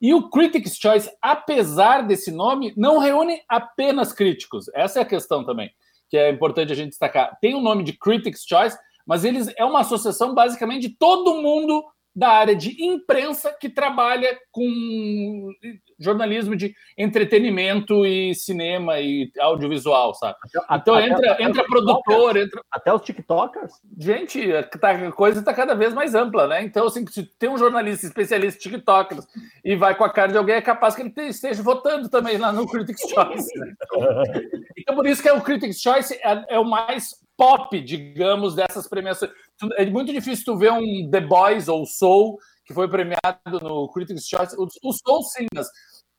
E 0.01 0.13
o 0.13 0.29
Critics' 0.31 0.77
Choice, 0.77 1.11
apesar 1.21 2.03
desse 2.03 2.31
nome, 2.31 2.73
não 2.77 2.99
reúne 2.99 3.43
apenas 3.49 4.13
críticos. 4.13 4.71
Essa 4.75 5.01
é 5.01 5.03
a 5.03 5.07
questão 5.07 5.45
também 5.45 5.71
que 6.15 6.19
é 6.19 6.31
importante 6.31 6.71
a 6.71 6.77
gente 6.77 6.91
destacar. 6.91 7.37
Tem 7.41 7.57
o 7.57 7.61
nome 7.61 7.83
de 7.83 7.93
Critics' 7.93 8.45
Choice, 8.49 8.79
mas 9.05 9.25
eles 9.25 9.53
é 9.57 9.65
uma 9.65 9.81
associação 9.81 10.33
basicamente 10.33 10.83
de 10.83 10.91
todo 10.91 11.43
mundo 11.43 11.85
da 12.15 12.29
área 12.29 12.55
de 12.55 12.83
imprensa 12.85 13.53
que 13.59 13.69
trabalha 13.69 14.39
com 14.53 15.51
jornalismo 15.99 16.55
de 16.55 16.75
entretenimento 16.97 18.07
e 18.07 18.35
cinema 18.35 19.01
e 19.01 19.31
audiovisual, 19.39 20.15
sabe? 20.15 20.37
Até, 20.69 20.83
então 20.83 20.95
até, 20.95 21.07
entra, 21.09 21.33
até 21.33 21.43
entra 21.43 21.65
produtor, 21.65 22.37
entra 22.37 22.63
até 22.71 22.93
os 22.93 23.03
TikTokers. 23.03 23.73
Gente, 23.99 24.49
tá, 24.81 24.91
a 24.91 25.13
coisa 25.13 25.41
está 25.41 25.53
cada 25.53 25.75
vez 25.75 25.93
mais 25.93 26.15
ampla, 26.15 26.47
né? 26.47 26.63
Então, 26.63 26.87
assim, 26.87 27.05
se 27.07 27.25
tem 27.39 27.49
um 27.49 27.59
jornalista 27.59 28.07
especialista 28.07 28.59
em 28.59 28.71
TikTokers 28.71 29.27
e 29.65 29.75
vai 29.75 29.95
com 29.97 30.05
a 30.05 30.11
cara 30.11 30.33
de 30.33 30.39
alguém, 30.39 30.57
é 30.57 30.63
capaz 30.63 30.95
que 30.95 31.03
ele 31.03 31.13
esteja 31.29 31.63
votando 31.63 32.09
também 32.09 32.37
lá 32.37 32.53
no 32.53 32.67
Critics' 32.71 33.09
Choice. 33.09 33.59
Né? 33.59 33.75
Então, 34.77 34.97
por 34.97 35.07
isso 35.07 35.23
que 35.23 35.29
é 35.29 35.33
o 35.33 35.41
Critics' 35.41 35.81
Choice 35.81 36.13
é, 36.15 36.57
é 36.57 36.59
o 36.59 36.65
mais 36.65 37.15
pop, 37.37 37.81
digamos, 37.81 38.55
dessas 38.55 38.87
premiações. 38.89 39.31
É 39.77 39.87
muito 39.87 40.13
difícil 40.13 40.45
tu 40.45 40.57
ver 40.57 40.73
um 40.73 41.09
The 41.11 41.21
Boys 41.21 41.69
ou 41.69 41.87
Soul 41.87 42.39
que 42.65 42.73
foi 42.73 42.89
premiado 42.89 43.61
no 43.63 43.89
Critics' 43.89 44.27
Choice. 44.27 44.57
O, 44.57 44.65
o 44.65 44.93
Soul, 44.93 45.23
sim, 45.23 45.47
mas 45.55 45.69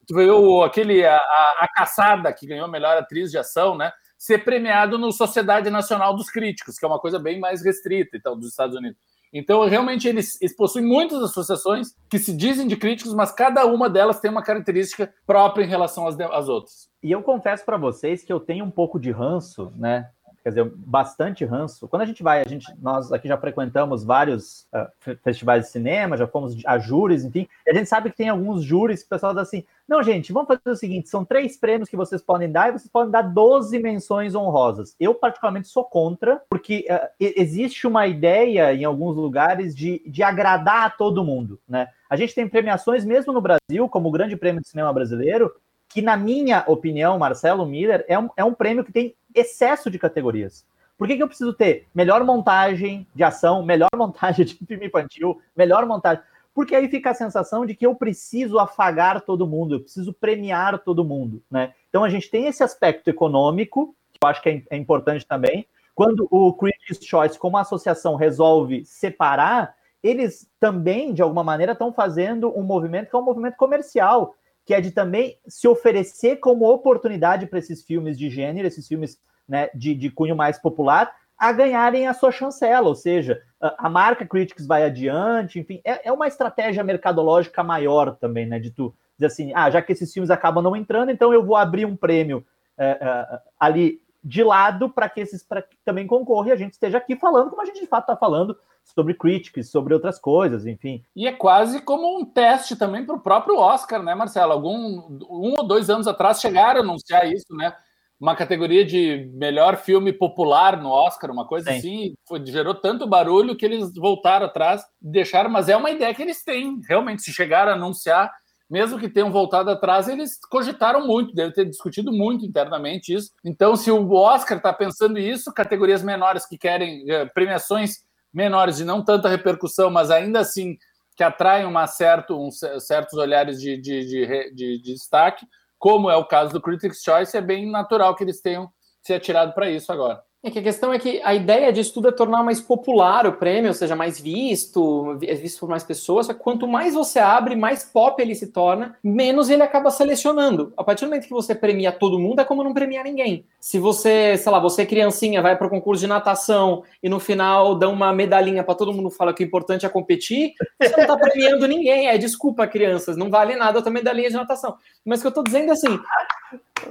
tu 0.08 0.16
viu 0.16 0.64
aquele 0.64 1.06
a, 1.06 1.18
a, 1.18 1.68
Caçada 1.76 2.32
que 2.32 2.46
ganhou 2.46 2.66
a 2.66 2.72
melhor 2.72 2.96
atriz 2.98 3.32
de 3.32 3.38
ação, 3.38 3.76
né? 3.76 3.92
Ser 4.18 4.44
premiado 4.44 4.98
no 4.98 5.12
Sociedade 5.12 5.70
Nacional 5.70 6.16
dos 6.16 6.30
Críticos, 6.30 6.78
que 6.78 6.86
é 6.86 6.88
uma 6.88 7.00
coisa 7.00 7.20
bem 7.20 7.40
mais 7.40 7.64
restrita, 7.64 8.16
então, 8.16 8.38
dos 8.38 8.50
Estados 8.50 8.76
Unidos. 8.76 8.98
Então, 9.34 9.68
realmente, 9.68 10.08
eles, 10.08 10.42
eles, 10.42 10.56
possuem 10.56 10.86
muitas 10.86 11.22
associações 11.22 11.90
que 12.10 12.18
se 12.18 12.32
dizem 12.32 12.68
de 12.68 12.78
críticos, 12.78 13.14
mas 13.14 13.34
cada 13.34 13.66
uma 13.66 13.90
delas 13.90 14.22
tem 14.22 14.32
uma 14.32 14.44
característica 14.44 15.14
própria 15.26 15.66
em 15.66 15.68
relação 15.68 16.08
às, 16.08 16.18
às 16.18 16.48
outras. 16.48 16.90
E 17.04 17.12
eu 17.12 17.22
confesso 17.22 17.66
para 17.66 17.76
vocês 17.76 18.24
que 18.24 18.32
eu 18.32 18.40
tenho 18.40 18.64
um 18.64 18.72
pouco 18.72 18.98
de 18.98 19.12
ranço, 19.12 19.74
né? 19.76 20.10
Quer 20.46 20.50
dizer, 20.50 20.72
bastante 20.76 21.44
ranço. 21.44 21.88
Quando 21.88 22.04
a 22.04 22.06
gente 22.06 22.22
vai, 22.22 22.40
a 22.40 22.48
gente, 22.48 22.72
nós 22.80 23.12
aqui 23.12 23.28
já 23.28 23.36
frequentamos 23.36 24.04
vários 24.04 24.68
uh, 24.72 25.18
festivais 25.24 25.66
de 25.66 25.72
cinema, 25.72 26.16
já 26.16 26.28
fomos 26.28 26.56
a 26.68 26.78
júris, 26.78 27.26
enfim, 27.26 27.48
e 27.66 27.72
a 27.72 27.74
gente 27.74 27.90
sabe 27.90 28.12
que 28.12 28.18
tem 28.18 28.30
alguns 28.30 28.64
júris 28.64 29.00
que 29.00 29.08
o 29.08 29.10
pessoal 29.10 29.34
diz 29.34 29.42
assim, 29.42 29.64
não, 29.88 30.04
gente, 30.04 30.32
vamos 30.32 30.48
fazer 30.48 30.70
o 30.70 30.76
seguinte, 30.76 31.10
são 31.10 31.26
três 31.26 31.58
prêmios 31.58 31.90
que 31.90 31.98
vocês 31.98 32.22
podem 32.22 32.52
dar 32.52 32.70
e 32.70 32.74
vocês 32.74 32.92
podem 32.92 33.10
dar 33.10 33.24
12 33.24 33.80
menções 33.80 34.36
honrosas. 34.36 34.96
Eu, 35.00 35.16
particularmente, 35.16 35.68
sou 35.68 35.84
contra, 35.84 36.40
porque 36.48 36.86
uh, 36.92 37.10
existe 37.20 37.88
uma 37.88 38.06
ideia 38.06 38.72
em 38.72 38.84
alguns 38.84 39.16
lugares 39.16 39.76
de, 39.76 40.04
de 40.06 40.22
agradar 40.22 40.86
a 40.86 40.90
todo 40.92 41.26
mundo, 41.26 41.60
né? 41.68 41.88
A 42.08 42.16
gente 42.16 42.36
tem 42.36 42.48
premiações 42.48 43.04
mesmo 43.04 43.34
no 43.34 43.42
Brasil, 43.42 43.90
como 43.90 44.10
o 44.10 44.12
Grande 44.12 44.38
Prêmio 44.38 44.62
de 44.62 44.70
Cinema 44.70 44.94
Brasileiro, 44.94 45.52
que, 45.90 46.04
na 46.04 46.16
minha 46.16 46.64
opinião, 46.68 47.18
Marcelo 47.18 47.66
Miller, 47.66 48.06
é 48.08 48.20
um, 48.20 48.30
é 48.38 48.44
um 48.44 48.54
prêmio 48.54 48.84
que 48.84 48.92
tem 48.92 49.16
excesso 49.36 49.90
de 49.90 50.00
categorias. 50.00 50.66
Por 50.98 51.08
que, 51.08 51.18
que 51.18 51.24
eu 51.24 51.28
preciso 51.28 51.54
ter 51.54 51.88
melhor 51.94 52.24
montagem 52.24 53.06
de 53.14 53.24
ação, 53.24 53.64
melhor 53.64 53.90
montagem 53.96 54.46
de 54.46 54.56
filme 54.66 54.88
infantil, 54.88 55.42
melhor 55.56 55.86
montagem? 55.86 56.24
Porque 56.54 56.74
aí 56.74 56.88
fica 56.88 57.12
a 57.12 57.14
sensação 57.14 57.66
de 57.66 57.76
que 57.76 57.86
eu 57.86 57.94
preciso 57.94 58.58
afagar 58.60 59.20
todo 59.22 59.46
mundo, 59.46 59.76
eu 59.76 59.82
preciso 59.82 60.14
premiar 60.14 60.80
todo 60.80 61.04
mundo, 61.04 61.44
né? 61.52 61.74
Então 61.90 62.04
a 62.04 62.10
gente 62.10 62.32
tem 62.32 62.48
esse 62.48 62.64
aspecto 62.64 63.10
econômico, 63.10 63.94
que 64.14 64.20
eu 64.24 64.30
acho 64.30 64.42
que 64.42 64.50
é, 64.50 64.64
é 64.70 64.78
importante 64.78 65.28
também, 65.28 65.68
quando 65.94 66.28
o 66.32 66.54
Critics' 66.54 67.06
Choice, 67.06 67.38
como 67.38 67.58
associação, 67.58 68.16
resolve 68.16 68.86
separar, 68.86 69.76
eles 70.02 70.50
também, 70.60 71.14
de 71.14 71.22
alguma 71.22 71.44
maneira, 71.44 71.72
estão 71.74 71.92
fazendo 71.92 72.58
um 72.58 72.64
movimento 72.64 73.10
que 73.10 73.16
é 73.16 73.20
um 73.20 73.26
movimento 73.26 73.58
comercial, 73.58 74.36
que 74.66 74.74
é 74.74 74.82
de 74.82 74.92
também 74.92 75.38
se 75.48 75.68
oferecer 75.68 76.38
como 76.38 76.70
oportunidade 76.70 77.46
para 77.46 77.60
esses 77.60 77.84
filmes 77.84 78.18
de 78.18 78.30
gênero, 78.30 78.68
esses 78.68 78.88
filmes 78.88 79.20
né, 79.48 79.70
de, 79.76 79.94
de 79.94 80.10
cunho 80.10 80.36
mais 80.36 80.58
popular, 80.58 81.14
a 81.38 81.52
ganharem 81.52 82.08
a 82.08 82.14
sua 82.14 82.32
chancela, 82.32 82.88
ou 82.88 82.96
seja, 82.96 83.42
a 83.60 83.90
marca 83.90 84.26
Critics 84.26 84.66
vai 84.66 84.84
adiante, 84.84 85.60
enfim, 85.60 85.82
é, 85.84 86.08
é 86.08 86.12
uma 86.12 86.28
estratégia 86.28 86.84
mercadológica 86.84 87.62
maior 87.62 88.16
também, 88.16 88.46
né, 88.46 88.58
de 88.58 88.72
tu 88.72 88.94
dizer 89.16 89.28
assim, 89.28 89.52
ah, 89.54 89.70
já 89.70 89.82
que 89.82 89.92
esses 89.92 90.12
filmes 90.12 90.32
acabam 90.32 90.64
não 90.64 90.76
entrando, 90.76 91.12
então 91.12 91.34
eu 91.34 91.46
vou 91.46 91.56
abrir 91.56 91.86
um 91.86 91.96
prêmio 91.96 92.46
é, 92.78 92.98
é, 93.00 93.40
ali 93.60 94.02
de 94.26 94.44
lado 94.44 94.90
para 94.90 95.08
que 95.08 95.22
esses 95.22 95.44
pra 95.44 95.62
que 95.62 95.78
também 95.86 96.08
concorram 96.08 96.50
e 96.50 96.52
a 96.52 96.56
gente 96.56 96.74
esteja 96.74 96.98
aqui 96.98 97.16
falando 97.16 97.52
como 97.52 97.62
a 97.62 97.66
gente 97.66 97.80
de 97.80 97.86
fato 97.86 98.06
está 98.06 98.18
falando 98.18 98.58
sobre 98.84 99.14
Critics, 99.14 99.70
sobre 99.70 99.94
outras 99.94 100.18
coisas, 100.18 100.66
enfim. 100.66 101.04
E 101.16 101.28
é 101.28 101.32
quase 101.32 101.80
como 101.82 102.20
um 102.20 102.26
teste 102.26 102.76
também 102.76 103.06
para 103.06 103.16
o 103.16 103.20
próprio 103.20 103.58
Oscar, 103.58 104.02
né, 104.02 104.16
Marcelo? 104.16 104.52
Algum 104.52 105.20
um 105.30 105.54
ou 105.58 105.68
dois 105.68 105.92
anos 105.92 106.08
atrás 106.08 106.42
chegaram 106.42 106.82
a 106.82 106.84
anunciar 106.84 107.32
isso, 107.32 107.56
né? 107.56 107.76
Uma 108.20 108.36
categoria 108.36 108.84
de 108.84 109.30
melhor 109.34 109.78
filme 109.78 110.12
popular 110.12 110.82
no 110.82 110.90
Oscar, 110.90 111.30
uma 111.30 111.46
coisa 111.46 111.72
Sim. 111.72 111.78
assim, 111.78 112.16
foi, 112.28 112.44
gerou 112.46 112.74
tanto 112.74 113.06
barulho 113.06 113.56
que 113.56 113.66
eles 113.66 113.94
voltaram 113.94 114.48
atrás, 114.48 114.84
deixaram, 115.00 115.50
mas 115.50 115.70
é 115.70 115.76
uma 115.76 115.92
ideia 115.92 116.14
que 116.16 116.22
eles 116.22 116.44
têm, 116.44 116.80
realmente, 116.88 117.22
se 117.22 117.34
chegaram 117.34 117.74
a 117.74 117.76
anunciar 117.76 118.32
mesmo 118.70 119.00
que 119.00 119.10
tenham 119.10 119.32
voltado 119.32 119.70
atrás, 119.70 120.08
eles 120.08 120.40
cogitaram 120.50 121.06
muito, 121.06 121.36
deve 121.36 121.54
ter 121.54 121.66
discutido 121.66 122.12
muito 122.12 122.46
internamente 122.46 123.14
isso. 123.14 123.32
Então, 123.44 123.76
se 123.76 123.92
o 123.92 124.12
Oscar 124.14 124.58
está 124.58 124.74
pensando 124.74 125.20
isso, 125.20 125.54
categorias 125.54 126.02
menores 126.02 126.46
que 126.46 126.58
querem 126.58 127.10
eh, 127.10 127.26
premiações 127.26 128.04
menores 128.34 128.78
de 128.78 128.86
não 128.86 129.04
tanta 129.04 129.30
repercussão, 129.30 129.90
mas 129.90 130.12
ainda 130.12 130.40
assim 130.40 130.78
que 131.16 131.24
atraem 131.24 131.66
uma 131.66 131.88
certo, 131.88 132.38
um, 132.38 132.50
certos 132.52 133.18
olhares 133.18 133.62
de, 133.62 133.78
de, 133.78 134.06
de, 134.06 134.54
de, 134.54 134.82
destaque, 134.82 135.46
como 135.80 136.10
é 136.10 136.18
o 136.18 136.26
caso 136.26 136.52
do 136.52 136.62
Critics' 136.62 137.02
Choice, 137.02 137.38
é 137.38 137.42
bem 137.42 137.72
natural 137.72 138.16
que 138.16 138.24
eles 138.24 138.42
tenham 138.42 138.70
se 139.02 139.14
atirado 139.14 139.54
para 139.54 139.70
isso 139.70 139.92
agora. 139.94 140.22
É 140.46 140.52
que 140.52 140.60
a 140.60 140.62
questão 140.62 140.94
é 140.94 141.00
que 141.00 141.20
a 141.24 141.34
ideia 141.34 141.74
disso 141.74 141.92
tudo 141.92 142.08
é 142.08 142.12
tornar 142.12 142.44
mais 142.44 142.62
popular 142.62 143.26
o 143.26 143.34
prêmio, 143.34 143.70
ou 143.70 143.74
seja, 143.74 143.96
mais 143.96 144.20
visto, 144.22 145.18
visto 145.18 145.60
por 145.60 145.68
mais 145.68 145.84
pessoas. 145.84 146.28
quanto 146.34 146.68
mais 146.68 146.94
você 146.94 147.18
abre, 147.18 147.56
mais 147.56 147.84
pop 147.84 148.22
ele 148.22 148.36
se 148.36 148.52
torna, 148.52 148.96
menos 149.04 149.50
ele 149.50 149.64
acaba 149.64 149.90
selecionando. 149.90 150.72
A 150.78 150.84
partir 150.84 151.04
do 151.04 151.08
momento 151.08 151.26
que 151.26 151.34
você 151.34 151.56
premia 151.56 151.92
todo 151.92 152.20
mundo, 152.20 152.42
é 152.42 152.46
como 152.46 152.64
não 152.64 152.76
premiar 152.76 153.04
ninguém. 153.04 153.44
Se 153.60 153.80
você, 153.80 154.38
sei 154.38 154.52
lá, 154.52 154.60
você 154.60 154.84
é 154.84 154.86
criancinha, 154.86 155.42
vai 155.42 155.58
para 155.58 155.66
o 155.66 155.70
concurso 155.70 156.02
de 156.02 156.08
natação 156.08 156.84
e 157.02 157.10
no 157.10 157.20
final 157.20 157.74
dá 157.74 157.90
uma 157.90 158.14
medalhinha 158.14 158.64
para 158.64 158.76
todo 158.76 158.94
mundo 158.94 159.10
fala 159.10 159.34
que 159.34 159.44
o 159.44 159.48
importante 159.48 159.84
é 159.84 159.90
competir, 159.90 160.54
você 160.80 160.92
não 160.96 161.06
está 161.06 161.18
premiando 161.18 161.68
ninguém. 161.68 162.08
É 162.08 162.20
desculpa, 162.20 162.68
crianças, 162.68 163.18
não 163.18 163.32
vale 163.32 163.56
nada 163.56 163.80
a 163.80 163.82
tua 163.82 163.92
medalhinha 163.92 164.30
de 164.30 164.36
natação. 164.36 164.76
Mas 165.04 165.22
o 165.22 165.24
que 165.24 165.28
eu 165.28 165.30
estou 165.30 165.44
dizendo 165.44 165.70
é 165.70 165.72
assim. 165.72 166.00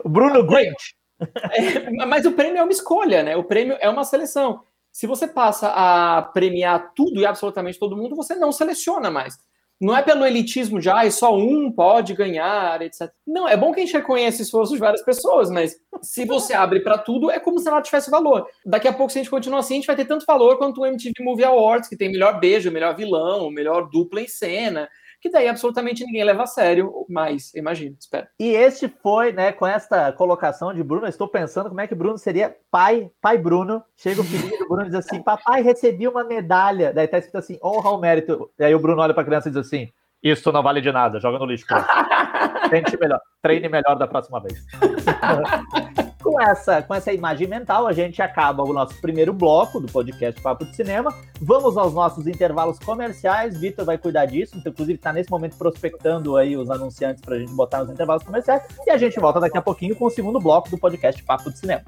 Bruno 0.04 0.44
Grant. 0.44 0.74
É, 1.52 2.06
mas 2.06 2.26
o 2.26 2.32
prêmio 2.32 2.58
é 2.58 2.62
uma 2.62 2.72
escolha, 2.72 3.22
né? 3.22 3.36
O 3.36 3.44
prêmio 3.44 3.76
é 3.80 3.88
uma 3.88 4.04
seleção. 4.04 4.62
Se 4.92 5.06
você 5.06 5.26
passa 5.26 5.68
a 5.68 6.22
premiar 6.22 6.92
tudo 6.94 7.20
e 7.20 7.26
absolutamente 7.26 7.78
todo 7.78 7.96
mundo, 7.96 8.14
você 8.14 8.34
não 8.34 8.52
seleciona 8.52 9.10
mais. 9.10 9.36
Não 9.80 9.96
é 9.96 10.02
pelo 10.02 10.24
elitismo 10.24 10.78
de 10.80 10.88
ah, 10.88 11.10
só 11.10 11.36
um 11.36 11.70
pode 11.70 12.14
ganhar, 12.14 12.80
etc. 12.80 13.10
Não, 13.26 13.48
é 13.48 13.56
bom 13.56 13.72
que 13.72 13.80
a 13.80 13.84
gente 13.84 13.96
reconheça 13.96 14.40
esforços 14.40 14.74
de 14.74 14.80
várias 14.80 15.02
pessoas, 15.02 15.50
mas 15.50 15.76
se 16.00 16.24
você 16.24 16.54
abre 16.54 16.80
para 16.80 16.96
tudo, 16.96 17.30
é 17.30 17.40
como 17.40 17.58
se 17.58 17.68
ela 17.68 17.82
tivesse 17.82 18.08
valor. 18.08 18.46
Daqui 18.64 18.86
a 18.86 18.92
pouco, 18.92 19.12
se 19.12 19.18
a 19.18 19.22
gente 19.22 19.30
continuar 19.30 19.58
assim, 19.58 19.74
a 19.74 19.76
gente 19.78 19.86
vai 19.86 19.96
ter 19.96 20.04
tanto 20.04 20.24
valor 20.24 20.58
quanto 20.58 20.80
o 20.80 20.86
MTV 20.86 21.12
Movie 21.20 21.44
Awards, 21.44 21.88
que 21.88 21.96
tem 21.96 22.10
melhor 22.10 22.38
beijo, 22.38 22.70
melhor 22.70 22.94
vilão, 22.94 23.50
melhor 23.50 23.90
dupla 23.90 24.20
em 24.20 24.28
cena 24.28 24.88
que 25.24 25.30
daí 25.30 25.48
absolutamente 25.48 26.04
ninguém 26.04 26.22
leva 26.22 26.42
a 26.42 26.46
sério 26.46 26.92
mais, 27.08 27.54
imagino, 27.54 27.96
espero. 27.98 28.26
E 28.38 28.50
este 28.50 28.88
foi, 28.88 29.32
né, 29.32 29.52
com 29.52 29.66
esta 29.66 30.12
colocação 30.12 30.74
de 30.74 30.84
Bruno, 30.84 31.06
estou 31.06 31.26
pensando 31.26 31.70
como 31.70 31.80
é 31.80 31.86
que 31.86 31.94
Bruno 31.94 32.18
seria 32.18 32.54
pai, 32.70 33.10
pai 33.22 33.38
Bruno, 33.38 33.82
chega 33.96 34.20
o 34.20 34.24
filho 34.24 34.50
do 34.58 34.68
Bruno 34.68 34.82
e 34.82 34.90
diz 34.90 34.96
assim, 34.96 35.22
papai, 35.22 35.62
recebi 35.62 36.06
uma 36.06 36.24
medalha, 36.24 36.92
daí 36.92 37.08
tá 37.08 37.16
escrito 37.16 37.38
assim, 37.38 37.58
honra 37.64 37.88
ao 37.88 37.98
mérito, 37.98 38.50
e 38.58 38.64
aí 38.64 38.74
o 38.74 38.78
Bruno 38.78 39.00
olha 39.00 39.14
para 39.14 39.22
a 39.22 39.24
criança 39.24 39.48
e 39.48 39.52
diz 39.52 39.66
assim, 39.66 39.88
isso 40.22 40.52
não 40.52 40.62
vale 40.62 40.82
de 40.82 40.92
nada, 40.92 41.18
joga 41.18 41.38
no 41.38 41.46
lixo. 41.46 41.64
Tente 42.68 43.00
melhor, 43.00 43.20
treine 43.40 43.70
melhor 43.70 43.96
da 43.96 44.06
próxima 44.06 44.42
vez. 44.42 44.62
com 46.24 46.40
essa, 46.40 46.80
com 46.80 46.94
essa 46.94 47.12
imagem 47.12 47.46
mental, 47.46 47.86
a 47.86 47.92
gente 47.92 48.22
acaba 48.22 48.64
o 48.64 48.72
nosso 48.72 48.98
primeiro 48.98 49.32
bloco 49.32 49.78
do 49.78 49.86
podcast 49.86 50.40
Papo 50.40 50.64
de 50.64 50.74
Cinema. 50.74 51.14
Vamos 51.38 51.76
aos 51.76 51.92
nossos 51.92 52.26
intervalos 52.26 52.78
comerciais. 52.78 53.58
Vitor 53.58 53.84
vai 53.84 53.98
cuidar 53.98 54.24
disso, 54.24 54.56
então, 54.56 54.72
inclusive 54.72 54.96
está 54.96 55.12
nesse 55.12 55.30
momento 55.30 55.56
prospectando 55.58 56.38
aí 56.38 56.56
os 56.56 56.70
anunciantes 56.70 57.20
para 57.20 57.36
a 57.36 57.38
gente 57.38 57.52
botar 57.52 57.80
nos 57.80 57.90
intervalos 57.90 58.22
comerciais. 58.22 58.62
E 58.86 58.90
a 58.90 58.96
gente 58.96 59.20
volta 59.20 59.38
daqui 59.38 59.58
a 59.58 59.62
pouquinho 59.62 59.94
com 59.94 60.06
o 60.06 60.10
segundo 60.10 60.40
bloco 60.40 60.70
do 60.70 60.78
podcast 60.78 61.22
Papo 61.22 61.50
de 61.50 61.58
Cinema. 61.58 61.84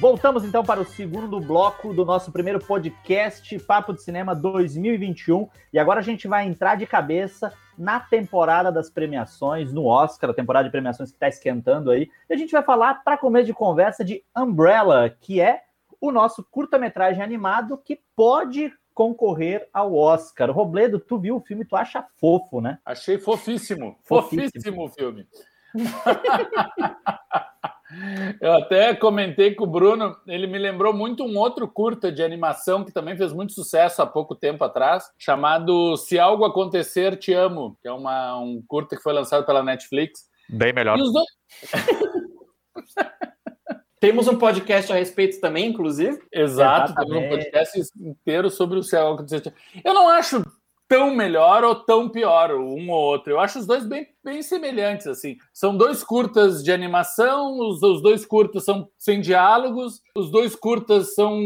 Voltamos 0.00 0.46
então 0.46 0.64
para 0.64 0.80
o 0.80 0.84
segundo 0.86 1.38
bloco 1.38 1.92
do 1.92 2.06
nosso 2.06 2.32
primeiro 2.32 2.58
podcast 2.58 3.58
Papo 3.58 3.92
de 3.92 4.02
Cinema 4.02 4.34
2021. 4.34 5.46
E 5.74 5.78
agora 5.78 6.00
a 6.00 6.02
gente 6.02 6.26
vai 6.26 6.46
entrar 6.46 6.74
de 6.74 6.86
cabeça 6.86 7.52
na 7.76 8.00
temporada 8.00 8.72
das 8.72 8.88
premiações, 8.88 9.74
no 9.74 9.84
Oscar, 9.84 10.30
a 10.30 10.34
temporada 10.34 10.64
de 10.64 10.72
premiações 10.72 11.10
que 11.10 11.16
está 11.16 11.28
esquentando 11.28 11.90
aí. 11.90 12.08
E 12.30 12.32
a 12.32 12.36
gente 12.38 12.50
vai 12.50 12.62
falar, 12.62 13.04
para 13.04 13.18
começo 13.18 13.44
de 13.44 13.52
conversa, 13.52 14.02
de 14.02 14.24
Umbrella, 14.34 15.14
que 15.20 15.38
é 15.38 15.64
o 16.00 16.10
nosso 16.10 16.42
curta-metragem 16.50 17.22
animado 17.22 17.76
que 17.76 18.00
pode 18.16 18.72
concorrer 18.94 19.68
ao 19.70 19.94
Oscar. 19.94 20.50
Robledo, 20.50 20.98
tu 20.98 21.18
viu 21.18 21.36
o 21.36 21.40
filme, 21.40 21.62
tu 21.62 21.76
acha 21.76 22.02
fofo, 22.18 22.62
né? 22.62 22.78
Achei 22.86 23.18
fofíssimo. 23.18 23.98
Fofíssimo, 24.02 24.50
fofíssimo 24.50 24.84
o 24.86 24.88
filme. 24.88 25.28
Eu 28.40 28.52
até 28.54 28.94
comentei 28.94 29.54
com 29.54 29.64
o 29.64 29.66
Bruno, 29.66 30.16
ele 30.26 30.46
me 30.46 30.58
lembrou 30.58 30.92
muito 30.92 31.24
um 31.24 31.36
outro 31.36 31.66
curta 31.66 32.12
de 32.12 32.22
animação 32.22 32.84
que 32.84 32.92
também 32.92 33.16
fez 33.16 33.32
muito 33.32 33.52
sucesso 33.52 34.00
há 34.00 34.06
pouco 34.06 34.34
tempo 34.34 34.62
atrás, 34.64 35.04
chamado 35.18 35.96
Se 35.96 36.18
Algo 36.18 36.44
Acontecer, 36.44 37.16
Te 37.16 37.32
Amo, 37.32 37.76
que 37.82 37.88
é 37.88 37.92
uma, 37.92 38.38
um 38.38 38.62
curta 38.66 38.96
que 38.96 39.02
foi 39.02 39.12
lançado 39.12 39.44
pela 39.44 39.62
Netflix. 39.62 40.28
Bem 40.48 40.72
melhor. 40.72 40.96
Dois... 40.96 41.12
Temos 44.00 44.26
um 44.26 44.38
podcast 44.38 44.90
a 44.90 44.94
respeito 44.94 45.38
também, 45.42 45.66
inclusive. 45.66 46.18
Exato, 46.32 46.94
temos 46.94 47.16
um 47.18 47.28
podcast 47.28 47.78
inteiro 48.00 48.48
sobre 48.48 48.78
o 48.78 48.82
Se 48.82 48.96
Algo 48.96 49.16
Acontecer. 49.16 49.52
Eu 49.84 49.92
não 49.92 50.08
acho 50.08 50.42
tão 50.90 51.14
melhor 51.14 51.62
ou 51.62 51.76
tão 51.76 52.08
pior, 52.08 52.50
um 52.50 52.90
ou 52.90 53.00
outro. 53.00 53.30
Eu 53.32 53.38
acho 53.38 53.60
os 53.60 53.66
dois 53.66 53.86
bem, 53.86 54.08
bem 54.24 54.42
semelhantes, 54.42 55.06
assim. 55.06 55.36
São 55.54 55.76
dois 55.76 56.02
curtas 56.02 56.64
de 56.64 56.72
animação, 56.72 57.60
os, 57.60 57.80
os 57.80 58.02
dois 58.02 58.26
curtas 58.26 58.64
são 58.64 58.88
sem 58.98 59.20
diálogos, 59.20 60.02
os 60.16 60.32
dois 60.32 60.56
curtas 60.56 61.14
são 61.14 61.40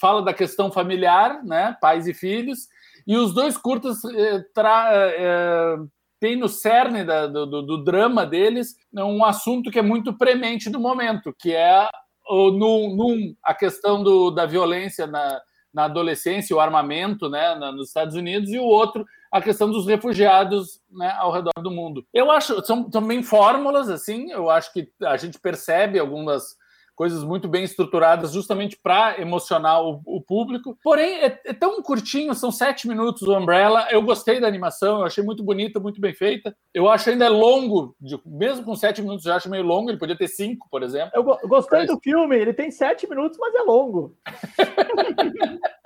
fala 0.00 0.22
da 0.22 0.32
questão 0.32 0.72
familiar, 0.72 1.44
né, 1.44 1.76
pais 1.78 2.06
e 2.06 2.14
filhos, 2.14 2.68
e 3.06 3.16
os 3.16 3.34
dois 3.34 3.58
curtas 3.58 4.02
eh, 4.04 4.42
tra, 4.54 4.88
eh, 4.92 5.76
tem 6.18 6.36
no 6.36 6.48
cerne 6.48 7.04
da, 7.04 7.26
do, 7.26 7.44
do, 7.60 7.84
drama 7.84 8.24
deles 8.24 8.76
um 8.94 9.24
assunto 9.24 9.70
que 9.70 9.80
é 9.80 9.82
muito 9.82 10.16
premente 10.16 10.70
do 10.70 10.78
momento, 10.78 11.34
que 11.36 11.52
é 11.52 11.88
o, 12.30 12.50
num, 12.52 12.94
num, 12.94 13.34
a 13.42 13.52
questão 13.52 14.02
do, 14.02 14.30
da 14.30 14.46
violência 14.46 15.06
na, 15.06 15.40
na 15.72 15.84
adolescência, 15.84 16.54
o 16.54 16.60
armamento 16.60 17.28
né, 17.28 17.54
nos 17.54 17.88
Estados 17.88 18.14
Unidos, 18.14 18.50
e 18.50 18.58
o 18.58 18.64
outro, 18.64 19.06
a 19.30 19.40
questão 19.40 19.70
dos 19.70 19.86
refugiados 19.86 20.80
né, 20.90 21.14
ao 21.18 21.32
redor 21.32 21.52
do 21.62 21.70
mundo. 21.70 22.04
Eu 22.12 22.30
acho, 22.30 22.64
são 22.64 22.90
também 22.90 23.22
fórmulas, 23.22 23.88
assim, 23.88 24.30
eu 24.30 24.50
acho 24.50 24.72
que 24.72 24.90
a 25.02 25.16
gente 25.16 25.38
percebe 25.38 25.98
algumas 25.98 26.56
coisas 26.94 27.24
muito 27.24 27.48
bem 27.48 27.64
estruturadas 27.64 28.32
justamente 28.32 28.78
para 28.80 29.20
emocionar 29.20 29.82
o, 29.82 30.00
o, 30.04 30.20
público. 30.20 30.78
Porém, 30.82 31.20
é, 31.20 31.40
é, 31.44 31.52
tão 31.52 31.82
curtinho, 31.82 32.34
são 32.34 32.50
sete 32.50 32.86
minutos 32.86 33.22
o 33.22 33.36
Umbrella. 33.36 33.88
Eu 33.90 34.02
gostei 34.02 34.40
da 34.40 34.46
animação, 34.46 35.00
eu 35.00 35.06
achei 35.06 35.22
muito 35.24 35.42
bonita, 35.42 35.80
muito 35.80 36.00
bem 36.00 36.14
feita. 36.14 36.54
Eu 36.72 36.88
acho 36.88 37.10
ainda 37.10 37.28
longo, 37.28 37.94
de, 38.00 38.18
mesmo 38.24 38.64
com 38.64 38.74
sete 38.74 39.02
minutos, 39.02 39.26
eu 39.26 39.34
acho 39.34 39.50
meio 39.50 39.64
longo. 39.64 39.90
Ele 39.90 39.98
podia 39.98 40.16
ter 40.16 40.28
cinco, 40.28 40.68
por 40.70 40.82
exemplo. 40.82 41.10
Eu 41.14 41.24
go 41.24 41.38
gostei 41.46 41.80
mas... 41.80 41.88
do 41.88 41.98
filme, 42.00 42.36
ele 42.36 42.52
tem 42.52 42.70
sete 42.70 43.08
minutos, 43.08 43.38
mas 43.38 43.54
é 43.54 43.62
longo. 43.62 44.16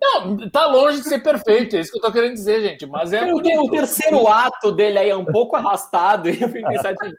Não, 0.00 0.50
tá 0.50 0.66
longe 0.66 0.98
de 0.98 1.08
ser 1.08 1.22
perfeito, 1.22 1.76
é 1.76 1.80
isso 1.80 1.90
que 1.90 1.98
eu 1.98 2.02
tô 2.02 2.12
querendo 2.12 2.34
dizer, 2.34 2.60
gente. 2.60 2.86
Mas 2.86 3.12
é. 3.12 3.24
O, 3.32 3.36
o 3.36 3.70
terceiro 3.70 4.26
ato 4.28 4.72
dele 4.72 4.98
aí 4.98 5.10
é 5.10 5.16
um 5.16 5.24
pouco 5.24 5.56
arrastado 5.56 6.28
e 6.30 6.40
eu 6.40 6.48
fiquei 6.48 6.78
sete 6.78 7.14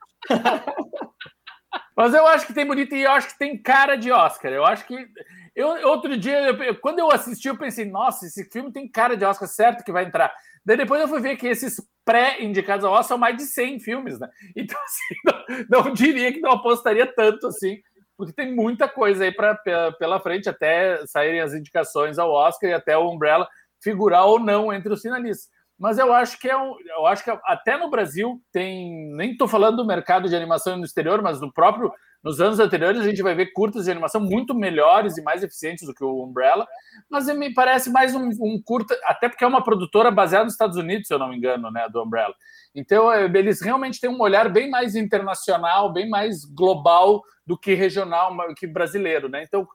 Mas 1.97 2.13
eu 2.13 2.27
acho 2.27 2.45
que 2.45 2.53
tem 2.53 2.63
bonito 2.63 2.95
e 2.95 3.01
eu 3.01 3.11
acho 3.11 3.29
que 3.29 3.39
tem 3.39 3.59
cara 3.59 3.95
de 3.95 4.11
Oscar. 4.11 4.51
Eu 4.51 4.63
acho 4.63 4.85
que 4.85 4.95
Eu, 5.55 5.69
outro 5.89 6.15
dia, 6.15 6.39
eu, 6.39 6.75
quando 6.79 6.99
eu 6.99 7.11
assisti, 7.11 7.47
eu 7.47 7.57
pensei, 7.57 7.85
nossa, 7.85 8.27
esse 8.27 8.45
filme 8.51 8.71
tem 8.71 8.87
cara 8.87 9.17
de 9.17 9.25
Oscar 9.25 9.47
certo 9.47 9.83
que 9.83 9.91
vai 9.91 10.05
entrar. 10.05 10.31
Daí 10.63 10.77
depois 10.77 11.01
eu 11.01 11.07
fui 11.07 11.19
ver 11.19 11.35
que 11.37 11.47
esses 11.47 11.81
pré-indicados 12.05 12.85
ao 12.85 12.91
Oscar 12.91 13.07
são 13.07 13.17
mais 13.17 13.35
de 13.35 13.43
100 13.43 13.79
filmes, 13.79 14.19
né? 14.19 14.29
Então, 14.55 14.79
assim, 14.83 15.15
não, 15.69 15.85
não, 15.85 15.93
diria 15.93 16.31
que 16.31 16.39
não 16.39 16.51
apostaria 16.51 17.07
tanto 17.07 17.47
assim, 17.47 17.79
porque 18.15 18.31
tem 18.31 18.53
muita 18.53 18.87
coisa 18.87 19.23
aí 19.23 19.31
pra, 19.31 19.57
pela 19.97 20.19
frente 20.19 20.47
até 20.47 21.03
saírem 21.07 21.41
as 21.41 21.53
indicações 21.53 22.19
ao 22.19 22.31
Oscar 22.31 22.69
e 22.69 22.73
até 22.73 22.95
o 22.95 23.09
Umbrella 23.09 23.47
figurar 23.81 24.25
ou 24.25 24.39
não 24.39 24.71
entre 24.71 24.93
os 24.93 25.01
finalistas. 25.01 25.49
Mas 25.77 25.97
eu 25.97 26.11
acho 26.13 26.39
que 26.39 26.49
é 26.49 26.57
um, 26.57 26.75
eu 26.97 27.05
acho 27.05 27.23
que 27.23 27.31
até 27.45 27.77
no 27.77 27.89
Brasil 27.89 28.41
tem, 28.51 29.13
nem 29.15 29.31
estou 29.31 29.47
falando 29.47 29.77
do 29.77 29.85
mercado 29.85 30.27
de 30.27 30.35
animação 30.35 30.77
no 30.77 30.85
exterior, 30.85 31.21
mas 31.21 31.39
do 31.39 31.51
próprio 31.51 31.91
nos 32.23 32.41
anos 32.41 32.59
anteriores, 32.59 32.99
a 32.99 33.03
gente 33.05 33.21
vai 33.21 33.35
ver 33.35 33.53
curtas 33.53 33.85
de 33.85 33.91
animação 33.91 34.19
muito 34.19 34.53
melhores 34.53 35.17
e 35.17 35.21
mais 35.21 35.43
eficientes 35.43 35.85
do 35.85 35.93
que 35.93 36.03
o 36.03 36.23
Umbrella, 36.23 36.67
mas 37.09 37.27
me 37.27 37.53
parece 37.53 37.91
mais 37.91 38.15
um, 38.15 38.29
um 38.41 38.61
curta, 38.61 38.97
até 39.05 39.29
porque 39.29 39.43
é 39.43 39.47
uma 39.47 39.63
produtora 39.63 40.09
baseada 40.09 40.45
nos 40.45 40.53
Estados 40.53 40.77
Unidos, 40.77 41.07
se 41.07 41.13
eu 41.13 41.19
não 41.19 41.29
me 41.29 41.37
engano, 41.37 41.71
né, 41.71 41.87
do 41.89 42.03
Umbrella. 42.03 42.33
Então, 42.75 43.11
é, 43.11 43.25
eles 43.25 43.61
realmente 43.61 43.99
têm 44.01 44.09
um 44.09 44.19
olhar 44.19 44.49
bem 44.49 44.69
mais 44.69 44.95
internacional, 44.95 45.93
bem 45.93 46.09
mais 46.09 46.43
global 46.43 47.21
do 47.45 47.57
que 47.57 47.73
regional, 47.75 48.35
que 48.55 48.67
brasileiro, 48.67 49.29
né? 49.29 49.43
Então, 49.43 49.67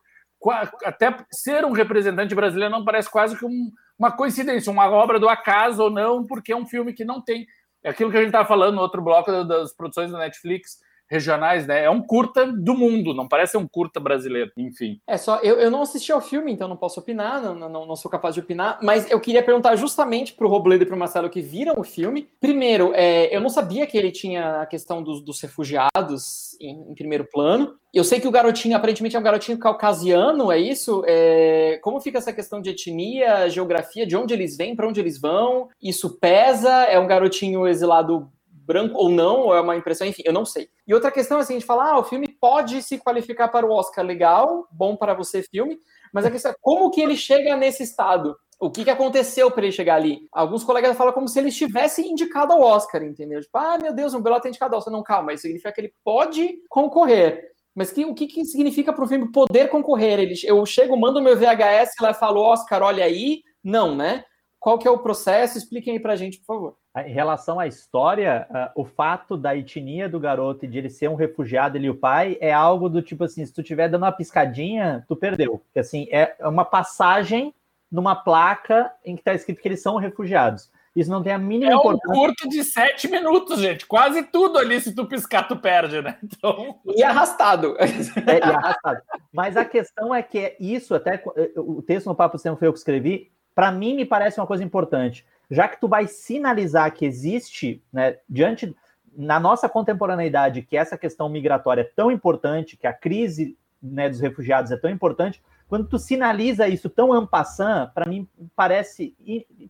até 0.84 1.16
ser 1.30 1.64
um 1.64 1.72
representante 1.72 2.34
brasileiro 2.34 2.72
não 2.72 2.84
parece 2.84 3.10
quase 3.10 3.38
que 3.38 3.46
um, 3.46 3.70
uma 4.02 4.10
coincidência, 4.10 4.72
uma 4.72 4.90
obra 4.90 5.20
do 5.20 5.28
acaso 5.28 5.84
ou 5.84 5.88
não, 5.88 6.26
porque 6.26 6.50
é 6.50 6.56
um 6.56 6.66
filme 6.66 6.92
que 6.92 7.04
não 7.04 7.22
tem. 7.22 7.46
É 7.84 7.90
aquilo 7.90 8.10
que 8.10 8.16
a 8.16 8.20
gente 8.20 8.30
estava 8.30 8.48
falando 8.48 8.74
no 8.74 8.80
outro 8.80 9.00
bloco 9.00 9.30
das 9.44 9.72
produções 9.76 10.10
da 10.10 10.18
Netflix 10.18 10.80
regionais, 11.12 11.66
né? 11.66 11.84
É 11.84 11.90
um 11.90 12.00
curta 12.00 12.46
do 12.46 12.74
mundo, 12.74 13.12
não 13.12 13.28
parece 13.28 13.58
um 13.58 13.68
curta 13.68 14.00
brasileiro, 14.00 14.50
enfim. 14.56 14.98
É 15.06 15.18
só, 15.18 15.36
eu, 15.40 15.56
eu 15.60 15.70
não 15.70 15.82
assisti 15.82 16.10
ao 16.10 16.22
filme, 16.22 16.50
então 16.50 16.66
não 16.66 16.76
posso 16.76 16.98
opinar, 16.98 17.42
não, 17.42 17.54
não, 17.54 17.86
não 17.86 17.96
sou 17.96 18.10
capaz 18.10 18.34
de 18.34 18.40
opinar, 18.40 18.78
mas 18.82 19.10
eu 19.10 19.20
queria 19.20 19.42
perguntar 19.42 19.76
justamente 19.76 20.32
pro 20.32 20.48
Robledo 20.48 20.84
e 20.84 20.86
pro 20.86 20.96
Marcelo 20.96 21.28
que 21.28 21.42
viram 21.42 21.74
o 21.78 21.84
filme. 21.84 22.30
Primeiro, 22.40 22.92
é, 22.94 23.34
eu 23.34 23.42
não 23.42 23.50
sabia 23.50 23.86
que 23.86 23.98
ele 23.98 24.10
tinha 24.10 24.62
a 24.62 24.66
questão 24.66 25.02
dos, 25.02 25.22
dos 25.22 25.38
refugiados 25.42 26.56
em, 26.58 26.90
em, 26.90 26.94
primeiro 26.94 27.28
plano. 27.30 27.74
Eu 27.92 28.04
sei 28.04 28.18
que 28.18 28.26
o 28.26 28.30
garotinho, 28.30 28.74
aparentemente, 28.74 29.14
é 29.14 29.18
um 29.18 29.22
garotinho 29.22 29.58
caucasiano, 29.58 30.50
é 30.50 30.58
isso? 30.58 31.04
É, 31.06 31.78
como 31.82 32.00
fica 32.00 32.16
essa 32.16 32.32
questão 32.32 32.62
de 32.62 32.70
etnia, 32.70 33.50
geografia, 33.50 34.06
de 34.06 34.16
onde 34.16 34.32
eles 34.32 34.56
vêm, 34.56 34.74
para 34.74 34.88
onde 34.88 34.98
eles 34.98 35.20
vão? 35.20 35.68
Isso 35.82 36.18
pesa? 36.18 36.84
É 36.84 36.98
um 36.98 37.06
garotinho 37.06 37.66
exilado 37.66 38.30
branco 38.64 38.96
ou 38.96 39.08
não, 39.08 39.40
ou 39.40 39.54
é 39.54 39.60
uma 39.60 39.76
impressão, 39.76 40.06
enfim, 40.06 40.22
eu 40.24 40.32
não 40.32 40.44
sei. 40.44 40.68
E 40.86 40.94
outra 40.94 41.10
questão 41.10 41.38
é 41.38 41.40
assim, 41.40 41.54
a 41.54 41.58
gente 41.58 41.66
fala, 41.66 41.92
ah, 41.92 41.98
o 41.98 42.04
filme 42.04 42.28
pode 42.28 42.82
se 42.82 42.98
qualificar 42.98 43.48
para 43.48 43.66
o 43.66 43.72
Oscar, 43.72 44.04
legal, 44.04 44.66
bom 44.70 44.96
para 44.96 45.14
você 45.14 45.42
filme, 45.42 45.78
mas 46.12 46.24
a 46.24 46.30
questão 46.30 46.52
é 46.52 46.54
como 46.60 46.90
que 46.90 47.00
ele 47.00 47.16
chega 47.16 47.56
nesse 47.56 47.82
estado? 47.82 48.36
O 48.60 48.70
que, 48.70 48.84
que 48.84 48.90
aconteceu 48.90 49.50
para 49.50 49.64
ele 49.64 49.72
chegar 49.72 49.96
ali? 49.96 50.28
Alguns 50.30 50.62
colegas 50.62 50.96
falam 50.96 51.12
como 51.12 51.26
se 51.26 51.36
ele 51.36 51.48
estivesse 51.48 52.06
indicado 52.06 52.52
ao 52.52 52.60
Oscar, 52.60 53.02
entendeu? 53.02 53.40
Tipo, 53.40 53.58
ah, 53.58 53.76
meu 53.76 53.92
Deus, 53.92 54.14
o 54.14 54.20
Belo 54.20 54.40
tem 54.40 54.50
indicado 54.50 54.74
ao 54.74 54.78
Oscar. 54.78 54.92
Não, 54.92 55.02
calma, 55.02 55.32
isso 55.32 55.42
significa 55.42 55.72
que 55.72 55.80
ele 55.80 55.94
pode 56.04 56.62
concorrer. 56.68 57.50
Mas 57.74 57.90
que, 57.90 58.04
o 58.04 58.14
que, 58.14 58.28
que 58.28 58.44
significa 58.44 58.92
para 58.92 59.04
o 59.04 59.08
filme 59.08 59.32
poder 59.32 59.68
concorrer? 59.68 60.20
Ele, 60.20 60.34
eu 60.44 60.64
chego, 60.64 60.96
mando 60.96 61.20
meu 61.20 61.36
VHS 61.36 61.94
lá 62.00 62.10
e 62.10 62.14
falo, 62.14 62.40
Oscar, 62.40 62.82
olha 62.82 63.04
aí. 63.04 63.42
Não, 63.64 63.96
né? 63.96 64.24
Qual 64.60 64.78
que 64.78 64.86
é 64.86 64.90
o 64.92 65.02
processo? 65.02 65.58
Expliquem 65.58 65.94
aí 65.94 66.00
para 66.00 66.12
a 66.12 66.16
gente, 66.16 66.38
por 66.38 66.46
favor. 66.46 66.76
Em 66.94 67.12
relação 67.12 67.58
à 67.58 67.66
história, 67.66 68.46
uh, 68.50 68.82
o 68.82 68.84
fato 68.84 69.34
da 69.34 69.56
etnia 69.56 70.10
do 70.10 70.20
garoto 70.20 70.66
e 70.66 70.68
de 70.68 70.76
ele 70.76 70.90
ser 70.90 71.08
um 71.08 71.14
refugiado, 71.14 71.78
ele 71.78 71.86
e 71.86 71.90
o 71.90 71.94
pai, 71.94 72.36
é 72.38 72.52
algo 72.52 72.86
do 72.86 73.00
tipo 73.00 73.24
assim, 73.24 73.46
se 73.46 73.52
tu 73.52 73.62
tiver 73.62 73.88
dando 73.88 74.02
uma 74.02 74.12
piscadinha, 74.12 75.02
tu 75.08 75.16
perdeu. 75.16 75.58
Porque, 75.58 75.78
assim, 75.78 76.06
é 76.10 76.36
uma 76.40 76.66
passagem 76.66 77.54
numa 77.90 78.14
placa 78.14 78.92
em 79.04 79.14
que 79.14 79.22
está 79.22 79.32
escrito 79.32 79.62
que 79.62 79.68
eles 79.68 79.82
são 79.82 79.96
refugiados. 79.96 80.70
Isso 80.94 81.10
não 81.10 81.22
tem 81.22 81.32
a 81.32 81.38
mínima 81.38 81.72
é 81.72 81.74
importância. 81.74 82.06
É 82.06 82.10
um 82.10 82.14
curto 82.14 82.48
de 82.50 82.62
sete 82.62 83.08
minutos, 83.08 83.58
gente. 83.58 83.86
Quase 83.86 84.24
tudo 84.24 84.58
ali, 84.58 84.78
se 84.78 84.94
tu 84.94 85.06
piscar, 85.06 85.48
tu 85.48 85.56
perde, 85.56 86.02
né? 86.02 86.18
Então... 86.22 86.78
E 86.84 87.02
arrastado. 87.02 87.74
É, 87.78 88.38
e 88.38 88.42
arrastado. 88.42 89.00
Mas 89.32 89.56
a 89.56 89.64
questão 89.64 90.14
é 90.14 90.22
que 90.22 90.54
isso, 90.60 90.94
até 90.94 91.22
o 91.56 91.80
texto 91.80 92.06
no 92.06 92.14
Papo 92.14 92.36
Sistema 92.36 92.56
foi 92.56 92.68
eu 92.68 92.72
que 92.72 92.78
escrevi, 92.78 93.32
para 93.54 93.72
mim 93.72 93.94
me 93.94 94.04
parece 94.04 94.38
uma 94.38 94.46
coisa 94.46 94.62
importante 94.62 95.24
já 95.52 95.68
que 95.68 95.78
tu 95.78 95.86
vai 95.86 96.06
sinalizar 96.06 96.92
que 96.94 97.04
existe, 97.04 97.82
né, 97.92 98.16
diante 98.28 98.74
na 99.14 99.38
nossa 99.38 99.68
contemporaneidade, 99.68 100.62
que 100.62 100.76
essa 100.76 100.96
questão 100.96 101.28
migratória 101.28 101.82
é 101.82 101.90
tão 101.94 102.10
importante, 102.10 102.76
que 102.76 102.86
a 102.86 102.92
crise 102.92 103.56
né, 103.82 104.08
dos 104.08 104.20
refugiados 104.20 104.72
é 104.72 104.76
tão 104.78 104.90
importante, 104.90 105.42
quando 105.68 105.88
tu 105.88 105.98
sinaliza 105.98 106.68
isso 106.68 106.88
tão 106.88 107.12
ampassant, 107.12 107.90
para 107.94 108.08
mim 108.08 108.26
parece 108.56 109.14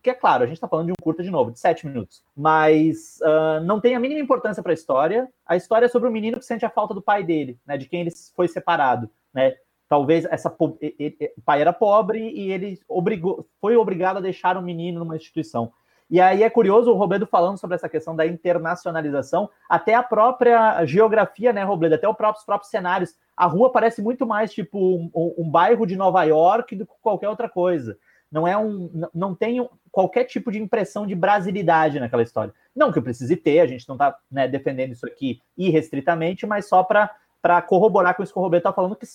que 0.01 0.09
é 0.09 0.13
claro, 0.13 0.43
a 0.43 0.45
gente 0.47 0.57
está 0.57 0.67
falando 0.67 0.87
de 0.87 0.91
um 0.91 1.01
curta 1.01 1.21
de 1.21 1.31
novo, 1.31 1.51
de 1.51 1.59
sete 1.59 1.85
minutos, 1.85 2.23
mas 2.35 3.19
uh, 3.21 3.63
não 3.63 3.79
tem 3.79 3.95
a 3.95 3.99
mínima 3.99 4.19
importância 4.19 4.61
para 4.61 4.71
a 4.71 4.73
história. 4.73 5.29
A 5.45 5.55
história 5.55 5.85
é 5.85 5.89
sobre 5.89 6.07
o 6.07 6.09
um 6.09 6.13
menino 6.13 6.39
que 6.39 6.45
sente 6.45 6.65
a 6.65 6.69
falta 6.69 6.93
do 6.93 7.01
pai 7.01 7.23
dele, 7.23 7.57
né, 7.65 7.77
de 7.77 7.87
quem 7.87 8.01
ele 8.01 8.11
foi 8.35 8.47
separado, 8.47 9.09
né? 9.33 9.53
Talvez 9.93 10.25
essa 10.25 10.49
o 10.49 11.41
pai 11.45 11.61
era 11.61 11.71
pobre 11.71 12.17
e 12.31 12.51
ele 12.51 12.79
obrigou, 12.89 13.47
foi 13.61 13.75
obrigado 13.75 14.17
a 14.17 14.21
deixar 14.21 14.57
o 14.57 14.59
um 14.59 14.63
menino 14.63 14.97
numa 14.97 15.15
instituição. 15.15 15.71
E 16.09 16.19
aí 16.19 16.41
é 16.41 16.49
curioso 16.49 16.89
o 16.89 16.95
Robledo 16.95 17.27
falando 17.27 17.59
sobre 17.59 17.75
essa 17.75 17.87
questão 17.87 18.15
da 18.15 18.25
internacionalização, 18.25 19.51
até 19.69 19.93
a 19.93 20.01
própria 20.01 20.83
geografia, 20.83 21.53
né, 21.53 21.63
Robledo? 21.63 21.93
Até 21.93 22.09
os 22.09 22.17
próprios, 22.17 22.43
próprios 22.43 22.71
cenários. 22.71 23.13
A 23.37 23.45
rua 23.45 23.71
parece 23.71 24.01
muito 24.01 24.25
mais 24.25 24.51
tipo 24.51 24.79
um, 24.79 25.11
um, 25.37 25.47
bairro 25.47 25.85
de 25.85 25.95
Nova 25.95 26.23
York 26.23 26.75
do 26.75 26.87
que 26.87 26.93
qualquer 26.99 27.29
outra 27.29 27.47
coisa. 27.47 27.95
Não 28.31 28.47
é 28.47 28.57
um, 28.57 29.07
não 29.13 29.35
tem 29.35 29.69
qualquer 29.91 30.23
tipo 30.23 30.51
de 30.51 30.59
impressão 30.59 31.05
de 31.05 31.13
brasilidade 31.13 31.99
naquela 31.99 32.23
história. 32.23 32.51
Não 32.75 32.91
que 32.91 32.97
eu 32.97 33.03
precise 33.03 33.35
ter, 33.35 33.59
a 33.59 33.67
gente 33.67 33.87
não 33.87 33.93
está 33.93 34.17
né, 34.31 34.47
defendendo 34.47 34.93
isso 34.93 35.05
aqui 35.05 35.39
irrestritamente, 35.55 36.47
mas 36.47 36.67
só 36.67 36.81
para 36.81 37.11
para 37.43 37.61
corroborar 37.61 38.15
com 38.15 38.23
isso 38.23 38.31
que 38.31 38.39
o 38.39 38.41
Roberto 38.41 38.61
está 38.61 38.71
falando, 38.71 38.95
que 38.95 39.05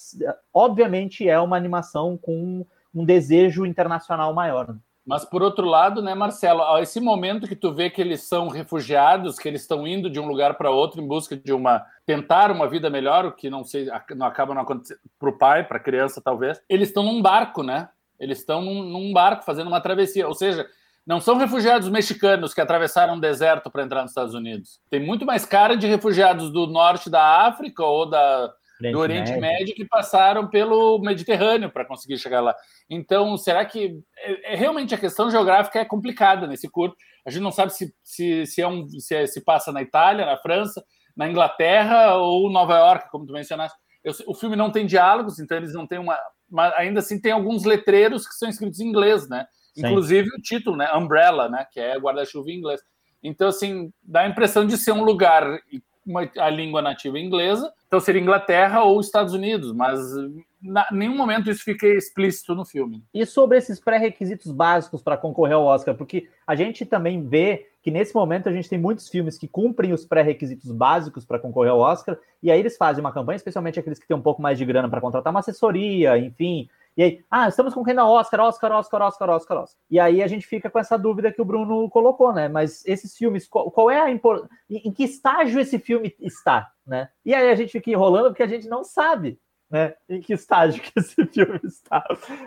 obviamente 0.52 1.26
é 1.26 1.40
uma 1.40 1.56
animação 1.56 2.18
com 2.18 2.66
um 2.94 3.02
desejo 3.02 3.64
internacional 3.64 4.34
maior. 4.34 4.68
Né? 4.68 4.76
Mas 5.06 5.24
por 5.24 5.42
outro 5.42 5.64
lado, 5.64 6.02
né, 6.02 6.14
Marcelo, 6.14 6.76
esse 6.76 7.00
momento 7.00 7.48
que 7.48 7.56
tu 7.56 7.72
vê 7.72 7.88
que 7.88 8.02
eles 8.02 8.24
são 8.24 8.48
refugiados, 8.48 9.38
que 9.38 9.48
eles 9.48 9.62
estão 9.62 9.86
indo 9.86 10.10
de 10.10 10.20
um 10.20 10.26
lugar 10.26 10.58
para 10.58 10.70
outro 10.70 11.00
em 11.00 11.08
busca 11.08 11.34
de 11.34 11.54
uma 11.54 11.86
tentar 12.04 12.50
uma 12.52 12.68
vida 12.68 12.90
melhor, 12.90 13.24
o 13.24 13.32
que 13.32 13.48
não 13.48 13.64
sei, 13.64 13.88
não 14.14 14.26
acaba 14.26 14.52
não 14.52 14.60
acontecendo 14.60 15.00
para 15.18 15.30
o 15.30 15.38
pai, 15.38 15.64
para 15.64 15.78
a 15.78 15.82
criança 15.82 16.20
talvez. 16.20 16.60
Eles 16.68 16.88
estão 16.88 17.02
num 17.02 17.22
barco, 17.22 17.62
né? 17.62 17.88
Eles 18.20 18.40
estão 18.40 18.60
num, 18.60 18.82
num 18.82 19.10
barco 19.10 19.42
fazendo 19.42 19.68
uma 19.68 19.80
travessia, 19.80 20.28
ou 20.28 20.34
seja, 20.34 20.68
não 21.08 21.22
são 21.22 21.38
refugiados 21.38 21.88
mexicanos 21.88 22.52
que 22.52 22.60
atravessaram 22.60 23.14
um 23.14 23.20
deserto 23.20 23.70
para 23.70 23.82
entrar 23.82 24.02
nos 24.02 24.10
Estados 24.10 24.34
Unidos. 24.34 24.78
Tem 24.90 25.00
muito 25.00 25.24
mais 25.24 25.46
cara 25.46 25.74
de 25.74 25.86
refugiados 25.86 26.52
do 26.52 26.66
norte 26.66 27.08
da 27.08 27.46
África 27.46 27.82
ou 27.82 28.04
da, 28.04 28.52
Oriente 28.78 28.92
do 28.92 28.98
Oriente 28.98 29.30
Médio. 29.30 29.40
Médio. 29.40 29.74
que 29.74 29.86
passaram 29.86 30.46
pelo 30.48 30.98
Mediterrâneo 30.98 31.70
para 31.70 31.86
conseguir 31.86 32.18
chegar 32.18 32.42
lá. 32.42 32.54
Então, 32.90 33.38
será 33.38 33.64
que 33.64 33.98
é, 34.18 34.52
é, 34.52 34.54
realmente 34.54 34.94
a 34.94 34.98
questão 34.98 35.30
geográfica 35.30 35.78
é 35.78 35.84
complicada 35.86 36.46
nesse 36.46 36.68
curto? 36.68 36.94
A 37.26 37.30
gente 37.30 37.42
não 37.42 37.52
sabe 37.52 37.72
se, 37.72 37.90
se, 38.04 38.44
se, 38.44 38.60
é 38.60 38.68
um, 38.68 38.86
se, 38.86 39.14
é, 39.14 39.26
se 39.26 39.42
passa 39.42 39.72
na 39.72 39.80
Itália, 39.80 40.26
na 40.26 40.36
França, 40.36 40.84
na 41.16 41.26
Inglaterra 41.26 42.16
ou 42.16 42.50
Nova 42.50 42.76
York, 42.76 43.10
como 43.10 43.24
tu 43.24 43.32
mencionaste. 43.32 43.78
Eu, 44.04 44.12
o 44.26 44.34
filme 44.34 44.56
não 44.56 44.70
tem 44.70 44.84
diálogos, 44.84 45.38
então 45.38 45.56
eles 45.56 45.72
não 45.72 45.86
têm 45.86 45.98
uma. 45.98 46.18
Mas 46.50 46.74
ainda 46.74 47.00
assim 47.00 47.18
tem 47.18 47.32
alguns 47.32 47.64
letreiros 47.64 48.28
que 48.28 48.34
são 48.34 48.48
escritos 48.50 48.78
em 48.78 48.86
inglês, 48.86 49.26
né? 49.26 49.46
Inclusive 49.78 50.28
o 50.28 50.42
título, 50.42 50.76
né? 50.76 50.92
Umbrella, 50.94 51.48
né? 51.48 51.66
Que 51.72 51.80
é 51.80 51.98
guarda-chuva 51.98 52.50
em 52.50 52.58
inglês. 52.58 52.80
Então, 53.22 53.48
assim, 53.48 53.92
dá 54.02 54.20
a 54.20 54.28
impressão 54.28 54.66
de 54.66 54.76
ser 54.76 54.92
um 54.92 55.02
lugar 55.02 55.60
uma, 56.08 56.28
a 56.38 56.48
língua 56.48 56.80
nativa 56.80 57.18
inglesa, 57.18 57.70
então 57.86 58.00
seria 58.00 58.20
Inglaterra 58.20 58.82
ou 58.82 58.98
Estados 58.98 59.34
Unidos, 59.34 59.72
mas 59.72 60.00
em 60.16 60.44
nenhum 60.90 61.14
momento 61.14 61.50
isso 61.50 61.62
fica 61.62 61.86
explícito 61.86 62.54
no 62.54 62.64
filme. 62.64 63.04
E 63.12 63.26
sobre 63.26 63.58
esses 63.58 63.78
pré-requisitos 63.78 64.50
básicos 64.50 65.02
para 65.02 65.18
concorrer 65.18 65.54
ao 65.54 65.64
Oscar, 65.64 65.94
porque 65.94 66.28
a 66.46 66.54
gente 66.54 66.86
também 66.86 67.22
vê 67.22 67.66
que 67.82 67.90
nesse 67.90 68.14
momento 68.14 68.48
a 68.48 68.52
gente 68.52 68.68
tem 68.68 68.78
muitos 68.78 69.08
filmes 69.08 69.38
que 69.38 69.46
cumprem 69.46 69.92
os 69.92 70.04
pré-requisitos 70.04 70.72
básicos 70.72 71.24
para 71.24 71.38
concorrer 71.38 71.70
ao 71.70 71.78
Oscar, 71.78 72.18
e 72.42 72.50
aí 72.50 72.58
eles 72.58 72.76
fazem 72.76 73.04
uma 73.04 73.12
campanha, 73.12 73.36
especialmente 73.36 73.78
aqueles 73.78 73.98
que 73.98 74.08
têm 74.08 74.16
um 74.16 74.22
pouco 74.22 74.40
mais 74.40 74.56
de 74.56 74.64
grana 74.64 74.88
para 74.88 75.00
contratar 75.00 75.30
uma 75.30 75.40
assessoria, 75.40 76.16
enfim, 76.18 76.68
e 76.98 77.02
aí, 77.02 77.24
ah, 77.30 77.46
estamos 77.46 77.72
concorrendo 77.72 78.00
a 78.00 78.10
Oscar, 78.10 78.40
Oscar, 78.40 78.72
Oscar, 78.72 79.02
Oscar, 79.02 79.30
Oscar, 79.30 79.58
Oscar. 79.58 79.80
E 79.88 80.00
aí 80.00 80.20
a 80.20 80.26
gente 80.26 80.44
fica 80.44 80.68
com 80.68 80.80
essa 80.80 80.98
dúvida 80.98 81.30
que 81.30 81.40
o 81.40 81.44
Bruno 81.44 81.88
colocou, 81.88 82.32
né? 82.32 82.48
Mas 82.48 82.84
esses 82.84 83.16
filmes, 83.16 83.46
qual, 83.46 83.70
qual 83.70 83.88
é 83.88 84.00
a 84.00 84.10
importância? 84.10 84.50
Em 84.68 84.92
que 84.92 85.04
estágio 85.04 85.60
esse 85.60 85.78
filme 85.78 86.12
está, 86.18 86.68
né? 86.84 87.08
E 87.24 87.32
aí 87.32 87.50
a 87.50 87.54
gente 87.54 87.70
fica 87.70 87.88
enrolando 87.88 88.30
porque 88.30 88.42
a 88.42 88.48
gente 88.48 88.66
não 88.66 88.82
sabe 88.82 89.40
né? 89.70 89.94
Em 90.08 90.20
que 90.20 90.32
estágio 90.32 90.82
que 90.82 90.92
esse 90.96 91.14
filme 91.26 91.60
está? 91.64 92.02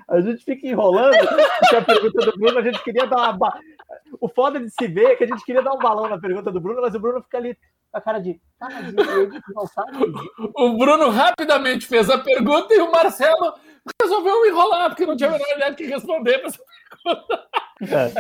A 0.10 0.20
gente 0.22 0.44
fica 0.44 0.68
enrolando, 0.68 1.16
porque 1.60 1.76
a 1.76 1.86
pergunta 1.86 2.26
do 2.26 2.38
Bruno, 2.38 2.60
a 2.60 2.64
gente 2.64 2.84
queria 2.84 3.06
dar 3.06 3.18
uma. 3.18 3.34
Ba... 3.34 3.60
O 4.20 4.28
foda 4.28 4.60
de 4.60 4.70
se 4.70 4.88
ver 4.88 5.12
é 5.12 5.16
que 5.16 5.24
a 5.24 5.28
gente 5.28 5.46
queria 5.46 5.62
dar 5.62 5.74
um 5.74 5.80
balão 5.80 6.10
na 6.10 6.20
pergunta 6.20 6.52
do 6.52 6.60
Bruno, 6.60 6.82
mas 6.82 6.96
o 6.96 7.00
Bruno 7.00 7.22
fica 7.22 7.38
ali 7.38 7.58
com 7.92 7.98
a 7.98 8.02
cara 8.02 8.20
de. 8.20 8.40
Não. 8.60 10.12
O 10.56 10.78
Bruno 10.78 11.10
rapidamente 11.10 11.86
fez 11.86 12.10
a 12.10 12.18
pergunta 12.18 12.74
e 12.74 12.80
o 12.80 12.92
Marcelo 12.92 13.54
resolveu 14.02 14.46
enrolar, 14.46 14.90
porque 14.90 15.06
não 15.06 15.18
tinha 15.18 15.30
a 15.30 15.34
menor 15.34 15.56
ideia 15.56 15.74
que 15.74 15.86
responder 15.86 16.40
para 16.40 16.48
essa 16.48 16.60
pergunta. 17.04 17.50
É. 17.82 18.14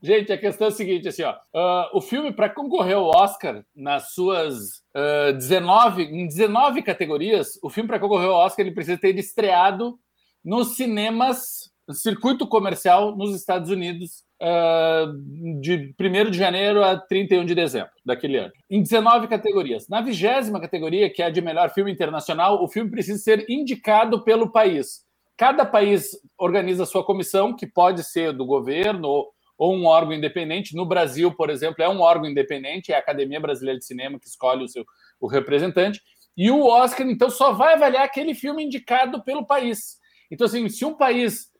Gente, 0.00 0.32
a 0.32 0.38
questão 0.38 0.68
é 0.68 0.70
a 0.70 0.72
seguinte: 0.72 1.08
assim, 1.08 1.24
ó, 1.24 1.32
uh, 1.32 1.88
o 1.92 2.00
filme, 2.00 2.32
para 2.32 2.48
concorrer 2.48 2.96
ao 2.96 3.06
Oscar 3.06 3.64
nas 3.74 4.12
suas 4.12 4.78
uh, 4.94 5.30
ah, 5.30 5.32
19, 5.32 6.04
em 6.04 6.26
19 6.26 6.82
categorias, 6.82 7.58
o 7.62 7.68
filme, 7.68 7.88
para 7.88 7.98
concorrer 7.98 8.28
ao 8.28 8.36
Oscar, 8.36 8.64
ele 8.64 8.74
precisa 8.74 8.98
ter 8.98 9.18
estreado 9.18 9.98
nos 10.44 10.76
cinemas, 10.76 11.72
no 11.86 11.94
circuito 11.94 12.46
comercial 12.46 13.16
nos 13.16 13.34
Estados 13.34 13.70
Unidos. 13.70 14.24
Uh, 14.44 15.60
de 15.60 15.94
1 16.00 16.30
de 16.32 16.36
janeiro 16.36 16.82
a 16.82 16.98
31 16.98 17.44
de 17.44 17.54
dezembro 17.54 17.92
daquele 18.04 18.38
ano, 18.38 18.52
em 18.68 18.82
19 18.82 19.28
categorias. 19.28 19.86
Na 19.88 20.00
vigésima 20.00 20.60
categoria, 20.60 21.08
que 21.08 21.22
é 21.22 21.26
a 21.26 21.30
de 21.30 21.40
melhor 21.40 21.70
filme 21.70 21.92
internacional, 21.92 22.60
o 22.60 22.66
filme 22.66 22.90
precisa 22.90 23.22
ser 23.22 23.46
indicado 23.48 24.24
pelo 24.24 24.50
país. 24.50 25.06
Cada 25.36 25.64
país 25.64 26.10
organiza 26.36 26.84
sua 26.84 27.04
comissão, 27.04 27.54
que 27.54 27.68
pode 27.68 28.02
ser 28.02 28.32
do 28.32 28.44
governo 28.44 29.28
ou 29.56 29.76
um 29.76 29.86
órgão 29.86 30.12
independente. 30.12 30.74
No 30.74 30.84
Brasil, 30.84 31.32
por 31.32 31.48
exemplo, 31.48 31.84
é 31.84 31.88
um 31.88 32.00
órgão 32.00 32.28
independente, 32.28 32.90
é 32.90 32.96
a 32.96 32.98
Academia 32.98 33.38
Brasileira 33.38 33.78
de 33.78 33.84
Cinema 33.84 34.18
que 34.18 34.26
escolhe 34.26 34.64
o 34.64 34.68
seu 34.68 34.84
o 35.20 35.28
representante. 35.28 36.00
E 36.36 36.50
o 36.50 36.66
Oscar, 36.66 37.06
então, 37.06 37.30
só 37.30 37.52
vai 37.52 37.74
avaliar 37.74 38.04
aquele 38.04 38.34
filme 38.34 38.64
indicado 38.64 39.22
pelo 39.22 39.46
país. 39.46 39.98
Então, 40.32 40.46
assim, 40.46 40.68
se 40.68 40.84
um 40.84 40.94
país, 40.94 41.51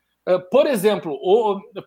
por 0.51 0.67
exemplo, 0.67 1.19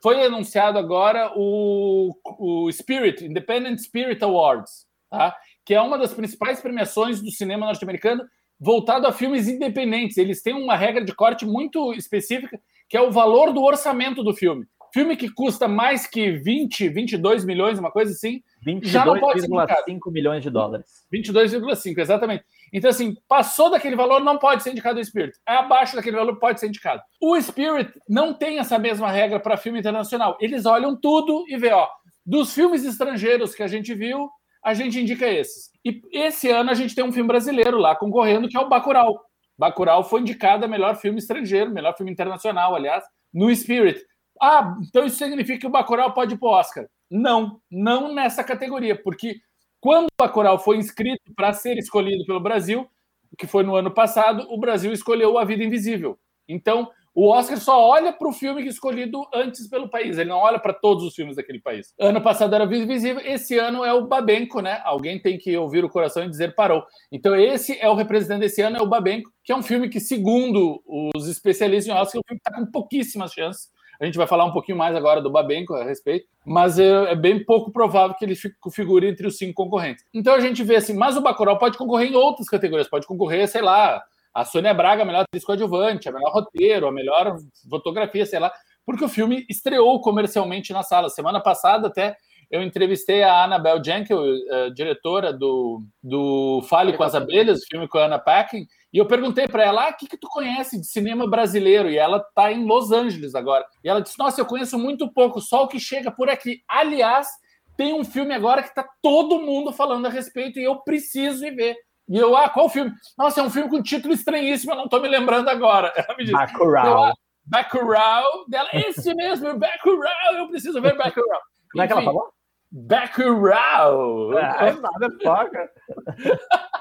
foi 0.02 0.26
anunciado 0.26 0.78
agora 0.78 1.32
o, 1.36 2.14
o 2.38 2.72
Spirit, 2.72 3.24
Independent 3.24 3.80
Spirit 3.80 4.22
Awards, 4.24 4.86
tá? 5.10 5.36
que 5.66 5.74
é 5.74 5.82
uma 5.82 5.98
das 5.98 6.14
principais 6.14 6.62
premiações 6.62 7.22
do 7.22 7.32
cinema 7.32 7.66
norte-americano, 7.66 8.24
voltado 8.60 9.08
a 9.08 9.14
filmes 9.14 9.48
independentes. 9.48 10.18
Eles 10.18 10.42
têm 10.42 10.54
uma 10.54 10.76
regra 10.76 11.04
de 11.04 11.14
corte 11.14 11.46
muito 11.46 11.94
específica, 11.94 12.60
que 12.90 12.98
é 12.98 13.02
o 13.02 13.12
valor 13.12 13.54
do 13.54 13.64
orçamento 13.64 14.24
do 14.24 14.34
filme. 14.34 14.66
Filme 14.94 15.18
que 15.18 15.30
custa 15.30 15.68
mais 15.68 16.08
que 16.08 16.32
20, 16.32 16.88
22 16.88 17.44
milhões, 17.44 17.78
uma 17.78 17.92
coisa 17.92 18.14
assim, 18.14 18.42
22,5 18.66 20.12
milhões 20.12 20.42
de 20.42 20.50
dólares. 20.50 21.06
22,5, 21.14 21.98
exatamente. 21.98 22.46
Então, 22.76 22.90
assim, 22.90 23.16
passou 23.26 23.70
daquele 23.70 23.96
valor, 23.96 24.20
não 24.20 24.38
pode 24.38 24.62
ser 24.62 24.72
indicado 24.72 25.00
o 25.00 25.06
Spirit. 25.06 25.34
É 25.48 25.56
abaixo 25.56 25.96
daquele 25.96 26.18
valor, 26.18 26.38
pode 26.38 26.60
ser 26.60 26.68
indicado. 26.68 27.02
O 27.22 27.40
Spirit 27.42 27.90
não 28.08 28.34
tem 28.34 28.60
essa 28.60 28.78
mesma 28.78 29.10
regra 29.10 29.40
para 29.40 29.56
filme 29.56 29.80
internacional. 29.80 30.38
Eles 30.42 30.66
olham 30.66 30.94
tudo 31.00 31.46
e 31.48 31.56
vê, 31.56 31.72
ó, 31.72 31.88
dos 32.26 32.54
filmes 32.54 32.84
estrangeiros 32.84 33.56
que 33.56 33.64
a 33.64 33.68
gente 33.68 33.94
viu, 33.96 34.30
a 34.62 34.74
gente 34.74 35.00
indica 35.00 35.26
esses. 35.26 35.70
E 35.86 36.02
esse 36.12 36.52
ano 36.52 36.70
a 36.70 36.74
gente 36.74 36.94
tem 36.94 37.06
um 37.06 37.14
filme 37.14 37.30
brasileiro 37.30 37.78
lá 37.78 37.96
concorrendo, 37.96 38.50
que 38.50 38.58
é 38.58 38.60
o 38.60 38.68
Bacurau. 38.68 39.22
Bacurau 39.58 40.04
foi 40.04 40.20
indicado 40.20 40.66
a 40.66 40.68
melhor 40.68 40.98
filme 40.98 41.20
estrangeiro, 41.20 41.72
melhor 41.72 41.96
filme 41.96 42.12
internacional, 42.12 42.76
aliás, 42.76 43.06
no 43.34 43.56
Spirit. 43.56 44.04
Ah, 44.42 44.76
então 44.86 45.06
isso 45.06 45.16
significa 45.16 45.60
que 45.60 45.68
o 45.68 45.72
Bacurau 45.72 46.14
pode 46.14 46.34
ir 46.34 46.38
para 46.38 46.50
o 46.50 46.52
Oscar. 46.52 46.86
Não, 47.10 47.62
não 47.72 48.14
nessa 48.14 48.44
categoria, 48.44 49.02
porque 49.02 49.38
quando 49.86 50.06
o 50.06 50.18
Bacurau 50.18 50.58
foi 50.58 50.78
inscrito 50.78 51.32
para 51.36 51.54
ser 51.54 51.78
escolhido 51.78 52.26
pelo 52.26 52.40
Brasil, 52.40 52.90
que 53.38 53.46
foi 53.46 53.62
no 53.62 53.76
ano 53.76 53.92
passado, 53.92 54.48
o 54.50 54.58
Brasil 54.58 54.92
escolheu 54.92 55.38
A 55.38 55.46
Vida 55.46 55.64
Invisível. 55.64 56.18
Então, 56.50 56.90
o 57.14 57.30
Oscar 57.30 57.60
só 57.60 57.80
olha 57.88 58.12
para 58.12 58.28
o 58.28 58.34
filme 58.34 58.66
escolhido 58.66 59.28
antes 59.32 59.68
pelo 59.68 59.88
país, 59.88 60.18
ele 60.18 60.32
não 60.32 60.40
olha 60.40 60.58
para 60.58 60.74
todos 60.74 61.04
os 61.04 61.14
filmes 61.14 61.36
daquele 61.36 61.62
país. 61.62 61.94
Ano 62.00 62.20
passado 62.20 62.56
era 62.56 62.66
Vida 62.66 62.84
Invisível, 62.84 63.22
esse 63.24 63.60
ano 63.60 63.86
é 63.86 63.94
o 63.94 64.08
Babenco, 64.08 64.60
né? 64.60 64.82
Alguém 64.84 65.22
tem 65.22 65.38
que 65.38 65.56
ouvir 65.56 65.86
o 65.86 65.90
coração 65.90 66.26
e 66.26 66.30
dizer 66.32 66.56
parou. 66.56 66.84
Então, 67.12 67.36
esse 67.36 67.80
é 67.80 67.88
o 67.88 67.94
representante 67.94 68.40
desse 68.40 68.64
ano, 68.64 68.78
é 68.78 68.82
o 68.82 68.90
Babenco, 68.90 69.30
que 69.44 69.54
é 69.54 69.56
um 69.56 69.62
filme 69.62 69.88
que, 69.88 70.00
segundo 70.00 70.82
os 71.16 71.28
especialistas 71.28 71.96
em 71.96 71.96
Oscar, 71.96 72.22
o 72.22 72.28
filme 72.28 72.42
está 72.44 72.52
com 72.52 72.66
pouquíssimas 72.72 73.32
chances. 73.32 73.70
A 74.00 74.06
gente 74.06 74.18
vai 74.18 74.28
falar 74.28 74.46
um 74.46 74.52
pouquinho 74.52 74.78
mais 74.78 74.96
agora 74.96 75.22
do 75.22 75.30
Babenco 75.30 75.74
a 75.74 75.84
respeito, 75.84 76.28
mas 76.46 76.78
é, 76.80 77.12
é 77.12 77.16
bem 77.16 77.44
pouco 77.44 77.72
provável 77.72 78.16
que 78.16 78.26
ele 78.26 78.36
figure 78.72 79.08
entre 79.08 79.28
os 79.28 79.38
cinco 79.38 79.54
concorrentes. 79.54 80.04
Então 80.14 80.34
a 80.34 80.40
gente 80.40 80.64
vê 80.64 80.76
assim, 80.76 80.94
mas 80.94 81.18
o 81.18 81.22
Bacurau 81.22 81.58
pode 81.58 81.78
concorrer 81.78 82.12
em 82.12 82.16
outras 82.16 82.48
categorias, 82.48 82.90
pode 82.90 83.08
concorrer, 83.08 83.48
sei 83.48 83.62
lá, 83.62 84.04
a 84.34 84.44
Sônia 84.44 84.74
Braga, 84.74 85.04
a 85.04 85.06
melhor 85.06 85.22
atriz 85.22 85.46
coadjuvante, 85.46 86.10
a 86.10 86.12
melhor 86.12 86.32
roteiro, 86.34 86.88
a 86.88 86.92
melhor 86.92 87.38
fotografia, 87.70 88.26
sei 88.26 88.40
lá, 88.40 88.52
porque 88.86 89.06
o 89.06 89.10
filme 89.10 89.46
estreou 89.50 90.02
comercialmente 90.02 90.74
na 90.74 90.84
sala. 90.84 91.10
Semana 91.10 91.40
passada, 91.40 91.88
até 91.88 92.18
eu 92.56 92.64
entrevistei 92.64 93.22
a 93.22 93.44
Annabelle 93.44 93.84
Jenkel, 93.84 94.18
uh, 94.18 94.74
diretora 94.74 95.34
do, 95.34 95.84
do 96.02 96.62
Fale 96.70 96.94
com 96.94 97.04
as 97.04 97.14
Abelhas, 97.14 97.66
filme 97.70 97.86
com 97.86 97.98
a 97.98 98.06
Anna 98.06 98.18
Paquin, 98.18 98.66
e 98.94 98.98
eu 98.98 99.06
perguntei 99.06 99.46
para 99.46 99.66
ela: 99.66 99.88
ah, 99.88 99.90
o 99.90 99.98
que, 99.98 100.08
que 100.08 100.18
tu 100.18 100.30
conhece 100.30 100.80
de 100.80 100.88
cinema 100.88 101.30
brasileiro? 101.30 101.90
E 101.90 101.98
ela 101.98 102.18
está 102.18 102.54
em 102.54 102.66
Los 102.66 102.94
Angeles 102.94 103.36
agora. 103.36 103.66
E 103.84 103.90
ela 103.90 104.02
disse: 104.02 104.18
Nossa, 104.18 104.40
eu 104.40 104.46
conheço 104.46 104.80
muito 104.80 105.12
pouco, 105.12 105.42
só 105.42 105.66
o 105.66 105.68
que 105.68 105.80
chega 105.82 106.10
por 106.10 106.30
aqui. 106.30 106.62
Aliás, 106.66 107.28
tem 107.76 107.94
um 107.94 108.06
filme 108.06 108.34
agora 108.34 108.64
que 108.64 108.70
está 108.70 108.88
todo 109.02 109.42
mundo 109.42 109.74
falando 109.74 110.06
a 110.06 110.10
respeito 110.10 110.58
e 110.58 110.64
eu 110.64 110.78
preciso 110.78 111.46
ir 111.46 111.54
ver. 111.56 111.76
E 112.08 112.18
eu, 112.18 112.38
ah, 112.38 112.48
qual 112.48 112.70
filme? 112.70 112.94
Nossa, 113.18 113.42
é 113.42 113.44
um 113.44 113.50
filme 113.50 113.70
com 113.70 113.84
título 113.84 114.14
estranhíssimo, 114.14 114.72
eu 114.72 114.78
não 114.78 114.86
estou 114.86 115.02
me 115.02 115.10
lembrando 115.10 115.50
agora. 115.50 115.92
Ela 115.98 116.18
me 116.18 116.24
disse, 116.24 116.32
Bacurau. 116.32 117.06
Ah, 117.06 117.14
Bacurau. 117.44 118.46
Dela, 118.48 118.70
esse 118.72 119.14
mesmo, 119.14 119.60
Bacurau, 119.60 120.36
eu 120.38 120.48
preciso 120.48 120.82
ver 120.82 120.96
Bacurau. 120.96 121.42
Como 121.76 121.84
é 121.84 121.88
que 121.88 121.92
ela 121.92 122.04
falou? 122.04 122.30
Bacurau. 122.78 124.38
Ah, 124.38 124.74
nada, 124.74 125.18
foca. 125.24 125.72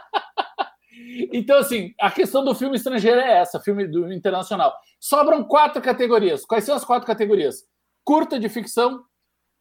Então, 1.32 1.58
assim, 1.58 1.92
a 2.00 2.10
questão 2.10 2.44
do 2.44 2.54
filme 2.54 2.76
estrangeiro 2.76 3.20
é 3.20 3.38
essa, 3.38 3.60
filme 3.60 3.86
do 3.86 4.12
internacional. 4.12 4.72
Sobram 4.98 5.44
quatro 5.44 5.82
categorias. 5.82 6.44
Quais 6.44 6.64
são 6.64 6.74
as 6.74 6.84
quatro 6.84 7.06
categorias? 7.06 7.64
Curta 8.04 8.38
de 8.38 8.48
ficção, 8.48 9.02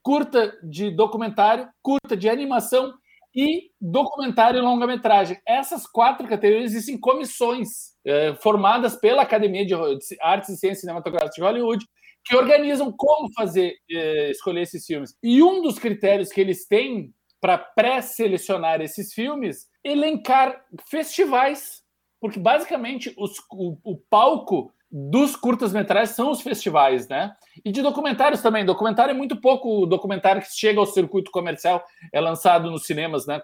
curta 0.02 0.58
de 0.64 0.90
documentário, 0.92 1.68
curta 1.82 2.16
de 2.16 2.30
animação 2.30 2.94
e 3.36 3.72
documentário 3.82 4.60
e 4.60 4.62
longa-metragem. 4.62 5.40
Essas 5.46 5.86
quatro 5.88 6.28
categorias 6.28 6.72
existem 6.72 7.00
comissões 7.00 7.68
é, 8.06 8.36
formadas 8.36 8.96
pela 8.96 9.24
Academia 9.24 9.66
de 9.66 9.74
Artes 10.22 10.50
e 10.50 10.58
Ciências 10.58 10.82
Cinematográficas 10.82 11.36
de 11.36 11.42
Hollywood 11.42 11.86
que 12.26 12.36
organizam 12.36 12.92
como 12.92 13.32
fazer 13.34 13.76
é, 13.92 14.32
escolher 14.32 14.62
esses 14.62 14.86
filmes. 14.86 15.16
E 15.22 15.44
um 15.44 15.62
dos 15.62 15.78
critérios 15.78 16.30
que 16.30 16.42
eles 16.42 16.66
têm 16.68 17.14
para 17.42 17.58
pré-selecionar 17.58 18.82
esses 18.82 19.14
filmes 19.14 19.68
elencar 19.84 20.64
festivais, 20.90 21.84
porque 22.22 22.40
basicamente 22.40 23.14
os, 23.18 23.38
o, 23.52 23.78
o 23.84 23.98
palco 23.98 24.72
dos 24.90 25.36
curtas-metragens 25.36 26.16
são 26.16 26.30
os 26.30 26.42
festivais, 26.42 27.08
né? 27.08 27.36
E 27.66 27.72
de 27.72 27.82
documentários 27.82 28.42
também. 28.42 28.64
Documentário 28.64 29.12
é 29.12 29.16
muito 29.16 29.42
pouco 29.42 29.88
documentário 29.88 30.42
que 30.42 30.48
chega 30.54 30.80
ao 30.80 30.86
circuito 30.86 31.32
comercial, 31.32 31.84
é 32.14 32.22
lançado 32.22 32.70
nos 32.70 32.86
cinemas, 32.86 33.26
né? 33.26 33.42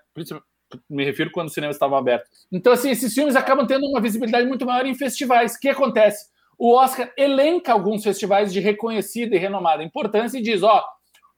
Me 0.88 1.04
refiro 1.04 1.32
quando 1.32 1.48
os 1.48 1.54
cinemas 1.54 1.76
estavam 1.76 1.98
abertos. 1.98 2.30
Então, 2.52 2.72
assim, 2.72 2.92
esses 2.92 3.14
filmes 3.14 3.36
acabam 3.36 3.66
tendo 3.66 3.88
uma 3.88 4.00
visibilidade 4.00 4.48
muito 4.48 4.66
maior 4.66 4.86
em 4.86 4.94
festivais. 4.94 5.56
O 5.56 5.60
que 5.60 5.70
acontece? 5.70 6.28
O 6.60 6.76
Oscar 6.76 7.10
elenca 7.18 7.72
alguns 7.72 8.04
festivais 8.04 8.52
de 8.52 8.60
reconhecida 8.60 9.34
e 9.34 9.40
renomada 9.40 9.82
importância 9.82 10.38
e 10.38 10.42
diz: 10.42 10.62
ó, 10.62 10.84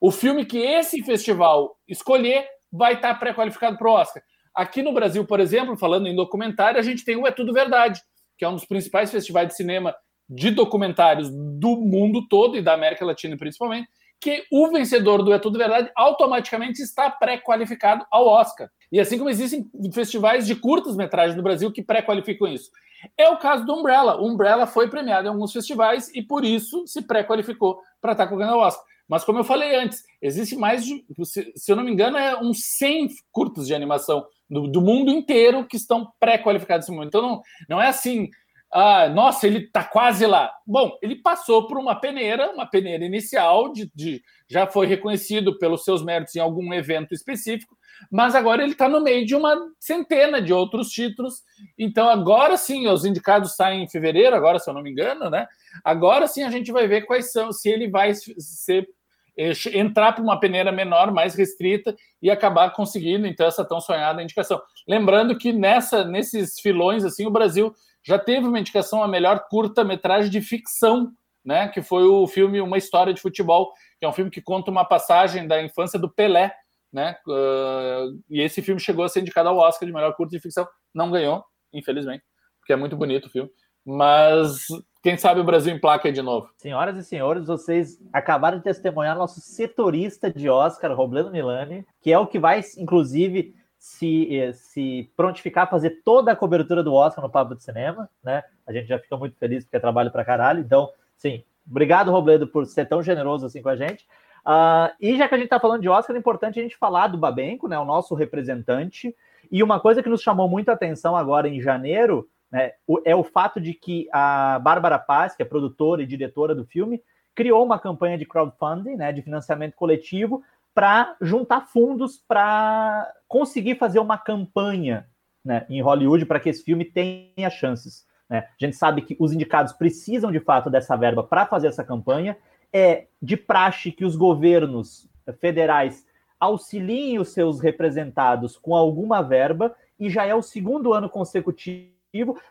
o 0.00 0.10
filme 0.10 0.44
que 0.44 0.58
esse 0.58 1.00
festival 1.04 1.76
escolher 1.86 2.44
vai 2.72 2.94
estar 2.94 3.14
pré-qualificado 3.14 3.78
para 3.78 3.88
o 3.88 3.92
Oscar. 3.92 4.20
Aqui 4.52 4.82
no 4.82 4.92
Brasil, 4.92 5.24
por 5.24 5.38
exemplo, 5.38 5.76
falando 5.76 6.08
em 6.08 6.16
documentário, 6.16 6.80
a 6.80 6.82
gente 6.82 7.04
tem 7.04 7.14
o 7.14 7.24
É 7.24 7.30
Tudo 7.30 7.52
Verdade, 7.52 8.02
que 8.36 8.44
é 8.44 8.48
um 8.48 8.54
dos 8.54 8.64
principais 8.64 9.12
festivais 9.12 9.46
de 9.46 9.54
cinema 9.54 9.94
de 10.28 10.50
documentários 10.50 11.30
do 11.30 11.76
mundo 11.76 12.26
todo 12.28 12.56
e 12.56 12.62
da 12.62 12.74
América 12.74 13.04
Latina 13.04 13.36
principalmente, 13.36 13.88
que 14.20 14.44
o 14.50 14.68
vencedor 14.70 15.22
do 15.22 15.32
É 15.32 15.38
Tudo 15.38 15.56
Verdade 15.56 15.88
automaticamente 15.94 16.82
está 16.82 17.08
pré-qualificado 17.08 18.04
ao 18.10 18.26
Oscar. 18.26 18.68
E 18.90 18.98
assim 18.98 19.18
como 19.18 19.30
existem 19.30 19.70
festivais 19.94 20.46
de 20.48 20.56
curtas-metragens 20.56 21.36
no 21.36 21.44
Brasil 21.44 21.70
que 21.70 21.82
pré-qualificam 21.82 22.48
isso. 22.48 22.70
É 23.16 23.28
o 23.28 23.38
caso 23.38 23.64
do 23.64 23.74
Umbrella. 23.74 24.20
O 24.20 24.26
Umbrella 24.26 24.66
foi 24.66 24.88
premiado 24.88 25.26
em 25.26 25.30
alguns 25.30 25.52
festivais 25.52 26.10
e 26.14 26.22
por 26.22 26.44
isso 26.44 26.86
se 26.86 27.02
pré-qualificou 27.02 27.80
para 28.00 28.12
estar 28.12 28.26
concorrendo 28.26 28.54
ao 28.54 28.60
Oscar. 28.60 28.84
Mas 29.08 29.24
como 29.24 29.38
eu 29.38 29.44
falei 29.44 29.76
antes, 29.76 30.02
existe 30.20 30.56
mais 30.56 30.84
de, 30.84 31.04
se 31.24 31.70
eu 31.70 31.76
não 31.76 31.84
me 31.84 31.92
engano, 31.92 32.16
é 32.16 32.38
uns 32.40 32.60
100 32.78 33.08
curtas 33.30 33.66
de 33.66 33.74
animação 33.74 34.24
do, 34.48 34.68
do 34.68 34.80
mundo 34.80 35.10
inteiro 35.10 35.66
que 35.66 35.76
estão 35.76 36.10
pré-qualificados 36.18 36.86
nesse 36.86 36.96
momento. 36.96 37.08
Então 37.08 37.22
não, 37.22 37.42
não 37.68 37.82
é 37.82 37.88
assim, 37.88 38.30
ah, 38.72 39.06
nossa, 39.10 39.46
ele 39.46 39.58
está 39.58 39.84
quase 39.84 40.26
lá. 40.26 40.50
Bom, 40.66 40.96
ele 41.02 41.16
passou 41.16 41.66
por 41.66 41.76
uma 41.76 41.94
peneira, 41.94 42.50
uma 42.52 42.64
peneira 42.64 43.04
inicial, 43.04 43.70
de, 43.70 43.90
de, 43.94 44.22
já 44.48 44.66
foi 44.66 44.86
reconhecido 44.86 45.58
pelos 45.58 45.84
seus 45.84 46.02
méritos 46.02 46.34
em 46.34 46.40
algum 46.40 46.72
evento 46.72 47.12
específico, 47.12 47.76
mas 48.10 48.34
agora 48.34 48.62
ele 48.62 48.72
está 48.72 48.88
no 48.88 49.02
meio 49.02 49.26
de 49.26 49.36
uma 49.36 49.54
centena 49.78 50.40
de 50.40 50.54
outros 50.54 50.88
títulos. 50.88 51.42
Então, 51.78 52.08
agora 52.08 52.56
sim, 52.56 52.88
os 52.88 53.04
indicados 53.04 53.54
saem 53.54 53.84
em 53.84 53.88
fevereiro, 53.88 54.34
agora, 54.34 54.58
se 54.58 54.70
eu 54.70 54.72
não 54.72 54.82
me 54.82 54.90
engano, 54.90 55.28
né? 55.28 55.46
Agora 55.84 56.26
sim 56.26 56.42
a 56.42 56.50
gente 56.50 56.72
vai 56.72 56.88
ver 56.88 57.02
quais 57.02 57.30
são, 57.30 57.52
se 57.52 57.68
ele 57.68 57.90
vai 57.90 58.14
ser 58.14 58.88
eh, 59.36 59.52
entrar 59.74 60.12
para 60.12 60.24
uma 60.24 60.40
peneira 60.40 60.72
menor, 60.72 61.12
mais 61.12 61.34
restrita 61.34 61.94
e 62.22 62.30
acabar 62.30 62.70
conseguindo 62.70 63.26
então 63.26 63.46
essa 63.46 63.64
tão 63.66 63.82
sonhada 63.82 64.22
indicação. 64.22 64.60
Lembrando 64.88 65.36
que 65.36 65.52
nessa 65.52 66.04
nesses 66.04 66.58
filões 66.60 67.04
assim 67.04 67.26
o 67.26 67.30
Brasil 67.30 67.74
já 68.04 68.18
teve 68.18 68.46
uma 68.46 68.58
indicação 68.58 69.02
a 69.02 69.08
melhor 69.08 69.46
curta-metragem 69.48 70.30
de 70.30 70.40
ficção, 70.40 71.12
né? 71.44 71.68
Que 71.68 71.82
foi 71.82 72.04
o 72.04 72.26
filme 72.26 72.60
Uma 72.60 72.78
História 72.78 73.14
de 73.14 73.20
Futebol, 73.20 73.72
que 73.98 74.04
é 74.04 74.08
um 74.08 74.12
filme 74.12 74.30
que 74.30 74.40
conta 74.40 74.70
uma 74.70 74.84
passagem 74.84 75.46
da 75.46 75.62
infância 75.62 75.98
do 75.98 76.10
Pelé, 76.10 76.54
né? 76.92 77.16
Uh, 77.26 78.20
e 78.28 78.40
esse 78.40 78.60
filme 78.60 78.80
chegou 78.80 79.04
a 79.04 79.08
ser 79.08 79.20
indicado 79.20 79.48
ao 79.48 79.56
Oscar 79.56 79.86
de 79.86 79.94
melhor 79.94 80.14
curta 80.14 80.36
de 80.36 80.40
ficção, 80.40 80.66
não 80.94 81.10
ganhou, 81.10 81.44
infelizmente, 81.72 82.22
porque 82.60 82.72
é 82.72 82.76
muito 82.76 82.96
bonito 82.96 83.26
o 83.26 83.30
filme. 83.30 83.50
Mas 83.84 84.66
quem 85.02 85.16
sabe 85.16 85.40
o 85.40 85.44
Brasil 85.44 85.74
emplaca 85.74 86.12
de 86.12 86.22
novo. 86.22 86.48
Senhoras 86.56 86.96
e 86.96 87.04
senhores, 87.04 87.46
vocês 87.46 87.98
acabaram 88.12 88.58
de 88.58 88.64
testemunhar 88.64 89.18
nosso 89.18 89.40
setorista 89.40 90.30
de 90.30 90.48
Oscar, 90.48 90.94
Robledo 90.94 91.32
Milani, 91.32 91.84
que 92.00 92.12
é 92.12 92.18
o 92.18 92.26
que 92.26 92.38
vai, 92.38 92.60
inclusive, 92.78 93.52
se, 93.82 94.38
eh, 94.38 94.52
se 94.52 95.10
prontificar 95.16 95.64
a 95.64 95.66
fazer 95.66 96.02
toda 96.04 96.30
a 96.30 96.36
cobertura 96.36 96.84
do 96.84 96.94
Oscar 96.94 97.20
no 97.20 97.28
Papo 97.28 97.56
de 97.56 97.64
Cinema, 97.64 98.08
né? 98.22 98.44
A 98.64 98.72
gente 98.72 98.86
já 98.86 98.96
fica 98.96 99.16
muito 99.16 99.36
feliz 99.36 99.64
porque 99.64 99.76
é 99.76 99.80
trabalho 99.80 100.12
para 100.12 100.24
caralho. 100.24 100.60
Então, 100.60 100.88
sim, 101.16 101.42
obrigado, 101.68 102.12
Robledo, 102.12 102.46
por 102.46 102.64
ser 102.64 102.86
tão 102.86 103.02
generoso 103.02 103.44
assim 103.44 103.60
com 103.60 103.70
a 103.70 103.74
gente. 103.74 104.06
Uh, 104.46 104.94
e 105.00 105.16
já 105.16 105.26
que 105.26 105.34
a 105.34 105.36
gente 105.36 105.46
está 105.46 105.58
falando 105.58 105.82
de 105.82 105.88
Oscar, 105.88 106.14
é 106.14 106.18
importante 106.20 106.60
a 106.60 106.62
gente 106.62 106.76
falar 106.76 107.08
do 107.08 107.18
Babenco, 107.18 107.66
né? 107.66 107.76
O 107.76 107.84
nosso 107.84 108.14
representante. 108.14 109.12
E 109.50 109.64
uma 109.64 109.80
coisa 109.80 110.00
que 110.00 110.08
nos 110.08 110.22
chamou 110.22 110.48
muita 110.48 110.70
atenção 110.70 111.16
agora 111.16 111.48
em 111.48 111.60
janeiro 111.60 112.28
né, 112.52 112.74
é 113.04 113.16
o 113.16 113.24
fato 113.24 113.60
de 113.60 113.74
que 113.74 114.08
a 114.12 114.60
Bárbara 114.60 114.96
Paz, 114.96 115.34
que 115.34 115.42
é 115.42 115.44
produtora 115.44 116.04
e 116.04 116.06
diretora 116.06 116.54
do 116.54 116.64
filme, 116.64 117.02
criou 117.34 117.64
uma 117.64 117.80
campanha 117.80 118.16
de 118.16 118.26
crowdfunding, 118.26 118.94
né, 118.94 119.12
de 119.12 119.22
financiamento 119.22 119.74
coletivo, 119.74 120.40
para 120.74 121.16
juntar 121.20 121.62
fundos 121.62 122.22
para 122.26 123.12
conseguir 123.28 123.76
fazer 123.76 123.98
uma 123.98 124.16
campanha 124.16 125.06
né, 125.44 125.66
em 125.68 125.82
Hollywood 125.82 126.26
para 126.26 126.40
que 126.40 126.48
esse 126.48 126.62
filme 126.62 126.84
tenha 126.84 127.50
chances. 127.50 128.06
Né? 128.28 128.38
A 128.38 128.64
gente 128.64 128.76
sabe 128.76 129.02
que 129.02 129.16
os 129.18 129.32
indicados 129.32 129.72
precisam 129.72 130.32
de 130.32 130.40
fato 130.40 130.70
dessa 130.70 130.96
verba 130.96 131.22
para 131.22 131.46
fazer 131.46 131.68
essa 131.68 131.84
campanha. 131.84 132.36
É 132.72 133.06
de 133.20 133.36
praxe 133.36 133.92
que 133.92 134.04
os 134.04 134.16
governos 134.16 135.08
federais 135.38 136.06
auxiliem 136.40 137.18
os 137.18 137.28
seus 137.28 137.60
representados 137.60 138.56
com 138.56 138.74
alguma 138.74 139.22
verba, 139.22 139.76
e 140.00 140.10
já 140.10 140.26
é 140.26 140.34
o 140.34 140.42
segundo 140.42 140.92
ano 140.92 141.08
consecutivo 141.08 141.92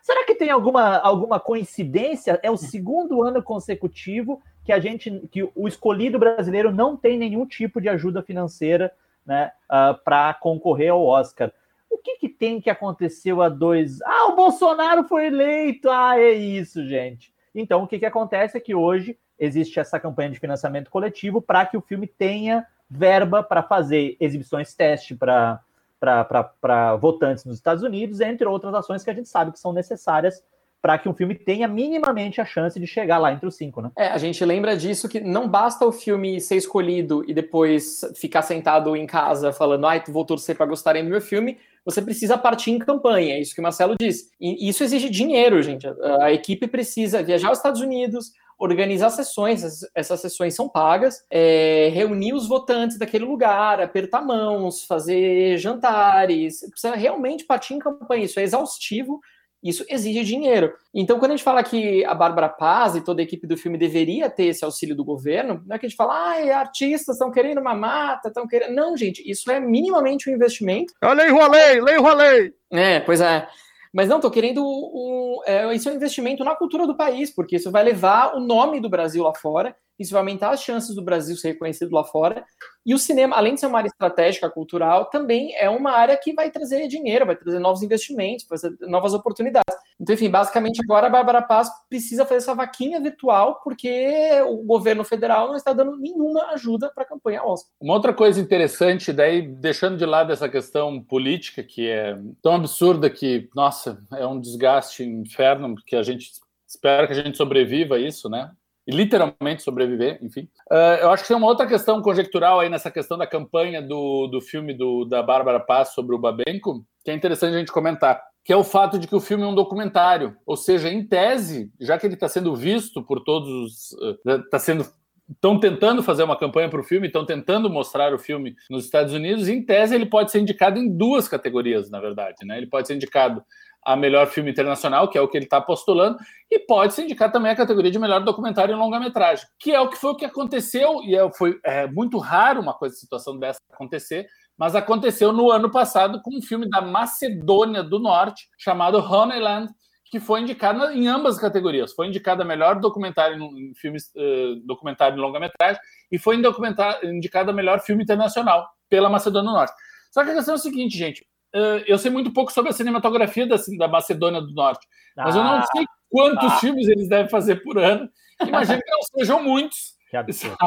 Será 0.02 0.26
que 0.26 0.34
tem 0.34 0.50
alguma, 0.50 0.98
alguma 0.98 1.40
coincidência? 1.40 2.40
É 2.42 2.50
o 2.50 2.58
segundo 2.58 3.22
ano 3.22 3.44
consecutivo 3.44 4.42
que 4.72 4.74
a 4.74 4.80
gente, 4.80 5.28
que 5.30 5.44
o 5.54 5.68
escolhido 5.68 6.18
brasileiro 6.18 6.72
não 6.72 6.96
tem 6.96 7.18
nenhum 7.18 7.46
tipo 7.46 7.82
de 7.82 7.90
ajuda 7.90 8.24
financeira 8.24 8.94
né, 9.26 9.52
uh, 9.64 9.70
ah, 9.70 10.00
para 10.02 10.34
concorrer 10.36 10.94
ao 10.94 11.06
Oscar. 11.06 11.52
O 11.90 11.98
que, 11.98 12.16
que 12.16 12.30
tem 12.30 12.62
que 12.62 12.70
aconteceu 12.70 13.42
a 13.42 13.50
dois? 13.50 14.02
Ah, 14.02 14.30
o 14.30 14.36
Bolsonaro 14.38 15.04
foi 15.04 15.28
eleito! 15.28 15.90
Ah, 15.90 16.18
é 16.18 16.32
isso, 16.32 16.88
gente. 16.88 17.34
Então, 17.54 17.84
o 17.84 17.88
que, 17.88 18.00
que 18.00 18.06
acontece 18.06 18.58
é 18.58 18.62
que 18.62 18.74
hoje 18.74 19.18
existe 19.38 19.78
essa 19.78 20.00
campanha 20.00 20.30
de 20.30 20.40
financiamento 20.40 20.90
coletivo 20.90 21.42
para 21.42 21.66
que 21.66 21.76
o 21.76 21.82
filme 21.82 22.08
tenha 22.08 22.66
verba 22.90 23.44
para 23.44 23.62
fazer 23.62 24.16
exibições 24.22 24.74
teste 24.74 25.16
para 25.16 25.60
para 26.00 26.96
votantes 26.96 27.46
nos 27.46 27.58
Estados 27.58 27.84
Unidos, 27.84 28.22
entre 28.22 28.48
outras 28.48 28.74
ações 28.74 29.04
que 29.04 29.10
a 29.12 29.14
gente 29.14 29.30
sabe 29.30 29.52
que 29.52 29.60
são 29.60 29.72
necessárias 29.72 30.44
para 30.82 30.98
que 30.98 31.08
um 31.08 31.14
filme 31.14 31.36
tenha 31.36 31.68
minimamente 31.68 32.42
a 32.42 32.46
chance 32.46 32.80
de 32.80 32.88
chegar 32.88 33.20
lá 33.20 33.32
entre 33.32 33.46
os 33.46 33.56
cinco, 33.56 33.82
né? 33.82 33.92
É, 33.96 34.08
a 34.08 34.18
gente 34.18 34.44
lembra 34.44 34.76
disso 34.76 35.08
que 35.08 35.20
não 35.20 35.48
basta 35.48 35.86
o 35.86 35.92
filme 35.92 36.42
ser 36.42 36.56
escolhido 36.56 37.24
e 37.28 37.34
depois 37.34 38.02
ficar 38.16 38.42
sentado 38.42 38.96
em 38.96 39.06
casa 39.06 39.54
falando, 39.54 39.86
ai, 39.86 40.04
vou 40.08 40.26
torcer 40.26 40.56
para 40.56 40.66
gostarem 40.66 41.04
do 41.04 41.10
meu 41.10 41.22
filme, 41.22 41.58
você 41.86 42.02
precisa 42.02 42.38
partir 42.38 42.72
em 42.72 42.80
campanha, 42.80 43.36
é 43.36 43.40
isso 43.40 43.54
que 43.54 43.60
o 43.60 43.64
Marcelo 43.64 43.96
disse. 44.00 44.32
E 44.40 44.68
isso 44.68 44.84
exige 44.84 45.10
dinheiro, 45.10 45.62
gente. 45.62 45.88
A, 45.88 46.26
a 46.26 46.34
equipe 46.34 46.68
precisa 46.68 47.22
viajar 47.22 47.50
aos 47.50 47.60
Estados 47.60 47.82
Unidos, 47.82 48.32
organizar 48.58 49.10
sessões, 49.10 49.64
essas 49.96 50.20
sessões 50.20 50.54
são 50.54 50.70
pagas, 50.70 51.24
é, 51.32 51.90
reunir 51.94 52.34
os 52.34 52.48
votantes 52.48 52.98
daquele 52.98 53.26
lugar, 53.26 53.82
apertar 53.82 54.22
mãos, 54.22 54.86
fazer 54.86 55.58
jantares, 55.58 56.62
precisa 56.70 56.96
realmente 56.96 57.44
partir 57.44 57.74
em 57.74 57.80
campanha, 57.80 58.26
isso 58.26 58.40
é 58.40 58.44
exaustivo, 58.44 59.20
isso 59.64 59.86
exige 59.88 60.24
dinheiro. 60.24 60.74
Então, 60.94 61.20
quando 61.20 61.32
a 61.32 61.36
gente 61.36 61.44
fala 61.44 61.64
que 61.64 62.04
a 62.06 62.14
Bárbara 62.14 62.50
Paz 62.50 62.96
e 62.96 63.02
toda 63.02 63.22
a 63.22 63.24
equipe 63.24 63.46
do 63.46 63.58
filme 63.58 63.78
deveria 63.78 64.30
ter 64.30 64.46
esse 64.46 64.66
auxílio 64.66 64.96
do 64.96 65.06
governo, 65.06 65.62
não 65.66 65.76
é 65.76 65.80
que 65.80 65.86
a 65.86 65.90
gente 65.90 65.98
fala, 65.98 66.14
ah, 66.14 66.60
artistas 66.60 67.16
estão 67.16 67.32
querendo 67.32 67.62
uma 67.62 67.76
mata, 67.76 68.30
estão 68.30 68.48
querendo. 68.48 68.74
Não, 68.74 68.98
gente, 68.98 69.22
isso 69.30 69.52
é 69.52 69.60
minimamente 69.60 70.30
um 70.30 70.34
investimento. 70.34 70.94
É 71.02 71.14
lei 71.14 71.30
Rolei, 71.30 71.82
lei 71.82 71.98
Rolei! 71.98 72.54
É, 72.72 73.00
pois 73.02 73.22
é. 73.22 73.48
Mas 73.94 74.08
não, 74.08 74.18
estou 74.18 74.32
querendo 74.32 74.64
um, 74.64 75.42
é, 75.46 75.74
isso 75.76 75.90
é 75.90 75.92
um 75.92 75.96
investimento 75.96 76.44
na 76.44 76.56
cultura 76.56 76.88
do 76.88 76.96
país, 76.96 77.30
porque 77.30 77.58
isso 77.58 77.70
vai 77.70 77.84
levar 77.84 78.36
o 78.36 78.40
nome 78.40 78.80
do 78.80 78.90
Brasil 78.90 79.24
lá 79.24 79.34
fora, 79.34 79.76
isso 80.00 80.12
vai 80.12 80.22
aumentar 80.22 80.52
as 80.52 80.62
chances 80.62 80.96
do 80.96 81.02
Brasil 81.02 81.36
ser 81.36 81.50
reconhecido 81.50 81.94
lá 81.94 82.04
fora. 82.04 82.44
E 82.86 82.94
o 82.94 83.00
cinema, 83.00 83.36
além 83.36 83.54
de 83.54 83.60
ser 83.60 83.68
uma 83.68 83.78
área 83.78 83.88
estratégica 83.88 84.50
cultural, 84.50 85.06
também 85.06 85.56
é 85.56 85.70
uma 85.70 85.92
área 85.92 86.18
que 86.18 86.34
vai 86.34 86.50
trazer 86.50 86.88
dinheiro, 86.88 87.26
vai 87.26 87.36
trazer 87.36 87.60
novos 87.60 87.84
investimentos, 87.84 88.46
vai 88.50 88.58
trazer 88.58 88.76
novas 88.88 89.14
oportunidades. 89.14 89.76
Então, 90.00 90.16
enfim, 90.16 90.30
basicamente 90.30 90.82
agora 90.84 91.06
a 91.06 91.10
Bárbara 91.10 91.44
Paz 91.44 91.70
precisa 91.88 92.26
fazer 92.26 92.38
essa 92.38 92.56
vaquinha 92.56 93.00
virtual 93.00 93.62
porque 93.64 94.42
o 94.48 94.64
governo 94.64 95.04
federal 95.04 95.48
não 95.48 95.56
está 95.56 95.74
dando 95.74 95.96
nenhuma 95.96 96.48
ajuda 96.54 96.92
para 96.94 97.04
a 97.04 97.08
campanha 97.08 97.44
Oscar. 97.44 97.72
Uma 97.80 97.94
outra 97.94 98.14
coisa 98.14 98.42
interessante, 98.42 99.14
daí 99.14 99.44
deixando 99.44 99.98
de 99.98 100.06
lado 100.06 100.34
essa 100.34 100.50
questão 100.50 101.00
política 101.04 101.62
que 101.62 101.88
é 101.88 102.18
tão 102.42 102.56
absurda 102.56 103.10
que, 103.12 103.48
nossa, 103.56 104.02
é 104.14 104.26
um 104.26 104.40
desgaste 104.40 105.04
inferno 105.04 105.76
que 105.86 105.96
a 105.96 106.02
gente 106.02 106.32
espera 106.68 107.06
que 107.06 107.14
a 107.14 107.22
gente 107.22 107.38
sobreviva 107.38 107.96
a 107.96 108.00
isso, 108.00 108.30
né? 108.30 108.50
Literalmente 108.88 109.62
sobreviver, 109.62 110.20
enfim. 110.24 110.50
Uh, 110.72 111.02
eu 111.02 111.12
acho 111.12 111.24
que 111.24 111.28
tem 111.28 111.38
uma 111.38 111.48
outra 111.48 111.68
questão 111.68 112.02
conjectural 112.02 112.60
aí 112.60 112.70
nessa 112.70 112.90
questão 112.90 113.18
da 113.18 113.28
campanha 113.28 113.82
do, 113.82 114.28
do 114.28 114.42
filme 114.42 114.74
do, 114.74 115.06
da 115.06 115.22
Bárbara 115.22 115.60
Paz 115.60 115.94
sobre 115.94 116.16
o 116.16 116.20
Babenco, 116.20 116.86
que 117.04 117.12
é 117.12 117.14
interessante 117.14 117.56
a 117.56 117.60
gente 117.60 117.72
comentar 117.72 118.22
que 118.44 118.52
é 118.52 118.56
o 118.56 118.64
fato 118.64 118.98
de 118.98 119.08
que 119.08 119.16
o 119.16 119.20
filme 119.20 119.44
é 119.44 119.48
um 119.48 119.56
documentário, 119.56 120.36
ou 120.46 120.58
seja, 120.58 120.90
em 120.90 121.06
tese, 121.06 121.72
já 121.80 121.98
que 121.98 122.08
ele 122.08 122.16
está 122.16 122.28
sendo 122.28 122.56
visto 122.56 123.04
por 123.04 123.24
todos, 123.24 123.96
está 124.26 124.58
sendo 124.58 124.84
estão 125.30 125.60
tentando 125.60 126.04
fazer 126.04 126.24
uma 126.24 126.38
campanha 126.38 126.70
para 126.70 126.82
o 126.82 126.84
filme, 126.84 127.08
estão 127.08 127.26
tentando 127.26 127.70
mostrar 127.70 128.14
o 128.14 128.20
filme 128.20 128.56
nos 128.70 128.86
Estados 128.86 129.14
Unidos. 129.14 129.48
Em 129.48 129.64
tese, 129.64 129.96
ele 129.96 130.06
pode 130.06 130.30
ser 130.32 130.40
indicado 130.40 130.78
em 130.78 130.90
duas 130.90 131.28
categorias, 131.28 131.90
na 131.90 132.00
verdade. 132.02 132.46
Né? 132.46 132.58
Ele 132.58 132.68
pode 132.68 132.88
ser 132.88 132.96
indicado 132.96 133.42
a 133.84 133.96
melhor 133.96 134.28
filme 134.28 134.52
internacional, 134.52 135.08
que 135.10 135.18
é 135.18 135.22
o 135.22 135.28
que 135.28 135.38
ele 135.38 135.46
está 135.46 135.60
postulando, 135.60 136.18
e 136.50 136.60
pode 136.60 136.94
ser 136.94 137.04
indicado 137.04 137.34
também 137.34 137.52
a 137.52 137.56
categoria 137.56 137.92
de 137.92 138.00
melhor 138.00 138.24
documentário 138.24 138.76
em 138.76 138.78
longa-metragem, 138.78 139.46
que 139.60 139.72
é 139.72 139.80
o 139.80 139.90
que 139.90 139.98
foi 139.98 140.12
o 140.12 140.16
que 140.16 140.26
aconteceu, 140.26 141.02
e 141.04 141.16
é, 141.16 141.32
foi 141.34 141.60
é, 141.66 141.88
muito 141.88 142.18
raro 142.18 142.62
uma 142.62 142.74
coisa, 142.74 142.96
situação 142.96 143.38
dessa 143.38 143.60
acontecer, 143.72 144.28
mas 144.58 144.76
aconteceu 144.76 145.34
no 145.34 145.50
ano 145.50 145.72
passado 145.72 146.22
com 146.22 146.38
um 146.38 146.42
filme 146.42 146.70
da 146.70 146.82
Macedônia 146.82 147.82
do 147.82 147.98
Norte 147.98 148.48
chamado 148.60 149.00
Honeyland, 149.00 149.72
que 150.06 150.20
foi 150.20 150.42
indicado 150.42 150.84
em 150.92 151.08
ambas 151.08 151.36
as 151.36 151.42
categorias. 151.42 151.94
Foi 151.94 152.06
indicado 152.06 152.42
a 152.42 152.46
melhor 152.46 152.80
documentário 152.80 153.42
em 153.42 153.74
filmes, 153.74 154.12
uh, 154.16 154.56
documentário 154.66 155.18
em 155.18 155.22
longa-metragem 155.22 155.82
e 156.12 156.20
foi 156.20 156.36
indicado 156.36 157.50
a 157.50 157.54
melhor 157.54 157.80
filme 157.80 158.04
internacional 158.04 158.70
pela 158.90 159.10
Macedônia 159.10 159.50
do 159.50 159.56
Norte. 159.56 159.74
Só 160.12 160.24
que 160.24 160.32
a 160.32 160.36
questão 160.36 160.54
é 160.54 160.58
o 160.58 160.62
seguinte, 160.62 160.98
gente. 160.98 161.26
Uh, 161.54 161.84
eu 161.86 161.98
sei 161.98 162.10
muito 162.10 162.32
pouco 162.32 162.52
sobre 162.52 162.72
a 162.72 162.74
cinematografia 162.74 163.46
da, 163.46 163.58
da 163.78 163.88
Macedônia 163.88 164.42
do 164.42 164.54
Norte, 164.54 164.88
mas 165.16 165.36
eu 165.36 165.44
não 165.44 165.56
ah, 165.56 165.66
sei 165.76 165.86
quantos 166.10 166.52
ah. 166.52 166.58
filmes 166.58 166.88
eles 166.88 167.10
devem 167.10 167.30
fazer 167.30 167.58
por 167.58 167.78
ano. 167.78 168.10
Imagino 168.42 168.80
que 168.80 168.92
não 168.92 169.02
sejam 169.02 169.44
muitos. 169.44 170.00
Que 170.12 170.18
absurdo. 170.18 170.58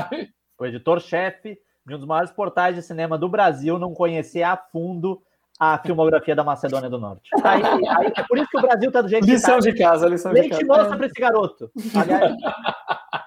O 0.58 0.64
editor-chefe 0.64 1.58
de 1.86 1.94
um 1.94 1.98
dos 1.98 2.06
maiores 2.06 2.30
portais 2.30 2.74
de 2.74 2.80
cinema 2.80 3.18
do 3.18 3.28
Brasil, 3.28 3.78
não 3.78 3.92
conhecer 3.92 4.42
a 4.42 4.56
fundo 4.56 5.20
a 5.60 5.78
filmografia 5.78 6.34
da 6.34 6.42
Macedônia 6.42 6.88
do 6.88 6.98
Norte. 6.98 7.28
Aí, 7.44 7.62
aí, 7.62 8.12
é 8.16 8.22
por 8.22 8.38
isso 8.38 8.48
que 8.48 8.58
o 8.58 8.62
Brasil 8.62 8.88
está 8.88 9.02
do 9.02 9.08
jeito 9.08 9.26
lição 9.26 9.58
que 9.58 9.64
tá. 9.66 9.70
de 9.70 9.78
casa, 9.78 10.08
lição 10.08 10.32
Leite 10.32 10.58
de 10.58 10.66
casa. 10.66 10.82
moça 10.82 10.96
para 10.96 11.06
esse 11.06 11.20
garoto. 11.20 11.70
Aliás... 11.94 12.34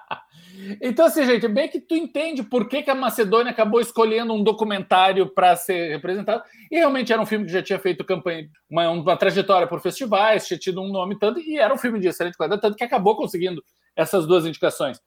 Então, 0.80 1.06
assim, 1.06 1.24
gente, 1.24 1.46
bem 1.48 1.68
que 1.68 1.80
tu 1.80 1.94
entende 1.94 2.42
por 2.42 2.68
que, 2.68 2.82
que 2.82 2.90
a 2.90 2.94
Macedônia 2.94 3.50
acabou 3.50 3.80
escolhendo 3.80 4.32
um 4.32 4.42
documentário 4.42 5.28
para 5.28 5.54
ser 5.56 5.90
representado. 5.90 6.42
E 6.70 6.76
realmente 6.76 7.12
era 7.12 7.22
um 7.22 7.26
filme 7.26 7.46
que 7.46 7.52
já 7.52 7.62
tinha 7.62 7.78
feito 7.78 8.04
campanha, 8.04 8.48
uma, 8.68 8.90
uma 8.90 9.16
trajetória 9.16 9.66
por 9.66 9.80
festivais, 9.80 10.46
tinha 10.46 10.58
tido 10.58 10.80
um 10.80 10.90
nome 10.90 11.18
tanto, 11.18 11.40
e 11.40 11.58
era 11.58 11.72
um 11.72 11.78
filme 11.78 12.00
de 12.00 12.08
excelente 12.08 12.36
qualidade, 12.36 12.62
tanto 12.62 12.76
que 12.76 12.84
acabou 12.84 13.16
conseguindo 13.16 13.62
essas 13.96 14.26
duas 14.26 14.44
indicações. 14.46 15.00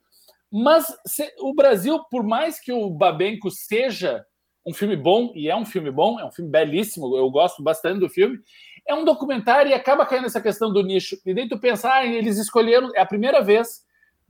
Mas 0.52 0.86
se, 1.06 1.32
o 1.40 1.54
Brasil, 1.54 2.00
por 2.10 2.24
mais 2.24 2.60
que 2.60 2.74
o 2.74 2.90
Babenco 2.90 3.50
seja 3.50 4.26
um 4.66 4.74
filme 4.74 4.96
bom, 4.96 5.32
e 5.36 5.50
é 5.50 5.56
um 5.56 5.66
filme 5.66 5.90
bom, 5.90 6.20
é 6.20 6.26
um 6.26 6.32
filme 6.32 6.52
belíssimo, 6.52 7.16
eu 7.18 7.30
gosto 7.30 7.64
bastante 7.64 8.00
do 8.00 8.10
filme, 8.10 8.40
é 8.88 8.94
um 8.94 9.06
documentário 9.06 9.72
e 9.72 9.74
acaba 9.74 10.06
caindo 10.06 10.24
nessa 10.24 10.42
questão 10.42 10.72
do 10.72 10.84
nicho. 10.84 11.18
E 11.26 11.34
daí 11.34 11.48
tu 11.48 11.60
pensar, 11.60 11.94
ah, 11.94 12.06
eles 12.06 12.38
escolheram, 12.38 12.92
é 12.96 13.02
a 13.02 13.06
primeira 13.06 13.42
vez 13.42 13.82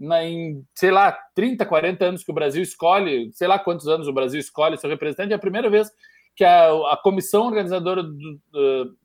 na, 0.01 0.23
em, 0.23 0.65
sei 0.73 0.89
lá, 0.89 1.11
30, 1.35 1.65
40 1.65 2.05
anos 2.05 2.23
que 2.23 2.31
o 2.31 2.33
Brasil 2.33 2.63
escolhe, 2.63 3.29
sei 3.33 3.47
lá 3.47 3.59
quantos 3.59 3.87
anos 3.87 4.07
o 4.07 4.13
Brasil 4.13 4.39
escolhe 4.39 4.77
seu 4.77 4.89
representante, 4.89 5.31
é 5.31 5.35
a 5.35 5.39
primeira 5.39 5.69
vez 5.69 5.89
que 6.35 6.43
a, 6.43 6.69
a 6.91 6.99
comissão 7.01 7.45
organizadora, 7.45 8.01
do, 8.01 8.41
do, 8.51 8.97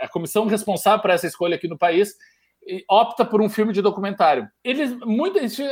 a 0.00 0.08
comissão 0.08 0.46
responsável 0.46 1.00
por 1.00 1.10
essa 1.10 1.26
escolha 1.26 1.56
aqui 1.56 1.68
no 1.68 1.76
país, 1.76 2.14
opta 2.88 3.24
por 3.24 3.40
um 3.42 3.48
filme 3.48 3.72
de 3.72 3.82
documentário. 3.82 4.48
Eles, 4.62 4.90
gente, 4.90 5.62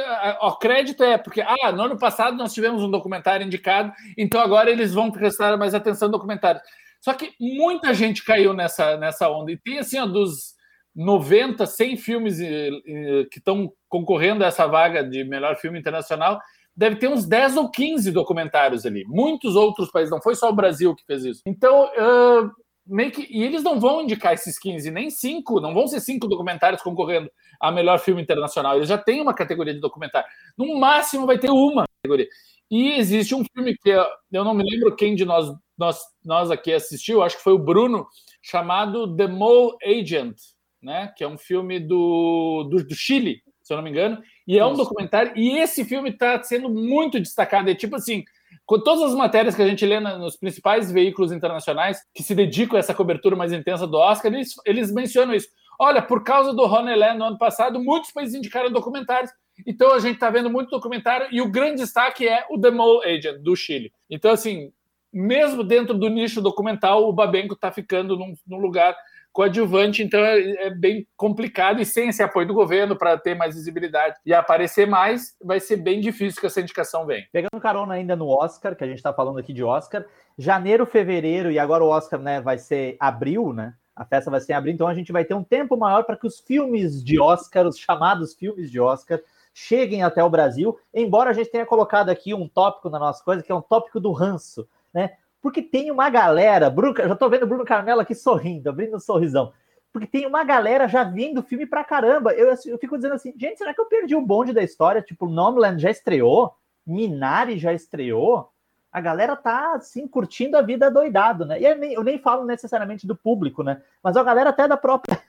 o 0.40 0.56
crédito 0.56 1.04
é 1.04 1.16
porque, 1.16 1.40
ah, 1.40 1.72
no 1.72 1.82
ano 1.82 1.98
passado 1.98 2.36
nós 2.36 2.52
tivemos 2.52 2.82
um 2.82 2.90
documentário 2.90 3.46
indicado, 3.46 3.92
então 4.16 4.40
agora 4.40 4.70
eles 4.70 4.92
vão 4.92 5.10
prestar 5.10 5.56
mais 5.56 5.74
atenção 5.74 6.08
no 6.08 6.12
documentário. 6.12 6.60
Só 7.00 7.12
que 7.14 7.32
muita 7.40 7.94
gente 7.94 8.24
caiu 8.24 8.52
nessa, 8.52 8.96
nessa 8.96 9.30
onda. 9.30 9.52
E 9.52 9.56
tem, 9.56 9.78
assim, 9.78 9.98
ó, 9.98 10.06
dos 10.06 10.57
90, 10.98 11.64
100 11.64 11.96
filmes 11.96 12.40
eh, 12.40 12.70
eh, 12.70 13.24
que 13.30 13.38
estão 13.38 13.72
concorrendo 13.88 14.42
a 14.42 14.48
essa 14.48 14.66
vaga 14.66 15.04
de 15.04 15.22
melhor 15.22 15.56
filme 15.56 15.78
internacional, 15.78 16.40
deve 16.76 16.96
ter 16.96 17.06
uns 17.06 17.24
10 17.24 17.56
ou 17.56 17.70
15 17.70 18.10
documentários 18.10 18.84
ali. 18.84 19.04
Muitos 19.06 19.54
outros 19.54 19.92
países, 19.92 20.10
não 20.10 20.20
foi 20.20 20.34
só 20.34 20.50
o 20.50 20.54
Brasil 20.54 20.96
que 20.96 21.06
fez 21.06 21.24
isso. 21.24 21.42
Então, 21.46 21.84
uh, 21.84 22.50
meio 22.84 23.12
que. 23.12 23.28
E 23.30 23.44
eles 23.44 23.62
não 23.62 23.78
vão 23.78 24.02
indicar 24.02 24.32
esses 24.32 24.58
15, 24.58 24.90
nem 24.90 25.08
cinco, 25.08 25.60
não 25.60 25.72
vão 25.72 25.86
ser 25.86 26.00
cinco 26.00 26.26
documentários 26.26 26.82
concorrendo 26.82 27.30
a 27.60 27.70
melhor 27.70 28.00
filme 28.00 28.20
internacional. 28.20 28.76
Eles 28.76 28.88
já 28.88 28.98
têm 28.98 29.20
uma 29.20 29.34
categoria 29.34 29.74
de 29.74 29.80
documentário. 29.80 30.28
No 30.56 30.76
máximo 30.80 31.26
vai 31.26 31.38
ter 31.38 31.50
uma 31.50 31.84
categoria. 32.02 32.26
E 32.68 32.98
existe 32.98 33.36
um 33.36 33.44
filme 33.54 33.76
que 33.78 33.90
eu 33.90 34.44
não 34.44 34.52
me 34.52 34.64
lembro 34.68 34.96
quem 34.96 35.14
de 35.14 35.24
nós, 35.24 35.46
nós, 35.78 36.00
nós 36.24 36.50
aqui 36.50 36.72
assistiu, 36.72 37.22
acho 37.22 37.36
que 37.36 37.42
foi 37.44 37.52
o 37.52 37.58
Bruno, 37.58 38.06
chamado 38.42 39.16
The 39.16 39.28
Mole 39.28 39.76
Agent, 39.84 40.36
né? 40.82 41.12
Que 41.16 41.24
é 41.24 41.28
um 41.28 41.38
filme 41.38 41.80
do, 41.80 42.66
do, 42.70 42.84
do 42.84 42.94
Chile, 42.94 43.42
se 43.62 43.72
eu 43.72 43.76
não 43.76 43.84
me 43.84 43.90
engano, 43.90 44.22
e 44.46 44.58
é 44.58 44.64
um 44.64 44.74
documentário. 44.74 45.32
E 45.36 45.58
esse 45.58 45.84
filme 45.84 46.10
está 46.10 46.42
sendo 46.42 46.68
muito 46.68 47.18
destacado. 47.18 47.68
É 47.68 47.74
tipo 47.74 47.96
assim, 47.96 48.24
com 48.64 48.78
todas 48.80 49.10
as 49.10 49.14
matérias 49.14 49.54
que 49.54 49.62
a 49.62 49.68
gente 49.68 49.84
lê 49.84 50.00
nos 50.00 50.36
principais 50.36 50.90
veículos 50.90 51.32
internacionais 51.32 52.02
que 52.14 52.22
se 52.22 52.34
dedicam 52.34 52.76
a 52.76 52.80
essa 52.80 52.94
cobertura 52.94 53.36
mais 53.36 53.52
intensa 53.52 53.86
do 53.86 53.96
Oscar, 53.96 54.32
eles, 54.32 54.54
eles 54.64 54.92
mencionam 54.92 55.34
isso. 55.34 55.48
Olha, 55.78 56.02
por 56.02 56.24
causa 56.24 56.52
do 56.52 56.66
Ronelé 56.66 57.14
no 57.14 57.24
ano 57.24 57.38
passado, 57.38 57.82
muitos 57.82 58.10
países 58.10 58.34
indicaram 58.34 58.70
documentários. 58.70 59.30
Então 59.66 59.92
a 59.92 59.98
gente 59.98 60.14
está 60.14 60.30
vendo 60.30 60.50
muito 60.50 60.70
documentário 60.70 61.28
e 61.30 61.40
o 61.40 61.50
grande 61.50 61.82
destaque 61.82 62.26
é 62.26 62.44
o 62.50 62.60
The 62.60 62.70
Mole 62.70 63.06
Agent, 63.06 63.42
do 63.42 63.54
Chile. 63.54 63.92
Então, 64.10 64.30
assim, 64.32 64.72
mesmo 65.12 65.62
dentro 65.64 65.94
do 65.94 66.08
nicho 66.08 66.42
documental, 66.42 67.08
o 67.08 67.12
Babenco 67.12 67.54
está 67.54 67.70
ficando 67.70 68.16
num, 68.16 68.34
num 68.46 68.58
lugar 68.58 68.96
coadjuvante, 69.38 70.02
então 70.02 70.18
é, 70.18 70.66
é, 70.66 70.70
bem 70.70 71.06
complicado 71.16 71.80
e 71.80 71.86
sem 71.86 72.08
esse 72.08 72.20
apoio 72.20 72.44
do 72.44 72.52
governo 72.52 72.96
para 72.96 73.16
ter 73.16 73.36
mais 73.36 73.54
visibilidade 73.54 74.16
e 74.26 74.34
aparecer 74.34 74.84
mais, 74.84 75.36
vai 75.40 75.60
ser 75.60 75.76
bem 75.76 76.00
difícil 76.00 76.40
que 76.40 76.46
essa 76.48 76.60
indicação 76.60 77.06
venha. 77.06 77.24
Pegando 77.30 77.60
carona 77.60 77.94
ainda 77.94 78.16
no 78.16 78.26
Oscar, 78.26 78.74
que 78.74 78.82
a 78.82 78.86
gente 78.88 78.96
está 78.96 79.12
falando 79.12 79.38
aqui 79.38 79.52
de 79.52 79.62
Oscar, 79.62 80.04
janeiro, 80.36 80.84
fevereiro 80.84 81.52
e 81.52 81.58
agora 81.60 81.84
o 81.84 81.86
Oscar, 81.86 82.18
né, 82.18 82.40
vai 82.40 82.58
ser 82.58 82.96
abril, 82.98 83.52
né? 83.52 83.74
A 83.94 84.04
festa 84.04 84.28
vai 84.28 84.40
ser 84.40 84.54
em 84.54 84.56
abril, 84.56 84.74
então 84.74 84.88
a 84.88 84.94
gente 84.94 85.12
vai 85.12 85.24
ter 85.24 85.34
um 85.34 85.44
tempo 85.44 85.76
maior 85.76 86.02
para 86.02 86.16
que 86.16 86.26
os 86.26 86.40
filmes 86.40 87.00
de 87.00 87.20
Oscar, 87.20 87.64
os 87.64 87.78
chamados 87.78 88.34
filmes 88.34 88.68
de 88.72 88.80
Oscar, 88.80 89.20
cheguem 89.54 90.02
até 90.02 90.22
o 90.22 90.28
Brasil, 90.28 90.76
embora 90.92 91.30
a 91.30 91.32
gente 91.32 91.50
tenha 91.50 91.64
colocado 91.64 92.10
aqui 92.10 92.34
um 92.34 92.48
tópico 92.48 92.90
na 92.90 92.98
nossa 92.98 93.22
coisa, 93.22 93.40
que 93.40 93.52
é 93.52 93.54
um 93.54 93.62
tópico 93.62 94.00
do 94.00 94.10
ranço, 94.10 94.68
né? 94.92 95.12
Porque 95.40 95.62
tem 95.62 95.90
uma 95.90 96.10
galera, 96.10 96.68
Bruno, 96.68 96.94
já 96.96 97.14
tô 97.14 97.28
vendo 97.28 97.44
o 97.44 97.46
Bruno 97.46 97.64
Carmelo 97.64 98.00
aqui 98.00 98.14
sorrindo, 98.14 98.68
abrindo 98.68 98.96
um 98.96 99.00
sorrisão. 99.00 99.52
Porque 99.92 100.06
tem 100.06 100.26
uma 100.26 100.44
galera 100.44 100.86
já 100.86 101.04
vindo 101.04 101.42
filme 101.42 101.66
pra 101.66 101.84
caramba. 101.84 102.32
Eu, 102.32 102.50
assim, 102.50 102.70
eu 102.70 102.78
fico 102.78 102.96
dizendo 102.96 103.14
assim, 103.14 103.32
gente, 103.36 103.58
será 103.58 103.72
que 103.72 103.80
eu 103.80 103.86
perdi 103.86 104.14
o 104.14 104.20
bonde 104.20 104.52
da 104.52 104.62
história? 104.62 105.02
Tipo, 105.02 105.28
Nomadland 105.28 105.80
já 105.80 105.90
estreou? 105.90 106.54
Minari 106.86 107.58
já 107.58 107.72
estreou? 107.72 108.50
A 108.90 109.00
galera 109.00 109.36
tá, 109.36 109.74
assim, 109.74 110.08
curtindo 110.08 110.56
a 110.56 110.62
vida 110.62 110.90
doidado, 110.90 111.44
né? 111.44 111.60
E 111.60 111.64
eu 111.64 111.76
nem, 111.76 111.92
eu 111.92 112.02
nem 112.02 112.18
falo 112.18 112.44
necessariamente 112.44 113.06
do 113.06 113.16
público, 113.16 113.62
né? 113.62 113.82
Mas 114.02 114.16
a 114.16 114.22
galera 114.22 114.50
até 114.50 114.66
da 114.66 114.76
própria 114.76 115.20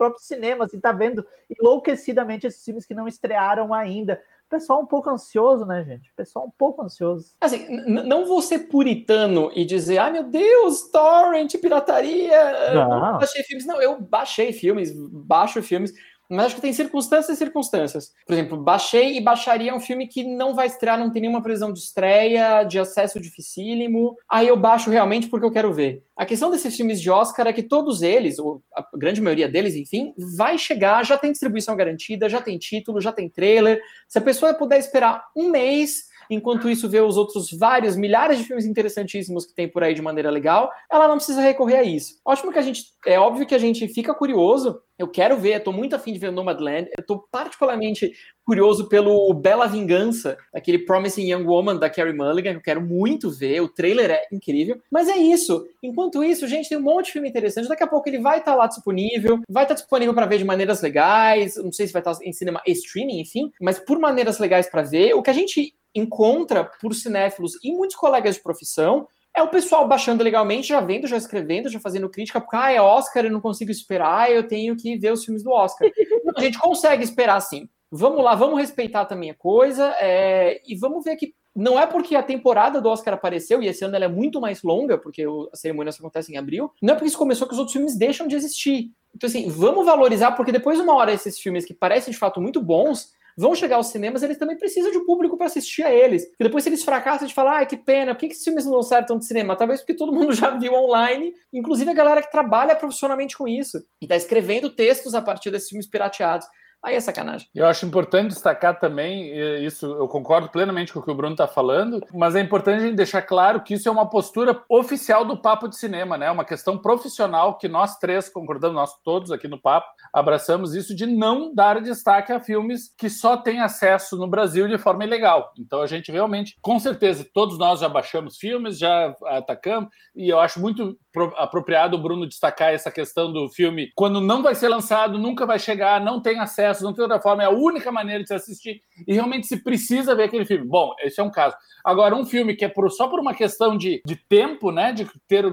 próprio 0.00 0.22
cinema, 0.22 0.64
assim, 0.64 0.80
tá 0.80 0.92
vendo 0.92 1.26
enlouquecidamente 1.50 2.46
esses 2.46 2.64
filmes 2.64 2.86
que 2.86 2.94
não 2.94 3.06
estrearam 3.06 3.74
ainda 3.74 4.18
pessoal 4.48 4.80
um 4.80 4.86
pouco 4.86 5.08
ansioso, 5.08 5.64
né, 5.64 5.84
gente? 5.84 6.12
pessoal 6.16 6.46
um 6.46 6.50
pouco 6.50 6.82
ansioso. 6.82 7.34
Assim, 7.40 7.68
não 7.86 8.26
vou 8.26 8.42
ser 8.42 8.60
puritano 8.60 9.50
e 9.54 9.64
dizer, 9.64 9.98
ai 9.98 10.10
meu 10.10 10.24
Deus, 10.24 10.90
torrent, 10.90 11.54
pirataria, 11.60 12.74
não. 12.74 13.18
baixei 13.18 13.44
filmes. 13.44 13.66
Não, 13.66 13.80
eu 13.80 14.00
baixei 14.00 14.52
filmes, 14.52 14.92
baixo 14.92 15.62
filmes, 15.62 15.92
mas 16.30 16.46
acho 16.46 16.54
que 16.54 16.60
tem 16.60 16.72
circunstâncias 16.72 17.36
e 17.36 17.38
circunstâncias. 17.38 18.12
Por 18.24 18.32
exemplo, 18.32 18.56
baixei 18.56 19.16
e 19.16 19.20
baixaria 19.20 19.74
um 19.74 19.80
filme 19.80 20.06
que 20.06 20.22
não 20.22 20.54
vai 20.54 20.68
estrear, 20.68 20.98
não 20.98 21.10
tem 21.10 21.22
nenhuma 21.22 21.42
previsão 21.42 21.72
de 21.72 21.80
estreia, 21.80 22.62
de 22.62 22.78
acesso 22.78 23.20
dificílimo. 23.20 24.16
Aí 24.28 24.46
eu 24.46 24.56
baixo 24.56 24.90
realmente 24.90 25.28
porque 25.28 25.44
eu 25.44 25.50
quero 25.50 25.72
ver. 25.72 26.04
A 26.16 26.24
questão 26.24 26.50
desses 26.50 26.76
filmes 26.76 27.00
de 27.00 27.10
Oscar 27.10 27.46
é 27.46 27.52
que 27.52 27.62
todos 27.62 28.02
eles, 28.02 28.38
ou 28.38 28.62
a 28.74 28.86
grande 28.94 29.20
maioria 29.20 29.48
deles, 29.48 29.74
enfim, 29.74 30.14
vai 30.36 30.56
chegar, 30.56 31.04
já 31.04 31.18
tem 31.18 31.32
distribuição 31.32 31.74
garantida, 31.74 32.28
já 32.28 32.40
tem 32.40 32.58
título, 32.58 33.00
já 33.00 33.12
tem 33.12 33.28
trailer. 33.28 33.80
Se 34.06 34.18
a 34.18 34.22
pessoa 34.22 34.54
puder 34.54 34.78
esperar 34.78 35.24
um 35.36 35.50
mês 35.50 36.09
enquanto 36.30 36.70
isso 36.70 36.88
vê 36.88 37.00
os 37.00 37.16
outros 37.16 37.50
vários 37.50 37.96
milhares 37.96 38.38
de 38.38 38.44
filmes 38.44 38.64
interessantíssimos 38.64 39.44
que 39.44 39.54
tem 39.54 39.68
por 39.68 39.82
aí 39.82 39.92
de 39.92 40.00
maneira 40.00 40.30
legal, 40.30 40.70
ela 40.90 41.08
não 41.08 41.16
precisa 41.16 41.40
recorrer 41.42 41.76
a 41.78 41.82
isso. 41.82 42.14
Ótimo 42.24 42.52
que 42.52 42.58
a 42.58 42.62
gente, 42.62 42.84
é 43.04 43.18
óbvio 43.18 43.46
que 43.46 43.54
a 43.54 43.58
gente 43.58 43.86
fica 43.88 44.14
curioso, 44.14 44.80
eu 44.98 45.08
quero 45.08 45.36
ver, 45.38 45.56
estou 45.56 45.72
muito 45.72 45.96
afim 45.96 46.12
de 46.12 46.18
ver 46.18 46.30
Nomadland, 46.30 46.88
eu 46.96 47.00
estou 47.00 47.24
particularmente 47.32 48.12
curioso 48.44 48.88
pelo 48.88 49.32
Bela 49.32 49.66
Vingança, 49.66 50.36
aquele 50.52 50.80
Promising 50.80 51.32
Young 51.32 51.44
Woman 51.44 51.76
da 51.76 51.88
Carrie 51.88 52.12
Mulligan, 52.12 52.50
que 52.50 52.58
eu 52.58 52.62
quero 52.62 52.82
muito 52.82 53.30
ver, 53.30 53.62
o 53.62 53.68
trailer 53.68 54.10
é 54.10 54.26
incrível, 54.30 54.78
mas 54.90 55.08
é 55.08 55.16
isso. 55.16 55.66
Enquanto 55.82 56.22
isso, 56.22 56.46
gente, 56.46 56.68
tem 56.68 56.76
um 56.76 56.82
monte 56.82 57.06
de 57.06 57.12
filme 57.12 57.28
interessante, 57.28 57.68
daqui 57.68 57.82
a 57.82 57.86
pouco 57.86 58.08
ele 58.08 58.18
vai 58.18 58.40
estar 58.40 58.52
tá 58.52 58.56
lá 58.58 58.66
disponível, 58.66 59.40
vai 59.48 59.64
estar 59.64 59.74
tá 59.74 59.80
disponível 59.80 60.12
para 60.12 60.26
ver 60.26 60.38
de 60.38 60.44
maneiras 60.44 60.82
legais, 60.82 61.56
não 61.56 61.72
sei 61.72 61.86
se 61.86 61.92
vai 61.92 62.00
estar 62.00 62.14
tá 62.14 62.18
em 62.22 62.32
cinema 62.32 62.60
streaming, 62.66 63.20
enfim, 63.20 63.50
mas 63.60 63.78
por 63.78 63.98
maneiras 63.98 64.38
legais 64.38 64.68
para 64.68 64.82
ver. 64.82 65.14
O 65.14 65.22
que 65.22 65.30
a 65.30 65.34
gente 65.34 65.74
encontra 65.94 66.64
por 66.64 66.94
cinéfilos 66.94 67.52
e 67.62 67.72
muitos 67.72 67.96
colegas 67.96 68.36
de 68.36 68.42
profissão 68.42 69.06
é 69.34 69.42
o 69.42 69.48
pessoal 69.48 69.86
baixando 69.86 70.24
legalmente, 70.24 70.68
já 70.68 70.80
vendo, 70.80 71.06
já 71.06 71.16
escrevendo, 71.16 71.68
já 71.68 71.78
fazendo 71.78 72.08
crítica, 72.08 72.40
porque 72.40 72.56
ah, 72.56 72.72
é 72.72 72.80
Oscar, 72.80 73.24
eu 73.24 73.30
não 73.30 73.40
consigo 73.40 73.70
esperar, 73.70 74.30
eu 74.30 74.46
tenho 74.46 74.76
que 74.76 74.96
ver 74.96 75.12
os 75.12 75.24
filmes 75.24 75.42
do 75.42 75.50
Oscar. 75.50 75.88
a 76.36 76.40
gente 76.40 76.58
consegue 76.58 77.04
esperar 77.04 77.40
sim. 77.40 77.68
Vamos 77.92 78.22
lá, 78.22 78.34
vamos 78.34 78.58
respeitar 78.58 79.04
também 79.04 79.30
a 79.30 79.34
coisa 79.34 79.94
é, 80.00 80.60
e 80.66 80.76
vamos 80.76 81.04
ver 81.04 81.16
que 81.16 81.34
não 81.54 81.78
é 81.78 81.86
porque 81.86 82.14
a 82.14 82.22
temporada 82.22 82.80
do 82.80 82.88
Oscar 82.88 83.14
apareceu, 83.14 83.60
e 83.60 83.66
esse 83.66 83.84
ano 83.84 83.96
ela 83.96 84.04
é 84.04 84.08
muito 84.08 84.40
mais 84.40 84.62
longa, 84.62 84.96
porque 84.96 85.24
a 85.52 85.56
cerimônia 85.56 85.92
só 85.92 85.98
acontece 85.98 86.32
em 86.32 86.36
abril, 86.36 86.70
não 86.80 86.92
é 86.92 86.96
porque 86.96 87.08
isso 87.08 87.18
começou 87.18 87.46
que 87.46 87.52
os 87.52 87.58
outros 87.58 87.72
filmes 87.72 87.96
deixam 87.96 88.28
de 88.28 88.36
existir. 88.36 88.92
Então, 89.14 89.28
assim, 89.28 89.48
vamos 89.48 89.84
valorizar, 89.84 90.32
porque 90.32 90.52
depois, 90.52 90.78
uma 90.78 90.94
hora, 90.94 91.12
esses 91.12 91.38
filmes 91.38 91.64
que 91.64 91.74
parecem 91.74 92.12
de 92.12 92.18
fato 92.18 92.40
muito 92.40 92.62
bons, 92.62 93.12
vão 93.36 93.54
chegar 93.54 93.76
aos 93.76 93.88
cinemas, 93.88 94.22
eles 94.22 94.38
também 94.38 94.56
precisam 94.56 94.90
de 94.90 94.98
um 94.98 95.06
público 95.06 95.36
para 95.36 95.46
assistir 95.46 95.82
a 95.82 95.92
eles. 95.92 96.24
E 96.38 96.44
depois, 96.44 96.64
se 96.64 96.70
eles 96.70 96.84
fracassam, 96.84 97.26
de 97.26 97.34
falar, 97.34 97.58
ai, 97.58 97.66
que 97.66 97.76
pena, 97.76 98.14
por 98.14 98.20
que, 98.20 98.26
esses 98.26 98.44
filmes 98.44 98.66
não 98.66 98.82
saem 98.82 99.04
tanto 99.04 99.20
de 99.20 99.26
cinema? 99.26 99.56
Talvez 99.56 99.80
porque 99.80 99.94
todo 99.94 100.12
mundo 100.12 100.32
já 100.34 100.50
viu 100.50 100.74
online, 100.74 101.32
inclusive 101.52 101.90
a 101.90 101.94
galera 101.94 102.22
que 102.22 102.30
trabalha 102.30 102.76
profissionalmente 102.76 103.36
com 103.36 103.46
isso 103.46 103.78
e 104.00 104.04
está 104.04 104.16
escrevendo 104.16 104.70
textos 104.70 105.14
a 105.14 105.22
partir 105.22 105.50
desses 105.50 105.68
filmes 105.68 105.86
pirateados. 105.86 106.46
Aí 106.82 106.94
é 106.94 107.00
sacanagem. 107.00 107.46
Eu 107.54 107.66
acho 107.66 107.84
importante 107.84 108.28
destacar 108.28 108.78
também, 108.80 109.30
isso 109.64 109.84
eu 109.84 110.08
concordo 110.08 110.48
plenamente 110.48 110.92
com 110.92 111.00
o 111.00 111.02
que 111.02 111.10
o 111.10 111.14
Bruno 111.14 111.34
está 111.34 111.46
falando, 111.46 112.00
mas 112.14 112.34
é 112.34 112.40
importante 112.40 112.78
a 112.78 112.86
gente 112.86 112.96
deixar 112.96 113.20
claro 113.20 113.62
que 113.62 113.74
isso 113.74 113.86
é 113.86 113.92
uma 113.92 114.08
postura 114.08 114.62
oficial 114.66 115.24
do 115.24 115.36
Papo 115.36 115.68
de 115.68 115.76
Cinema, 115.76 116.16
né? 116.16 116.30
Uma 116.30 116.44
questão 116.44 116.78
profissional 116.78 117.58
que 117.58 117.68
nós 117.68 117.98
três 117.98 118.30
concordamos, 118.30 118.76
nós 118.76 118.94
todos 119.04 119.30
aqui 119.30 119.46
no 119.46 119.60
Papo, 119.60 119.88
abraçamos 120.10 120.74
isso 120.74 120.94
de 120.94 121.04
não 121.04 121.54
dar 121.54 121.82
destaque 121.82 122.32
a 122.32 122.40
filmes 122.40 122.94
que 122.96 123.10
só 123.10 123.36
têm 123.36 123.60
acesso 123.60 124.16
no 124.16 124.26
Brasil 124.26 124.66
de 124.66 124.78
forma 124.78 125.04
ilegal. 125.04 125.52
Então 125.58 125.82
a 125.82 125.86
gente 125.86 126.10
realmente, 126.10 126.56
com 126.62 126.78
certeza, 126.78 127.26
todos 127.34 127.58
nós 127.58 127.80
já 127.80 127.90
baixamos 127.90 128.38
filmes, 128.38 128.78
já 128.78 129.14
atacamos, 129.26 129.90
e 130.16 130.30
eu 130.30 130.40
acho 130.40 130.58
muito 130.58 130.98
apropriado 131.36 131.96
o 131.96 132.00
Bruno 132.00 132.26
destacar 132.26 132.72
essa 132.72 132.90
questão 132.90 133.32
do 133.32 133.48
filme 133.50 133.90
quando 133.96 134.20
não 134.20 134.42
vai 134.42 134.54
ser 134.54 134.68
lançado, 134.68 135.18
nunca 135.18 135.44
vai 135.44 135.58
chegar, 135.58 136.00
não 136.00 136.22
tem 136.22 136.38
acesso, 136.38 136.69
não 136.80 136.92
tem 136.92 137.02
outra 137.02 137.20
forma, 137.20 137.42
é 137.42 137.46
a 137.46 137.50
única 137.50 137.90
maneira 137.90 138.22
de 138.22 138.28
se 138.28 138.34
assistir 138.34 138.82
e 139.06 139.12
realmente 139.12 139.46
se 139.46 139.62
precisa 139.62 140.14
ver 140.14 140.24
aquele 140.24 140.44
filme. 140.44 140.66
Bom, 140.66 140.94
esse 141.00 141.20
é 141.20 141.22
um 141.22 141.30
caso. 141.30 141.56
Agora, 141.84 142.14
um 142.14 142.24
filme 142.24 142.54
que 142.54 142.64
é 142.64 142.68
por, 142.68 142.90
só 142.90 143.08
por 143.08 143.18
uma 143.18 143.34
questão 143.34 143.76
de, 143.76 144.00
de 144.04 144.16
tempo, 144.16 144.70
né, 144.70 144.92
de 144.92 145.06
ter 145.26 145.44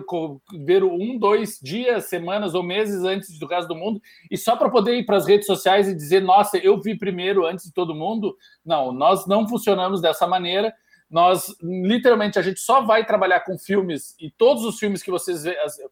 ver 0.66 0.84
um, 0.84 1.18
dois 1.18 1.60
dias, 1.62 2.06
semanas 2.06 2.54
ou 2.54 2.64
meses 2.64 3.04
antes 3.04 3.40
do 3.40 3.48
caso 3.48 3.68
do 3.68 3.76
mundo 3.76 4.02
e 4.30 4.38
só 4.38 4.56
para 4.56 4.70
poder 4.70 4.96
ir 4.96 5.06
para 5.06 5.18
as 5.18 5.28
redes 5.28 5.48
sociais 5.48 5.88
e 5.88 5.96
dizer, 5.96 6.22
nossa, 6.22 6.58
eu 6.58 6.80
vi 6.82 6.98
primeiro 6.98 7.46
antes 7.46 7.66
de 7.66 7.74
todo 7.74 7.96
mundo. 7.96 8.36
Não, 8.66 8.92
nós 8.92 9.26
não 9.26 9.48
funcionamos 9.48 10.02
dessa 10.02 10.28
maneira 10.28 10.74
nós, 11.10 11.56
literalmente, 11.64 12.38
a 12.38 12.42
gente 12.42 12.60
só 12.60 12.82
vai 12.82 13.06
trabalhar 13.06 13.40
com 13.42 13.58
filmes 13.58 14.14
e 14.20 14.30
todos 14.30 14.66
os 14.66 14.78
filmes 14.78 15.02
que 15.02 15.10
vocês 15.10 15.44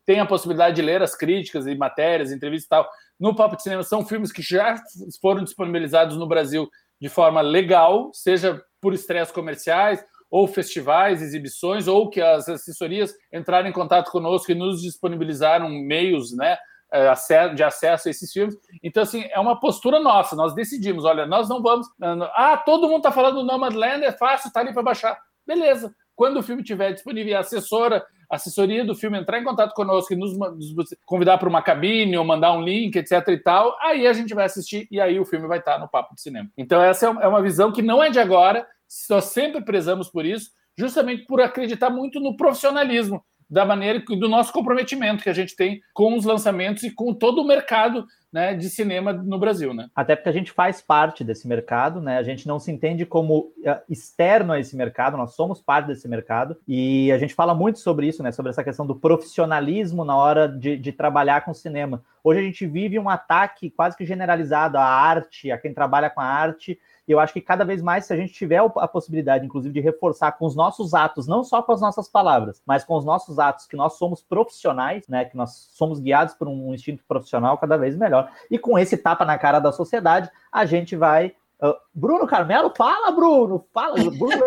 têm 0.06 0.20
a 0.20 0.26
possibilidade 0.26 0.76
de 0.76 0.82
ler 0.82 1.02
as 1.02 1.16
críticas 1.16 1.66
e 1.66 1.76
matérias, 1.76 2.34
entrevistas 2.34 2.66
e 2.66 2.70
tal, 2.70 2.90
no 3.20 3.36
Papo 3.36 3.56
de 3.56 3.64
Cinema, 3.64 3.84
são 3.84 4.06
filmes 4.06 4.32
que 4.32 4.42
já 4.42 4.76
foram 5.22 5.44
disponibilizados 5.44 6.18
no 6.18 6.28
Brasil 6.28 6.70
de 7.00 7.10
forma 7.10 7.42
legal, 7.42 8.10
seja 8.14 8.62
por 8.82 8.94
estreias 8.94 9.32
comerciais 9.32 10.04
ou 10.30 10.48
festivais, 10.48 11.22
exibições, 11.22 11.88
ou 11.88 12.10
que 12.10 12.20
as 12.22 12.50
assessorias 12.50 13.14
entraram 13.32 13.70
em 13.70 13.74
contato 13.74 14.12
conosco 14.12 14.52
e 14.52 14.56
nos 14.56 14.82
disponibilizaram 14.82 15.70
meios, 15.70 16.36
né, 16.36 16.58
é, 16.92 17.14
de 17.54 17.64
acesso 17.64 18.08
a 18.08 18.12
esses 18.12 18.32
filmes. 18.32 18.56
Então, 18.84 19.04
assim, 19.04 19.26
é 19.32 19.40
uma 19.40 19.60
postura 19.60 20.00
nossa. 20.00 20.36
Nós 20.36 20.54
decidimos, 20.54 21.06
olha, 21.06 21.26
nós 21.26 21.48
não 21.48 21.62
vamos. 21.62 21.88
Ah, 22.36 22.58
todo 22.58 22.88
mundo 22.88 22.98
está 22.98 23.12
falando 23.12 23.36
do 23.36 23.44
Nomadland, 23.44 24.04
é 24.04 24.12
fácil, 24.12 24.48
está 24.48 24.60
ali 24.60 24.74
para 24.74 24.84
baixar. 24.84 25.18
Beleza. 25.46 25.94
Quando 26.16 26.38
o 26.38 26.44
filme 26.44 26.62
estiver 26.62 26.94
disponível, 26.94 27.36
a 27.38 27.42
assessora, 27.42 28.06
a 28.30 28.36
assessoria 28.36 28.86
do 28.86 28.96
filme 28.96 29.20
entrar 29.20 29.40
em 29.40 29.44
contato 29.44 29.74
conosco 29.74 30.14
e 30.14 30.16
nos, 30.16 30.38
nos 30.38 30.74
convidar 31.06 31.38
para 31.38 31.50
uma 31.50 31.62
cabine 31.62 32.18
ou 32.18 32.24
mandar 32.24 32.54
um 32.54 32.64
link, 32.64 32.96
etc 32.96 33.28
e 33.28 33.38
tal, 33.38 33.78
aí 33.82 34.08
a 34.08 34.14
gente 34.14 34.34
vai 34.34 34.46
assistir 34.46 34.88
e 34.90 35.00
aí 35.00 35.20
o 35.20 35.26
filme 35.26 35.48
vai 35.48 35.60
estar 35.60 35.80
no 35.80 35.90
papo 35.90 36.16
de 36.16 36.22
cinema. 36.22 36.50
Então 36.58 36.82
essa 36.82 37.08
é, 37.08 37.10
é 37.10 37.28
uma 37.28 37.42
visão 37.42 37.72
que 37.72 37.82
não 37.82 38.02
é 38.02 38.10
de 38.10 38.20
agora, 38.20 38.66
nós 39.10 39.26
sempre 39.26 39.62
prezamos 39.62 40.10
por 40.10 40.26
isso, 40.26 40.52
justamente 40.78 41.26
por 41.26 41.42
acreditar 41.42 41.90
muito 41.90 42.20
no 42.20 42.36
profissionalismo 42.36 43.24
da 43.50 43.66
maneira 43.66 44.00
do 44.00 44.30
nosso 44.30 44.52
comprometimento 44.52 45.24
que 45.24 45.30
a 45.30 45.34
gente 45.34 45.56
tem 45.56 45.82
com 45.94 46.16
os 46.16 46.26
lançamentos 46.26 46.84
e 46.84 46.92
com 46.92 47.14
todo 47.14 47.42
o 47.42 47.48
mercado 47.48 48.06
né, 48.36 48.54
de 48.54 48.70
cinema 48.70 49.14
no 49.14 49.40
Brasil, 49.40 49.74
né? 49.74 49.88
Até 49.96 50.14
porque 50.14 50.28
a 50.28 50.34
gente 50.34 50.52
faz 50.52 50.82
parte 50.82 51.24
desse 51.24 51.48
mercado, 51.48 52.02
né? 52.02 52.18
A 52.18 52.24
gente 52.24 52.46
não 52.46 52.60
se 52.60 52.70
entende 52.70 53.06
como 53.06 53.54
eh, 53.64 53.82
externo 53.90 54.52
a 54.52 54.60
esse 54.60 54.76
mercado, 54.76 55.16
nós 55.16 55.36
somos 55.36 55.62
parte 55.62 55.88
desse 55.88 56.06
mercado 56.10 56.58
e 56.68 57.10
a 57.14 57.18
gente 57.18 57.34
fala 57.34 57.56
muito 57.56 57.80
sobre 57.80 58.08
isso, 58.08 58.22
né? 58.22 58.34
Sobre 58.34 58.50
essa 58.50 58.62
questão 58.62 58.86
do 58.86 58.94
profissionalismo 58.94 60.04
na 60.04 60.18
hora 60.18 60.50
de, 60.50 60.76
de 60.76 60.92
trabalhar 60.92 61.46
com 61.46 61.54
cinema. 61.54 62.04
Hoje 62.22 62.42
a 62.42 62.44
gente 62.44 62.68
vive 62.68 63.00
um 63.00 63.08
ataque 63.08 63.70
quase 63.70 63.96
que 63.96 64.06
generalizado 64.06 64.78
à 64.78 64.84
arte, 64.84 65.50
a 65.50 65.58
quem 65.58 65.74
trabalha 65.74 66.10
com 66.10 66.20
a 66.20 66.26
arte 66.26 66.78
e 67.08 67.12
eu 67.12 67.20
acho 67.20 67.34
que 67.34 67.42
cada 67.42 67.64
vez 67.64 67.82
mais, 67.82 68.06
se 68.06 68.14
a 68.14 68.16
gente 68.16 68.34
tiver 68.34 68.58
a 68.58 68.88
possibilidade, 68.88 69.46
inclusive, 69.46 69.74
de 69.74 69.80
reforçar 69.80 70.32
com 70.34 70.46
os 70.46 70.56
nossos 70.56 70.94
atos, 70.94 71.28
não 71.28 71.44
só 71.44 71.62
com 71.62 71.72
as 71.72 71.82
nossas 71.82 72.10
palavras, 72.10 72.62
mas 72.66 72.84
com 72.84 72.96
os 72.96 73.06
nossos 73.06 73.38
atos, 73.38 73.68
que 73.68 73.76
nós 73.76 73.94
somos 73.94 74.24
profissionais, 74.24 75.08
né? 75.08 75.26
Que 75.26 75.38
nós 75.38 75.70
somos 75.74 76.00
guiados 76.00 76.34
por 76.34 76.48
um 76.48 76.74
instinto 76.74 77.04
profissional 77.08 77.58
cada 77.58 77.78
vez 77.78 77.96
melhor. 77.96 78.32
E 78.50 78.58
com 78.58 78.78
esse 78.78 78.98
tapa 78.98 79.24
na 79.24 79.38
cara 79.38 79.60
da 79.60 79.72
sociedade, 79.72 80.30
a 80.52 80.66
gente 80.66 80.96
vai 80.96 81.36
Uh, 81.58 81.74
Bruno 81.94 82.28
Carmelo, 82.28 82.70
fala, 82.76 83.12
Bruno, 83.12 83.66
fala, 83.74 83.96
Bruno. 83.96 84.44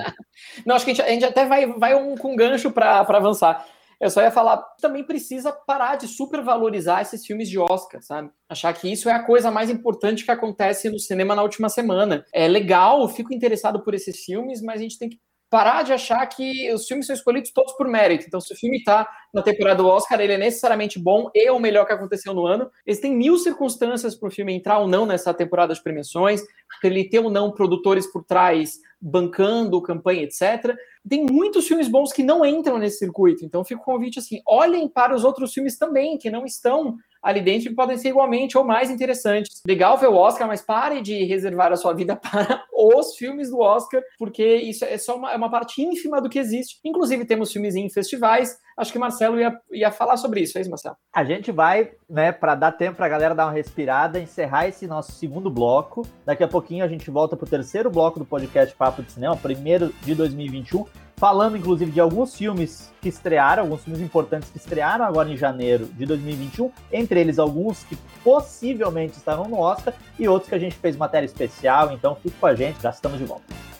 Não, 0.64 0.74
acho 0.74 0.86
que 0.86 0.92
a 0.92 0.94
gente, 0.94 1.06
a 1.06 1.10
gente 1.10 1.24
até 1.26 1.44
vai, 1.44 1.66
vai 1.66 1.94
um, 1.94 2.16
com 2.16 2.34
gancho 2.34 2.70
para 2.70 3.00
avançar. 3.00 3.66
Eu 4.00 4.10
só 4.10 4.20
ia 4.22 4.30
falar, 4.30 4.58
também 4.80 5.04
precisa 5.04 5.52
parar 5.52 5.96
de 5.96 6.06
supervalorizar 6.06 7.00
esses 7.00 7.24
filmes 7.24 7.48
de 7.48 7.58
Oscar, 7.58 8.02
sabe? 8.02 8.30
Achar 8.48 8.72
que 8.72 8.90
isso 8.90 9.08
é 9.08 9.12
a 9.12 9.22
coisa 9.22 9.50
mais 9.50 9.70
importante 9.70 10.24
que 10.24 10.30
acontece 10.30 10.90
no 10.90 10.98
cinema 10.98 11.34
na 11.34 11.42
última 11.42 11.68
semana. 11.68 12.24
É 12.32 12.46
legal, 12.46 13.08
fico 13.08 13.32
interessado 13.32 13.82
por 13.82 13.94
esses 13.94 14.24
filmes, 14.24 14.60
mas 14.60 14.80
a 14.80 14.82
gente 14.82 14.98
tem 14.98 15.08
que 15.08 15.18
parar 15.48 15.82
de 15.82 15.92
achar 15.92 16.26
que 16.26 16.72
os 16.72 16.86
filmes 16.86 17.06
são 17.06 17.14
escolhidos 17.14 17.50
todos 17.50 17.72
por 17.74 17.88
mérito. 17.88 18.24
Então, 18.26 18.40
se 18.40 18.52
o 18.52 18.56
filme 18.56 18.78
está 18.78 19.08
na 19.32 19.42
temporada 19.42 19.82
do 19.82 19.88
Oscar, 19.88 20.20
ele 20.20 20.32
é 20.32 20.38
necessariamente 20.38 20.98
bom 20.98 21.30
e 21.34 21.46
é 21.46 21.52
o 21.52 21.60
melhor 21.60 21.86
que 21.86 21.92
aconteceu 21.92 22.34
no 22.34 22.46
ano. 22.46 22.70
Existem 22.84 23.14
mil 23.14 23.38
circunstâncias 23.38 24.14
para 24.14 24.28
o 24.28 24.32
filme 24.32 24.52
entrar 24.52 24.78
ou 24.78 24.88
não 24.88 25.06
nessa 25.06 25.32
temporada 25.32 25.72
de 25.72 25.82
premiações, 25.82 26.42
para 26.80 26.90
ele 26.90 27.08
ter 27.08 27.20
ou 27.20 27.30
não 27.30 27.52
produtores 27.52 28.10
por 28.10 28.24
trás 28.24 28.78
bancando 29.00 29.80
campanha, 29.82 30.22
etc. 30.22 30.76
Tem 31.08 31.24
muitos 31.24 31.66
filmes 31.66 31.88
bons 31.88 32.12
que 32.12 32.22
não 32.22 32.44
entram 32.44 32.78
nesse 32.78 32.98
circuito. 32.98 33.44
Então, 33.44 33.64
fica 33.64 33.80
o 33.80 33.84
convite 33.84 34.18
assim: 34.18 34.40
olhem 34.46 34.88
para 34.88 35.14
os 35.14 35.24
outros 35.24 35.52
filmes 35.52 35.78
também, 35.78 36.18
que 36.18 36.30
não 36.30 36.44
estão 36.44 36.96
ali 37.26 37.40
dentro 37.40 37.74
podem 37.74 37.98
ser 37.98 38.10
igualmente 38.10 38.56
ou 38.56 38.64
mais 38.64 38.88
interessantes. 38.88 39.60
Legal 39.66 39.98
ver 39.98 40.06
o 40.06 40.14
Oscar, 40.14 40.46
mas 40.46 40.62
pare 40.62 41.00
de 41.00 41.24
reservar 41.24 41.72
a 41.72 41.76
sua 41.76 41.92
vida 41.92 42.14
para 42.22 42.64
os 42.72 43.16
filmes 43.16 43.50
do 43.50 43.58
Oscar, 43.58 44.00
porque 44.16 44.44
isso 44.44 44.84
é 44.84 44.96
só 44.96 45.16
uma, 45.16 45.32
é 45.32 45.36
uma 45.36 45.50
parte 45.50 45.82
ínfima 45.82 46.20
do 46.20 46.28
que 46.28 46.38
existe. 46.38 46.78
Inclusive, 46.84 47.24
temos 47.24 47.52
filmes 47.52 47.74
em 47.74 47.90
festivais. 47.90 48.56
Acho 48.78 48.92
que 48.92 48.98
Marcelo 48.98 49.40
ia, 49.40 49.58
ia 49.72 49.90
falar 49.90 50.16
sobre 50.18 50.40
isso, 50.40 50.56
é 50.56 50.60
isso, 50.60 50.70
Marcelo? 50.70 50.96
A 51.12 51.24
gente 51.24 51.50
vai, 51.50 51.90
né, 52.08 52.30
para 52.30 52.54
dar 52.54 52.72
tempo 52.72 52.96
para 52.96 53.06
a 53.06 53.08
galera 53.08 53.34
dar 53.34 53.46
uma 53.46 53.52
respirada, 53.52 54.20
encerrar 54.20 54.68
esse 54.68 54.86
nosso 54.86 55.12
segundo 55.12 55.50
bloco. 55.50 56.06
Daqui 56.24 56.44
a 56.44 56.48
pouquinho 56.48 56.84
a 56.84 56.88
gente 56.88 57.10
volta 57.10 57.36
para 57.36 57.46
o 57.46 57.48
terceiro 57.48 57.90
bloco 57.90 58.20
do 58.20 58.24
podcast 58.24 58.76
Papo 58.76 59.02
de 59.02 59.10
Cinema, 59.10 59.36
primeiro 59.36 59.92
de 60.02 60.14
2021 60.14 61.05
falando 61.16 61.56
inclusive 61.56 61.90
de 61.90 62.00
alguns 62.00 62.34
filmes 62.34 62.92
que 63.00 63.08
estrearam, 63.08 63.62
alguns 63.64 63.82
filmes 63.82 64.02
importantes 64.02 64.50
que 64.50 64.58
estrearam 64.58 65.04
agora 65.04 65.30
em 65.30 65.36
janeiro 65.36 65.86
de 65.86 66.04
2021, 66.04 66.70
entre 66.92 67.20
eles 67.20 67.38
alguns 67.38 67.84
que 67.84 67.96
possivelmente 68.22 69.16
estarão 69.16 69.48
no 69.48 69.58
Oscar 69.58 69.94
e 70.18 70.28
outros 70.28 70.48
que 70.48 70.54
a 70.54 70.58
gente 70.58 70.76
fez 70.76 70.96
matéria 70.96 71.26
especial, 71.26 71.92
então 71.92 72.16
fique 72.16 72.36
com 72.38 72.46
a 72.46 72.54
gente, 72.54 72.82
já 72.82 72.90
estamos 72.90 73.18
de 73.18 73.24
volta. 73.24 73.75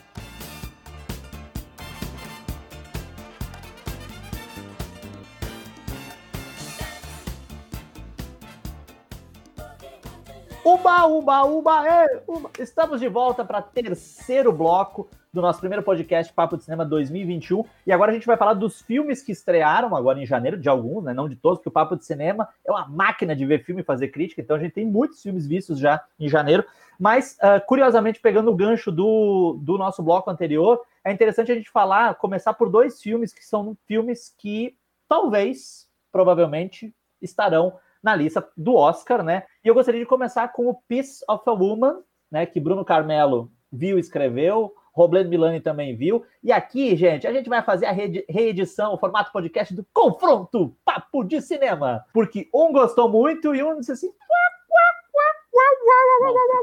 Uba, 10.68 11.06
uba, 11.06 11.44
uba, 11.44 11.88
é, 11.88 12.22
uba. 12.26 12.50
Estamos 12.58 12.98
de 12.98 13.06
volta 13.06 13.44
para 13.44 13.62
terceiro 13.62 14.52
bloco 14.52 15.08
do 15.32 15.40
nosso 15.40 15.60
primeiro 15.60 15.80
podcast 15.80 16.32
Papo 16.32 16.56
de 16.56 16.64
Cinema 16.64 16.84
2021. 16.84 17.64
E 17.86 17.92
agora 17.92 18.10
a 18.10 18.14
gente 18.14 18.26
vai 18.26 18.36
falar 18.36 18.54
dos 18.54 18.82
filmes 18.82 19.22
que 19.22 19.30
estrearam 19.30 19.94
agora 19.94 20.20
em 20.20 20.26
janeiro, 20.26 20.58
de 20.58 20.68
alguns, 20.68 21.04
né? 21.04 21.14
Não 21.14 21.28
de 21.28 21.36
todos, 21.36 21.60
porque 21.60 21.68
o 21.68 21.72
Papo 21.72 21.94
de 21.94 22.04
Cinema 22.04 22.48
é 22.66 22.72
uma 22.72 22.84
máquina 22.88 23.36
de 23.36 23.46
ver 23.46 23.62
filme 23.62 23.82
e 23.82 23.84
fazer 23.84 24.08
crítica, 24.08 24.42
então 24.42 24.56
a 24.56 24.58
gente 24.58 24.72
tem 24.72 24.84
muitos 24.84 25.22
filmes 25.22 25.46
vistos 25.46 25.78
já 25.78 26.02
em 26.18 26.28
janeiro. 26.28 26.64
Mas, 26.98 27.38
uh, 27.38 27.64
curiosamente, 27.64 28.18
pegando 28.18 28.50
o 28.50 28.56
gancho 28.56 28.90
do, 28.90 29.60
do 29.62 29.78
nosso 29.78 30.02
bloco 30.02 30.28
anterior, 30.28 30.82
é 31.04 31.12
interessante 31.12 31.52
a 31.52 31.54
gente 31.54 31.70
falar, 31.70 32.16
começar 32.16 32.54
por 32.54 32.68
dois 32.68 33.00
filmes 33.00 33.32
que 33.32 33.46
são 33.46 33.76
filmes 33.86 34.34
que 34.36 34.76
talvez, 35.08 35.86
provavelmente, 36.10 36.92
estarão 37.22 37.78
na 38.06 38.14
lista 38.14 38.48
do 38.56 38.76
Oscar, 38.76 39.24
né? 39.24 39.42
E 39.64 39.68
eu 39.68 39.74
gostaria 39.74 40.00
de 40.00 40.06
começar 40.06 40.46
com 40.52 40.68
o 40.68 40.74
Piece 40.86 41.24
of 41.28 41.42
a 41.44 41.50
Woman, 41.50 42.02
né? 42.30 42.46
Que 42.46 42.60
Bruno 42.60 42.84
Carmelo 42.84 43.50
viu 43.72 43.96
e 43.96 44.00
escreveu. 44.00 44.72
Robledo 44.92 45.28
Milani 45.28 45.60
também 45.60 45.96
viu. 45.96 46.24
E 46.40 46.52
aqui, 46.52 46.94
gente, 46.94 47.26
a 47.26 47.32
gente 47.32 47.48
vai 47.48 47.62
fazer 47.62 47.86
a 47.86 47.92
reedição, 47.92 48.94
o 48.94 48.98
formato 48.98 49.32
podcast 49.32 49.74
do 49.74 49.84
Confronto 49.92 50.74
Papo 50.84 51.24
de 51.24 51.42
Cinema. 51.42 52.04
Porque 52.14 52.48
um 52.54 52.72
gostou 52.72 53.08
muito 53.08 53.52
e 53.52 53.62
um 53.62 53.80
disse 53.80 53.90
assim. 53.90 54.12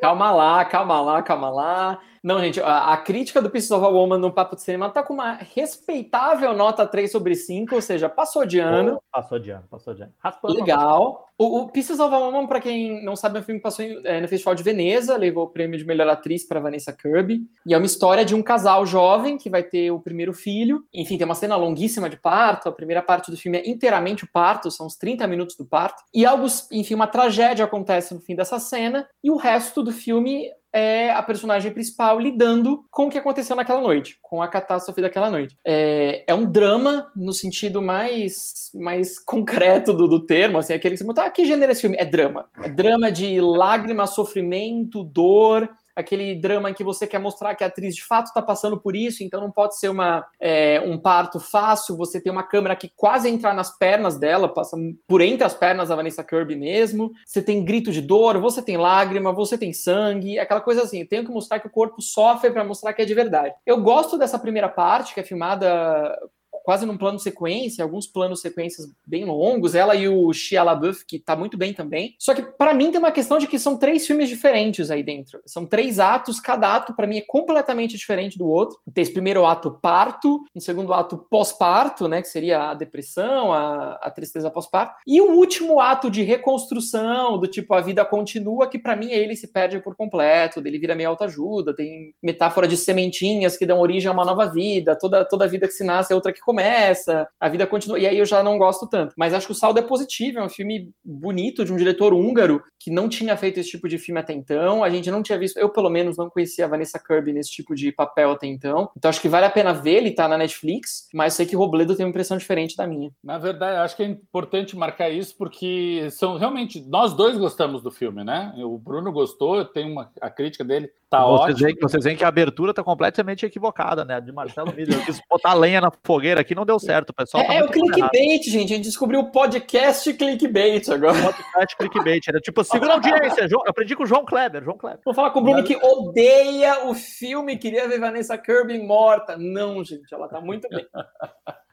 Calma 0.02 0.32
lá, 0.32 0.66
calma 0.66 1.02
lá, 1.02 1.22
calma 1.24 1.50
lá. 1.50 2.00
Não, 2.24 2.40
gente, 2.40 2.62
a, 2.62 2.94
a 2.94 2.98
crítica 2.98 3.42
do 3.42 3.50
Pieces 3.50 3.70
of 3.70 3.84
a 3.84 3.90
Woman 3.90 4.18
no 4.18 4.32
Papo 4.32 4.56
de 4.56 4.62
Cinema 4.62 4.90
tá 4.90 5.04
com 5.04 5.14
uma 5.14 5.34
respeitável 5.34 6.54
nota 6.54 6.88
3 6.88 7.12
sobre 7.12 7.36
5, 7.36 7.76
ou 7.76 7.82
seja, 7.82 8.08
passou 8.08 8.46
de 8.46 8.60
ano. 8.60 8.96
Oh, 8.96 9.04
passou 9.12 9.38
de 9.38 9.52
ano, 9.52 9.66
passou 9.70 9.94
de 9.94 10.04
ano. 10.04 10.14
Raspando 10.20 10.54
Legal. 10.54 11.28
O, 11.38 11.60
o 11.62 11.68
Pieces 11.70 12.00
of 12.00 12.16
a 12.16 12.18
Woman, 12.18 12.48
para 12.48 12.62
quem 12.62 13.04
não 13.04 13.18
sabe, 13.18 13.38
é 13.38 13.42
um 13.42 13.44
filme 13.44 13.60
que 13.60 13.64
passou 13.64 13.84
em, 13.84 14.00
é, 14.06 14.22
no 14.22 14.28
Festival 14.30 14.56
de 14.56 14.64
Veneza, 14.64 15.18
levou 15.18 15.44
o 15.44 15.50
prêmio 15.50 15.78
de 15.78 15.84
melhor 15.84 16.08
atriz 16.08 16.48
para 16.48 16.62
Vanessa 16.62 16.94
Kirby. 16.94 17.42
E 17.66 17.74
é 17.74 17.78
uma 17.78 17.86
história 17.86 18.24
de 18.24 18.34
um 18.34 18.42
casal 18.42 18.86
jovem 18.86 19.38
que 19.38 19.50
vai 19.50 19.64
ter 19.64 19.92
o 19.92 20.00
primeiro 20.00 20.32
filho. 20.32 20.86
Enfim, 20.94 21.18
tem 21.18 21.26
uma 21.26 21.36
cena 21.36 21.58
longuíssima 21.58 22.10
de 22.10 22.16
parto. 22.16 22.70
A 22.70 22.72
primeira 22.72 23.02
parte 23.02 23.32
do 23.32 23.36
filme 23.36 23.58
é 23.58 23.70
inteiramente 23.70 24.24
o 24.24 24.32
parto, 24.32 24.72
são 24.72 24.86
uns 24.86 24.96
30 24.96 25.28
minutos 25.28 25.58
do 25.58 25.66
parto. 25.66 26.02
E 26.14 26.26
algo, 26.26 26.46
enfim, 26.72 26.94
uma 26.94 27.08
tragédia 27.08 27.66
acontece 27.66 28.14
no 28.14 28.22
fim 28.22 28.34
dessa 28.34 28.60
cena. 28.60 29.06
E 29.24 29.30
o 29.30 29.36
resto 29.38 29.84
do 29.84 29.92
filme 29.92 30.50
é 30.74 31.12
a 31.12 31.22
personagem 31.22 31.72
principal 31.72 32.20
lidando 32.20 32.84
com 32.90 33.06
o 33.06 33.10
que 33.10 33.18
aconteceu 33.18 33.56
naquela 33.56 33.80
noite, 33.80 34.18
com 34.22 34.42
a 34.42 34.48
catástrofe 34.48 35.02
daquela 35.02 35.30
noite. 35.30 35.56
É, 35.64 36.24
é 36.28 36.34
um 36.34 36.52
drama 36.52 37.12
no 37.16 37.32
sentido 37.32 37.80
mais, 37.80 38.72
mais 38.74 39.20
concreto 39.24 39.94
do, 39.94 40.08
do 40.08 40.26
termo, 40.26 40.58
assim, 40.58 40.74
aquele 40.74 40.96
que 40.96 40.98
você 40.98 41.04
botar, 41.04 41.26
ah, 41.26 41.30
que 41.30 41.46
gênero 41.46 41.70
é 41.70 41.74
esse 41.74 41.82
filme? 41.82 41.98
É 42.00 42.06
drama. 42.06 42.50
É 42.62 42.70
drama 42.70 43.12
de 43.12 43.40
lágrima, 43.40 44.08
sofrimento, 44.08 45.04
dor, 45.04 45.70
aquele 45.96 46.36
drama 46.36 46.70
em 46.70 46.74
que 46.74 46.84
você 46.84 47.06
quer 47.08 47.20
mostrar 47.20 47.56
que 47.56 47.64
a 47.64 47.68
atriz 47.68 47.96
de 47.96 48.04
fato 48.04 48.28
está 48.28 48.42
passando 48.42 48.80
por 48.80 48.96
isso, 48.96 49.24
então 49.24 49.42
não 49.42 49.52
pode 49.52 49.78
ser 49.78 49.90
uma, 49.90 50.26
é, 50.40 50.82
um 50.86 50.98
parto 50.98 51.40
fácil, 51.40 51.98
você 51.98 52.20
tem 52.22 52.32
uma 52.32 52.44
câmera 52.44 52.76
que 52.76 52.92
quase 52.96 53.30
entra 53.30 53.54
nas 53.54 53.78
pernas 53.78 54.18
dela, 54.18 54.48
passa 54.48 54.78
por 55.08 55.22
entre 55.22 55.44
as 55.44 55.54
pernas 55.54 55.90
da 55.90 55.96
Vanessa 55.96 56.24
Kirby 56.24 56.56
mesmo, 56.56 57.12
você 57.26 57.42
tem 57.42 57.64
grito 57.64 57.92
de 57.92 58.02
dor, 58.02 58.40
você 58.40 58.62
tem 58.62 58.78
lágrima, 58.78 59.32
você 59.34 59.58
tem 59.58 59.74
sangue, 59.74 60.40
aquela 60.40 60.62
coisa 60.62 60.84
assim, 60.84 61.06
tenho 61.06 61.26
que 61.26 61.32
mostrar 61.32 61.60
que 61.60 61.68
o 61.68 61.72
corpo 61.72 62.02
sofre 62.02 62.52
para 62.52 62.64
mostrar 62.64 62.94
que 62.94 63.02
é 63.02 63.06
de 63.06 63.14
verdade. 63.14 63.54
Eu 63.66 63.82
gosto 63.82 64.18
dessa 64.18 64.40
primeira 64.40 64.70
parte, 64.70 65.14
que 65.14 65.20
é 65.20 65.24
filmada 65.24 66.18
quase 66.64 66.86
num 66.86 66.98
plano 66.98 67.20
sequência, 67.20 67.84
alguns 67.84 68.08
planos 68.08 68.42
sequências 68.42 68.90
bem 69.06 69.26
longos, 69.26 69.76
ela 69.76 69.96
e 69.96 70.08
o 70.08 70.32
Shia 70.34 70.64
LaBeouf, 70.64 71.06
que 71.06 71.20
tá 71.20 71.36
muito 71.36 71.58
bem 71.58 71.74
também. 71.74 72.16
Só 72.18 72.34
que 72.34 72.42
para 72.42 72.74
mim 72.74 72.90
tem 72.90 73.00
uma 73.00 73.12
questão 73.12 73.38
de 73.38 73.48
que 73.48 73.60
são 73.60 73.78
três 73.78 74.08
filmes 74.08 74.30
diferentes 74.30 74.90
aí 74.90 75.04
dentro. 75.04 75.42
São 75.46 75.66
três 75.66 76.00
atos, 76.00 76.40
cada 76.40 76.76
ato 76.76 76.94
para 76.96 77.06
mim 77.06 77.18
é 77.18 77.22
completamente 77.22 77.98
diferente 77.98 78.38
do 78.38 78.48
outro. 78.48 78.80
Tem 78.94 79.02
esse 79.02 79.14
primeiro 79.14 79.46
ato 79.46 79.72
parto, 79.82 80.44
um 80.56 80.60
segundo 80.60 80.94
ato 80.94 81.18
pós-parto, 81.30 82.08
né, 82.08 82.22
que 82.22 82.28
seria 82.28 82.72
a 82.72 82.74
depressão, 82.74 83.52
a, 83.52 84.00
a 84.02 84.10
tristeza 84.10 84.50
pós-parto, 84.50 84.96
e 85.06 85.22
o 85.22 85.32
último 85.32 85.80
ato 85.80 86.10
de 86.10 86.24
reconstrução, 86.24 87.38
do 87.38 87.48
tipo 87.48 87.74
a 87.74 87.82
vida 87.82 88.06
continua, 88.06 88.68
que 88.68 88.80
para 88.80 88.96
mim 88.96 89.12
ele 89.12 89.36
se 89.36 89.48
perde 89.48 89.80
por 89.80 89.96
completo, 89.96 90.62
ele 90.66 90.80
vira 90.80 90.96
meio 90.96 91.10
autoajuda, 91.10 91.76
tem 91.76 92.14
metáfora 92.22 92.68
de 92.68 92.78
sementinhas 92.78 93.58
que 93.58 93.66
dão 93.66 93.80
origem 93.80 94.10
a 94.10 94.14
uma 94.14 94.26
nova 94.26 94.46
vida, 94.46 94.96
toda 94.96 95.26
toda 95.26 95.48
vida 95.48 95.68
que 95.68 95.74
se 95.74 95.84
nasce 95.84 96.12
é 96.12 96.16
outra 96.16 96.32
que 96.32 96.40
começa 96.40 96.53
recomeça, 96.54 97.28
a 97.40 97.50
vida 97.50 97.66
continua, 97.66 97.98
e 98.00 98.06
aí 98.06 98.18
eu 98.18 98.26
já 98.26 98.44
não 98.44 98.58
gosto 98.58 98.88
tanto. 98.88 99.14
Mas 99.18 99.34
acho 99.34 99.48
que 99.48 99.52
o 99.52 99.56
saldo 99.56 99.80
é 99.80 99.82
positivo, 99.82 100.40
é 100.40 100.44
um 100.44 100.50
filme 100.50 100.92
bonito 101.04 101.66
de 101.66 101.74
um 101.74 101.76
diretor 101.76 102.14
húngaro 102.14 102.64
que 102.80 102.92
não 102.92 103.10
tinha 103.10 103.36
feito 103.36 103.60
esse 103.60 103.70
tipo 103.70 103.88
de 103.88 103.98
filme 103.98 104.20
até 104.20 104.34
então, 104.34 104.84
a 104.84 104.90
gente 104.90 105.10
não 105.10 105.24
tinha 105.24 105.38
visto, 105.38 105.58
eu 105.58 105.70
pelo 105.70 105.90
menos 105.90 106.18
não 106.18 106.30
conhecia 106.30 106.66
a 106.66 106.68
Vanessa 106.68 107.00
Kirby 107.00 107.34
nesse 107.34 107.50
tipo 107.50 107.74
de 107.74 107.92
papel 107.92 108.32
até 108.32 108.48
então, 108.48 108.90
então 108.96 109.10
acho 109.10 109.22
que 109.22 109.30
vale 109.30 109.46
a 109.46 109.50
pena 109.50 109.74
ver, 109.74 109.98
ele 109.98 110.12
tá 110.12 110.28
na 110.28 110.38
Netflix, 110.38 111.08
mas 111.14 111.34
sei 111.34 111.46
que 111.46 111.56
Robledo 111.56 111.96
tem 111.96 112.06
uma 112.06 112.10
impressão 112.10 112.38
diferente 112.38 112.76
da 112.76 112.86
minha. 112.86 113.10
Na 113.24 113.38
verdade, 113.38 113.78
acho 113.78 113.96
que 113.96 114.04
é 114.04 114.08
importante 114.08 114.76
marcar 114.76 115.10
isso 115.10 115.36
porque 115.38 116.10
são 116.12 116.38
realmente, 116.38 116.82
nós 116.88 117.14
dois 117.14 117.38
gostamos 117.38 117.82
do 117.82 117.92
filme, 117.92 118.24
né? 118.24 118.54
O 118.58 118.78
Bruno 118.78 119.12
gostou, 119.12 119.56
eu 119.56 119.66
tenho 119.66 119.92
uma, 119.92 120.12
a 120.20 120.30
crítica 120.30 120.64
dele 120.64 120.90
tá 121.18 121.26
vocês 121.26 121.60
veem, 121.60 121.76
vocês 121.82 122.04
veem 122.04 122.18
que 122.18 122.24
a 122.24 122.28
abertura 122.28 122.74
tá 122.74 122.84
completamente 122.84 123.46
equivocada, 123.46 124.04
né? 124.04 124.20
De 124.20 124.32
Marcelo 124.32 124.74
Miller. 124.74 124.98
Eu 124.98 125.06
quis 125.06 125.22
botar 125.30 125.54
lenha 125.54 125.82
na 125.82 125.92
fogueira 126.04 126.42
aqui, 126.42 126.56
não 126.56 126.66
deu 126.66 126.80
certo, 126.80 127.14
pessoal. 127.14 127.44
É, 127.44 127.48
tá 127.48 127.54
é 127.54 127.64
o 127.64 127.70
clickbait, 127.70 128.44
gente. 128.44 128.74
A 128.74 128.76
gente 128.78 128.86
descobriu 128.86 129.20
o 129.20 129.32
podcast 129.32 130.12
clickbait 130.14 130.90
agora. 130.90 131.22
Podcast 131.22 131.78
clickbait. 131.78 132.28
Era 132.28 132.40
tipo, 132.40 132.64
segura 132.64 132.94
audiência. 132.94 133.48
Eu 133.50 133.62
aprendi 133.68 133.96
com 133.96 134.04
o 134.04 134.08
João 134.08 134.26
Kleber. 134.26 134.64
João 134.64 134.78
Kleber. 134.78 135.00
Vou 135.06 135.14
falar 135.14 135.32
com 135.32 135.40
o 135.40 135.44
Bruno 135.44 135.64
que 135.64 135.76
odeia 135.76 136.88
o 136.88 136.94
filme, 136.94 137.58
queria 137.58 137.88
ver 137.88 138.00
Vanessa 138.00 138.38
Kirby 138.38 138.80
morta. 138.80 139.38
Não, 139.38 139.84
gente, 139.84 140.14
ela 140.14 140.28
tá 140.28 140.42
muito 140.42 140.68
bem. 140.70 140.86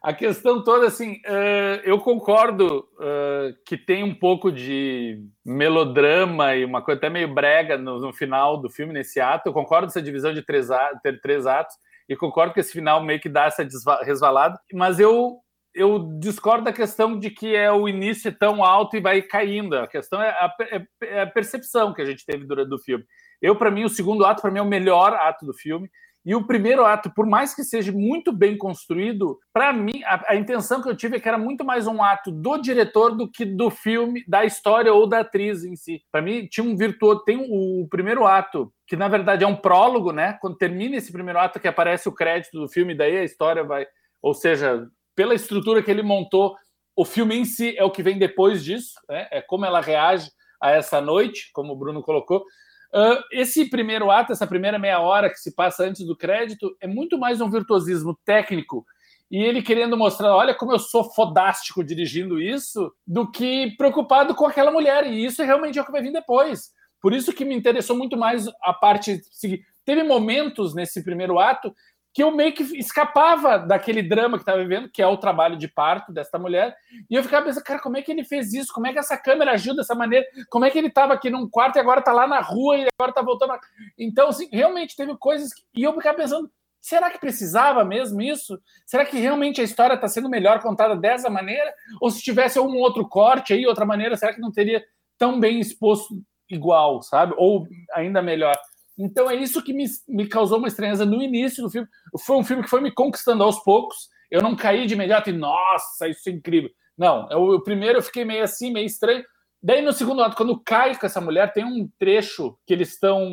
A 0.02 0.14
questão 0.14 0.64
toda, 0.64 0.86
assim, 0.86 1.14
uh, 1.27 1.81
eu 1.85 2.01
concordo 2.01 2.89
uh, 2.94 3.55
que 3.66 3.77
tem 3.77 4.02
um 4.02 4.14
pouco 4.14 4.51
de 4.51 5.22
melodrama 5.44 6.56
e 6.56 6.64
uma 6.64 6.82
coisa 6.82 6.98
até 6.98 7.10
meio 7.10 7.35
brega 7.35 7.77
no, 7.77 8.01
no, 8.01 8.12
final 8.12 8.56
do 8.56 8.70
filme, 8.70 8.94
nesse 8.94 9.20
ato. 9.20 9.48
Eu 9.48 9.52
concordo 9.52 9.89
essa 9.89 10.01
divisão 10.01 10.32
de 10.32 10.40
três, 10.40 10.68
ter 11.02 11.20
três 11.20 11.47
atos 11.47 11.74
e 12.09 12.16
concordo 12.16 12.55
que 12.55 12.60
esse 12.60 12.72
final 12.72 13.02
meio 13.02 13.20
que 13.20 13.28
dá 13.28 13.44
essa 13.44 13.66
resvalada, 14.02 14.59
mas 14.72 14.98
eu 14.98 15.39
eu 15.74 16.18
discordo 16.18 16.64
da 16.64 16.72
questão 16.72 17.16
de 17.18 17.31
que 17.31 17.55
é 17.55 17.70
o 17.70 17.89
início 17.89 18.32
tão 18.36 18.64
alto 18.64 18.97
e 18.97 19.01
vai 19.01 19.22
caindo. 19.22 19.77
A 19.77 19.86
questão 19.86 20.20
é 20.20 20.31
a, 20.31 20.52
é, 20.62 20.82
é 21.02 21.22
a 21.22 21.27
percepção 21.27 21.94
que 21.94 22.02
a 22.02 22.05
gente 22.05 22.27
teve 22.27 22.44
durante 22.44 22.74
o 22.74 22.78
filme. 22.78 23.05
Eu, 23.40 23.56
para 23.56 23.70
mim, 23.70 23.85
o 23.85 23.89
segundo 23.89 24.24
ato, 24.24 24.43
para 24.43 24.51
mim, 24.51 24.59
é 24.59 24.62
o 24.62 24.66
melhor 24.66 25.14
ato 25.14 25.47
do 25.47 25.55
filme. 25.55 25.89
E 26.25 26.35
o 26.35 26.47
primeiro 26.47 26.85
ato, 26.85 27.11
por 27.15 27.27
mais 27.27 27.55
que 27.55 27.65
seja 27.65 27.91
muito 27.91 28.31
bem 28.31 28.57
construído, 28.57 29.39
para 29.53 29.73
mim, 29.73 30.03
a, 30.05 30.33
a, 30.33 30.37
intenção 30.37 30.83
que 30.83 30.89
eu 30.89 30.97
tive 30.97 31.17
é 31.17 31.21
que 31.21 31.29
era 31.29 31.39
muito 31.39 31.65
mais 31.65 31.87
um 31.87 32.03
ato 32.03 32.31
do 32.31 32.59
diretor 32.59 33.17
do 33.17 33.31
que 33.31 33.45
do 33.45 33.71
filme, 33.71 34.23
da 34.29 34.45
história 34.45 34.93
ou 34.93 35.09
da 35.09 35.21
atriz 35.21 35.65
em 35.65 35.75
si. 35.77 36.03
Para 36.13 36.21
mim, 36.21 36.47
tinha 36.47 36.65
um 36.65 36.77
virtuoso. 36.77 37.25
Tem 37.25 37.39
o, 37.39 37.83
o 37.83 37.89
primeiro 37.89 38.27
ato, 38.27 38.71
que 38.87 38.97
na 38.97 39.09
verdade 39.09 39.45
é 39.45 39.47
um 39.47 39.57
prólogo, 39.57 40.13
né? 40.13 40.37
Quando 40.43 40.59
termina 40.59 40.97
esse 40.97 41.11
primeiro 41.11 41.39
ato, 41.39 41.59
que 41.59 41.69
aparece 41.69 42.09
o 42.09 42.15
crédito 42.15 42.61
do 42.61 42.69
filme, 42.69 42.95
daí 42.95 43.17
a 43.17 43.25
história 43.25 43.65
vai. 43.65 43.87
Ou 44.21 44.35
seja, 44.35 44.87
pela 45.17 45.35
estrutura 45.35 45.83
que 45.83 45.91
ele 45.91 46.03
montou, 46.03 46.55
o 46.95 47.05
filme 47.05 47.35
em 47.35 47.47
si 47.47 47.75
é 47.79 47.85
o 47.85 47.91
que 47.91 48.03
vem 48.03 48.19
depois 48.19 48.63
disso, 48.63 48.93
né? 49.09 49.27
É 49.31 49.41
como 49.41 49.65
ela 49.65 49.81
reage 49.81 50.31
a 50.61 50.71
essa 50.71 51.01
noite, 51.01 51.51
como 51.55 51.73
o 51.73 51.77
Bruno 51.77 52.03
colocou. 52.03 52.45
Uh, 52.93 53.23
esse 53.31 53.71
primeiro 53.71 54.11
ato, 54.11 54.33
essa 54.33 54.47
primeira 54.47 54.79
meia 54.79 55.01
hora 55.01 55.31
que 55.31 55.39
se 55.39 55.55
passa 55.55 55.85
antes 55.85 56.05
do 56.05 56.17
crédito, 56.17 56.77
é 56.81 56.87
muito 56.87 57.19
mais 57.19 57.41
um 57.41 57.51
virtuosismo 57.51 58.19
técnico 58.25 58.85
e 59.31 59.39
ele 59.39 59.62
querendo 59.62 59.97
mostrar, 59.97 60.35
olha 60.35 60.53
como 60.53 60.73
eu 60.73 60.79
sou 60.79 61.05
fodástico 61.05 61.85
dirigindo 61.85 62.41
isso, 62.41 62.93
do 63.07 63.31
que 63.31 63.77
preocupado 63.77 64.35
com 64.35 64.45
aquela 64.45 64.73
mulher. 64.73 65.07
E 65.07 65.25
isso 65.25 65.43
realmente 65.45 65.79
é 65.79 65.83
o 65.83 65.85
que 65.85 65.93
vai 65.93 66.03
vir 66.03 66.12
depois. 66.12 66.73
Por 67.01 67.12
isso 67.12 67.33
que 67.33 67.45
me 67.45 67.55
interessou 67.55 67.97
muito 67.97 68.17
mais 68.17 68.49
a 68.61 68.73
parte. 68.73 69.21
Teve 69.85 70.03
momentos 70.03 70.75
nesse 70.75 71.05
primeiro 71.05 71.39
ato 71.39 71.73
que 72.12 72.23
eu 72.23 72.31
meio 72.32 72.53
que 72.53 72.62
escapava 72.77 73.59
daquele 73.59 74.03
drama 74.03 74.37
que 74.37 74.43
estava 74.43 74.59
vivendo, 74.59 74.91
que 74.91 75.01
é 75.01 75.07
o 75.07 75.16
trabalho 75.16 75.57
de 75.57 75.69
parto 75.69 76.12
desta 76.12 76.39
mulher, 76.39 76.77
e 77.09 77.15
eu 77.15 77.23
ficava 77.23 77.47
pensando, 77.47 77.65
cara, 77.65 77.81
como 77.81 77.97
é 77.97 78.03
que 78.03 78.11
ele 78.11 78.24
fez 78.24 78.53
isso? 78.53 78.73
Como 78.73 78.87
é 78.87 78.93
que 78.93 78.99
essa 78.99 79.16
câmera 79.16 79.53
ajuda 79.53 79.77
dessa 79.77 79.95
maneira? 79.95 80.27
Como 80.49 80.65
é 80.65 80.70
que 80.70 80.78
ele 80.78 80.89
estava 80.89 81.15
aqui 81.15 81.31
num 81.31 81.49
quarto 81.49 81.77
e 81.77 81.78
agora 81.78 82.01
está 82.01 82.12
lá 82.12 82.27
na 82.27 82.41
rua 82.41 82.77
e 82.77 82.87
agora 82.99 83.11
está 83.11 83.23
voltando? 83.23 83.55
Então, 83.97 84.28
assim, 84.28 84.49
realmente 84.53 84.97
teve 84.97 85.16
coisas 85.16 85.55
que... 85.55 85.62
e 85.74 85.85
eu 85.85 85.95
ficava 85.95 86.16
pensando, 86.16 86.51
será 86.81 87.11
que 87.11 87.20
precisava 87.20 87.85
mesmo 87.85 88.20
isso? 88.20 88.61
Será 88.85 89.05
que 89.05 89.19
realmente 89.19 89.61
a 89.61 89.65
história 89.65 89.95
está 89.95 90.09
sendo 90.09 90.28
melhor 90.28 90.61
contada 90.61 90.97
dessa 90.97 91.31
maneira? 91.31 91.73
Ou 92.01 92.11
se 92.11 92.23
tivesse 92.23 92.59
um 92.59 92.77
outro 92.77 93.09
corte 93.09 93.53
aí, 93.53 93.66
outra 93.66 93.87
maneira, 93.87 94.16
será 94.16 94.35
que 94.35 94.41
não 94.41 94.51
teria 94.51 94.85
tão 95.16 95.39
bem 95.39 95.61
exposto 95.61 96.20
igual, 96.51 97.03
sabe? 97.03 97.35
Ou 97.37 97.69
ainda 97.93 98.20
melhor? 98.20 98.57
Então 99.01 99.31
é 99.31 99.35
isso 99.35 99.62
que 99.62 99.72
me, 99.72 99.86
me 100.06 100.27
causou 100.27 100.59
uma 100.59 100.68
estranheza 100.68 101.06
no 101.06 101.22
início 101.22 101.62
do 101.62 101.70
filme. 101.70 101.89
Foi 102.20 102.36
um 102.36 102.44
filme 102.44 102.62
que 102.62 102.68
foi 102.68 102.81
me 102.81 102.93
conquistando 102.93 103.43
aos 103.43 103.59
poucos. 103.62 104.09
Eu 104.31 104.43
não 104.43 104.55
caí 104.55 104.86
de 104.86 104.94
imediato 104.94 105.31
e, 105.31 105.32
nossa, 105.32 106.06
isso 106.06 106.28
é 106.28 106.32
incrível. 106.32 106.70
Não, 106.97 107.27
eu, 107.31 107.43
o 107.55 107.62
primeiro 107.62 107.98
eu 107.98 108.02
fiquei 108.02 108.24
meio 108.24 108.44
assim, 108.44 108.70
meio 108.72 108.86
estranho. 108.86 109.24
Daí 109.62 109.82
no 109.82 109.93
segundo 109.93 110.22
ato, 110.22 110.36
quando 110.36 110.60
cai 110.60 110.97
com 110.97 111.06
essa 111.06 111.20
mulher, 111.20 111.52
tem 111.52 111.64
um 111.64 111.89
trecho 111.98 112.56
que 112.66 112.72
eles 112.74 112.93
estão. 112.93 113.28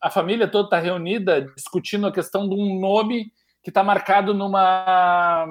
A 0.00 0.10
família 0.10 0.48
toda 0.48 0.66
está 0.66 0.78
reunida 0.78 1.42
discutindo 1.56 2.06
a 2.06 2.12
questão 2.12 2.48
de 2.48 2.54
um 2.54 2.78
nome 2.80 3.32
que 3.62 3.70
está 3.70 3.82
marcado 3.82 4.32
numa. 4.32 5.46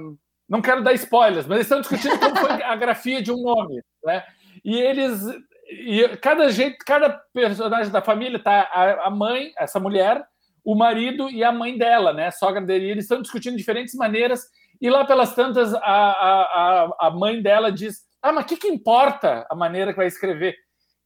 Não 0.47 0.61
quero 0.61 0.83
dar 0.83 0.93
spoilers, 0.93 1.45
mas 1.45 1.57
eles 1.57 1.65
estão 1.65 1.81
discutindo 1.81 2.17
como 2.19 2.35
foi 2.37 2.63
a 2.63 2.75
grafia 2.75 3.21
de 3.21 3.31
um 3.31 3.41
nome. 3.41 3.81
Né? 4.03 4.23
E 4.63 4.77
eles 4.77 5.21
e 5.69 6.17
cada 6.17 6.49
jeito, 6.49 6.77
cada 6.85 7.09
personagem 7.33 7.91
da 7.91 8.01
família 8.01 8.39
tá 8.39 8.69
a, 8.73 9.07
a, 9.07 9.09
mãe, 9.09 9.51
essa 9.57 9.79
mulher, 9.79 10.25
o 10.63 10.75
marido 10.75 11.29
e 11.29 11.43
a 11.43 11.51
mãe 11.51 11.77
dela, 11.77 12.13
né? 12.13 12.27
A 12.27 12.31
sogra 12.31 12.61
dele. 12.61 12.85
E 12.85 12.91
eles 12.91 13.05
estão 13.05 13.21
discutindo 13.21 13.55
diferentes 13.55 13.93
maneiras. 13.95 14.45
E 14.81 14.89
lá 14.89 15.05
pelas 15.05 15.35
tantas, 15.35 15.73
a, 15.73 15.79
a, 15.81 16.95
a 16.99 17.11
mãe 17.11 17.41
dela 17.41 17.71
diz: 17.71 17.99
Ah, 18.21 18.31
mas 18.31 18.45
o 18.45 18.47
que, 18.47 18.57
que 18.57 18.67
importa 18.67 19.45
a 19.49 19.55
maneira 19.55 19.91
que 19.91 19.97
vai 19.97 20.07
escrever? 20.07 20.55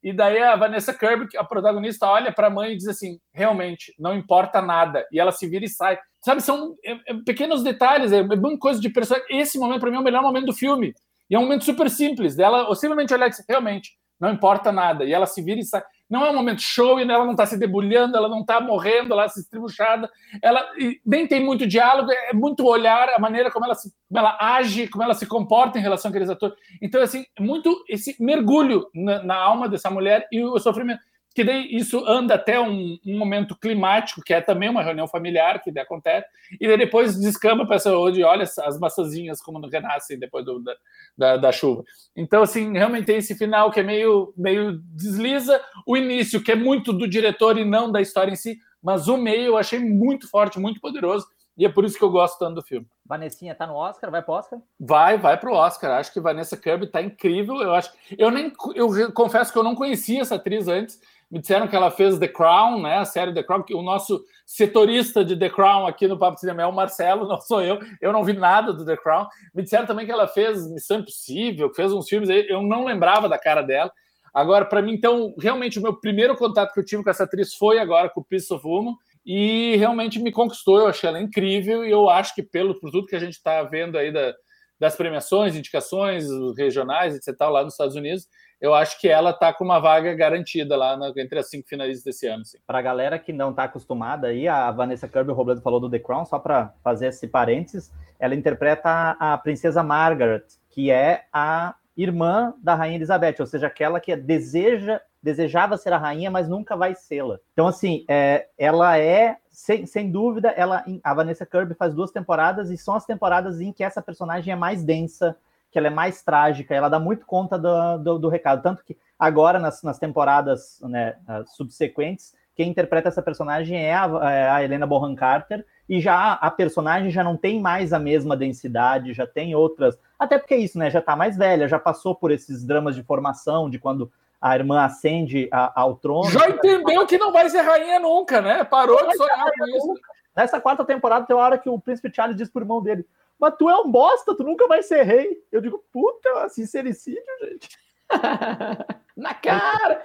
E 0.04 0.12
daí 0.12 0.42
a 0.42 0.56
Vanessa 0.58 0.94
Kirby, 0.94 1.28
a 1.38 1.46
protagonista, 1.46 2.08
olha 2.08 2.32
para 2.32 2.48
a 2.48 2.50
mãe 2.50 2.74
e 2.74 2.78
diz 2.78 2.88
assim: 2.88 3.20
realmente, 3.34 3.94
não 3.98 4.14
importa 4.14 4.62
nada. 4.62 5.08
E 5.12 5.20
ela 5.20 5.32
se 5.32 5.48
vira 5.48 5.64
e 5.64 5.70
sai. 5.70 5.98
Sabe, 6.22 6.42
são 6.42 6.76
é, 6.86 6.92
é, 7.08 7.14
pequenos 7.26 7.64
detalhes, 7.64 8.12
é, 8.12 8.20
é 8.20 8.58
coisa 8.60 8.82
de 8.82 8.90
personagem. 8.90 9.28
Esse 9.30 9.58
momento, 9.58 9.80
para 9.80 9.90
mim, 9.90 9.98
é 9.98 10.00
o 10.00 10.04
melhor 10.04 10.22
momento 10.22 10.48
do 10.48 10.54
filme. 10.54 10.94
E 11.30 11.36
é 11.36 11.40
um 11.40 11.44
momento 11.44 11.64
super 11.64 11.90
simples 11.90 12.36
dela, 12.36 12.68
ou 12.68 12.76
simplesmente 12.76 13.14
olhar 13.14 13.28
e 13.28 13.30
dizer: 13.30 13.46
realmente, 13.48 13.92
não 14.20 14.32
importa 14.32 14.72
nada. 14.72 15.04
E 15.04 15.14
ela 15.14 15.26
se 15.26 15.42
vira 15.42 15.60
e 15.60 15.64
sai. 15.64 15.84
Não 16.10 16.26
é 16.26 16.30
um 16.30 16.36
momento 16.36 16.62
show 16.62 17.00
e 17.00 17.04
ela 17.04 17.26
não 17.26 17.32
está 17.32 17.46
se 17.46 17.58
debulhando, 17.58 18.16
ela 18.16 18.30
não 18.30 18.42
está 18.42 18.62
morrendo, 18.62 19.14
ela 19.14 19.28
se 19.28 19.40
estribuchada. 19.40 20.10
Ela 20.42 20.64
nem 21.06 21.28
tem 21.28 21.44
muito 21.44 21.66
diálogo, 21.66 22.12
é 22.12 22.34
muito 22.34 22.66
olhar, 22.66 23.10
a 23.10 23.20
maneira 23.20 23.50
como 23.50 23.66
ela, 23.66 23.74
se, 23.74 23.92
como 24.08 24.20
ela 24.20 24.38
age, 24.40 24.88
como 24.88 25.04
ela 25.04 25.16
se 25.16 25.26
comporta 25.26 25.80
em 25.80 25.82
relação 25.82 26.10
àqueles 26.10 26.30
atores. 26.30 26.56
Então, 26.82 27.02
assim, 27.02 27.26
muito 27.40 27.84
esse 27.90 28.16
mergulho 28.22 28.88
na, 28.94 29.24
na 29.24 29.36
alma 29.36 29.68
dessa 29.68 29.90
mulher 29.90 30.28
e 30.32 30.44
o 30.44 30.60
sofrimento 30.60 31.02
que 31.34 31.44
daí 31.44 31.76
isso 31.76 32.06
anda 32.08 32.36
até 32.36 32.60
um, 32.60 32.98
um, 33.06 33.18
momento 33.18 33.56
climático, 33.56 34.22
que 34.22 34.34
é 34.34 34.42
também 34.42 34.70
uma 34.70 34.84
reunião 34.84 35.08
familiar 35.08 35.62
que 35.62 35.78
acontece, 35.80 36.28
e 36.60 36.68
daí 36.68 36.78
depois 36.78 37.20
descamba 37.20 37.66
para 37.66 37.78
essa 37.78 37.98
onde 37.98 38.24
olha 38.24 38.44
as 38.44 38.80
maçãzinhas 38.80 39.42
como 39.42 39.66
renascem 39.68 40.20
depois 40.20 40.46
do, 40.46 40.60
da, 40.60 40.76
da, 41.18 41.38
da, 41.38 41.52
chuva. 41.52 41.84
Então, 42.16 42.44
assim, 42.44 42.72
realmente 42.74 43.06
tem 43.06 43.18
esse 43.18 43.36
final 43.36 43.72
que 43.72 43.80
é 43.80 43.84
meio, 43.84 44.34
meio 44.38 44.80
desliza, 44.96 45.60
o 45.88 45.98
início, 45.98 46.44
que 46.44 46.52
é 46.52 46.56
muito 46.56 46.94
do 46.94 47.08
diretor 47.08 47.58
e 47.58 47.66
não 47.66 47.92
da 47.92 48.02
história 48.02 48.32
em 48.32 48.36
si, 48.36 48.58
mas 48.82 49.08
o 49.08 49.18
meio 49.18 49.46
eu 49.46 49.58
achei 49.58 49.80
muito 49.80 50.30
forte, 50.30 50.60
muito 50.60 50.80
poderoso, 50.80 51.26
e 51.58 51.66
é 51.66 51.70
por 51.70 51.86
isso 51.86 51.98
que 51.98 52.04
eu 52.04 52.10
gosto 52.10 52.40
tanto 52.40 52.56
do 52.56 52.64
filme. 52.64 52.88
Vanessinha 53.06 53.54
tá 53.54 53.68
no 53.68 53.76
Oscar, 53.76 54.10
vai 54.10 54.24
pro 54.24 54.34
Oscar? 54.34 54.60
Vai, 54.80 55.18
vai 55.18 55.38
pro 55.38 55.54
Oscar. 55.54 55.92
Acho 55.92 56.12
que 56.12 56.20
Vanessa 56.20 56.58
Kirby 56.58 56.88
tá 56.88 57.02
incrível. 57.02 57.62
Eu 57.62 57.74
acho, 57.76 57.92
eu 58.18 58.32
nem, 58.32 58.52
eu 58.74 59.14
confesso 59.14 59.52
que 59.52 59.58
eu 59.58 59.64
não 59.64 59.76
conhecia 59.76 60.22
essa 60.22 60.36
atriz 60.36 60.68
antes. 60.68 61.00
Me 61.34 61.40
disseram 61.40 61.68
que 61.68 61.76
ela 61.76 61.90
fez 61.90 62.20
The 62.20 62.28
Crown, 62.28 62.80
né? 62.80 63.00
A 63.00 63.06
série 63.06 63.34
The 63.34 63.42
Crown, 63.42 63.64
que 63.64 63.74
o 63.74 63.82
nosso 63.82 64.24
setorista 64.46 65.26
de 65.26 65.36
The 65.36 65.50
Crown 65.50 65.88
aqui 65.88 66.08
no 66.08 66.16
Papo 66.16 66.40
Cinema 66.40 66.62
é 66.62 66.68
o 66.68 66.72
Marcelo, 66.72 67.26
não 67.28 67.42
sou 67.42 67.60
eu. 67.60 67.80
Eu 68.00 68.14
não 68.14 68.24
vi 68.24 68.34
nada 68.34 68.72
do 68.72 68.86
The 68.86 68.96
Crown. 68.96 69.26
Me 69.52 69.64
disseram 69.64 69.88
também 69.88 70.06
que 70.06 70.12
ela 70.12 70.28
fez 70.28 70.70
Missão 70.70 71.00
Impossível, 71.00 71.74
fez 71.74 71.92
uns 71.92 72.08
filmes. 72.08 72.30
Eu 72.30 72.62
não 72.62 72.86
lembrava 72.86 73.28
da 73.28 73.40
cara 73.40 73.64
dela. 73.64 73.92
Agora, 74.32 74.64
para 74.64 74.80
mim, 74.84 74.94
então, 74.94 75.34
realmente, 75.40 75.80
o 75.80 75.82
meu 75.82 76.00
primeiro 76.00 76.36
contato 76.36 76.72
que 76.72 76.80
eu 76.80 76.86
tive 76.86 77.04
com 77.04 77.10
essa 77.10 77.24
atriz 77.24 77.56
foi 77.56 77.80
agora 77.80 78.12
com 78.12 78.22
o 78.22 78.24
Piece 78.24 78.54
of 78.54 78.64
Woman 78.64 78.94
e 79.26 79.76
realmente 79.78 80.20
me 80.20 80.32
conquistou. 80.32 80.78
Eu 80.78 80.88
achei 80.88 81.10
ela 81.10 81.20
incrível 81.20 81.84
e 81.84 81.90
eu 81.90 82.12
acho 82.12 82.36
que, 82.36 82.44
pelo 82.44 82.80
por 82.80 82.92
tudo 82.92 83.08
que 83.08 83.16
a 83.16 83.20
gente 83.20 83.34
está 83.34 83.64
vendo 83.64 83.98
aí 83.98 84.14
da, 84.14 84.36
das 84.80 84.96
premiações, 84.96 85.56
indicações 85.56 86.28
regionais, 86.56 87.16
etc., 87.16 87.36
lá 87.42 87.64
nos 87.64 87.74
Estados 87.74 87.96
Unidos, 87.96 88.28
eu 88.64 88.74
acho 88.74 88.98
que 88.98 89.10
ela 89.10 89.32
está 89.32 89.52
com 89.52 89.66
uma 89.66 89.78
vaga 89.78 90.16
garantida 90.16 90.78
lá 90.78 90.96
na, 90.96 91.12
entre 91.18 91.38
as 91.38 91.50
cinco 91.50 91.68
finalistas 91.68 92.06
desse 92.06 92.26
ano. 92.28 92.44
Para 92.66 92.80
a 92.80 92.82
galera 92.82 93.20
que 93.20 93.34
não 93.34 93.50
está 93.50 93.66
acostumada 93.66 94.28
aí, 94.28 94.48
a 94.48 94.72
Vanessa 94.72 95.06
Kirby, 95.06 95.32
o 95.32 95.34
Robledo 95.34 95.62
falou 95.62 95.82
do 95.82 95.90
The 95.90 96.00
Crown, 96.00 96.24
só 96.24 96.40
para 96.40 96.74
fazer 96.82 97.08
esse 97.08 97.28
parênteses, 97.28 97.92
ela 98.18 98.34
interpreta 98.34 98.88
a, 98.90 99.34
a 99.34 99.38
princesa 99.38 99.84
Margaret, 99.84 100.46
que 100.70 100.90
é 100.90 101.26
a 101.34 101.76
irmã 101.98 102.54
da 102.64 102.74
rainha 102.74 102.96
Elizabeth, 102.96 103.36
ou 103.42 103.46
seja, 103.46 103.68
aquela 103.68 104.00
que 104.00 104.16
deseja 104.16 105.02
desejava 105.22 105.78
ser 105.78 105.92
a 105.92 105.98
rainha, 105.98 106.32
mas 106.32 106.48
nunca 106.48 106.76
vai 106.76 106.96
sê-la. 106.96 107.40
Então, 107.52 107.68
assim, 107.68 108.06
é, 108.10 108.48
ela 108.58 108.98
é, 108.98 109.38
sem, 109.50 109.86
sem 109.86 110.10
dúvida, 110.10 110.50
ela, 110.50 110.86
a 111.02 111.14
Vanessa 111.14 111.46
Kirby 111.46 111.76
faz 111.76 111.94
duas 111.94 112.12
temporadas 112.12 112.70
e 112.70 112.78
são 112.78 112.96
as 112.96 113.06
temporadas 113.06 113.60
em 113.62 113.72
que 113.72 113.84
essa 113.84 114.02
personagem 114.02 114.54
é 114.54 114.56
mais 114.56 114.84
densa, 114.84 115.38
que 115.74 115.80
ela 115.80 115.88
é 115.88 115.92
mais 115.92 116.22
trágica, 116.22 116.76
ela 116.76 116.88
dá 116.88 117.00
muito 117.00 117.26
conta 117.26 117.58
do, 117.58 117.98
do, 117.98 118.20
do 118.20 118.30
recado. 118.30 118.62
Tanto 118.62 118.84
que 118.86 118.96
agora, 119.18 119.58
nas, 119.58 119.82
nas 119.82 119.98
temporadas 119.98 120.80
né, 120.84 121.16
subsequentes, 121.48 122.36
quem 122.56 122.70
interpreta 122.70 123.10
essa 123.10 123.24
personagem 123.24 123.84
é 123.84 123.96
a, 123.96 124.06
é 124.32 124.50
a 124.50 124.64
Helena 124.64 124.86
Bonham 124.86 125.16
Carter, 125.16 125.66
e 125.90 126.00
já 126.00 126.34
a 126.34 126.52
personagem 126.52 127.10
já 127.10 127.24
não 127.24 127.36
tem 127.36 127.60
mais 127.60 127.92
a 127.92 128.00
mesma 128.00 128.38
densidade, 128.38 129.14
já 129.14 129.26
tem 129.26 129.56
outras. 129.56 129.98
Até 130.18 130.38
porque 130.38 130.54
é 130.54 130.58
isso, 130.58 130.78
né? 130.78 130.92
Já 130.92 131.02
tá 131.02 131.16
mais 131.16 131.36
velha, 131.36 131.68
já 131.68 131.80
passou 131.80 132.14
por 132.14 132.32
esses 132.32 132.64
dramas 132.64 132.96
de 132.96 133.02
formação, 133.02 133.70
de 133.70 133.80
quando 133.80 134.12
a 134.40 134.56
irmã 134.56 134.84
ascende 134.84 135.50
a, 135.52 135.82
ao 135.82 135.96
trono. 135.96 136.30
Já 136.30 136.48
entendeu 136.48 137.06
que 137.08 137.18
não 137.18 137.32
vai 137.32 137.50
ser 137.50 137.62
rainha 137.62 138.00
nunca, 138.00 138.40
né? 138.40 138.64
Parou 138.64 139.08
de 139.08 139.18
sonhar 139.18 139.52
com 139.58 139.68
isso. 139.68 139.94
Nessa 140.36 140.62
quarta 140.62 140.86
temporada 140.86 141.26
tem 141.26 141.36
uma 141.36 141.44
hora 141.44 141.58
que 141.58 141.70
o 141.70 141.80
príncipe 141.80 142.12
Charles 142.14 142.38
diz 142.38 142.50
pro 142.50 142.62
irmão 142.62 142.82
dele: 142.82 143.06
Mas 143.44 143.56
tu 143.60 143.70
é 143.70 143.78
um 143.78 143.92
bosta, 143.92 144.34
tu 144.34 144.42
nunca 144.42 144.70
vai 144.70 144.82
ser 144.82 145.04
rei. 145.04 145.38
Eu 145.52 145.60
digo, 145.60 145.84
puta, 145.92 146.48
sincericídio, 146.48 147.22
gente. 147.42 147.78
Na 149.18 149.34
cara! 149.34 150.02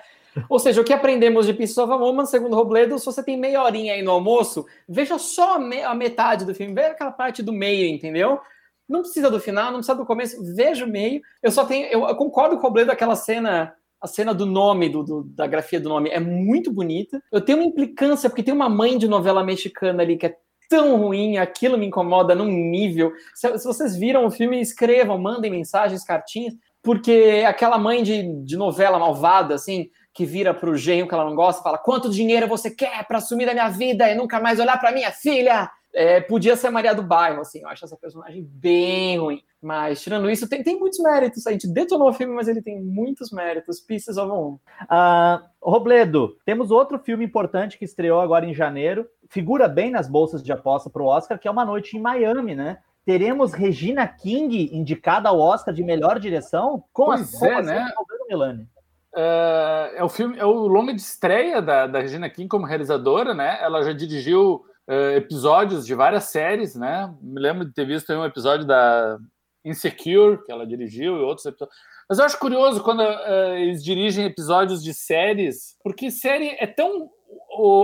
Ou 0.48 0.59
seja, 0.59 0.81
o 0.81 0.85
que 0.85 0.93
aprendemos 0.93 1.47
de 1.47 1.55
Pieces 1.55 1.78
of 1.78 1.93
a 1.93 1.94
Woman, 1.94 2.27
segundo 2.27 2.56
Robledo, 2.56 2.98
se 2.98 3.06
você 3.06 3.23
tem 3.23 3.36
meia 3.36 3.62
horinha 3.62 3.94
aí 3.94 4.02
no 4.02 4.10
almoço, 4.10 4.66
veja 4.89 5.19
só 5.19 5.55
a, 5.55 5.94
metade 5.94 6.44
do 6.44 6.52
filme, 6.52 6.74
veja 6.74 6.89
aquela 6.89 7.12
parte 7.12 7.40
do 7.40 7.52
meio, 7.52 7.86
entendeu? 7.86 8.40
Não 8.89 9.02
precisa 9.02 9.31
do 9.31 9.39
final, 9.39 9.66
não 9.66 9.78
precisa 9.78 9.94
do 9.97 10.05
começo, 10.05 10.36
veja 10.56 10.85
o 10.85 10.89
meio. 10.89 11.23
Eu 11.40 11.52
só 11.52 11.65
tenho, 11.65 11.86
eu, 11.86 12.09
eu 12.09 12.16
concordo 12.16 12.56
com 12.56 12.62
o 12.62 12.66
Robledo, 12.66 12.90
aquela 12.90 13.15
cena 13.15 13.73
a 14.01 14.06
cena 14.09 14.35
do 14.35 14.47
nome, 14.47 14.89
do, 14.89 15.05
do, 15.05 15.23
da 15.23 15.47
grafia 15.47 15.81
do 15.81 15.89
nome, 15.89 16.10
é 16.10 16.19
muito 16.19 16.73
bonita. 16.73 17.23
Eu 17.31 17.40
tenho 17.40 17.59
uma 17.59 17.66
implicância, 17.66 18.28
porque 18.28 18.43
tem 18.43 18.55
uma 18.55 18.69
mãe 18.69 18.98
de 18.98 19.06
novela 19.06 19.44
mexicana 19.44 20.02
ali 20.02 20.16
que 20.16 20.27
é 20.27 20.36
tão 20.69 20.97
ruim, 20.97 21.39
aquilo 21.39 21.78
me 21.78 21.86
incomoda 21.86 22.35
num 22.35 22.47
nível. 22.47 23.12
Se, 23.35 23.59
se 23.59 23.65
vocês 23.65 23.97
viram 23.97 24.27
o 24.27 24.31
filme, 24.31 24.61
escrevam, 24.61 25.19
mandem 25.19 25.51
mensagens, 25.51 26.05
cartinhas, 26.05 26.55
porque 26.82 27.45
aquela 27.47 27.78
mãe 27.78 28.03
de, 28.03 28.23
de 28.45 28.57
novela 28.57 28.99
malvada, 28.99 29.55
assim, 29.55 29.89
que 30.12 30.24
vira 30.24 30.53
pro 30.53 30.77
genro 30.77 31.09
que 31.09 31.15
ela 31.15 31.24
não 31.24 31.35
gosta, 31.35 31.62
fala: 31.62 31.78
quanto 31.78 32.11
dinheiro 32.11 32.47
você 32.47 32.70
quer 32.70 33.07
para 33.07 33.19
assumir 33.19 33.47
da 33.47 33.53
minha 33.53 33.69
vida 33.69 34.11
e 34.11 34.15
nunca 34.15 34.40
mais 34.40 34.59
olhar 34.61 34.78
para 34.78 34.93
minha 34.93 35.11
filha? 35.11 35.70
É, 35.95 36.20
podia 36.20 36.55
ser 36.55 36.70
Maria 36.70 36.95
do 36.95 37.03
Bairro, 37.03 37.40
assim, 37.40 37.61
eu 37.61 37.69
acho 37.69 37.85
essa 37.85 37.97
personagem 37.97 38.45
bem 38.45 39.19
ruim. 39.19 39.43
Mas, 39.61 40.01
tirando 40.01 40.31
isso, 40.31 40.49
tem, 40.49 40.62
tem 40.62 40.78
muitos 40.78 41.01
méritos. 41.01 41.47
A 41.47 41.51
gente 41.51 41.66
detonou 41.66 42.09
o 42.09 42.12
filme, 42.12 42.35
mas 42.35 42.47
ele 42.47 42.62
tem 42.62 42.81
muitos 42.81 43.32
méritos. 43.32 43.81
Pieces 43.81 44.16
of 44.16 44.31
One. 44.31 44.59
Uh, 44.82 45.45
Robledo, 45.61 46.36
temos 46.45 46.70
outro 46.70 46.99
filme 46.99 47.24
importante 47.24 47.77
que 47.77 47.85
estreou 47.85 48.20
agora 48.20 48.47
em 48.47 48.55
janeiro. 48.55 49.09
Figura 49.28 49.68
bem 49.68 49.90
nas 49.90 50.09
bolsas 50.09 50.42
de 50.42 50.52
aposta 50.52 50.88
para 50.88 51.02
o 51.02 51.06
Oscar, 51.06 51.38
que 51.38 51.46
é 51.46 51.50
Uma 51.50 51.64
Noite 51.64 51.96
em 51.96 52.00
Miami, 52.00 52.55
né? 52.55 52.78
Teremos 53.05 53.52
Regina 53.52 54.06
King 54.06 54.70
indicada 54.72 55.28
ao 55.28 55.38
Oscar 55.38 55.72
de 55.72 55.82
melhor 55.82 56.18
direção 56.18 56.84
com 56.92 57.06
pois 57.06 57.42
a 57.42 57.46
é, 57.46 57.62
né? 57.62 57.92
Milani. 58.28 58.68
Uh, 59.14 59.96
é 59.96 60.05
o 60.05 60.09
filme, 60.09 60.38
é 60.38 60.44
o 60.44 60.66
longa 60.66 60.92
de 60.92 61.00
estreia 61.00 61.62
da, 61.62 61.86
da 61.86 62.00
Regina 62.00 62.28
King 62.28 62.48
como 62.48 62.66
realizadora, 62.66 63.32
né? 63.34 63.59
Ela 63.60 63.82
já 63.82 63.92
dirigiu 63.92 64.64
uh, 64.86 65.16
episódios 65.16 65.86
de 65.86 65.94
várias 65.94 66.24
séries, 66.24 66.74
né? 66.74 67.12
Me 67.20 67.40
lembro 67.40 67.64
de 67.64 67.72
ter 67.72 67.86
visto 67.86 68.12
um 68.12 68.24
episódio 68.24 68.66
da 68.66 69.18
Insecure, 69.64 70.44
que 70.44 70.52
ela 70.52 70.66
dirigiu, 70.66 71.16
e 71.16 71.22
outros 71.22 71.46
episódios. 71.46 71.76
Mas 72.09 72.18
eu 72.18 72.24
acho 72.24 72.38
curioso 72.38 72.82
quando 72.82 73.00
uh, 73.00 73.55
eles 73.56 73.82
dirigem 73.82 74.24
episódios 74.24 74.82
de 74.82 74.94
séries, 74.94 75.76
porque 75.82 76.10
série 76.10 76.56
é 76.59 76.66
tão. 76.66 77.10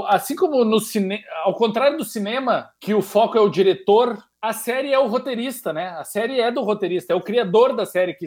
Assim 0.08 0.36
como 0.36 0.64
no 0.64 0.80
cinema, 0.80 1.22
ao 1.44 1.54
contrário 1.54 1.96
do 1.96 2.04
cinema, 2.04 2.70
que 2.80 2.94
o 2.94 3.02
foco 3.02 3.36
é 3.36 3.40
o 3.40 3.48
diretor 3.48 4.18
a 4.44 4.52
série 4.52 4.92
é 4.92 4.98
o 4.98 5.06
roteirista, 5.06 5.72
né? 5.72 5.88
A 5.98 6.04
série 6.04 6.38
é 6.38 6.50
do 6.50 6.60
roteirista, 6.60 7.14
é 7.14 7.16
o 7.16 7.22
criador 7.22 7.74
da 7.74 7.86
série 7.86 8.12
que 8.12 8.26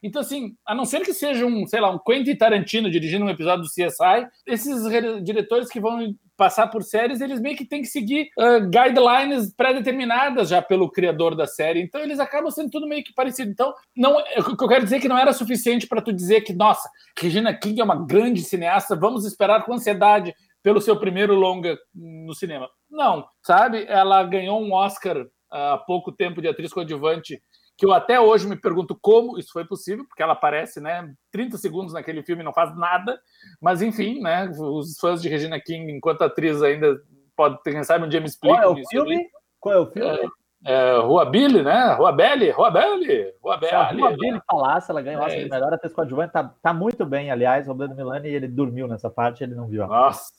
Então 0.00 0.22
assim, 0.22 0.54
a 0.64 0.76
não 0.76 0.84
ser 0.84 1.00
que 1.00 1.12
seja 1.12 1.44
um, 1.44 1.66
sei 1.66 1.80
lá, 1.80 1.90
um 1.90 1.98
Quentin 1.98 2.36
Tarantino 2.36 2.88
dirigindo 2.88 3.24
um 3.24 3.28
episódio 3.28 3.64
do 3.64 3.68
CSI, 3.68 4.28
esses 4.46 4.84
diretores 5.24 5.68
que 5.68 5.80
vão 5.80 6.14
passar 6.36 6.68
por 6.68 6.84
séries, 6.84 7.20
eles 7.20 7.40
meio 7.40 7.56
que 7.56 7.64
têm 7.64 7.82
que 7.82 7.88
seguir 7.88 8.28
uh, 8.38 8.60
guidelines 8.60 9.52
pré-determinadas 9.56 10.50
já 10.50 10.62
pelo 10.62 10.88
criador 10.88 11.34
da 11.34 11.48
série. 11.48 11.82
Então 11.82 12.00
eles 12.00 12.20
acabam 12.20 12.50
sendo 12.52 12.70
tudo 12.70 12.86
meio 12.86 13.02
que 13.02 13.12
parecido. 13.12 13.50
Então, 13.50 13.74
não, 13.96 14.18
o 14.38 14.56
que 14.56 14.62
eu 14.62 14.68
quero 14.68 14.84
dizer 14.84 14.96
é 14.96 15.00
que 15.00 15.08
não 15.08 15.18
era 15.18 15.32
suficiente 15.32 15.88
para 15.88 16.00
tu 16.00 16.12
dizer 16.12 16.42
que, 16.42 16.52
nossa, 16.52 16.88
Regina 17.18 17.52
King 17.52 17.80
é 17.80 17.84
uma 17.84 18.06
grande 18.06 18.40
cineasta, 18.42 18.94
vamos 18.94 19.26
esperar 19.26 19.64
com 19.64 19.74
ansiedade 19.74 20.32
pelo 20.66 20.80
seu 20.86 20.98
primeiro 20.98 21.34
longa 21.34 21.78
no 21.94 22.34
cinema. 22.34 22.68
Não, 22.90 23.26
sabe? 23.42 23.84
Ela 23.86 24.22
ganhou 24.24 24.60
um 24.60 24.72
Oscar 24.72 25.26
há 25.50 25.76
pouco 25.78 26.10
tempo 26.12 26.40
de 26.40 26.48
atriz 26.48 26.72
coadjuvante, 26.72 27.40
que 27.76 27.84
eu 27.84 27.92
até 27.92 28.18
hoje 28.18 28.46
me 28.46 28.56
pergunto 28.56 28.98
como 29.00 29.38
isso 29.38 29.50
foi 29.52 29.64
possível, 29.64 30.04
porque 30.08 30.22
ela 30.22 30.32
aparece, 30.32 30.80
né, 30.80 31.12
30 31.30 31.58
segundos 31.58 31.92
naquele 31.92 32.22
filme 32.22 32.42
e 32.42 32.44
não 32.44 32.52
faz 32.52 32.74
nada, 32.76 33.20
mas 33.60 33.82
enfim, 33.82 34.20
né, 34.20 34.48
os 34.58 34.98
fãs 34.98 35.20
de 35.20 35.28
Regina 35.28 35.60
King, 35.60 35.92
enquanto 35.92 36.22
atriz 36.22 36.62
ainda 36.62 36.98
pode, 37.36 37.58
quem 37.62 37.84
sabe 37.84 38.04
um 38.04 38.08
dia 38.08 38.20
me 38.20 38.26
explica. 38.26 38.62
Qual 38.62 38.64
é 38.64 38.80
o 38.80 38.88
filme? 38.88 39.26
Qual 39.60 39.74
é 39.74 39.78
o 39.78 39.86
filme? 39.86 40.30
É, 40.64 40.72
é, 40.72 40.98
Rua 40.98 41.26
Billy, 41.26 41.62
né? 41.62 41.92
Rua 41.92 42.12
Belly, 42.12 42.50
Rua 42.50 42.70
Belly, 42.70 43.34
Rua 43.42 43.60
a 43.72 43.92
Rua 43.92 44.16
Billy 44.16 44.40
falasse, 44.50 44.90
ela 44.90 45.02
ganha 45.02 45.18
o 45.18 45.22
Oscar 45.22 45.38
é 45.38 45.44
de 45.44 45.50
melhor 45.50 45.72
atriz 45.72 45.92
coadjuvante, 45.92 46.32
tá, 46.32 46.54
tá 46.62 46.72
muito 46.72 47.04
bem, 47.04 47.30
aliás, 47.30 47.68
Roberto 47.68 47.94
Milani, 47.94 48.28
ele 48.28 48.48
dormiu 48.48 48.88
nessa 48.88 49.10
parte, 49.10 49.44
ele 49.44 49.54
não 49.54 49.66
viu. 49.66 49.86
Nossa, 49.86 50.32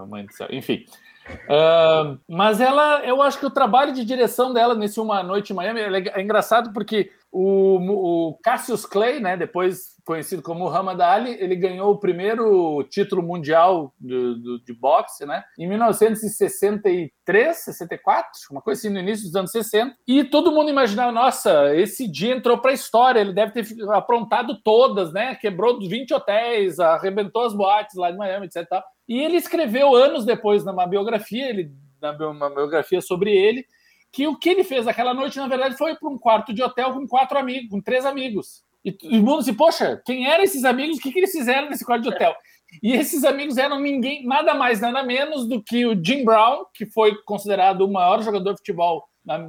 mãe 0.00 0.24
do 0.24 0.32
céu. 0.32 0.48
Enfim, 0.50 0.84
Uh, 1.48 2.18
mas 2.28 2.60
ela, 2.60 3.04
eu 3.04 3.22
acho 3.22 3.38
que 3.38 3.46
o 3.46 3.50
trabalho 3.50 3.92
de 3.92 4.04
direção 4.04 4.52
dela 4.52 4.74
nesse 4.74 4.98
Uma 4.98 5.22
Noite 5.22 5.52
em 5.52 5.56
Miami 5.56 5.80
é, 5.80 6.18
é 6.18 6.22
engraçado 6.22 6.72
porque 6.72 7.10
o, 7.30 7.78
o, 8.28 8.38
Cassius 8.42 8.84
Clay, 8.84 9.20
né, 9.20 9.36
depois 9.36 9.92
conhecido 10.04 10.42
como 10.42 10.64
Muhammad 10.64 11.00
Ali, 11.00 11.30
ele 11.40 11.54
ganhou 11.56 11.92
o 11.92 11.98
primeiro 11.98 12.82
título 12.90 13.22
mundial 13.22 13.94
de, 13.98 14.34
de, 14.34 14.64
de 14.64 14.74
boxe 14.74 15.24
né, 15.24 15.42
em 15.58 15.66
1963, 15.68 17.56
64, 17.56 18.30
uma 18.50 18.60
coisa 18.60 18.80
assim 18.80 18.90
no 18.90 18.98
início 18.98 19.24
dos 19.26 19.36
anos 19.36 19.50
60. 19.52 19.96
E 20.06 20.24
todo 20.24 20.52
mundo 20.52 20.70
imaginava, 20.70 21.12
nossa, 21.12 21.74
esse 21.74 22.06
dia 22.06 22.34
entrou 22.34 22.58
para 22.58 22.72
a 22.72 22.74
história, 22.74 23.20
ele 23.20 23.32
deve 23.32 23.52
ter 23.52 23.66
aprontado 23.92 24.60
todas, 24.62 25.12
né, 25.12 25.36
quebrou 25.36 25.78
20 25.78 26.12
hotéis, 26.12 26.80
arrebentou 26.80 27.46
as 27.46 27.54
boates 27.54 27.96
lá 27.96 28.10
de 28.10 28.18
Miami, 28.18 28.46
etc. 28.46 28.66
E 29.08 29.20
ele 29.20 29.36
escreveu 29.36 29.94
anos 29.94 30.24
depois 30.24 30.64
numa 30.64 30.86
biografia, 30.86 31.48
ele, 31.48 31.72
uma 32.20 32.50
biografia 32.50 33.00
sobre 33.00 33.30
ele, 33.36 33.64
que 34.12 34.26
o 34.26 34.38
que 34.38 34.50
ele 34.50 34.64
fez 34.64 34.86
aquela 34.86 35.14
noite, 35.14 35.38
na 35.38 35.48
verdade, 35.48 35.76
foi 35.76 35.96
para 35.96 36.08
um 36.08 36.18
quarto 36.18 36.52
de 36.52 36.62
hotel 36.62 36.92
com 36.92 37.06
quatro 37.06 37.38
amigos, 37.38 37.70
com 37.70 37.80
três 37.80 38.04
amigos. 38.04 38.62
E 38.84 38.96
o 39.18 39.22
mundo 39.22 39.42
se, 39.42 39.52
poxa, 39.52 40.02
quem 40.04 40.28
eram 40.28 40.42
esses 40.42 40.64
amigos? 40.64 40.98
O 40.98 41.00
que, 41.00 41.12
que 41.12 41.20
eles 41.20 41.32
fizeram 41.32 41.70
nesse 41.70 41.84
quarto 41.84 42.02
de 42.02 42.08
hotel? 42.08 42.34
E 42.82 42.92
esses 42.92 43.24
amigos 43.24 43.56
eram 43.58 43.78
ninguém, 43.78 44.26
nada 44.26 44.54
mais, 44.54 44.80
nada 44.80 45.02
menos 45.02 45.46
do 45.46 45.62
que 45.62 45.86
o 45.86 46.04
Jim 46.04 46.24
Brown, 46.24 46.64
que 46.74 46.86
foi 46.86 47.14
considerado 47.24 47.82
o 47.82 47.92
maior 47.92 48.22
jogador 48.22 48.52
de 48.52 48.58
futebol, 48.58 49.04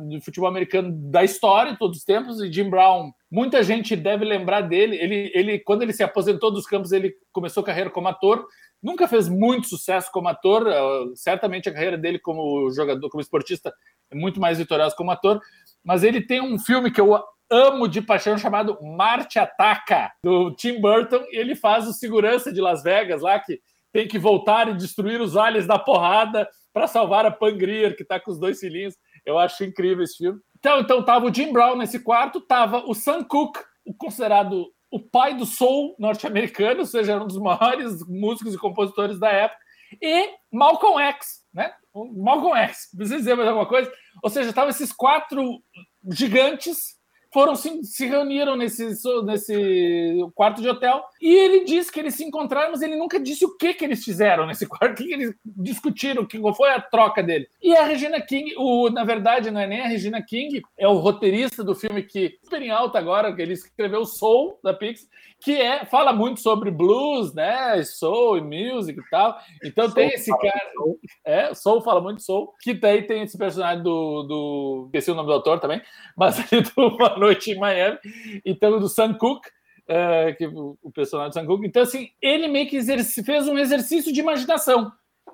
de 0.08 0.22
futebol 0.22 0.50
americano 0.50 0.92
da 1.10 1.24
história, 1.24 1.72
de 1.72 1.80
todos 1.80 2.00
os 2.00 2.04
tempos. 2.04 2.42
E 2.42 2.52
Jim 2.52 2.70
Brown, 2.70 3.12
muita 3.32 3.64
gente 3.64 3.96
deve 3.96 4.26
lembrar 4.26 4.62
dele. 4.62 4.98
Ele, 4.98 5.32
ele, 5.34 5.60
quando 5.60 5.82
ele 5.82 5.94
se 5.94 6.04
aposentou 6.04 6.52
dos 6.52 6.68
campos, 6.68 6.92
ele 6.92 7.14
começou 7.32 7.64
a 7.64 7.66
carreira 7.66 7.90
como 7.90 8.08
ator. 8.08 8.46
Nunca 8.84 9.08
fez 9.08 9.30
muito 9.30 9.70
sucesso 9.70 10.12
como 10.12 10.28
ator. 10.28 10.68
Certamente 11.16 11.70
a 11.70 11.74
carreira 11.74 11.98
dele 11.98 12.20
como 12.20 12.70
jogador, 12.72 13.10
como 13.10 13.22
esportista, 13.22 13.74
é 14.12 14.16
muito 14.16 14.42
mais 14.42 14.58
vitoriosa 14.58 14.94
como 14.96 15.10
ator. 15.10 15.40
Mas 15.82 16.04
ele 16.04 16.20
tem 16.20 16.42
um 16.42 16.60
filme 16.60 16.92
que 16.92 17.00
eu 17.00 17.18
amo 17.50 17.88
de 17.88 18.02
paixão 18.02 18.38
chamado 18.38 18.78
Marte 18.82 19.40
Ataca, 19.40 20.12
do 20.24 20.52
Tim 20.56 20.82
Burton. 20.82 21.24
E 21.32 21.38
ele 21.38 21.56
faz 21.56 21.88
o 21.88 21.94
segurança 21.94 22.52
de 22.52 22.60
Las 22.60 22.84
Vegas 22.84 23.22
lá, 23.22 23.40
que 23.40 23.62
tem 23.94 24.08
que 24.08 24.20
voltar 24.20 24.68
e 24.68 24.76
destruir 24.76 25.22
os 25.22 25.38
aliens 25.38 25.66
da 25.66 25.80
porrada 25.80 26.50
para 26.74 26.88
salvar 26.88 27.26
a 27.26 27.32
Pangrier, 27.32 27.96
que 27.96 28.04
está 28.04 28.20
com 28.20 28.32
os 28.32 28.40
dois 28.40 28.60
filhinhos. 28.60 28.96
Eu 29.26 29.38
acho 29.38 29.64
incrível 29.64 30.04
esse 30.04 30.18
filme. 30.18 30.40
Então, 30.58 30.80
então 30.80 31.06
tava 31.06 31.26
o 31.26 31.34
Jim 31.34 31.54
Brown 31.54 31.78
nesse 31.78 32.00
quarto, 32.00 32.42
tava 32.42 32.84
o 32.86 32.94
Sam 32.94 33.24
Cooke, 33.24 33.60
o 33.86 33.94
considerado 33.94 34.66
o 34.94 35.00
pai 35.00 35.36
do 35.36 35.44
soul 35.44 35.96
norte-americano, 35.98 36.82
ou 36.82 36.86
seja, 36.86 37.20
um 37.20 37.26
dos 37.26 37.40
maiores 37.40 38.06
músicos 38.08 38.54
e 38.54 38.60
compositores 38.60 39.20
da 39.20 39.28
época, 39.28 39.60
e 40.00 40.30
Malcolm 40.52 41.02
X, 41.02 41.44
né? 41.52 41.74
Malcolm 41.94 42.56
X, 42.56 42.90
precisa 42.96 43.18
dizer 43.18 43.36
mais 43.36 43.50
alguma 43.50 43.66
coisa? 43.66 43.92
Ou 44.22 44.30
seja, 44.30 44.50
estavam 44.50 44.70
esses 44.70 44.92
quatro 44.92 45.64
gigantes 46.12 46.96
foram 47.34 47.56
se, 47.56 47.84
se 47.84 48.06
reuniram 48.06 48.56
nesse, 48.56 48.94
nesse 49.26 50.26
quarto 50.36 50.62
de 50.62 50.70
hotel 50.70 51.04
e 51.20 51.34
ele 51.34 51.66
disse 51.66 51.92
que 51.92 52.00
eles 52.00 52.14
se 52.14 52.24
encontraram, 52.24 52.72
mas 52.72 52.82
ele 52.82 52.96
nunca 52.96 53.20
disse 53.20 53.44
o 53.44 53.58
que, 53.58 53.74
que 53.74 53.84
eles 53.84 54.04
fizeram 54.04 54.46
nesse 54.46 54.66
quarto, 54.70 54.94
o 54.94 54.96
que, 54.96 55.08
que 55.08 55.14
eles 55.14 55.36
discutiram, 55.44 56.26
que 56.26 56.40
foi 56.56 56.70
a 56.70 56.80
troca 56.80 57.24
dele. 57.24 57.48
E 57.62 57.76
a 57.76 57.84
Regina 57.84 58.22
King, 58.22 58.54
o, 58.58 58.90
na 58.90 59.04
verdade, 59.04 59.50
não 59.50 59.60
é 59.60 59.66
nem 59.66 59.82
a 59.82 59.88
Regina 59.88 60.22
King, 60.22 60.62
é 60.78 60.88
o 60.88 60.98
roteirista 60.98 61.64
do 61.64 61.74
filme 61.74 62.04
que 62.04 62.38
super 62.44 62.62
em 62.62 62.70
alta 62.70 63.00
agora, 63.00 63.34
que 63.34 63.42
ele 63.42 63.54
escreveu 63.54 64.06
Soul 64.06 64.60
da 64.64 64.74
Pix, 64.74 65.08
que 65.44 65.60
é 65.60 65.86
fala 65.86 66.14
muito 66.14 66.40
sobre 66.40 66.72
blues, 66.72 67.34
né, 67.34 67.84
soul 67.84 68.38
e 68.38 68.42
music 68.42 68.98
e 68.98 69.10
tal. 69.10 69.38
Então 69.64 69.86
soul 69.86 69.96
tem 69.96 70.10
esse 70.10 70.32
cara, 70.32 70.72
soul. 70.74 71.00
é, 71.26 71.54
Soul 71.54 71.82
fala 71.82 72.00
muito 72.00 72.22
soul, 72.22 72.54
que 72.62 72.74
daí 72.74 73.04
tem 73.04 73.24
esse 73.24 73.38
personagem 73.38 73.84
do, 73.84 74.24
do 74.24 74.86
esqueci 74.86 75.12
o 75.12 75.16
nome 75.16 75.28
do 75.28 75.34
autor 75.34 75.60
também, 75.60 75.82
mas 76.16 76.40
ali 76.52 76.62
do 76.62 76.88
Uma 76.96 77.18
Noite 77.18 77.52
em 77.52 77.60
Miami, 77.60 78.00
então 78.46 78.80
do 78.80 78.88
Sam 78.88 79.16
Cooke, 79.16 79.50
é, 79.86 80.32
que 80.32 80.48
o 80.48 80.92
personagem 80.94 81.32
do 81.32 81.34
Sam 81.34 81.46
Cooke. 81.46 81.68
Então 81.68 81.84
assim, 81.84 82.10
ele 82.22 82.48
meio 82.48 82.70
que 82.70 82.82
fez 83.24 83.48
um 83.48 83.58
exercício 83.58 84.14
de 84.14 84.22
imaginação 84.22 84.92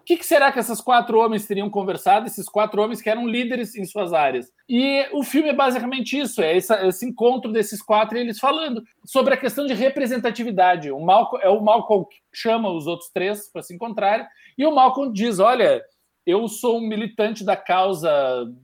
que, 0.10 0.18
que, 0.18 0.26
será 0.26 0.52
que 0.52 0.57
esses 0.57 0.81
quatro 0.81 1.19
homens 1.19 1.45
teriam 1.45 1.69
conversado? 1.69 2.26
Esses 2.26 2.49
quatro 2.49 2.81
homens 2.81 2.99
que 2.99 3.11
eram 3.11 3.27
líderes 3.27 3.76
em 3.76 3.86
suas 3.86 4.11
áreas. 4.11 4.52
E 4.68 5.06
o 5.14 5.22
filme 5.22 5.49
é 5.49 5.53
basicamente 5.53 6.19
isso: 6.19 6.41
é 6.41 6.57
esse, 6.57 6.73
esse 6.88 7.06
encontro 7.06 7.52
desses 7.52 7.80
quatro 7.80 8.18
e 8.18 8.22
eles 8.22 8.40
falando 8.40 8.81
sobre 9.06 9.36
a 9.36 9.38
questão 9.38 9.68
de 9.68 9.76
representatividade. 9.76 10.90
O 10.90 10.99
Malcolm, 10.99 11.45
é 11.45 11.49
o 11.49 11.61
Malcolm 11.61 12.07
que 12.10 12.18
chama 12.34 12.72
os 12.72 12.88
outros 12.88 13.11
três 13.11 13.52
para 13.53 13.61
se 13.61 13.76
encontrarem, 13.76 14.26
e 14.57 14.65
o 14.65 14.73
Malcolm 14.73 15.14
diz: 15.14 15.38
Olha, 15.38 15.80
eu 16.26 16.48
sou 16.48 16.80
um 16.80 16.88
militante 16.88 17.45
da 17.45 17.56
causa 17.56 18.11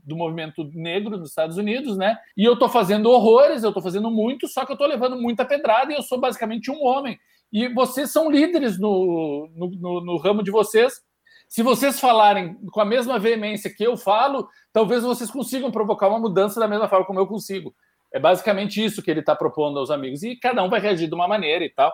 do 0.03 0.15
movimento 0.15 0.63
negro 0.73 1.15
nos 1.15 1.29
Estados 1.29 1.57
Unidos, 1.57 1.95
né? 1.95 2.17
E 2.35 2.43
eu 2.43 2.53
estou 2.53 2.69
fazendo 2.69 3.11
horrores, 3.11 3.61
eu 3.61 3.69
estou 3.69 3.83
fazendo 3.83 4.09
muito, 4.09 4.47
só 4.47 4.65
que 4.65 4.71
eu 4.71 4.75
estou 4.75 4.87
levando 4.87 5.15
muita 5.15 5.45
pedrada 5.45 5.93
e 5.93 5.95
eu 5.95 6.01
sou 6.01 6.19
basicamente 6.19 6.71
um 6.71 6.83
homem. 6.83 7.19
E 7.53 7.67
vocês 7.67 8.11
são 8.11 8.31
líderes 8.31 8.79
no, 8.79 9.47
no, 9.55 9.69
no, 9.69 10.01
no 10.05 10.17
ramo 10.17 10.41
de 10.41 10.49
vocês 10.49 11.05
se 11.47 11.63
vocês 11.63 11.99
falarem 11.99 12.55
com 12.71 12.81
a 12.81 12.85
mesma 12.85 13.19
veemência 13.19 13.73
que 13.73 13.83
eu 13.83 13.95
falo, 13.95 14.47
talvez 14.73 15.03
vocês 15.03 15.29
consigam 15.29 15.71
provocar 15.71 16.07
uma 16.07 16.19
mudança 16.19 16.59
da 16.59 16.67
mesma 16.67 16.87
forma 16.87 17.05
como 17.05 17.19
eu 17.19 17.27
consigo. 17.27 17.73
É 18.13 18.19
basicamente 18.19 18.83
isso 18.83 19.01
que 19.01 19.11
ele 19.11 19.19
está 19.19 19.35
propondo 19.35 19.77
aos 19.77 19.91
amigos. 19.91 20.23
E 20.23 20.35
cada 20.37 20.63
um 20.63 20.69
vai 20.69 20.79
reagir 20.79 21.07
de 21.07 21.13
uma 21.13 21.27
maneira 21.27 21.65
e 21.65 21.69
tal. 21.69 21.93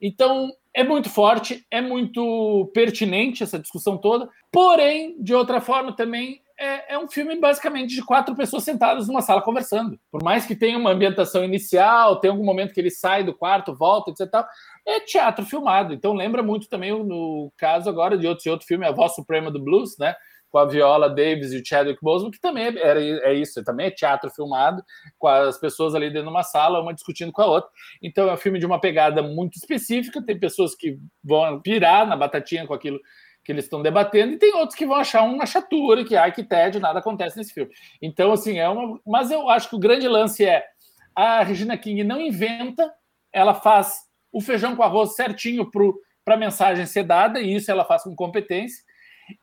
Então, 0.00 0.50
é 0.74 0.82
muito 0.82 1.08
forte, 1.08 1.64
é 1.70 1.80
muito 1.80 2.70
pertinente 2.74 3.42
essa 3.42 3.58
discussão 3.58 3.96
toda. 3.96 4.28
Porém, 4.50 5.16
de 5.22 5.34
outra 5.34 5.60
forma, 5.60 5.94
também 5.94 6.42
é, 6.58 6.94
é, 6.94 6.98
um 6.98 7.08
filme 7.08 7.38
basicamente 7.40 7.94
de 7.94 8.04
quatro 8.04 8.34
pessoas 8.34 8.64
sentadas 8.64 9.08
numa 9.08 9.22
sala 9.22 9.40
conversando. 9.42 9.98
Por 10.10 10.22
mais 10.22 10.44
que 10.44 10.54
tenha 10.54 10.76
uma 10.76 10.90
ambientação 10.90 11.42
inicial, 11.42 12.20
tem 12.20 12.30
algum 12.30 12.44
momento 12.44 12.74
que 12.74 12.80
ele 12.80 12.90
sai 12.90 13.24
do 13.24 13.32
quarto, 13.32 13.74
volta, 13.74 14.10
etc. 14.10 14.44
É 14.86 15.00
teatro 15.00 15.44
filmado. 15.44 15.92
Então 15.92 16.12
lembra 16.12 16.42
muito 16.42 16.68
também 16.68 16.92
no 16.92 17.52
caso 17.56 17.88
agora 17.88 18.16
de 18.16 18.26
outro, 18.26 18.42
de 18.42 18.50
outro 18.50 18.66
filme, 18.66 18.86
A 18.86 18.92
Voz 18.92 19.14
Suprema 19.14 19.50
do 19.50 19.62
Blues, 19.62 19.96
né? 19.98 20.14
Com 20.50 20.58
a 20.58 20.64
Viola 20.64 21.08
Davis 21.08 21.52
e 21.52 21.58
o 21.58 21.62
Chadwick 21.64 22.00
Boseman, 22.02 22.32
que 22.32 22.40
também 22.40 22.64
é, 22.64 22.78
era, 22.80 23.00
é 23.00 23.34
isso, 23.34 23.62
também 23.62 23.86
é 23.86 23.90
teatro 23.90 24.30
filmado, 24.30 24.82
com 25.16 25.28
as 25.28 25.58
pessoas 25.58 25.94
ali 25.94 26.08
dentro 26.08 26.24
de 26.24 26.30
uma 26.30 26.42
sala, 26.42 26.80
uma 26.80 26.92
discutindo 26.92 27.30
com 27.30 27.42
a 27.42 27.46
outra. 27.46 27.70
Então 28.02 28.28
é 28.28 28.32
um 28.32 28.36
filme 28.36 28.58
de 28.58 28.66
uma 28.66 28.80
pegada 28.80 29.22
muito 29.22 29.56
específica, 29.56 30.24
tem 30.24 30.38
pessoas 30.38 30.74
que 30.74 30.98
vão 31.22 31.60
pirar 31.60 32.04
na 32.04 32.16
batatinha 32.16 32.66
com 32.66 32.74
aquilo 32.74 32.98
que 33.44 33.52
eles 33.52 33.64
estão 33.64 33.80
debatendo, 33.80 34.34
e 34.34 34.38
tem 34.38 34.54
outros 34.54 34.76
que 34.76 34.86
vão 34.86 34.96
achar 34.96 35.22
uma 35.22 35.46
chatura, 35.46 36.04
que 36.04 36.16
ai 36.16 36.32
que 36.32 36.42
tédio, 36.42 36.80
nada 36.80 36.98
acontece 36.98 37.36
nesse 37.36 37.54
filme. 37.54 37.70
Então, 38.02 38.32
assim, 38.32 38.58
é 38.58 38.68
uma. 38.68 39.00
Mas 39.06 39.30
eu 39.30 39.48
acho 39.48 39.68
que 39.68 39.76
o 39.76 39.80
grande 39.80 40.06
lance 40.06 40.44
é 40.44 40.64
a 41.14 41.42
Regina 41.42 41.76
King 41.76 42.04
não 42.04 42.20
inventa, 42.20 42.92
ela 43.32 43.54
faz 43.54 44.09
o 44.32 44.40
feijão 44.40 44.76
com 44.76 44.82
arroz 44.82 45.14
certinho 45.14 45.70
para 46.24 46.34
a 46.34 46.38
mensagem 46.38 46.86
ser 46.86 47.04
dada, 47.04 47.40
e 47.40 47.54
isso 47.54 47.70
ela 47.70 47.84
faz 47.84 48.02
com 48.02 48.14
competência. 48.14 48.82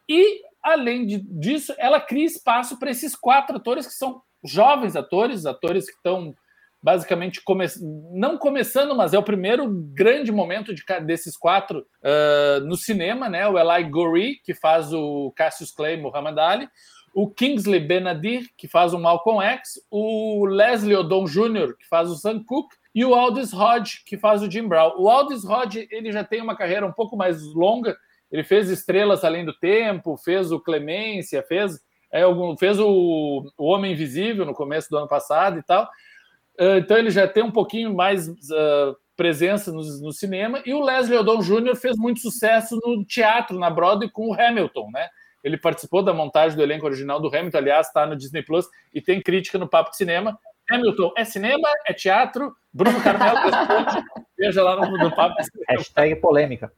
E, 0.07 0.41
além 0.63 1.05
de, 1.05 1.17
disso, 1.17 1.73
ela 1.77 1.99
cria 1.99 2.25
espaço 2.25 2.77
para 2.77 2.91
esses 2.91 3.15
quatro 3.15 3.57
atores 3.57 3.87
que 3.87 3.93
são 3.93 4.21
jovens 4.43 4.95
atores, 4.95 5.45
atores 5.45 5.85
que 5.85 5.95
estão 5.95 6.33
basicamente 6.81 7.41
come... 7.43 7.65
não 8.13 8.37
começando, 8.37 8.95
mas 8.95 9.13
é 9.13 9.19
o 9.19 9.23
primeiro 9.23 9.67
grande 9.93 10.31
momento 10.31 10.73
de, 10.73 10.83
desses 11.05 11.35
quatro 11.35 11.79
uh, 11.79 12.63
no 12.65 12.77
cinema, 12.77 13.29
né? 13.29 13.47
O 13.47 13.57
Eli 13.57 13.89
Goree, 13.89 14.39
que 14.43 14.53
faz 14.53 14.93
o 14.93 15.33
Cassius 15.35 15.71
Clay 15.71 15.97
Muhammad 15.97 16.37
Ali, 16.37 16.69
o 17.13 17.29
Kingsley 17.29 17.79
Benadir, 17.79 18.47
que 18.55 18.67
faz 18.67 18.93
o 18.93 18.99
Malcolm 18.99 19.43
X, 19.43 19.81
o 19.89 20.45
Leslie 20.45 20.95
Odom 20.95 21.25
Jr., 21.25 21.75
que 21.77 21.87
faz 21.89 22.09
o 22.09 22.15
Sam 22.15 22.43
Cooke, 22.45 22.75
e 22.97 23.05
o 23.05 23.13
Aldis 23.13 23.53
Hodge, 23.53 24.01
que 24.03 24.17
faz 24.17 24.41
o 24.41 24.49
Jim 24.49 24.67
Brown. 24.67 24.95
O 24.97 25.07
Aldis 25.07 25.45
Hodge, 25.45 25.87
ele 25.91 26.11
já 26.11 26.23
tem 26.23 26.41
uma 26.41 26.55
carreira 26.55 26.83
um 26.83 26.91
pouco 26.91 27.15
mais 27.15 27.43
longa, 27.53 27.95
ele 28.31 28.43
fez 28.43 28.71
Estrelas 28.71 29.23
Além 29.23 29.45
do 29.45 29.53
Tempo, 29.53 30.17
fez 30.17 30.51
o 30.51 30.59
Clemência, 30.59 31.43
fez, 31.43 31.79
é, 32.11 32.23
fez 32.59 32.79
o, 32.79 33.45
o 33.55 33.65
Homem 33.65 33.91
Invisível 33.91 34.47
no 34.47 34.53
começo 34.55 34.89
do 34.89 34.97
ano 34.97 35.07
passado 35.07 35.59
e 35.59 35.61
tal. 35.61 35.83
Uh, 36.59 36.79
então 36.79 36.97
ele 36.97 37.11
já 37.11 37.27
tem 37.27 37.43
um 37.43 37.51
pouquinho 37.51 37.93
mais 37.93 38.27
uh, 38.27 38.97
presença 39.15 39.71
no, 39.71 39.83
no, 40.01 40.11
cinema. 40.11 40.63
E 40.65 40.73
o 40.73 40.83
Leslie 40.83 41.19
Odom 41.19 41.39
Jr. 41.39 41.75
fez 41.75 41.95
muito 41.99 42.19
sucesso 42.19 42.79
no 42.83 43.05
teatro, 43.05 43.59
na 43.59 43.69
Broadway, 43.69 44.09
com 44.09 44.29
o 44.29 44.33
Hamilton, 44.33 44.89
né? 44.91 45.07
Ele 45.43 45.55
participou 45.55 46.01
da 46.01 46.15
montagem 46.15 46.57
do 46.57 46.63
elenco 46.63 46.87
original 46.87 47.19
do 47.19 47.27
Hamilton, 47.27 47.59
aliás, 47.59 47.85
está 47.85 48.07
no 48.07 48.15
Disney 48.15 48.41
Plus 48.41 48.65
e 48.91 48.99
tem 48.99 49.21
crítica 49.21 49.59
no 49.59 49.69
Papo 49.69 49.91
de 49.91 49.97
Cinema. 49.97 50.35
Hamilton 50.69 51.13
é 51.17 51.23
cinema, 51.23 51.67
é 51.85 51.93
teatro. 51.93 52.55
Bruno 52.73 53.01
Carmelo 53.01 53.37
responde. 53.37 54.05
Veja 54.37 54.63
lá 54.63 54.75
no, 54.75 54.97
no 54.97 55.15
papo. 55.15 55.35
Hashtag 55.69 56.15
polêmica. 56.17 56.71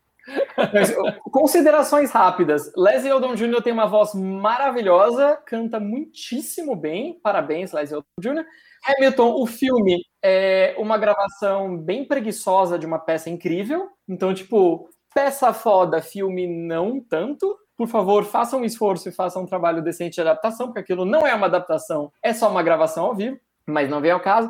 Mas, 0.73 0.95
considerações 1.31 2.11
rápidas. 2.11 2.71
Leslie 2.75 3.11
Odom 3.11 3.35
Jr. 3.35 3.61
tem 3.61 3.73
uma 3.73 3.87
voz 3.87 4.13
maravilhosa, 4.13 5.37
canta 5.45 5.79
muitíssimo 5.79 6.75
bem. 6.75 7.19
Parabéns, 7.21 7.71
Leslie 7.71 7.97
Odom 7.97 8.33
Jr. 8.33 8.45
Hamilton, 8.85 9.33
o 9.41 9.45
filme 9.45 10.01
é 10.23 10.75
uma 10.77 10.97
gravação 10.97 11.77
bem 11.77 12.05
preguiçosa 12.05 12.77
de 12.77 12.85
uma 12.85 12.99
peça 12.99 13.29
incrível. 13.29 13.89
Então, 14.07 14.33
tipo, 14.33 14.89
peça 15.13 15.51
foda, 15.53 16.01
filme 16.01 16.47
não 16.47 17.01
tanto. 17.01 17.57
Por 17.75 17.87
favor, 17.87 18.25
façam 18.25 18.61
um 18.61 18.65
esforço 18.65 19.09
e 19.09 19.11
façam 19.11 19.43
um 19.43 19.45
trabalho 19.45 19.81
decente 19.81 20.15
de 20.15 20.21
adaptação, 20.21 20.67
porque 20.67 20.79
aquilo 20.79 21.05
não 21.05 21.25
é 21.25 21.33
uma 21.33 21.47
adaptação, 21.47 22.11
é 22.21 22.33
só 22.33 22.49
uma 22.49 22.61
gravação 22.61 23.05
ao 23.05 23.15
vivo 23.15 23.39
mas 23.69 23.89
não 23.89 24.01
vem 24.01 24.11
ao 24.11 24.19
caso. 24.19 24.49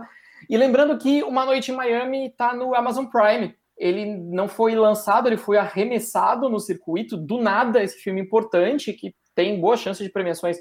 E 0.49 0.57
lembrando 0.57 0.97
que 0.97 1.23
Uma 1.23 1.45
Noite 1.45 1.71
em 1.71 1.75
Miami 1.75 2.27
está 2.27 2.53
no 2.53 2.73
Amazon 2.73 3.05
Prime. 3.05 3.55
Ele 3.77 4.05
não 4.05 4.47
foi 4.47 4.75
lançado, 4.75 5.27
ele 5.27 5.37
foi 5.37 5.57
arremessado 5.57 6.49
no 6.49 6.59
circuito, 6.59 7.15
do 7.15 7.37
nada, 7.41 7.81
esse 7.81 7.97
filme 7.97 8.21
importante, 8.21 8.93
que 8.93 9.13
tem 9.33 9.59
boa 9.59 9.77
chance 9.77 10.03
de 10.03 10.09
premiações. 10.09 10.57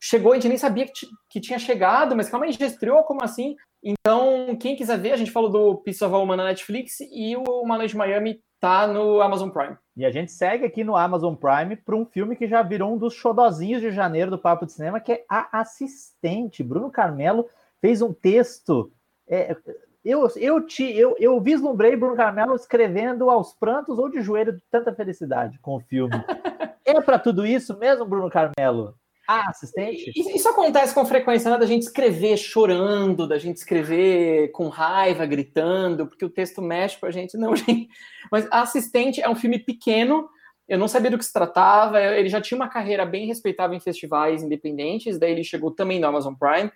Chegou, 0.00 0.32
a 0.32 0.34
gente 0.34 0.48
nem 0.48 0.58
sabia 0.58 0.84
que, 0.86 1.06
que 1.30 1.40
tinha 1.40 1.58
chegado, 1.58 2.14
mas 2.14 2.28
calma 2.28 2.46
aí, 2.46 2.52
já 2.52 2.66
estreou, 2.66 3.02
como 3.04 3.24
assim? 3.24 3.56
Então, 3.82 4.56
quem 4.60 4.76
quiser 4.76 4.98
ver, 4.98 5.12
a 5.12 5.16
gente 5.16 5.30
falou 5.30 5.50
do 5.50 5.76
Piece 5.78 6.04
of 6.04 6.14
Woman 6.14 6.36
na 6.36 6.44
Netflix 6.44 7.00
e 7.00 7.36
o 7.36 7.42
Uma 7.62 7.76
Noite 7.76 7.94
em 7.94 7.98
Miami 7.98 8.40
tá 8.60 8.86
no 8.86 9.20
Amazon 9.20 9.50
Prime. 9.50 9.76
E 9.94 10.06
a 10.06 10.10
gente 10.10 10.32
segue 10.32 10.64
aqui 10.64 10.82
no 10.82 10.96
Amazon 10.96 11.34
Prime 11.34 11.76
para 11.76 11.94
um 11.94 12.06
filme 12.06 12.34
que 12.34 12.46
já 12.46 12.62
virou 12.62 12.94
um 12.94 12.98
dos 12.98 13.14
xodozinhos 13.14 13.82
de 13.82 13.90
janeiro 13.90 14.30
do 14.30 14.38
Papo 14.38 14.64
de 14.64 14.72
Cinema, 14.72 15.00
que 15.00 15.12
é 15.12 15.24
A 15.28 15.60
Assistente. 15.60 16.62
Bruno 16.62 16.90
Carmelo 16.90 17.46
fez 17.84 18.00
um 18.00 18.14
texto. 18.14 18.90
É, 19.28 19.54
eu, 20.02 20.26
eu, 20.36 20.66
te, 20.66 20.84
eu, 20.84 21.14
eu 21.18 21.38
vislumbrei 21.38 21.94
Bruno 21.94 22.16
Carmelo 22.16 22.54
escrevendo 22.54 23.28
aos 23.28 23.52
prantos 23.52 23.98
ou 23.98 24.08
de 24.08 24.22
joelho 24.22 24.54
de 24.54 24.62
tanta 24.70 24.94
felicidade 24.94 25.58
com 25.60 25.76
o 25.76 25.80
filme. 25.80 26.14
é 26.82 26.98
para 27.02 27.18
tudo 27.18 27.44
isso 27.44 27.78
mesmo, 27.78 28.06
Bruno 28.06 28.30
Carmelo? 28.30 28.94
Ah, 29.28 29.50
assistente? 29.50 30.10
Isso 30.16 30.48
acontece 30.48 30.94
com 30.94 31.04
frequência, 31.04 31.50
né? 31.50 31.58
Da 31.58 31.66
gente 31.66 31.82
escrever 31.82 32.38
chorando, 32.38 33.28
da 33.28 33.36
gente 33.36 33.58
escrever 33.58 34.50
com 34.52 34.68
raiva, 34.68 35.26
gritando, 35.26 36.06
porque 36.06 36.24
o 36.24 36.30
texto 36.30 36.62
mexe 36.62 36.98
com 36.98 37.04
a 37.04 37.10
gente. 37.10 37.36
Não, 37.36 37.54
gente. 37.56 37.88
Mas 38.32 38.48
Assistente 38.50 39.20
é 39.20 39.28
um 39.28 39.36
filme 39.36 39.58
pequeno, 39.58 40.26
eu 40.66 40.78
não 40.78 40.88
sabia 40.88 41.10
do 41.10 41.18
que 41.18 41.24
se 41.24 41.32
tratava, 41.32 42.00
ele 42.00 42.30
já 42.30 42.40
tinha 42.40 42.56
uma 42.56 42.68
carreira 42.68 43.04
bem 43.04 43.26
respeitável 43.26 43.76
em 43.76 43.80
festivais 43.80 44.42
independentes, 44.42 45.18
daí 45.18 45.32
ele 45.32 45.44
chegou 45.44 45.70
também 45.70 46.00
no 46.00 46.06
Amazon 46.06 46.32
Prime. 46.34 46.72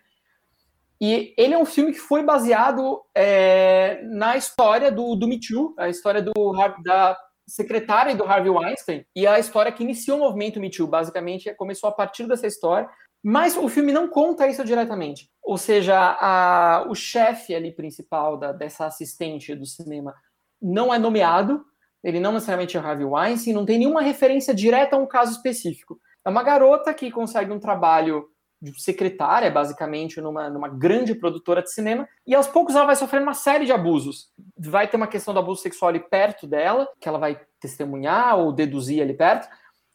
E 1.00 1.34
ele 1.36 1.54
é 1.54 1.58
um 1.58 1.64
filme 1.64 1.92
que 1.92 1.98
foi 1.98 2.22
baseado 2.22 3.00
é, 3.14 4.00
na 4.04 4.36
história 4.36 4.90
do, 4.90 5.14
do 5.14 5.28
Me 5.28 5.38
Too, 5.38 5.74
a 5.78 5.88
história 5.88 6.20
do, 6.20 6.32
da 6.84 7.16
secretária 7.46 8.14
do 8.14 8.24
Harvey 8.24 8.50
Weinstein, 8.50 9.04
e 9.14 9.26
a 9.26 9.38
história 9.38 9.72
que 9.72 9.82
iniciou 9.82 10.18
o 10.18 10.20
movimento 10.20 10.60
Me 10.60 10.70
Too. 10.70 10.86
Basicamente, 10.86 11.54
começou 11.54 11.88
a 11.88 11.92
partir 11.92 12.26
dessa 12.26 12.46
história. 12.46 12.88
Mas 13.22 13.56
o 13.56 13.68
filme 13.68 13.92
não 13.92 14.08
conta 14.08 14.46
isso 14.46 14.64
diretamente. 14.64 15.28
Ou 15.42 15.58
seja, 15.58 15.96
a, 15.98 16.86
o 16.88 16.94
chefe 16.94 17.54
ali 17.54 17.72
principal 17.72 18.36
da, 18.36 18.52
dessa 18.52 18.86
assistente 18.86 19.54
do 19.54 19.66
cinema 19.66 20.14
não 20.60 20.92
é 20.94 20.98
nomeado, 20.98 21.64
ele 22.02 22.20
não 22.20 22.32
necessariamente 22.32 22.76
é 22.76 22.80
Harvey 22.80 23.04
Weinstein, 23.04 23.52
não 23.52 23.66
tem 23.66 23.78
nenhuma 23.78 24.02
referência 24.02 24.54
direta 24.54 24.96
a 24.96 24.98
um 24.98 25.06
caso 25.06 25.32
específico. 25.32 25.98
É 26.24 26.30
uma 26.30 26.42
garota 26.42 26.94
que 26.94 27.10
consegue 27.10 27.52
um 27.52 27.58
trabalho 27.58 28.28
de 28.60 28.80
secretária, 28.80 29.50
basicamente, 29.50 30.20
numa, 30.20 30.50
numa 30.50 30.68
grande 30.68 31.14
produtora 31.14 31.62
de 31.62 31.72
cinema, 31.72 32.08
e 32.26 32.34
aos 32.34 32.46
poucos 32.46 32.74
ela 32.74 32.86
vai 32.86 32.96
sofrendo 32.96 33.24
uma 33.24 33.34
série 33.34 33.64
de 33.64 33.72
abusos. 33.72 34.30
Vai 34.58 34.88
ter 34.88 34.96
uma 34.96 35.06
questão 35.06 35.32
do 35.32 35.40
abuso 35.40 35.62
sexual 35.62 35.90
ali 35.90 36.00
perto 36.00 36.46
dela, 36.46 36.88
que 37.00 37.08
ela 37.08 37.18
vai 37.18 37.40
testemunhar 37.60 38.38
ou 38.38 38.52
deduzir 38.52 39.02
ali 39.02 39.14
perto, 39.14 39.48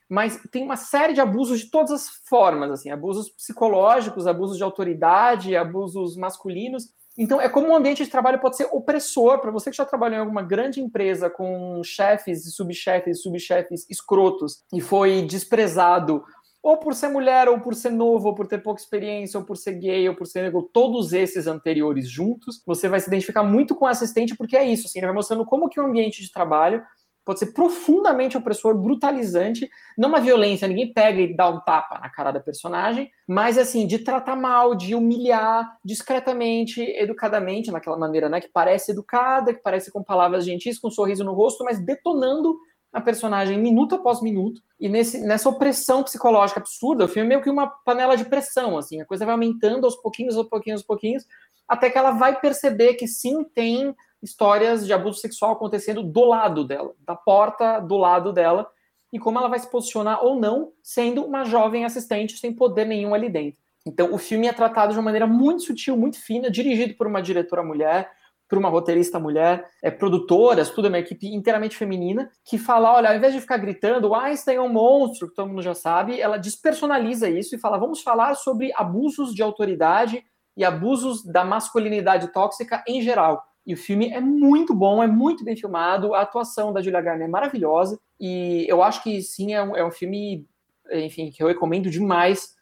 mas 0.10 0.40
tem 0.52 0.64
uma 0.64 0.78
série 0.78 1.14
de 1.14 1.22
abusos 1.22 1.60
de 1.60 1.72
todas 1.72 1.92
as 1.92 2.08
formas, 2.30 2.70
assim, 2.72 2.92
abusos 2.92 3.30
psicológicos, 3.30 4.28
abusos 4.28 4.58
de 4.58 4.64
autoridade, 4.64 5.56
abusos 5.56 6.16
masculinos. 6.16 6.90
Então, 7.18 7.40
é 7.40 7.48
como 7.48 7.68
um 7.68 7.76
ambiente 7.76 8.04
de 8.04 8.10
trabalho 8.10 8.40
pode 8.40 8.58
ser 8.58 8.68
opressor 8.72 9.40
para 9.40 9.52
você 9.52 9.70
que 9.70 9.78
já 9.78 9.86
trabalhou 9.86 10.18
em 10.18 10.22
alguma 10.22 10.42
grande 10.42 10.82
empresa 10.82 11.30
com 11.30 11.82
chefes 11.84 12.46
e 12.46 12.52
subchefes, 12.52 13.22
subchefes 13.22 13.90
escrotos 13.90 14.64
e 14.74 14.82
foi 14.82 15.22
desprezado 15.22 16.24
ou 16.64 16.78
por 16.78 16.96
ser 16.96 17.10
mulher, 17.10 17.50
ou 17.50 17.60
por 17.60 17.76
ser 17.76 17.92
novo, 17.92 18.30
ou 18.30 18.34
por 18.34 18.48
ter 18.48 18.64
pouca 18.64 18.80
experiência, 18.80 19.38
ou 19.38 19.46
por 19.46 19.58
ser 19.58 19.74
gay, 19.74 20.08
ou 20.08 20.16
por 20.16 20.26
ser 20.26 20.44
negro, 20.44 20.70
todos 20.72 21.12
esses 21.12 21.46
anteriores 21.46 22.10
juntos, 22.10 22.64
você 22.66 22.88
vai 22.88 23.02
se 23.02 23.08
identificar 23.08 23.44
muito 23.44 23.76
com 23.76 23.84
o 23.84 23.88
assistente, 23.90 24.34
porque 24.36 24.56
é 24.56 24.64
isso, 24.64 24.88
assim, 24.88 25.00
ele 25.00 25.08
vai 25.08 25.16
mostrando 25.16 25.46
como 25.46 25.68
que 25.68 25.80
o 25.80 25.86
ambiente 25.86 26.22
de 26.22 26.32
trabalho 26.32 26.82
pode 27.26 27.40
ser 27.40 27.54
profundamente 27.54 28.38
opressor, 28.38 28.78
brutalizante, 28.78 29.70
não 29.98 30.10
uma 30.10 30.20
violência, 30.20 30.68
ninguém 30.68 30.92
pega 30.94 31.22
e 31.22 31.36
dá 31.36 31.50
um 31.50 31.60
tapa 31.62 32.00
na 32.00 32.10
cara 32.10 32.32
da 32.32 32.40
personagem, 32.40 33.10
mas 33.28 33.58
assim, 33.58 33.88
de 33.88 34.00
tratar 34.00 34.36
mal, 34.36 34.76
de 34.76 34.94
humilhar 34.94 35.78
discretamente, 35.84 36.82
educadamente, 36.82 37.72
naquela 37.72 37.98
maneira, 37.98 38.28
né, 38.30 38.42
que 38.42 38.50
parece 38.50 38.92
educada, 38.92 39.54
que 39.54 39.62
parece 39.62 39.92
com 39.92 40.04
palavras 40.04 40.46
gentis, 40.46 40.80
com 40.80 40.90
um 40.90 40.92
sorriso 40.92 41.24
no 41.24 41.34
rosto, 41.34 41.64
mas 41.64 41.80
detonando 41.80 42.58
a 42.94 43.02
personagem 43.02 43.58
minuto 43.58 43.96
após 43.96 44.22
minuto, 44.22 44.62
e 44.80 44.88
nesse, 44.88 45.20
nessa 45.20 45.50
opressão 45.50 46.04
psicológica 46.04 46.60
absurda, 46.60 47.06
o 47.06 47.08
filme 47.08 47.26
é 47.26 47.30
meio 47.30 47.42
que 47.42 47.50
uma 47.50 47.68
panela 47.68 48.16
de 48.16 48.24
pressão, 48.24 48.78
assim, 48.78 49.02
a 49.02 49.06
coisa 49.06 49.26
vai 49.26 49.34
aumentando 49.34 49.86
aos 49.86 49.96
pouquinhos, 49.96 50.38
aos 50.38 50.48
pouquinhos, 50.48 50.82
aos 50.82 50.88
pouquinhos, 50.88 51.26
até 51.68 51.90
que 51.90 51.98
ela 51.98 52.12
vai 52.12 52.40
perceber 52.40 52.94
que 52.94 53.08
sim, 53.08 53.44
tem 53.44 53.96
histórias 54.22 54.86
de 54.86 54.94
abuso 54.94 55.20
sexual 55.20 55.54
acontecendo 55.54 56.04
do 56.04 56.24
lado 56.24 56.64
dela, 56.64 56.94
da 57.00 57.16
porta 57.16 57.80
do 57.80 57.98
lado 57.98 58.32
dela, 58.32 58.70
e 59.12 59.20
como 59.20 59.38
ela 59.40 59.48
vai 59.48 59.60
se 59.60 59.70
posicionar 59.70 60.24
ou 60.24 60.40
não, 60.40 60.72
sendo 60.82 61.26
uma 61.26 61.44
jovem 61.44 61.86
assistente 61.86 62.38
sem 62.38 62.54
poder 62.54 62.86
nenhum 62.86 63.14
ali 63.14 63.30
dentro. 63.30 63.60
Então, 63.86 64.14
o 64.14 64.18
filme 64.18 64.48
é 64.48 64.54
tratado 64.54 64.94
de 64.94 65.00
uma 65.00 65.06
maneira 65.06 65.28
muito 65.28 65.64
sutil, 65.64 65.98
muito 65.98 66.18
fina, 66.20 66.50
dirigido 66.50 66.94
por 66.96 67.06
uma 67.06 67.22
diretora 67.22 67.64
mulher, 67.64 68.10
por 68.48 68.58
uma 68.58 68.70
roteirista 68.70 69.20
mulher, 69.20 69.68
é, 69.82 69.90
produtoras, 69.90 70.70
tudo 70.70 70.86
é 70.86 70.90
uma 70.90 71.00
equipe 71.00 71.28
inteiramente 71.28 71.76
feminina, 71.76 72.30
que 72.46 72.58
fala, 72.58 72.94
olha, 72.94 73.10
ao 73.10 73.16
invés 73.16 73.34
de 73.34 73.42
ficar 73.42 73.58
gritando, 73.58 74.10
o 74.10 74.16
Einstein 74.16 74.58
é 74.58 74.62
um 74.62 74.70
monstro, 74.70 75.30
que 75.30 75.36
todo 75.36 75.48
mundo 75.48 75.62
já 75.62 75.74
sabe, 75.74 76.20
ela 76.20 76.38
despersonaliza 76.38 77.30
isso 77.30 77.56
e 77.56 77.60
fala, 77.60 77.78
vamos 77.78 78.02
falar 78.02 78.36
sobre 78.36 78.72
abusos 78.76 79.34
de 79.34 79.42
autoridade 79.42 80.24
e 80.56 80.64
abusos 80.64 81.24
da 81.24 81.44
masculinidade 81.44 82.32
tóxica 82.32 82.84
em 82.88 83.02
geral. 83.02 83.44
E 83.66 83.74
o 83.74 83.78
filme 83.78 84.10
é 84.10 84.20
muito 84.20 84.76
bom, 84.76 85.02
é 85.02 85.08
muito 85.08 85.44
bem 85.44 85.56
filmado, 85.56 86.14
a 86.14 86.22
atuação 86.22 86.74
da 86.74 86.82
Julia 86.82 87.02
Garner 87.02 87.28
é 87.28 87.32
maravilhosa, 87.32 88.00
e 88.20 88.66
eu 88.68 88.84
acho 88.84 89.02
que 89.02 89.22
sim, 89.22 89.54
é 89.54 89.64
um, 89.64 89.76
é 89.76 89.86
um 89.86 89.92
filme, 89.92 90.46
enfim, 90.92 91.32
que 91.32 91.42
eu 91.42 91.48
recomendo 91.48 91.90
demais 91.90 92.54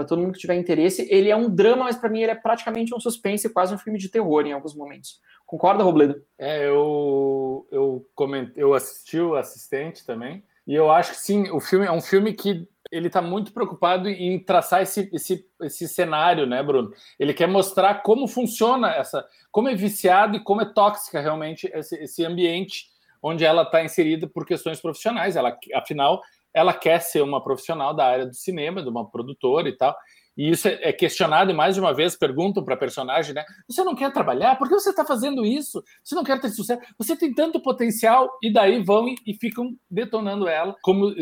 para 0.00 0.08
todo 0.08 0.20
mundo 0.20 0.32
que 0.32 0.38
tiver 0.38 0.54
interesse. 0.54 1.06
Ele 1.10 1.30
é 1.30 1.36
um 1.36 1.48
drama, 1.48 1.84
mas 1.84 1.96
para 1.96 2.08
mim 2.08 2.22
ele 2.22 2.32
é 2.32 2.34
praticamente 2.34 2.94
um 2.94 3.00
suspense, 3.00 3.52
quase 3.52 3.74
um 3.74 3.78
filme 3.78 3.98
de 3.98 4.08
terror 4.08 4.46
em 4.46 4.52
alguns 4.52 4.74
momentos. 4.74 5.20
Concorda, 5.44 5.84
Robledo? 5.84 6.22
É, 6.38 6.66
eu, 6.66 7.66
eu, 7.70 8.06
comentei, 8.14 8.62
eu 8.62 8.72
assisti 8.72 9.18
o 9.20 9.34
assistente 9.34 10.06
também, 10.06 10.42
e 10.66 10.74
eu 10.74 10.90
acho 10.90 11.12
que 11.12 11.18
sim, 11.18 11.50
o 11.50 11.60
filme 11.60 11.84
é 11.84 11.92
um 11.92 12.00
filme 12.00 12.32
que 12.32 12.66
ele 12.90 13.08
está 13.08 13.20
muito 13.20 13.52
preocupado 13.52 14.08
em 14.08 14.38
traçar 14.38 14.82
esse, 14.82 15.10
esse, 15.12 15.46
esse 15.62 15.88
cenário, 15.88 16.46
né, 16.46 16.62
Bruno? 16.62 16.92
Ele 17.18 17.34
quer 17.34 17.46
mostrar 17.46 18.02
como 18.02 18.26
funciona 18.26 18.94
essa, 18.94 19.26
como 19.50 19.68
é 19.68 19.74
viciado 19.74 20.36
e 20.36 20.42
como 20.42 20.62
é 20.62 20.64
tóxica 20.64 21.20
realmente 21.20 21.70
esse, 21.74 21.96
esse 21.96 22.24
ambiente 22.24 22.86
onde 23.22 23.44
ela 23.44 23.62
está 23.62 23.84
inserida 23.84 24.26
por 24.26 24.46
questões 24.46 24.80
profissionais. 24.80 25.36
Ela, 25.36 25.56
afinal, 25.74 26.22
ela 26.54 26.72
quer 26.72 27.00
ser 27.00 27.22
uma 27.22 27.42
profissional 27.42 27.94
da 27.94 28.06
área 28.06 28.26
do 28.26 28.34
cinema, 28.34 28.82
de 28.82 28.88
uma 28.88 29.08
produtora 29.08 29.68
e 29.68 29.76
tal. 29.76 29.96
E 30.36 30.50
isso 30.50 30.68
é, 30.68 30.78
é 30.82 30.92
questionado 30.92 31.50
e 31.50 31.54
mais 31.54 31.74
de 31.74 31.80
uma 31.80 31.92
vez 31.92 32.16
perguntam 32.16 32.64
para 32.64 32.74
a 32.74 32.78
personagem, 32.78 33.34
né? 33.34 33.44
Você 33.68 33.84
não 33.84 33.94
quer 33.94 34.12
trabalhar? 34.12 34.56
Por 34.56 34.68
que 34.68 34.74
você 34.74 34.90
está 34.90 35.04
fazendo 35.04 35.44
isso? 35.44 35.82
Você 36.02 36.14
não 36.14 36.24
quer 36.24 36.40
ter 36.40 36.48
sucesso? 36.50 36.80
Você 36.98 37.16
tem 37.16 37.34
tanto 37.34 37.60
potencial 37.60 38.30
e 38.42 38.52
daí 38.52 38.82
vão 38.82 39.08
e, 39.08 39.16
e 39.26 39.34
ficam 39.34 39.76
detonando 39.90 40.48
ela, 40.48 40.76
como 40.82 41.14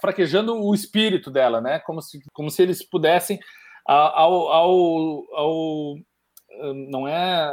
fraquejando 0.00 0.60
o 0.60 0.74
espírito 0.74 1.30
dela, 1.30 1.60
né? 1.60 1.78
Como 1.80 2.02
se, 2.02 2.20
como 2.32 2.50
se 2.50 2.62
eles 2.62 2.82
pudessem 2.82 3.38
ao, 3.86 4.48
ao, 4.48 5.36
ao 5.36 5.96
não 6.88 7.08
é 7.08 7.50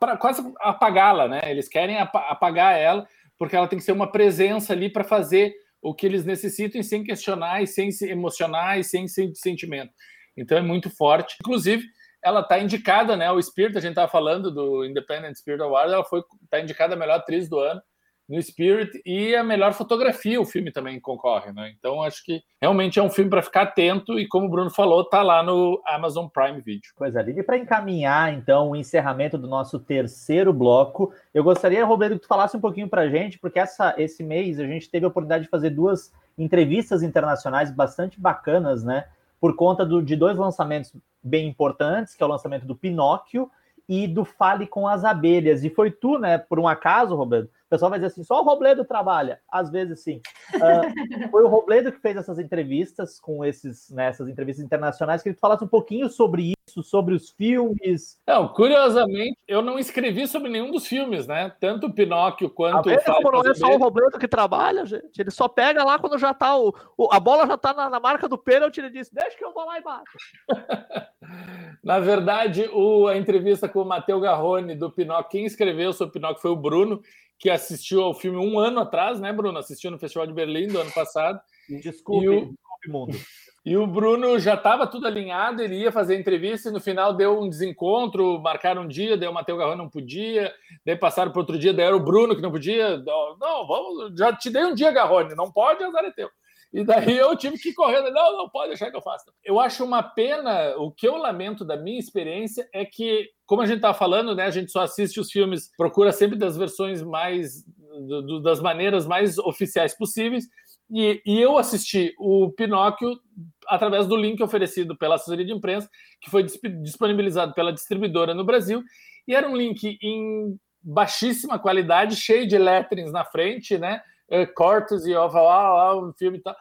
para 0.00 0.16
quase 0.16 0.42
apagá-la, 0.60 1.28
né? 1.28 1.40
Eles 1.44 1.68
querem 1.68 1.98
apagar 1.98 2.76
ela 2.76 3.06
porque 3.38 3.56
ela 3.56 3.68
tem 3.68 3.78
que 3.78 3.84
ser 3.84 3.92
uma 3.92 4.10
presença 4.10 4.72
ali 4.72 4.90
para 4.90 5.04
fazer 5.04 5.54
o 5.80 5.94
que 5.94 6.06
eles 6.06 6.24
necessitam 6.24 6.82
sem 6.82 7.04
questionar 7.04 7.62
e 7.62 7.66
sem 7.66 7.90
se 7.90 8.08
emocionar 8.08 8.78
e 8.78 8.84
sem, 8.84 9.06
sentimento. 9.06 9.92
Então 10.36 10.58
é 10.58 10.62
muito 10.62 10.90
forte. 10.90 11.36
Inclusive, 11.40 11.84
ela 12.22 12.40
está 12.40 12.58
indicada, 12.58 13.16
né? 13.16 13.30
O 13.30 13.40
Spirit, 13.40 13.76
a 13.78 13.80
gente 13.80 13.90
estava 13.90 14.10
falando 14.10 14.50
do 14.50 14.84
Independent 14.84 15.36
Spirit 15.36 15.62
Award, 15.62 15.92
ela 15.92 16.04
foi 16.04 16.22
está 16.42 16.60
indicada 16.60 16.94
a 16.94 16.98
melhor 16.98 17.18
atriz 17.18 17.48
do 17.48 17.58
ano 17.58 17.80
no 18.28 18.40
Spirit 18.42 19.00
e 19.06 19.34
a 19.34 19.42
melhor 19.42 19.72
fotografia 19.72 20.40
o 20.40 20.44
filme 20.44 20.70
também 20.70 21.00
concorre, 21.00 21.50
né? 21.50 21.72
Então 21.78 22.02
acho 22.02 22.22
que 22.22 22.42
realmente 22.60 22.98
é 22.98 23.02
um 23.02 23.08
filme 23.08 23.30
para 23.30 23.42
ficar 23.42 23.62
atento 23.62 24.18
e 24.18 24.28
como 24.28 24.46
o 24.46 24.50
Bruno 24.50 24.70
falou, 24.70 25.02
tá 25.02 25.22
lá 25.22 25.42
no 25.42 25.80
Amazon 25.86 26.26
Prime 26.26 26.60
Video. 26.60 26.90
Coisa 26.94 27.22
linda. 27.22 27.40
E 27.40 27.42
para 27.42 27.56
encaminhar 27.56 28.34
então 28.34 28.70
o 28.70 28.76
encerramento 28.76 29.38
do 29.38 29.48
nosso 29.48 29.78
terceiro 29.78 30.52
bloco, 30.52 31.12
eu 31.32 31.42
gostaria, 31.42 31.84
Roberto, 31.84 32.14
que 32.14 32.22
tu 32.22 32.28
falasse 32.28 32.56
um 32.56 32.60
pouquinho 32.60 32.88
para 32.88 33.02
a 33.02 33.08
gente, 33.08 33.38
porque 33.38 33.58
essa, 33.58 33.94
esse 33.96 34.22
mês 34.22 34.60
a 34.60 34.66
gente 34.66 34.90
teve 34.90 35.06
a 35.06 35.08
oportunidade 35.08 35.44
de 35.44 35.50
fazer 35.50 35.70
duas 35.70 36.12
entrevistas 36.36 37.02
internacionais 37.02 37.70
bastante 37.70 38.20
bacanas, 38.20 38.84
né? 38.84 39.06
Por 39.40 39.56
conta 39.56 39.86
do, 39.86 40.02
de 40.02 40.16
dois 40.16 40.36
lançamentos 40.36 40.92
bem 41.22 41.48
importantes, 41.48 42.14
que 42.14 42.22
é 42.22 42.26
o 42.26 42.28
lançamento 42.28 42.66
do 42.66 42.76
Pinóquio 42.76 43.50
e 43.88 44.06
do 44.06 44.24
Fale 44.24 44.66
com 44.66 44.86
as 44.86 45.04
Abelhas. 45.04 45.64
E 45.64 45.70
foi 45.70 45.90
tu, 45.90 46.18
né, 46.18 46.36
por 46.36 46.60
um 46.60 46.68
acaso, 46.68 47.14
Roberto, 47.14 47.48
o 47.48 47.70
pessoal 47.70 47.90
vai 47.90 47.98
dizer 47.98 48.08
assim, 48.08 48.24
só 48.24 48.40
o 48.40 48.44
Robledo 48.44 48.84
trabalha. 48.84 49.40
Às 49.50 49.70
vezes, 49.70 50.00
sim. 50.02 50.22
Uh, 50.54 50.60
foi 51.30 51.44
o 51.44 51.48
Robledo 51.48 51.92
que 51.92 52.00
fez 52.00 52.16
essas 52.16 52.38
entrevistas 52.38 53.20
com 53.20 53.44
esses, 53.44 53.90
né, 53.90 54.08
essas 54.08 54.26
entrevistas 54.28 54.64
internacionais, 54.64 55.22
que 55.22 55.28
ele 55.28 55.38
falasse 55.38 55.64
um 55.64 55.68
pouquinho 55.68 56.08
sobre 56.08 56.54
isso, 56.66 56.82
sobre 56.82 57.14
os 57.14 57.30
filmes. 57.30 58.18
Não, 58.26 58.48
curiosamente, 58.48 59.38
eu 59.46 59.60
não 59.60 59.78
escrevi 59.78 60.26
sobre 60.26 60.50
nenhum 60.50 60.70
dos 60.70 60.86
filmes, 60.86 61.26
né? 61.26 61.52
Tanto 61.60 61.88
o 61.88 61.92
Pinóquio 61.92 62.48
quanto 62.48 62.90
o 62.90 63.04
como 63.04 63.32
não 63.32 63.50
é 63.50 63.54
só 63.54 63.68
o 63.74 63.78
Robledo 63.78 64.18
que 64.18 64.28
trabalha, 64.28 64.86
gente. 64.86 65.18
Ele 65.18 65.30
só 65.30 65.46
pega 65.46 65.84
lá 65.84 65.98
quando 65.98 66.18
já 66.18 66.32
tá 66.32 66.56
o, 66.56 66.74
o 66.96 67.08
a 67.12 67.20
bola 67.20 67.46
já 67.46 67.58
tá 67.58 67.74
na, 67.74 67.90
na, 67.90 68.00
marca 68.00 68.28
do 68.28 68.38
pênalti, 68.38 68.78
ele 68.78 68.90
diz, 68.90 69.10
deixa 69.10 69.36
que 69.36 69.44
eu 69.44 69.52
vou 69.52 69.66
lá 69.66 69.78
embaixo. 69.78 70.18
na 71.82 71.98
verdade, 71.98 72.68
o, 72.72 73.06
a 73.06 73.16
entrevista 73.16 73.68
com 73.68 73.82
o 73.82 73.84
Matheus 73.84 74.22
Garrone 74.22 74.74
do 74.74 74.90
Pinóquio, 74.90 75.30
quem 75.30 75.44
escreveu 75.44 75.92
sobre 75.92 76.10
o 76.10 76.12
Pinóquio 76.12 76.42
foi 76.42 76.50
o 76.50 76.56
Bruno, 76.56 77.02
que 77.38 77.48
assistiu 77.48 78.02
ao 78.02 78.14
filme 78.14 78.38
um 78.38 78.58
ano 78.58 78.80
atrás, 78.80 79.20
né, 79.20 79.32
Bruno? 79.32 79.58
Assistiu 79.58 79.90
no 79.90 79.98
Festival 79.98 80.26
de 80.26 80.32
Berlim 80.32 80.68
do 80.68 80.80
ano 80.80 80.90
passado. 80.92 81.40
Desculpe, 81.68 82.24
e 82.24 82.28
o, 82.28 82.32
desculpe 82.32 82.88
mundo. 82.88 83.18
E 83.64 83.76
o 83.76 83.86
Bruno 83.86 84.38
já 84.38 84.54
estava 84.54 84.86
tudo 84.86 85.06
alinhado, 85.06 85.62
ele 85.62 85.76
ia 85.76 85.92
fazer 85.92 86.18
entrevista 86.18 86.68
e 86.68 86.72
no 86.72 86.80
final 86.80 87.12
deu 87.12 87.38
um 87.38 87.48
desencontro, 87.48 88.40
marcaram 88.40 88.82
um 88.82 88.88
dia, 88.88 89.16
daí 89.16 89.28
o 89.28 89.32
Matheus 89.32 89.58
Garrão 89.58 89.76
não 89.76 89.90
podia, 89.90 90.52
daí 90.86 90.96
passaram 90.96 91.30
para 91.30 91.40
outro 91.40 91.58
dia, 91.58 91.74
daí 91.74 91.84
era 91.84 91.96
o 91.96 92.00
Bruno 92.00 92.34
que 92.34 92.40
não 92.40 92.50
podia. 92.50 92.96
Não, 92.96 93.66
vamos, 93.66 94.18
já 94.18 94.32
te 94.32 94.48
dei 94.48 94.64
um 94.64 94.74
dia, 94.74 94.90
Garrone, 94.90 95.34
não 95.34 95.52
pode, 95.52 95.84
azar 95.84 96.04
é 96.04 96.10
teu. 96.10 96.30
E 96.72 96.84
daí 96.84 97.16
eu 97.16 97.34
tive 97.36 97.58
que 97.58 97.70
ir 97.70 97.74
correndo. 97.74 98.10
Não, 98.10 98.36
não 98.36 98.48
pode 98.48 98.68
deixar 98.68 98.90
que 98.90 98.96
eu 98.96 99.02
faça. 99.02 99.32
Eu 99.44 99.58
acho 99.58 99.84
uma 99.84 100.02
pena. 100.02 100.76
O 100.76 100.90
que 100.92 101.08
eu 101.08 101.16
lamento 101.16 101.64
da 101.64 101.76
minha 101.76 101.98
experiência 101.98 102.68
é 102.72 102.84
que, 102.84 103.28
como 103.46 103.62
a 103.62 103.66
gente 103.66 103.76
estava 103.76 103.96
falando, 103.96 104.34
né, 104.34 104.44
a 104.44 104.50
gente 104.50 104.70
só 104.70 104.82
assiste 104.82 105.18
os 105.18 105.30
filmes, 105.30 105.70
procura 105.76 106.12
sempre 106.12 106.36
das 106.36 106.56
versões 106.56 107.02
mais. 107.02 107.64
Do, 108.06 108.40
das 108.40 108.60
maneiras 108.60 109.06
mais 109.06 109.38
oficiais 109.38 109.96
possíveis. 109.96 110.44
E, 110.90 111.20
e, 111.26 111.40
eu 111.40 111.58
assisti 111.58 112.14
o 112.18 112.50
Pinóquio 112.50 113.18
através 113.66 114.06
do 114.06 114.16
link 114.16 114.42
oferecido 114.42 114.96
pela 114.96 115.16
assessoria 115.16 115.44
de 115.44 115.52
imprensa, 115.52 115.88
que 116.20 116.30
foi 116.30 116.44
disponibilizado 116.44 117.52
pela 117.54 117.72
distribuidora 117.72 118.34
no 118.34 118.44
Brasil, 118.44 118.82
e 119.26 119.34
era 119.34 119.48
um 119.48 119.56
link 119.56 119.98
em 120.00 120.58
baixíssima 120.82 121.58
qualidade, 121.58 122.16
cheio 122.16 122.46
de 122.46 122.56
letterings 122.56 123.12
na 123.12 123.24
frente, 123.24 123.76
né? 123.76 124.00
Uh, 124.30 124.54
courtesy 124.54 125.14
of 125.14 125.36
um 125.36 126.12
filme 126.12 126.38
e 126.38 126.42
tal. 126.42 126.56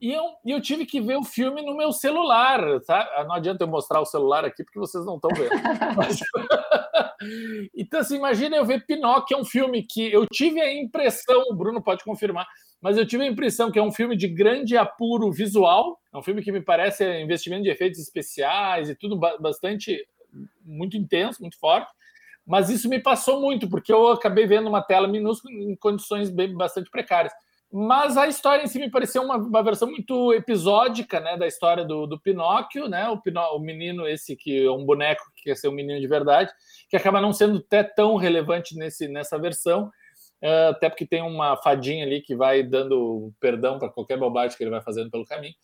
E 0.00 0.12
eu, 0.12 0.24
e 0.44 0.50
eu 0.50 0.60
tive 0.60 0.84
que 0.84 1.00
ver 1.00 1.16
o 1.16 1.22
filme 1.22 1.62
no 1.62 1.76
meu 1.76 1.92
celular, 1.92 2.60
tá? 2.80 3.24
Não 3.26 3.36
adianta 3.36 3.62
eu 3.62 3.68
mostrar 3.68 4.00
o 4.00 4.04
celular 4.04 4.44
aqui 4.44 4.64
porque 4.64 4.80
vocês 4.80 5.04
não 5.06 5.14
estão 5.14 5.30
vendo. 5.32 5.52
Mas... 5.96 6.18
então, 7.74 8.00
assim, 8.00 8.16
imagina 8.16 8.56
eu 8.56 8.64
ver 8.64 8.84
Pinóquio, 8.84 9.36
é 9.36 9.40
um 9.40 9.44
filme 9.44 9.82
que 9.82 10.12
eu 10.12 10.26
tive 10.26 10.60
a 10.60 10.72
impressão, 10.72 11.44
o 11.50 11.54
Bruno 11.54 11.82
pode 11.82 12.04
confirmar, 12.04 12.46
mas 12.80 12.96
eu 12.96 13.06
tive 13.06 13.24
a 13.24 13.28
impressão 13.28 13.70
que 13.70 13.78
é 13.78 13.82
um 13.82 13.92
filme 13.92 14.16
de 14.16 14.28
grande 14.28 14.76
apuro 14.76 15.30
visual, 15.30 15.98
é 16.12 16.18
um 16.18 16.22
filme 16.22 16.42
que 16.42 16.52
me 16.52 16.60
parece 16.60 17.04
investimento 17.20 17.62
de 17.62 17.70
efeitos 17.70 18.00
especiais 18.00 18.90
e 18.90 18.96
tudo 18.96 19.16
bastante 19.16 20.04
muito 20.64 20.96
intenso, 20.96 21.40
muito 21.40 21.58
forte. 21.58 21.90
Mas 22.46 22.68
isso 22.68 22.88
me 22.88 23.00
passou 23.00 23.40
muito, 23.40 23.68
porque 23.68 23.92
eu 23.92 24.08
acabei 24.08 24.46
vendo 24.46 24.68
uma 24.68 24.82
tela 24.82 25.06
minúscula 25.06 25.52
em 25.52 25.76
condições 25.76 26.30
bem, 26.30 26.54
bastante 26.54 26.90
precárias. 26.90 27.32
Mas 27.74 28.18
a 28.18 28.28
história 28.28 28.62
em 28.62 28.66
si 28.66 28.78
me 28.78 28.90
pareceu 28.90 29.22
uma, 29.22 29.36
uma 29.36 29.62
versão 29.62 29.88
muito 29.88 30.34
episódica 30.34 31.20
né, 31.20 31.38
da 31.38 31.46
história 31.46 31.82
do, 31.86 32.06
do 32.06 32.20
Pinóquio, 32.20 32.86
né? 32.86 33.08
O, 33.08 33.16
Pinó, 33.16 33.56
o 33.56 33.58
menino, 33.58 34.06
esse 34.06 34.36
que 34.36 34.66
é 34.66 34.70
um 34.70 34.84
boneco 34.84 35.24
que 35.34 35.44
quer 35.44 35.56
ser 35.56 35.68
um 35.68 35.72
menino 35.72 35.98
de 35.98 36.06
verdade, 36.06 36.52
que 36.90 36.96
acaba 36.96 37.18
não 37.18 37.32
sendo 37.32 37.58
até 37.58 37.82
tão 37.82 38.16
relevante 38.16 38.76
nesse, 38.76 39.08
nessa 39.08 39.38
versão, 39.38 39.90
uh, 40.44 40.68
até 40.70 40.90
porque 40.90 41.06
tem 41.06 41.22
uma 41.22 41.56
fadinha 41.56 42.04
ali 42.04 42.20
que 42.20 42.36
vai 42.36 42.62
dando 42.62 43.32
perdão 43.40 43.78
para 43.78 43.88
qualquer 43.88 44.18
bobagem 44.18 44.54
que 44.54 44.62
ele 44.62 44.70
vai 44.70 44.82
fazendo 44.82 45.10
pelo 45.10 45.24
caminho. 45.24 45.54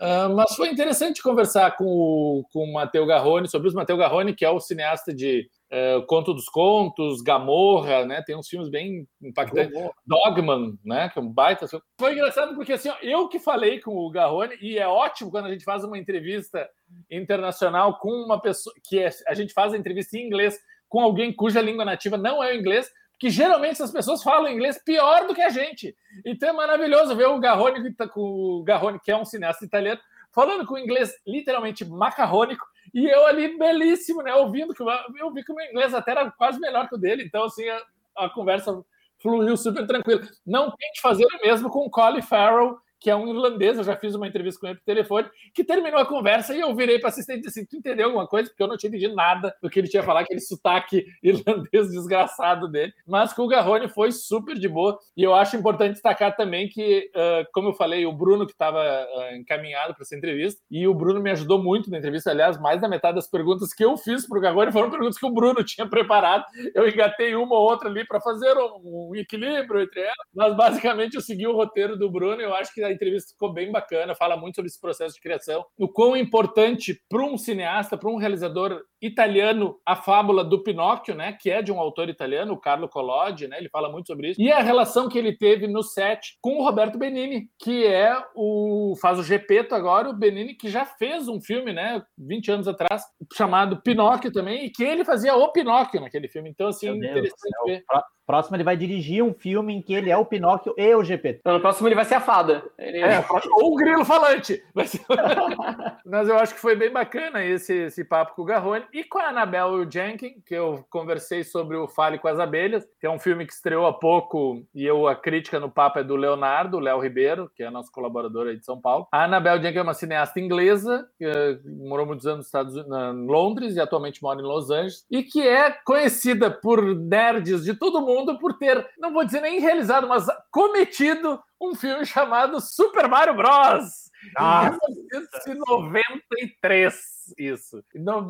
Uh, 0.00 0.34
mas 0.34 0.56
foi 0.56 0.70
interessante 0.70 1.22
conversar 1.22 1.76
com 1.76 1.84
o, 1.84 2.44
com 2.52 2.64
o 2.64 2.72
Matteo 2.72 3.06
Garrone 3.06 3.48
sobre 3.48 3.68
isso. 3.68 3.76
Matteo 3.76 3.96
Garrone, 3.96 4.34
que 4.34 4.44
é 4.44 4.50
o 4.50 4.58
cineasta 4.58 5.14
de 5.14 5.48
uh, 5.74 6.06
Conto 6.06 6.32
dos 6.32 6.46
Contos, 6.46 7.20
Gamorra, 7.20 8.04
né? 8.04 8.22
Tem 8.22 8.36
uns 8.36 8.48
filmes 8.48 8.68
bem 8.68 9.06
impactantes. 9.20 9.74
Dogman, 10.06 10.78
né? 10.84 11.08
Que 11.08 11.18
é 11.18 11.22
um 11.22 11.28
baita. 11.28 11.66
Foi 11.98 12.12
engraçado 12.12 12.54
porque 12.54 12.72
assim, 12.72 12.88
ó, 12.88 12.96
eu 13.02 13.28
que 13.28 13.38
falei 13.38 13.80
com 13.80 13.96
o 13.96 14.10
Garrone, 14.10 14.56
e 14.60 14.78
é 14.78 14.86
ótimo 14.86 15.30
quando 15.30 15.46
a 15.46 15.50
gente 15.50 15.64
faz 15.64 15.82
uma 15.84 15.98
entrevista 15.98 16.68
internacional 17.10 17.98
com 17.98 18.10
uma 18.10 18.40
pessoa 18.40 18.74
que 18.84 19.00
é, 19.00 19.10
a 19.26 19.34
gente 19.34 19.52
faz 19.52 19.74
a 19.74 19.76
entrevista 19.76 20.16
em 20.16 20.24
inglês 20.26 20.58
com 20.88 21.00
alguém 21.00 21.32
cuja 21.32 21.60
língua 21.60 21.84
nativa 21.84 22.16
não 22.16 22.42
é 22.42 22.52
o 22.52 22.56
inglês, 22.56 22.88
que 23.18 23.30
geralmente 23.30 23.72
essas 23.72 23.90
pessoas 23.90 24.22
falam 24.22 24.50
inglês 24.50 24.80
pior 24.84 25.26
do 25.26 25.34
que 25.34 25.42
a 25.42 25.48
gente. 25.48 25.96
Então 26.24 26.50
é 26.50 26.52
maravilhoso 26.52 27.16
ver 27.16 27.26
o 27.26 27.40
Garrone, 27.40 27.94
tá 27.94 28.08
o 28.14 28.62
Garrone, 28.64 29.00
que 29.00 29.10
é 29.10 29.16
um 29.16 29.24
cineasta 29.24 29.64
italiano, 29.64 30.00
falando 30.32 30.66
com 30.66 30.78
inglês 30.78 31.12
literalmente 31.26 31.84
macarrônico, 31.84 32.64
e 32.92 33.06
eu 33.06 33.26
ali 33.26 33.56
belíssimo, 33.56 34.22
né? 34.22 34.34
Ouvindo 34.34 34.74
que 34.74 34.82
eu 34.82 35.32
vi 35.32 35.44
que 35.44 35.52
o 35.52 35.54
meu 35.54 35.66
inglês 35.66 35.94
até 35.94 36.10
era 36.10 36.30
quase 36.30 36.58
melhor 36.60 36.88
que 36.88 36.94
o 36.94 36.98
dele, 36.98 37.24
então 37.24 37.44
assim 37.44 37.68
a, 37.68 37.82
a 38.16 38.30
conversa 38.30 38.84
fluiu 39.20 39.56
super 39.56 39.86
tranquilo. 39.86 40.20
Não 40.44 40.70
tente 40.70 41.00
fazer 41.00 41.24
o 41.24 41.46
mesmo 41.46 41.70
com 41.70 41.86
o 41.86 41.90
Colin 41.90 42.22
Farrell 42.22 42.78
que 43.00 43.10
é 43.10 43.16
um 43.16 43.28
irlandês, 43.28 43.76
eu 43.76 43.84
já 43.84 43.96
fiz 43.96 44.14
uma 44.14 44.26
entrevista 44.26 44.60
com 44.60 44.66
ele 44.66 44.76
por 44.76 44.84
telefone, 44.84 45.28
que 45.54 45.64
terminou 45.64 46.00
a 46.00 46.06
conversa 46.06 46.54
e 46.54 46.60
eu 46.60 46.74
virei 46.74 46.98
para 46.98 47.10
assistente 47.10 47.38
e 47.38 47.42
disse 47.42 47.60
assim, 47.60 47.68
tu 47.68 47.76
entendeu 47.76 48.06
alguma 48.06 48.26
coisa? 48.26 48.48
Porque 48.48 48.62
eu 48.62 48.66
não 48.66 48.76
tinha 48.76 48.88
entendido 48.88 49.14
nada 49.14 49.54
do 49.62 49.68
que 49.68 49.78
ele 49.78 49.88
tinha 49.88 50.02
falado, 50.02 50.24
aquele 50.24 50.40
sotaque 50.40 51.04
irlandês 51.22 51.90
desgraçado 51.90 52.68
dele. 52.68 52.92
Mas 53.06 53.32
com 53.32 53.42
o 53.42 53.48
Garrone 53.48 53.88
foi 53.88 54.12
super 54.12 54.58
de 54.58 54.68
boa. 54.68 54.98
E 55.16 55.22
eu 55.22 55.34
acho 55.34 55.56
importante 55.56 55.92
destacar 55.92 56.34
também 56.36 56.68
que, 56.68 57.10
uh, 57.14 57.46
como 57.52 57.68
eu 57.68 57.74
falei, 57.74 58.06
o 58.06 58.12
Bruno 58.12 58.46
que 58.46 58.52
estava 58.52 58.80
uh, 58.80 59.36
encaminhado 59.36 59.94
para 59.94 60.02
essa 60.02 60.16
entrevista, 60.16 60.60
e 60.70 60.86
o 60.88 60.94
Bruno 60.94 61.20
me 61.20 61.30
ajudou 61.30 61.62
muito 61.62 61.90
na 61.90 61.98
entrevista. 61.98 62.30
Aliás, 62.30 62.58
mais 62.58 62.80
da 62.80 62.88
metade 62.88 63.16
das 63.16 63.28
perguntas 63.28 63.72
que 63.72 63.84
eu 63.84 63.96
fiz 63.96 64.26
para 64.26 64.38
o 64.38 64.40
Garrone 64.40 64.72
foram 64.72 64.90
perguntas 64.90 65.18
que 65.18 65.26
o 65.26 65.30
Bruno 65.30 65.62
tinha 65.64 65.88
preparado. 65.88 66.44
Eu 66.74 66.88
engatei 66.88 67.34
uma 67.34 67.54
ou 67.54 67.70
outra 67.70 67.88
ali 67.88 68.06
para 68.06 68.20
fazer 68.20 68.56
um, 68.56 69.10
um, 69.10 69.16
equilíbrio 69.16 69.82
entre 69.82 70.00
elas, 70.00 70.14
mas 70.34 70.56
basicamente 70.56 71.14
eu 71.14 71.20
segui 71.20 71.46
o 71.46 71.54
roteiro 71.54 71.96
do 71.96 72.10
Bruno. 72.10 72.40
Eu 72.40 72.54
acho 72.54 72.72
que 72.72 72.82
a 72.82 72.92
entrevista 72.94 73.32
ficou 73.32 73.52
bem 73.52 73.70
bacana, 73.70 74.14
fala 74.14 74.36
muito 74.36 74.56
sobre 74.56 74.68
esse 74.68 74.80
processo 74.80 75.14
de 75.14 75.20
criação, 75.20 75.64
o 75.78 75.88
quão 75.88 76.16
importante 76.16 77.00
para 77.08 77.22
um 77.22 77.36
cineasta, 77.36 77.96
para 77.96 78.10
um 78.10 78.16
realizador 78.16 78.82
italiano, 79.02 79.78
a 79.84 79.94
fábula 79.94 80.42
do 80.42 80.62
Pinóquio, 80.62 81.14
né, 81.14 81.36
que 81.38 81.50
é 81.50 81.60
de 81.60 81.70
um 81.70 81.78
autor 81.78 82.08
italiano, 82.08 82.54
o 82.54 82.60
Carlo 82.60 82.88
Collodi, 82.88 83.46
né, 83.46 83.58
ele 83.58 83.68
fala 83.68 83.90
muito 83.90 84.06
sobre 84.06 84.30
isso, 84.30 84.40
e 84.40 84.50
a 84.50 84.60
relação 84.60 85.08
que 85.08 85.18
ele 85.18 85.36
teve 85.36 85.66
no 85.66 85.82
set 85.82 86.38
com 86.40 86.58
o 86.58 86.64
Roberto 86.64 86.96
Benini, 86.96 87.48
que 87.58 87.86
é 87.86 88.16
o 88.34 88.94
faz 89.00 89.18
o 89.18 89.22
Gepeto 89.22 89.74
agora, 89.74 90.08
o 90.08 90.14
Benini 90.14 90.54
que 90.54 90.68
já 90.68 90.86
fez 90.86 91.28
um 91.28 91.40
filme, 91.40 91.72
né, 91.72 92.02
20 92.16 92.52
anos 92.52 92.68
atrás, 92.68 93.02
chamado 93.34 93.82
Pinóquio 93.82 94.32
também, 94.32 94.64
e 94.64 94.70
que 94.70 94.82
ele 94.82 95.04
fazia 95.04 95.34
o 95.34 95.52
Pinóquio 95.52 96.00
naquele 96.00 96.28
filme. 96.28 96.48
Então 96.48 96.68
assim, 96.68 96.88
interessante 96.88 97.50
ver. 97.66 97.84
Próximo 98.26 98.56
ele 98.56 98.64
vai 98.64 98.76
dirigir 98.76 99.22
um 99.22 99.34
filme 99.34 99.74
em 99.74 99.82
que 99.82 99.92
ele 99.92 100.10
é 100.10 100.16
o 100.16 100.24
Pinóquio 100.24 100.74
e 100.76 100.94
o 100.94 101.04
GP. 101.04 101.38
Então, 101.40 101.52
no 101.52 101.60
próximo 101.60 101.86
ele 101.86 101.94
vai 101.94 102.04
ser 102.04 102.14
a 102.14 102.20
fada. 102.20 102.62
Ele... 102.78 102.98
É, 102.98 103.24
ou 103.58 103.72
o 103.72 103.76
grilo 103.76 104.04
falante. 104.04 104.62
Mas 106.04 106.28
eu 106.28 106.38
acho 106.38 106.54
que 106.54 106.60
foi 106.60 106.74
bem 106.74 106.90
bacana 106.90 107.44
esse, 107.44 107.74
esse 107.74 108.04
papo 108.04 108.34
com 108.34 108.42
o 108.42 108.46
Garrone. 108.46 108.84
E 108.92 109.04
com 109.04 109.18
a 109.18 109.28
Annabelle 109.28 109.86
Jenkins, 109.90 110.42
que 110.46 110.54
eu 110.54 110.84
conversei 110.88 111.44
sobre 111.44 111.76
o 111.76 111.86
Fale 111.86 112.18
com 112.18 112.28
as 112.28 112.38
Abelhas, 112.38 112.86
que 112.98 113.06
é 113.06 113.10
um 113.10 113.18
filme 113.18 113.46
que 113.46 113.52
estreou 113.52 113.86
há 113.86 113.92
pouco, 113.92 114.64
e 114.74 114.84
eu 114.84 115.06
a 115.06 115.14
crítica 115.14 115.60
no 115.60 115.70
papo 115.70 115.98
é 115.98 116.04
do 116.04 116.16
Leonardo, 116.16 116.78
Léo 116.78 117.00
Ribeiro, 117.00 117.50
que 117.54 117.62
é 117.62 117.70
nosso 117.70 117.92
colaborador 117.92 118.46
aí 118.46 118.56
de 118.56 118.64
São 118.64 118.80
Paulo. 118.80 119.06
A 119.12 119.24
Annabelle 119.24 119.62
Jenkins 119.62 119.78
é 119.78 119.82
uma 119.82 119.94
cineasta 119.94 120.40
inglesa, 120.40 121.06
que 121.18 121.26
uh, 121.26 121.86
morou 121.86 122.06
muitos 122.06 122.26
anos 122.26 122.38
nos 122.38 122.46
Estados 122.46 122.74
Unidos, 122.74 122.96
em 122.96 123.26
Londres 123.26 123.76
e 123.76 123.80
atualmente 123.80 124.22
mora 124.22 124.40
em 124.40 124.44
Los 124.44 124.70
Angeles, 124.70 125.04
e 125.10 125.22
que 125.22 125.46
é 125.46 125.70
conhecida 125.84 126.50
por 126.50 126.82
nerds 126.82 127.64
de 127.64 127.74
todo 127.74 128.00
mundo 128.00 128.13
mundo 128.14 128.38
por 128.38 128.56
ter, 128.58 128.86
não 128.98 129.12
vou 129.12 129.24
dizer 129.24 129.40
nem 129.40 129.60
realizado, 129.60 130.06
mas 130.08 130.26
cometido 130.50 131.42
um 131.60 131.74
filme 131.74 132.04
chamado 132.04 132.60
Super 132.60 133.08
Mario 133.08 133.34
Bros. 133.34 134.04
Nossa. 134.38 134.78
Em 134.88 135.18
1993, 135.44 137.34
isso. 137.38 137.84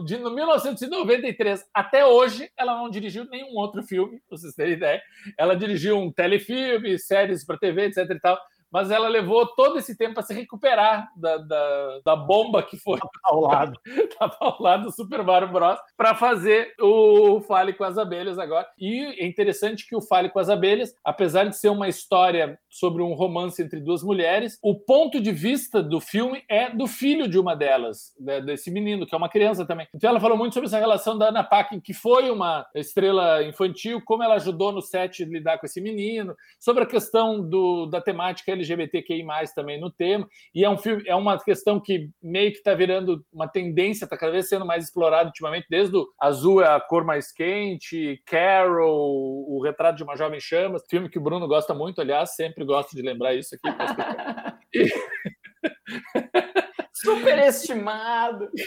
De 0.04 0.18
1993 0.18 1.64
até 1.72 2.04
hoje, 2.04 2.50
ela 2.56 2.76
não 2.76 2.90
dirigiu 2.90 3.24
nenhum 3.26 3.56
outro 3.56 3.82
filme, 3.82 4.20
pra 4.28 4.36
vocês 4.36 4.54
terem 4.54 4.74
ideia. 4.74 5.02
Ela 5.38 5.54
dirigiu 5.54 5.98
um 5.98 6.12
telefilme, 6.12 6.98
séries 6.98 7.44
para 7.44 7.58
TV, 7.58 7.86
etc 7.86 8.10
e 8.10 8.20
tal 8.20 8.38
mas 8.74 8.90
ela 8.90 9.06
levou 9.06 9.46
todo 9.46 9.78
esse 9.78 9.96
tempo 9.96 10.14
para 10.14 10.24
se 10.24 10.34
recuperar 10.34 11.08
da, 11.14 11.36
da, 11.36 12.00
da, 12.04 12.16
bomba 12.16 12.60
que 12.60 12.76
foi 12.76 12.98
ao 13.22 13.40
lado, 13.40 13.78
ao 14.40 14.60
lado 14.60 14.86
do 14.86 14.90
Super 14.90 15.22
Mario 15.22 15.46
Bros. 15.46 15.78
para 15.96 16.12
fazer 16.16 16.74
o 16.80 17.40
Fale 17.42 17.72
com 17.72 17.84
as 17.84 17.96
Abelhas 17.96 18.36
agora. 18.36 18.66
E 18.76 19.22
é 19.22 19.24
interessante 19.24 19.86
que 19.88 19.94
o 19.94 20.02
Fale 20.02 20.28
com 20.28 20.40
as 20.40 20.48
Abelhas, 20.48 20.92
apesar 21.04 21.44
de 21.44 21.56
ser 21.56 21.68
uma 21.68 21.86
história 21.86 22.58
sobre 22.68 23.00
um 23.00 23.14
romance 23.14 23.62
entre 23.62 23.78
duas 23.78 24.02
mulheres, 24.02 24.58
o 24.60 24.74
ponto 24.74 25.20
de 25.20 25.30
vista 25.30 25.80
do 25.80 26.00
filme 26.00 26.42
é 26.50 26.68
do 26.68 26.88
filho 26.88 27.28
de 27.28 27.38
uma 27.38 27.54
delas, 27.54 28.12
né, 28.18 28.40
desse 28.40 28.72
menino, 28.72 29.06
que 29.06 29.14
é 29.14 29.18
uma 29.18 29.28
criança 29.28 29.64
também. 29.64 29.86
Então 29.94 30.10
ela 30.10 30.18
falou 30.18 30.36
muito 30.36 30.54
sobre 30.54 30.66
essa 30.66 30.80
relação 30.80 31.16
da 31.16 31.28
Ana 31.28 31.44
Paquin, 31.44 31.78
que 31.78 31.94
foi 31.94 32.28
uma 32.28 32.66
estrela 32.74 33.44
infantil, 33.44 34.02
como 34.04 34.24
ela 34.24 34.34
ajudou 34.34 34.72
no 34.72 34.82
set 34.82 35.22
a 35.22 35.26
lidar 35.26 35.58
com 35.58 35.66
esse 35.66 35.80
menino, 35.80 36.34
sobre 36.58 36.82
a 36.82 36.86
questão 36.86 37.40
do, 37.40 37.86
da 37.86 38.00
temática 38.00 38.50
LGBTQI+, 38.64 39.24
também 39.54 39.80
no 39.80 39.90
tema, 39.90 40.28
e 40.54 40.64
é 40.64 40.70
um 40.70 40.76
filme, 40.76 41.02
é 41.06 41.14
uma 41.14 41.38
questão 41.38 41.80
que 41.80 42.10
meio 42.22 42.50
que 42.50 42.58
está 42.58 42.74
virando 42.74 43.24
uma 43.32 43.48
tendência, 43.48 44.04
está 44.04 44.16
cada 44.16 44.32
vez 44.32 44.48
sendo 44.48 44.66
mais 44.66 44.84
explorada 44.84 45.28
ultimamente, 45.28 45.66
desde 45.68 45.96
o 45.96 46.06
Azul 46.18 46.62
é 46.62 46.74
a 46.74 46.80
cor 46.80 47.04
mais 47.04 47.32
quente, 47.32 48.22
Carol, 48.26 49.44
o 49.48 49.62
Retrato 49.62 49.96
de 49.96 50.02
uma 50.02 50.16
Jovem 50.16 50.40
Chamas, 50.40 50.84
filme 50.88 51.08
que 51.08 51.18
o 51.18 51.22
Bruno 51.22 51.46
gosta 51.46 51.74
muito, 51.74 52.00
aliás, 52.00 52.34
sempre 52.34 52.64
gosto 52.64 52.96
de 52.96 53.02
lembrar 53.02 53.34
isso 53.34 53.54
aqui. 53.54 53.68
Superestimado! 56.94 58.48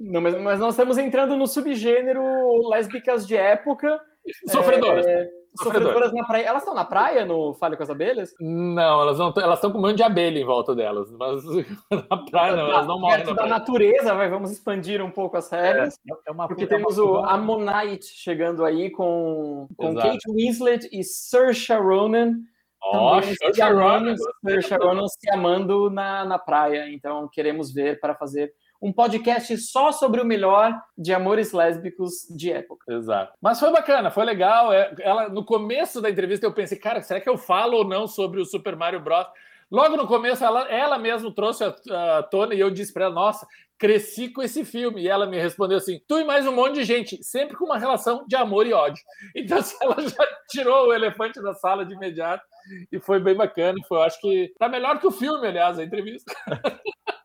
Não, 0.00 0.22
mas, 0.22 0.34
mas 0.40 0.58
nós 0.58 0.72
estamos 0.72 0.96
entrando 0.96 1.36
no 1.36 1.46
subgênero 1.46 2.22
lésbicas 2.70 3.26
de 3.26 3.36
época. 3.36 4.00
Sofredoras. 4.48 5.06
É, 5.06 5.28
Sofredoras 5.56 6.12
na 6.12 6.24
praia. 6.24 6.44
Elas 6.44 6.62
estão 6.62 6.74
na 6.74 6.84
praia 6.84 7.24
no 7.24 7.54
Fale 7.54 7.76
com 7.76 7.82
as 7.82 7.90
Abelhas? 7.90 8.32
Não, 8.40 9.02
elas 9.02 9.18
não 9.18 9.32
elas 9.36 9.58
estão 9.58 9.72
com 9.72 9.78
um 9.78 9.80
monte 9.80 9.96
de 9.96 10.02
abelha 10.02 10.38
em 10.38 10.44
volta 10.44 10.74
delas. 10.74 11.10
Mas 11.12 11.42
na 12.10 12.16
praia 12.30 12.56
não, 12.56 12.68
elas 12.68 12.86
não 12.86 13.00
moram. 13.00 13.24
Na 13.24 13.32
da 13.32 13.46
natureza, 13.46 14.14
vai, 14.14 14.28
vamos 14.28 14.50
expandir 14.50 15.02
um 15.02 15.10
pouco 15.10 15.36
as 15.36 15.50
regras. 15.50 15.98
É, 16.08 16.30
é 16.30 16.32
uma 16.32 16.46
porque 16.46 16.66
temos 16.66 16.98
o 16.98 17.16
Ammonite 17.16 18.06
chegando 18.06 18.64
aí 18.64 18.90
com, 18.90 19.66
com 19.76 19.94
Kate 19.94 20.30
Winslet 20.30 20.88
e 20.92 21.02
Saoirse 21.02 21.72
Ronan. 21.74 22.36
Oh, 22.82 23.20
Saoirse 23.20 23.62
Ronan, 23.62 24.14
Saoirse 24.16 24.74
Ronan 24.76 25.08
se 25.08 25.30
amando 25.30 25.90
na, 25.90 26.24
na 26.24 26.38
praia. 26.38 26.88
Então 26.92 27.28
queremos 27.28 27.72
ver 27.72 27.98
para 28.00 28.14
fazer 28.14 28.52
um 28.80 28.92
podcast 28.92 29.56
só 29.58 29.92
sobre 29.92 30.20
o 30.20 30.24
melhor 30.24 30.80
de 30.96 31.12
amores 31.12 31.52
lésbicos 31.52 32.26
de 32.30 32.50
época. 32.50 32.92
Exato. 32.92 33.32
Mas 33.40 33.60
foi 33.60 33.70
bacana, 33.70 34.10
foi 34.10 34.24
legal. 34.24 34.72
É, 34.72 34.94
ela, 35.00 35.28
no 35.28 35.44
começo 35.44 36.00
da 36.00 36.10
entrevista 36.10 36.46
eu 36.46 36.52
pensei, 36.52 36.78
cara, 36.78 37.02
será 37.02 37.20
que 37.20 37.28
eu 37.28 37.36
falo 37.36 37.78
ou 37.78 37.84
não 37.84 38.06
sobre 38.06 38.40
o 38.40 38.46
Super 38.46 38.76
Mario 38.76 39.00
Bros? 39.00 39.26
Logo 39.70 39.96
no 39.96 40.06
começo, 40.06 40.44
ela, 40.44 40.68
ela 40.68 40.98
mesma 40.98 41.32
trouxe 41.32 41.62
a, 41.62 42.18
a 42.18 42.22
tona 42.24 42.54
e 42.54 42.60
eu 42.60 42.70
disse 42.70 42.92
para 42.92 43.04
ela: 43.04 43.14
Nossa, 43.14 43.46
cresci 43.80 44.28
com 44.28 44.42
esse 44.42 44.64
filme. 44.64 45.02
E 45.02 45.08
ela 45.08 45.26
me 45.26 45.40
respondeu 45.40 45.78
assim: 45.78 46.00
tu 46.06 46.18
e 46.18 46.24
mais 46.24 46.46
um 46.46 46.54
monte 46.54 46.74
de 46.74 46.84
gente, 46.84 47.22
sempre 47.24 47.56
com 47.56 47.64
uma 47.64 47.78
relação 47.78 48.24
de 48.28 48.36
amor 48.36 48.66
e 48.66 48.72
ódio. 48.72 49.02
Então, 49.34 49.58
assim, 49.58 49.76
ela 49.80 49.96
já 50.00 50.26
tirou 50.48 50.88
o 50.88 50.92
elefante 50.92 51.40
da 51.40 51.54
sala 51.54 51.84
de 51.84 51.94
imediato 51.94 52.44
e 52.92 53.00
foi 53.00 53.20
bem 53.20 53.34
bacana. 53.34 53.78
Foi, 53.88 53.98
eu 53.98 54.02
acho 54.02 54.20
que 54.20 54.52
tá 54.58 54.68
melhor 54.68 54.98
que 54.98 55.06
o 55.06 55.12
filme, 55.12 55.46
aliás, 55.46 55.78
a 55.78 55.84
entrevista. 55.84 56.32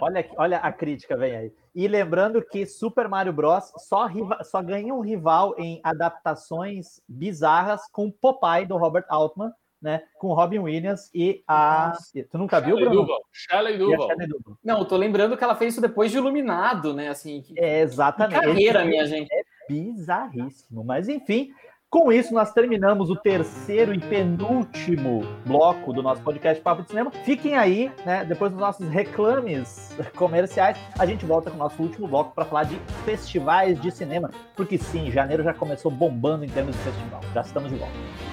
Olha, 0.00 0.30
olha 0.36 0.58
a 0.58 0.72
crítica, 0.72 1.16
vem 1.16 1.36
aí. 1.36 1.52
E 1.74 1.86
lembrando 1.86 2.42
que 2.42 2.66
Super 2.66 3.08
Mario 3.08 3.32
Bros. 3.32 3.72
só, 3.76 4.08
só 4.42 4.62
ganha 4.62 4.94
um 4.94 5.00
rival 5.00 5.54
em 5.58 5.80
adaptações 5.82 7.00
bizarras 7.08 7.82
com 7.92 8.10
Popeye, 8.10 8.66
do 8.66 8.76
Robert 8.76 9.04
Altman, 9.08 9.52
né? 9.80 10.02
Com 10.18 10.34
Robin 10.34 10.58
Williams 10.58 11.10
e 11.14 11.42
a. 11.46 11.92
Tu 12.30 12.38
nunca 12.38 12.60
Shelley 12.60 12.76
viu, 12.76 12.90
Bruno? 12.90 13.08
Shelley 13.32 13.78
Duval. 13.78 14.08
Duval. 14.16 14.58
Não, 14.62 14.78
eu 14.80 14.84
tô 14.84 14.96
lembrando 14.96 15.36
que 15.36 15.44
ela 15.44 15.54
fez 15.54 15.74
isso 15.74 15.80
depois 15.80 16.10
de 16.10 16.18
Iluminado, 16.18 16.92
né? 16.92 17.08
Assim, 17.08 17.40
que... 17.40 17.58
É, 17.58 17.80
exatamente. 17.80 18.38
Que 18.38 18.46
carreira, 18.46 18.84
minha 18.84 19.06
gente. 19.06 19.32
É 19.32 19.42
bizarríssimo. 19.68 20.84
Mas 20.84 21.08
enfim, 21.08 21.50
com 21.90 22.12
isso, 22.12 22.32
nós 22.32 22.52
terminamos 22.52 23.10
o 23.10 23.16
terceiro 23.16 23.92
e 23.92 23.98
penúltimo 23.98 25.26
bloco 25.44 25.92
do 25.92 26.00
nosso 26.00 26.22
podcast 26.22 26.62
Papo 26.62 26.82
de 26.82 26.88
Cinema. 26.88 27.10
Fiquem 27.24 27.56
aí, 27.56 27.90
né? 28.06 28.24
Depois 28.24 28.52
dos 28.52 28.60
nossos 28.60 28.88
reclames 28.88 29.96
comerciais, 30.14 30.78
a 30.96 31.04
gente 31.04 31.26
volta 31.26 31.50
com 31.50 31.56
o 31.56 31.58
nosso 31.58 31.82
último 31.82 32.06
bloco 32.06 32.32
para 32.32 32.44
falar 32.44 32.62
de 32.62 32.76
festivais 33.04 33.80
de 33.80 33.90
cinema. 33.90 34.30
Porque 34.54 34.78
sim, 34.78 35.10
janeiro 35.10 35.42
já 35.42 35.52
começou 35.52 35.90
bombando 35.90 36.44
em 36.44 36.48
termos 36.48 36.76
de 36.76 36.82
festival. 36.82 37.20
Já 37.34 37.40
estamos 37.40 37.70
de 37.70 37.76
volta. 37.76 38.29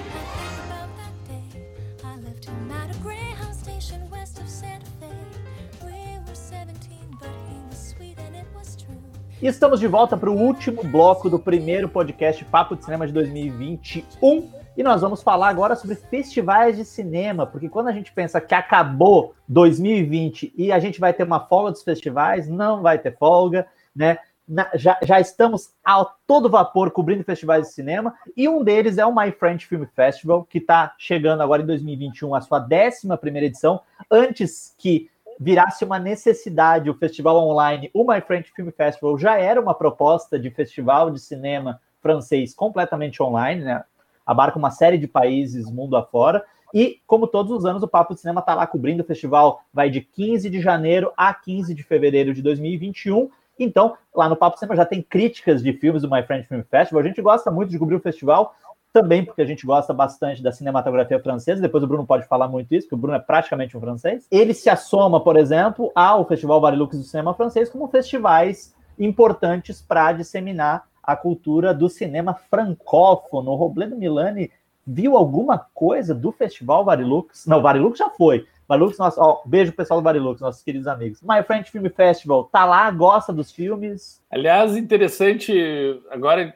E 9.40 9.46
estamos 9.46 9.80
de 9.80 9.86
volta 9.86 10.18
para 10.18 10.32
o 10.32 10.36
último 10.36 10.84
bloco 10.84 11.30
do 11.30 11.38
primeiro 11.38 11.88
podcast 11.88 12.44
Papo 12.46 12.76
de 12.76 12.84
Cinema 12.84 13.06
de 13.06 13.14
2021. 13.14 14.50
E 14.76 14.82
nós 14.82 15.02
vamos 15.02 15.22
falar 15.22 15.50
agora 15.50 15.76
sobre 15.76 15.96
festivais 15.96 16.76
de 16.76 16.84
cinema, 16.84 17.46
porque 17.46 17.70
quando 17.70 17.88
a 17.90 17.92
gente 17.92 18.12
pensa 18.12 18.42
que 18.42 18.56
acabou 18.56 19.36
2020 19.48 20.54
e 20.58 20.72
a 20.72 20.80
gente 20.80 21.00
vai 21.00 21.14
ter 21.14 21.22
uma 21.22 21.40
folga 21.40 21.70
dos 21.70 21.84
festivais, 21.84 22.50
não 22.50 22.82
vai 22.82 22.98
ter 22.98 23.16
folga, 23.16 23.68
né? 23.96 24.18
Na, 24.48 24.70
já, 24.74 24.98
já 25.04 25.20
estamos 25.20 25.72
a 25.86 26.04
todo 26.26 26.50
vapor 26.50 26.90
cobrindo 26.90 27.24
festivais 27.24 27.68
de 27.68 27.74
cinema, 27.74 28.16
e 28.36 28.48
um 28.48 28.64
deles 28.64 28.98
é 28.98 29.06
o 29.06 29.14
My 29.14 29.32
French 29.32 29.68
Film 29.68 29.84
Festival, 29.94 30.46
que 30.46 30.58
está 30.58 30.96
chegando 30.98 31.44
agora 31.44 31.62
em 31.62 31.66
2021, 31.66 32.34
a 32.34 32.42
sua 32.42 32.66
11 32.66 33.18
primeira 33.20 33.46
edição, 33.46 33.82
antes 34.10 34.74
que 34.78 35.12
virasse 35.40 35.86
uma 35.86 36.00
necessidade 36.00 36.90
o 36.90 36.94
festival 36.94 37.38
online, 37.38 37.90
o 37.94 38.04
My 38.04 38.22
French 38.22 38.52
Film 38.54 38.72
Festival 38.72 39.18
já 39.18 39.38
era 39.38 39.62
uma 39.62 39.74
proposta 39.74 40.40
de 40.40 40.50
festival 40.50 41.10
de 41.12 41.20
cinema 41.20 41.80
francês 42.02 42.54
completamente 42.54 43.22
online, 43.22 43.64
né? 43.64 43.84
Abarca 44.26 44.58
uma 44.58 44.72
série 44.72 44.98
de 44.98 45.08
países 45.08 45.72
mundo 45.72 45.96
afora. 45.96 46.44
E, 46.74 47.00
como 47.08 47.28
todos 47.28 47.52
os 47.52 47.66
anos, 47.66 47.82
o 47.82 47.88
Papo 47.88 48.14
de 48.14 48.20
Cinema 48.20 48.42
está 48.42 48.54
lá 48.54 48.68
cobrindo 48.68 49.02
o 49.02 49.06
festival, 49.06 49.62
vai 49.74 49.90
de 49.90 50.02
15 50.02 50.50
de 50.50 50.60
janeiro 50.60 51.14
a 51.16 51.34
15 51.34 51.74
de 51.74 51.82
fevereiro 51.82 52.34
de 52.34 52.42
2021. 52.42 53.30
Então, 53.58 53.98
lá 54.14 54.28
no 54.28 54.36
Papo 54.36 54.56
de 54.56 54.60
Cinema 54.60 54.76
já 54.76 54.86
tem 54.86 55.02
críticas 55.02 55.64
de 55.64 55.72
filmes 55.74 56.02
do 56.02 56.12
My 56.12 56.24
French 56.24 56.48
Film 56.48 56.62
Festival. 56.70 57.02
A 57.02 57.08
gente 57.08 57.22
gosta 57.22 57.50
muito 57.50 57.70
de 57.70 57.80
cobrir 57.80 57.96
o 57.96 58.02
festival, 58.02 58.54
também 58.92 59.24
porque 59.24 59.42
a 59.42 59.46
gente 59.46 59.66
gosta 59.66 59.94
bastante 59.94 60.42
da 60.42 60.52
cinematografia 60.52 61.20
francesa, 61.20 61.62
depois 61.62 61.84
o 61.84 61.88
Bruno 61.88 62.06
pode 62.06 62.28
falar 62.28 62.48
muito 62.48 62.74
isso, 62.74 62.88
porque 62.88 62.96
o 62.96 63.00
Bruno 63.00 63.18
é 63.18 63.20
praticamente 63.20 63.78
um 63.78 63.82
francês. 63.82 64.28
Ele 64.32 64.54
se 64.54 64.70
assoma, 64.70 65.20
por 65.24 65.38
exemplo, 65.38 65.92
ao 65.94 66.28
Festival 66.28 66.60
Barilux 66.62 66.98
do 66.98 67.04
Cinema 67.04 67.34
Francês 67.34 67.70
como 67.70 67.88
festivais 67.88 68.76
importantes 68.98 69.82
para 69.82 70.12
disseminar 70.14 70.88
a 71.04 71.16
cultura 71.16 71.74
do 71.74 71.88
cinema 71.88 72.34
francófono. 72.34 73.52
O 73.52 73.56
Robledo 73.56 73.96
Milani 73.96 74.52
viu 74.86 75.16
alguma 75.16 75.58
coisa 75.74 76.14
do 76.14 76.32
Festival 76.32 76.84
Barilux? 76.84 77.46
Não, 77.46 77.62
Barilux 77.62 77.98
já 77.98 78.10
foi. 78.10 78.46
Barilux, 78.68 78.98
nosso, 78.98 79.42
beijo 79.46 79.72
pessoal 79.72 80.02
do 80.02 80.04
Barilux, 80.04 80.42
nossos 80.42 80.62
queridos 80.62 80.88
amigos. 80.88 81.22
My 81.22 81.42
French 81.44 81.72
Film 81.72 81.86
Festival, 81.90 82.46
tá 82.46 82.66
lá, 82.66 82.92
gosta 82.92 83.32
dos 83.32 83.52
filmes. 83.52 84.22
Aliás, 84.30 84.76
interessante, 84.76 86.02
agora 86.10 86.54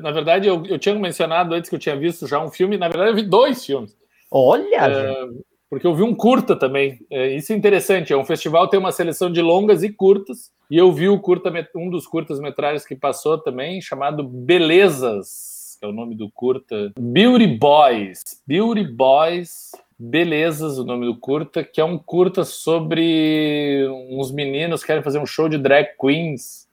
na 0.00 0.10
verdade, 0.10 0.48
eu, 0.48 0.64
eu 0.66 0.78
tinha 0.78 0.94
mencionado 0.94 1.54
antes 1.54 1.68
que 1.68 1.76
eu 1.76 1.80
tinha 1.80 1.96
visto 1.96 2.26
já 2.26 2.42
um 2.42 2.50
filme, 2.50 2.76
na 2.76 2.88
verdade, 2.88 3.10
eu 3.10 3.16
vi 3.16 3.22
dois 3.22 3.64
filmes. 3.64 3.96
Olha! 4.30 4.86
É, 4.86 5.28
porque 5.70 5.86
eu 5.86 5.94
vi 5.94 6.02
um 6.02 6.14
curta 6.14 6.56
também. 6.56 6.98
É, 7.08 7.28
isso 7.34 7.52
é 7.52 7.56
interessante. 7.56 8.12
É 8.12 8.16
um 8.16 8.24
festival 8.24 8.66
tem 8.66 8.80
uma 8.80 8.90
seleção 8.90 9.30
de 9.30 9.40
longas 9.40 9.84
e 9.84 9.92
curtas. 9.92 10.50
E 10.68 10.76
eu 10.76 10.92
vi 10.92 11.08
o 11.08 11.20
curta, 11.20 11.52
um 11.76 11.88
dos 11.88 12.06
curtas-metragens 12.06 12.84
que 12.84 12.96
passou 12.96 13.38
também, 13.38 13.80
chamado 13.80 14.24
Belezas, 14.24 15.76
que 15.78 15.86
é 15.86 15.88
o 15.88 15.92
nome 15.92 16.16
do 16.16 16.28
curta. 16.30 16.92
Beauty 16.98 17.46
Boys. 17.46 18.22
Beauty 18.46 18.84
Boys. 18.84 19.70
Belezas, 20.02 20.78
o 20.78 20.84
nome 20.84 21.04
do 21.04 21.14
curta, 21.14 21.62
que 21.62 21.78
é 21.78 21.84
um 21.84 21.98
curta 21.98 22.42
sobre 22.42 23.86
uns 24.08 24.32
meninos 24.32 24.80
que 24.80 24.86
querem 24.86 25.02
fazer 25.02 25.18
um 25.18 25.26
show 25.26 25.46
de 25.46 25.58
drag 25.58 25.88
queens 26.00 26.66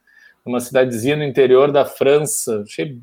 uma 0.49 0.59
cidadezinha 0.59 1.15
no 1.15 1.23
interior 1.23 1.71
da 1.71 1.85
França. 1.85 2.63
Achei 2.65 2.99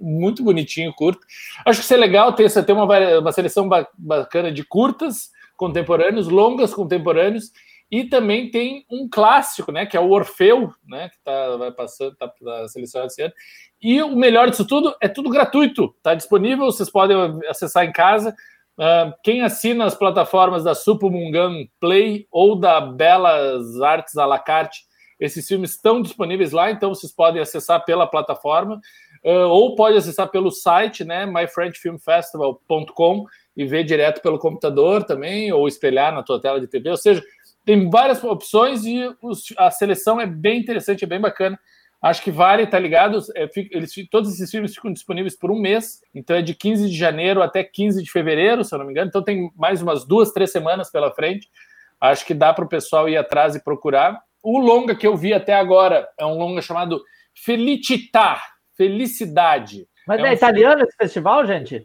muito 0.00 0.42
bonitinho, 0.42 0.92
curto. 0.94 1.20
Acho 1.64 1.80
que 1.80 1.84
isso 1.84 1.94
é 1.94 1.96
legal 1.96 2.32
ter, 2.32 2.50
ter 2.64 2.72
uma, 2.72 3.18
uma 3.18 3.32
seleção 3.32 3.68
bacana 3.96 4.52
de 4.52 4.64
curtas 4.64 5.30
contemporâneos, 5.56 6.28
longas 6.28 6.74
contemporâneos, 6.74 7.50
e 7.90 8.04
também 8.04 8.50
tem 8.50 8.84
um 8.90 9.08
clássico, 9.08 9.70
né, 9.70 9.86
que 9.86 9.96
é 9.96 10.00
o 10.00 10.10
Orfeu, 10.10 10.72
né, 10.86 11.08
que 11.08 11.18
tá, 11.24 11.56
vai 11.56 11.70
passando, 11.70 12.16
tá, 12.16 12.28
tá 12.28 12.68
selecionado 12.68 13.10
esse 13.10 13.22
ano. 13.22 13.32
E 13.80 14.02
o 14.02 14.16
melhor 14.16 14.50
disso 14.50 14.66
tudo 14.66 14.94
é 15.00 15.08
tudo 15.08 15.30
gratuito, 15.30 15.94
tá 16.02 16.14
disponível, 16.14 16.66
vocês 16.66 16.90
podem 16.90 17.16
acessar 17.48 17.84
em 17.84 17.92
casa. 17.92 18.34
Uh, 18.78 19.14
quem 19.22 19.40
assina 19.40 19.86
as 19.86 19.94
plataformas 19.94 20.64
da 20.64 20.74
Supumungan 20.74 21.66
Play 21.80 22.26
ou 22.30 22.56
da 22.56 22.80
Belas 22.80 23.80
Artes 23.80 24.16
à 24.18 24.26
la 24.26 24.38
carte 24.38 24.85
esses 25.18 25.46
filmes 25.46 25.70
estão 25.72 26.02
disponíveis 26.02 26.52
lá, 26.52 26.70
então 26.70 26.94
vocês 26.94 27.12
podem 27.12 27.40
acessar 27.40 27.84
pela 27.84 28.06
plataforma 28.06 28.80
uh, 29.24 29.48
ou 29.48 29.74
pode 29.74 29.96
acessar 29.96 30.28
pelo 30.30 30.50
site, 30.50 31.04
né, 31.04 31.26
myfrenchfilmfestival.com 31.26 33.24
e 33.56 33.64
ver 33.64 33.84
direto 33.84 34.20
pelo 34.20 34.38
computador 34.38 35.04
também 35.04 35.52
ou 35.52 35.66
espelhar 35.66 36.14
na 36.14 36.22
tua 36.22 36.40
tela 36.40 36.60
de 36.60 36.68
TV. 36.68 36.90
Ou 36.90 36.96
seja, 36.96 37.22
tem 37.64 37.88
várias 37.90 38.22
opções 38.22 38.84
e 38.84 39.10
os, 39.22 39.52
a 39.56 39.70
seleção 39.70 40.20
é 40.20 40.26
bem 40.26 40.60
interessante, 40.60 41.04
é 41.04 41.06
bem 41.06 41.20
bacana. 41.20 41.58
Acho 42.00 42.22
que 42.22 42.30
vale, 42.30 42.66
tá 42.66 42.78
ligado? 42.78 43.18
É, 43.34 43.48
eles, 43.72 43.92
todos 44.10 44.32
esses 44.32 44.50
filmes 44.50 44.74
ficam 44.74 44.92
disponíveis 44.92 45.34
por 45.36 45.50
um 45.50 45.58
mês, 45.58 46.00
então 46.14 46.36
é 46.36 46.42
de 46.42 46.54
15 46.54 46.88
de 46.88 46.96
janeiro 46.96 47.42
até 47.42 47.64
15 47.64 48.02
de 48.02 48.12
fevereiro, 48.12 48.62
se 48.62 48.74
eu 48.74 48.78
não 48.78 48.86
me 48.86 48.92
engano. 48.92 49.08
Então 49.08 49.22
tem 49.22 49.50
mais 49.56 49.82
umas 49.82 50.04
duas, 50.04 50.30
três 50.30 50.52
semanas 50.52 50.90
pela 50.90 51.10
frente. 51.12 51.48
Acho 52.00 52.24
que 52.26 52.34
dá 52.34 52.52
para 52.52 52.64
o 52.64 52.68
pessoal 52.68 53.08
ir 53.08 53.16
atrás 53.16 53.56
e 53.56 53.64
procurar. 53.64 54.22
O 54.48 54.60
longa 54.60 54.94
que 54.94 55.04
eu 55.04 55.16
vi 55.16 55.34
até 55.34 55.54
agora 55.54 56.08
é 56.16 56.24
um 56.24 56.38
longa 56.38 56.62
chamado 56.62 57.02
Felicità, 57.34 58.40
Felicidade. 58.76 59.88
Mas 60.06 60.20
é, 60.20 60.22
é 60.22 60.30
um 60.30 60.32
italiano 60.32 60.82
esse 60.84 60.96
festival, 60.96 61.44
gente? 61.44 61.84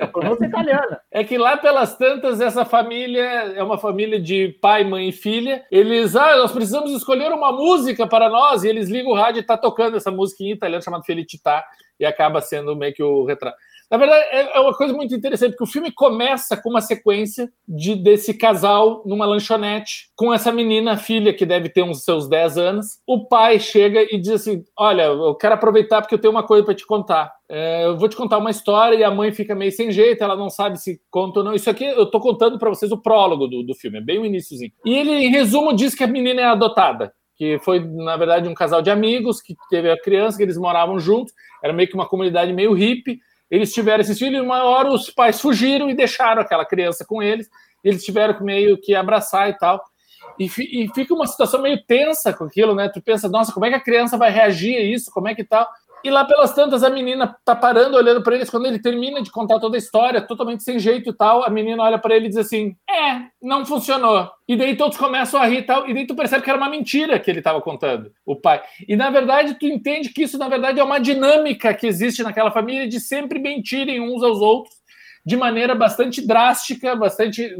A 0.00 0.08
pronúncia 0.08 0.44
é 0.44 0.48
italiana. 0.48 1.00
É 1.08 1.22
que 1.22 1.38
lá 1.38 1.56
pelas 1.56 1.96
tantas, 1.96 2.40
essa 2.40 2.64
família 2.64 3.22
é 3.22 3.62
uma 3.62 3.78
família 3.78 4.20
de 4.20 4.48
pai, 4.60 4.82
mãe 4.82 5.10
e 5.10 5.12
filha. 5.12 5.64
Eles, 5.70 6.16
ah, 6.16 6.36
nós 6.36 6.50
precisamos 6.50 6.90
escolher 6.90 7.30
uma 7.30 7.52
música 7.52 8.08
para 8.08 8.28
nós, 8.28 8.64
e 8.64 8.68
eles 8.68 8.88
ligam 8.88 9.12
o 9.12 9.14
rádio 9.14 9.38
e 9.38 9.46
tá 9.46 9.56
tocando 9.56 9.96
essa 9.96 10.10
música 10.10 10.42
em 10.42 10.50
italiano 10.50 10.82
chamada 10.82 11.04
Felicità, 11.04 11.64
e 12.00 12.04
acaba 12.04 12.40
sendo 12.40 12.74
meio 12.74 12.92
que 12.92 13.04
o 13.04 13.24
retrato. 13.24 13.56
Na 13.90 13.96
verdade, 13.96 14.24
é, 14.30 14.56
é 14.56 14.60
uma 14.60 14.74
coisa 14.74 14.92
muito 14.92 15.14
interessante, 15.14 15.52
porque 15.52 15.64
o 15.64 15.72
filme 15.72 15.92
começa 15.92 16.56
com 16.56 16.70
uma 16.70 16.80
sequência 16.80 17.50
de 17.66 17.94
desse 17.94 18.34
casal 18.34 19.02
numa 19.06 19.26
lanchonete, 19.26 20.10
com 20.16 20.32
essa 20.32 20.50
menina, 20.50 20.96
filha, 20.96 21.32
que 21.32 21.46
deve 21.46 21.68
ter 21.68 21.82
uns 21.82 22.02
seus 22.02 22.28
10 22.28 22.58
anos. 22.58 22.98
O 23.06 23.26
pai 23.26 23.58
chega 23.58 24.02
e 24.02 24.18
diz 24.18 24.30
assim: 24.30 24.64
Olha, 24.76 25.02
eu 25.02 25.34
quero 25.34 25.54
aproveitar 25.54 26.00
porque 26.00 26.14
eu 26.14 26.20
tenho 26.20 26.32
uma 26.32 26.42
coisa 26.42 26.64
para 26.64 26.74
te 26.74 26.86
contar. 26.86 27.32
É, 27.48 27.84
eu 27.84 27.96
vou 27.96 28.08
te 28.08 28.16
contar 28.16 28.38
uma 28.38 28.50
história 28.50 28.96
e 28.96 29.04
a 29.04 29.10
mãe 29.10 29.32
fica 29.32 29.54
meio 29.54 29.70
sem 29.70 29.92
jeito, 29.92 30.24
ela 30.24 30.34
não 30.34 30.48
sabe 30.48 30.80
se 30.80 31.00
conta 31.10 31.40
ou 31.40 31.44
não. 31.44 31.54
Isso 31.54 31.68
aqui 31.68 31.84
eu 31.84 32.06
tô 32.06 32.18
contando 32.18 32.58
para 32.58 32.70
vocês 32.70 32.90
o 32.90 33.00
prólogo 33.00 33.46
do, 33.46 33.62
do 33.62 33.74
filme, 33.74 33.98
é 33.98 34.00
bem 34.00 34.18
o 34.18 34.24
iníciozinho. 34.24 34.72
E 34.84 34.94
ele, 34.94 35.12
em 35.12 35.30
resumo, 35.30 35.74
diz 35.74 35.94
que 35.94 36.04
a 36.04 36.08
menina 36.08 36.40
é 36.40 36.44
adotada 36.44 37.12
que 37.36 37.58
foi, 37.58 37.80
na 37.80 38.16
verdade, 38.16 38.48
um 38.48 38.54
casal 38.54 38.80
de 38.80 38.90
amigos 38.90 39.42
que 39.42 39.56
teve 39.68 39.90
a 39.90 40.00
criança, 40.00 40.36
que 40.36 40.42
eles 40.42 40.56
moravam 40.56 40.98
juntos, 40.98 41.32
era 41.62 41.72
meio 41.72 41.88
que 41.88 41.94
uma 41.94 42.08
comunidade 42.08 42.52
meio 42.52 42.72
hippie, 42.72 43.18
eles 43.54 43.72
tiveram 43.72 44.00
esses 44.00 44.18
filhos, 44.18 44.38
e 44.38 44.44
uma 44.44 44.64
hora 44.64 44.90
os 44.90 45.10
pais 45.10 45.40
fugiram 45.40 45.88
e 45.88 45.94
deixaram 45.94 46.42
aquela 46.42 46.64
criança 46.64 47.04
com 47.04 47.22
eles, 47.22 47.48
eles 47.84 48.04
tiveram 48.04 48.34
que 48.34 48.42
meio 48.42 48.76
que 48.76 48.96
abraçar 48.96 49.48
e 49.48 49.52
tal. 49.56 49.80
E, 50.36 50.46
e, 50.46 50.88
fica 50.92 51.14
uma 51.14 51.26
situação 51.26 51.62
meio 51.62 51.80
tensa 51.86 52.32
com 52.32 52.44
aquilo, 52.44 52.74
né? 52.74 52.88
Tu 52.88 53.00
pensa, 53.00 53.28
nossa, 53.28 53.52
como 53.52 53.64
é 53.64 53.68
que 53.68 53.76
a 53.76 53.80
criança 53.80 54.18
vai 54.18 54.32
reagir 54.32 54.76
a 54.76 54.80
isso? 54.80 55.08
Como 55.12 55.28
é 55.28 55.34
que 55.36 55.44
tal? 55.44 55.68
E 56.04 56.10
lá 56.10 56.22
pelas 56.24 56.52
tantas, 56.52 56.84
a 56.84 56.90
menina 56.90 57.34
tá 57.44 57.56
parando, 57.56 57.96
olhando 57.96 58.22
para 58.22 58.34
eles. 58.34 58.50
Quando 58.50 58.66
ele 58.66 58.78
termina 58.78 59.22
de 59.22 59.30
contar 59.30 59.58
toda 59.58 59.76
a 59.76 59.78
história, 59.78 60.20
totalmente 60.20 60.62
sem 60.62 60.78
jeito 60.78 61.08
e 61.08 61.12
tal, 61.14 61.42
a 61.42 61.48
menina 61.48 61.82
olha 61.82 61.98
para 61.98 62.14
ele 62.14 62.26
e 62.26 62.28
diz 62.28 62.36
assim: 62.36 62.76
É, 62.88 63.22
não 63.42 63.64
funcionou. 63.64 64.30
E 64.46 64.54
daí 64.54 64.76
todos 64.76 64.98
começam 64.98 65.40
a 65.40 65.46
rir 65.46 65.60
e 65.60 65.62
tal. 65.62 65.88
E 65.88 65.94
daí 65.94 66.06
tu 66.06 66.14
percebe 66.14 66.44
que 66.44 66.50
era 66.50 66.58
uma 66.58 66.68
mentira 66.68 67.18
que 67.18 67.30
ele 67.30 67.38
estava 67.38 67.58
contando, 67.62 68.12
o 68.26 68.36
pai. 68.36 68.62
E 68.86 68.94
na 68.94 69.08
verdade, 69.08 69.54
tu 69.58 69.66
entende 69.66 70.10
que 70.10 70.24
isso, 70.24 70.36
na 70.36 70.48
verdade, 70.48 70.78
é 70.78 70.84
uma 70.84 71.00
dinâmica 71.00 71.72
que 71.72 71.86
existe 71.86 72.22
naquela 72.22 72.50
família 72.50 72.86
de 72.86 73.00
sempre 73.00 73.38
mentirem 73.38 73.98
uns 73.98 74.22
aos 74.22 74.40
outros 74.40 74.84
de 75.24 75.36
maneira 75.36 75.74
bastante 75.74 76.26
drástica, 76.26 76.94
bastante. 76.94 77.56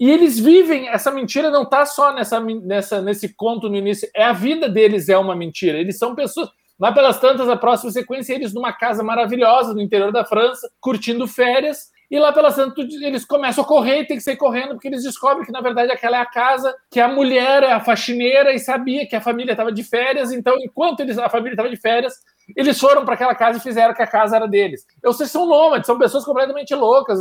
E 0.00 0.10
eles 0.10 0.38
vivem, 0.38 0.88
essa 0.88 1.10
mentira 1.10 1.50
não 1.50 1.62
está 1.62 1.86
só 1.86 2.12
nessa, 2.12 2.40
nessa, 2.40 3.00
nesse 3.00 3.34
conto 3.34 3.68
no 3.68 3.76
início, 3.76 4.08
é 4.14 4.24
a 4.24 4.32
vida 4.32 4.68
deles 4.68 5.08
é 5.08 5.16
uma 5.16 5.36
mentira. 5.36 5.78
Eles 5.78 5.98
são 5.98 6.14
pessoas. 6.14 6.48
Lá 6.78 6.92
pelas 6.92 7.18
tantas, 7.18 7.48
a 7.48 7.56
próxima 7.56 7.90
sequência, 7.90 8.34
eles 8.34 8.54
numa 8.54 8.72
casa 8.72 9.02
maravilhosa 9.02 9.74
no 9.74 9.80
interior 9.80 10.12
da 10.12 10.24
França, 10.24 10.70
curtindo 10.80 11.26
férias, 11.26 11.90
e 12.10 12.18
lá 12.18 12.32
pelas 12.32 12.54
tantas 12.54 12.86
eles 13.02 13.24
começam 13.24 13.62
a 13.62 13.66
correr 13.66 14.00
e 14.00 14.06
tem 14.06 14.16
que 14.16 14.22
sair 14.22 14.36
correndo, 14.36 14.70
porque 14.70 14.88
eles 14.88 15.02
descobrem 15.02 15.44
que, 15.44 15.52
na 15.52 15.60
verdade, 15.60 15.92
aquela 15.92 16.16
é 16.16 16.20
a 16.20 16.26
casa, 16.26 16.74
que 16.90 17.00
a 17.00 17.08
mulher 17.08 17.62
é 17.64 17.72
a 17.72 17.80
faxineira 17.80 18.52
e 18.52 18.58
sabia 18.58 19.06
que 19.06 19.16
a 19.16 19.20
família 19.20 19.52
estava 19.52 19.72
de 19.72 19.82
férias, 19.82 20.32
então, 20.32 20.56
enquanto 20.58 21.00
eles, 21.00 21.18
a 21.18 21.28
família 21.28 21.54
estava 21.54 21.68
de 21.68 21.76
férias, 21.76 22.14
eles 22.56 22.78
foram 22.78 23.04
para 23.04 23.14
aquela 23.14 23.34
casa 23.34 23.58
e 23.58 23.62
fizeram 23.62 23.94
que 23.94 24.02
a 24.02 24.06
casa 24.06 24.36
era 24.36 24.46
deles. 24.46 24.84
Ou 25.04 25.12
seja, 25.12 25.30
são 25.30 25.46
nômades, 25.46 25.86
são 25.86 25.98
pessoas 25.98 26.24
completamente 26.24 26.74
loucas, 26.74 27.18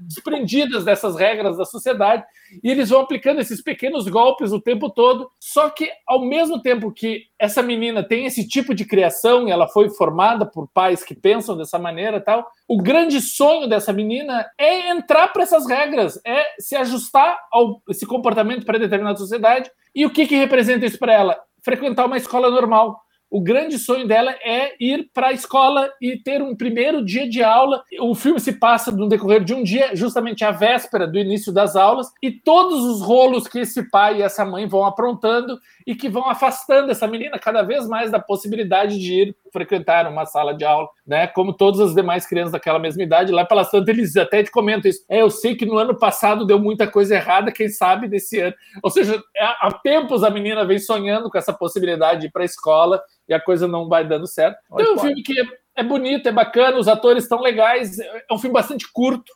desprendidas 0.00 0.84
dessas 0.84 1.16
regras 1.16 1.56
da 1.56 1.64
sociedade, 1.64 2.24
e 2.62 2.70
eles 2.70 2.90
vão 2.90 3.00
aplicando 3.00 3.40
esses 3.40 3.62
pequenos 3.62 4.08
golpes 4.08 4.52
o 4.52 4.60
tempo 4.60 4.90
todo. 4.90 5.30
Só 5.40 5.68
que, 5.70 5.90
ao 6.06 6.24
mesmo 6.24 6.62
tempo 6.62 6.92
que 6.92 7.24
essa 7.38 7.62
menina 7.62 8.02
tem 8.02 8.26
esse 8.26 8.46
tipo 8.46 8.74
de 8.74 8.84
criação, 8.84 9.48
ela 9.48 9.68
foi 9.68 9.90
formada 9.90 10.46
por 10.46 10.68
pais 10.68 11.02
que 11.02 11.14
pensam 11.14 11.56
dessa 11.56 11.78
maneira 11.78 12.20
tal, 12.20 12.46
o 12.66 12.78
grande 12.78 13.20
sonho 13.20 13.68
dessa 13.68 13.92
menina 13.92 14.46
é 14.58 14.90
entrar 14.90 15.28
para 15.28 15.42
essas 15.42 15.66
regras, 15.66 16.20
é 16.24 16.44
se 16.58 16.76
ajustar 16.76 17.38
ao 17.50 17.82
esse 17.88 18.06
comportamento 18.06 18.64
para 18.64 18.78
determinada 18.78 19.18
sociedade. 19.18 19.70
E 19.94 20.06
o 20.06 20.10
que, 20.10 20.26
que 20.26 20.36
representa 20.36 20.86
isso 20.86 20.98
para 20.98 21.12
ela? 21.12 21.40
Frequentar 21.62 22.06
uma 22.06 22.16
escola 22.16 22.50
normal 22.50 23.00
o 23.30 23.40
grande 23.40 23.78
sonho 23.78 24.06
dela 24.06 24.30
é 24.42 24.74
ir 24.80 25.10
para 25.12 25.28
a 25.28 25.32
escola 25.32 25.90
e 26.00 26.16
ter 26.16 26.42
um 26.42 26.56
primeiro 26.56 27.04
dia 27.04 27.28
de 27.28 27.42
aula. 27.42 27.82
O 28.00 28.14
filme 28.14 28.40
se 28.40 28.54
passa 28.54 28.90
no 28.90 29.08
decorrer 29.08 29.44
de 29.44 29.52
um 29.52 29.62
dia, 29.62 29.94
justamente 29.94 30.44
a 30.44 30.50
véspera 30.50 31.06
do 31.06 31.18
início 31.18 31.52
das 31.52 31.76
aulas, 31.76 32.10
e 32.22 32.30
todos 32.30 32.84
os 32.84 33.02
rolos 33.02 33.46
que 33.46 33.60
esse 33.60 33.90
pai 33.90 34.18
e 34.18 34.22
essa 34.22 34.44
mãe 34.44 34.66
vão 34.66 34.84
aprontando 34.84 35.58
e 35.86 35.94
que 35.94 36.08
vão 36.08 36.28
afastando 36.28 36.90
essa 36.90 37.06
menina 37.06 37.38
cada 37.38 37.62
vez 37.62 37.86
mais 37.86 38.10
da 38.10 38.18
possibilidade 38.18 38.98
de 38.98 39.14
ir 39.14 39.36
frequentar 39.52 40.06
uma 40.06 40.26
sala 40.26 40.54
de 40.54 40.64
aula, 40.64 40.88
né? 41.06 41.26
Como 41.26 41.52
todas 41.52 41.80
as 41.80 41.94
demais 41.94 42.26
crianças 42.26 42.52
daquela 42.52 42.78
mesma 42.78 43.02
idade, 43.02 43.32
lá 43.32 43.44
pelas 43.44 43.70
tantas 43.70 43.88
eles 43.88 44.16
até 44.16 44.42
te 44.42 44.50
comentam 44.50 44.90
isso. 44.90 45.04
É, 45.08 45.22
eu 45.22 45.30
sei 45.30 45.54
que 45.54 45.66
no 45.66 45.78
ano 45.78 45.98
passado 45.98 46.46
deu 46.46 46.58
muita 46.58 46.86
coisa 46.86 47.14
errada, 47.14 47.52
quem 47.52 47.68
sabe 47.68 48.08
desse 48.08 48.40
ano. 48.40 48.54
Ou 48.82 48.90
seja, 48.90 49.22
há 49.36 49.72
tempos 49.82 50.22
a 50.22 50.30
menina 50.30 50.64
vem 50.64 50.78
sonhando 50.78 51.30
com 51.30 51.38
essa 51.38 51.52
possibilidade 51.52 52.20
de 52.20 52.26
ir 52.26 52.30
para 52.30 52.42
a 52.42 52.46
escola 52.46 53.02
e 53.28 53.34
a 53.34 53.40
coisa 53.40 53.68
não 53.68 53.88
vai 53.88 54.06
dando 54.06 54.26
certo. 54.26 54.58
Então 54.72 54.86
é 54.86 54.94
um 54.94 54.98
filme 54.98 55.22
que 55.22 55.38
é, 55.38 55.44
é 55.76 55.82
bonito, 55.82 56.28
é 56.28 56.32
bacana, 56.32 56.78
os 56.78 56.88
atores 56.88 57.24
estão 57.24 57.40
legais, 57.40 57.98
é 57.98 58.32
um 58.32 58.38
filme 58.38 58.54
bastante 58.54 58.90
curto, 58.92 59.32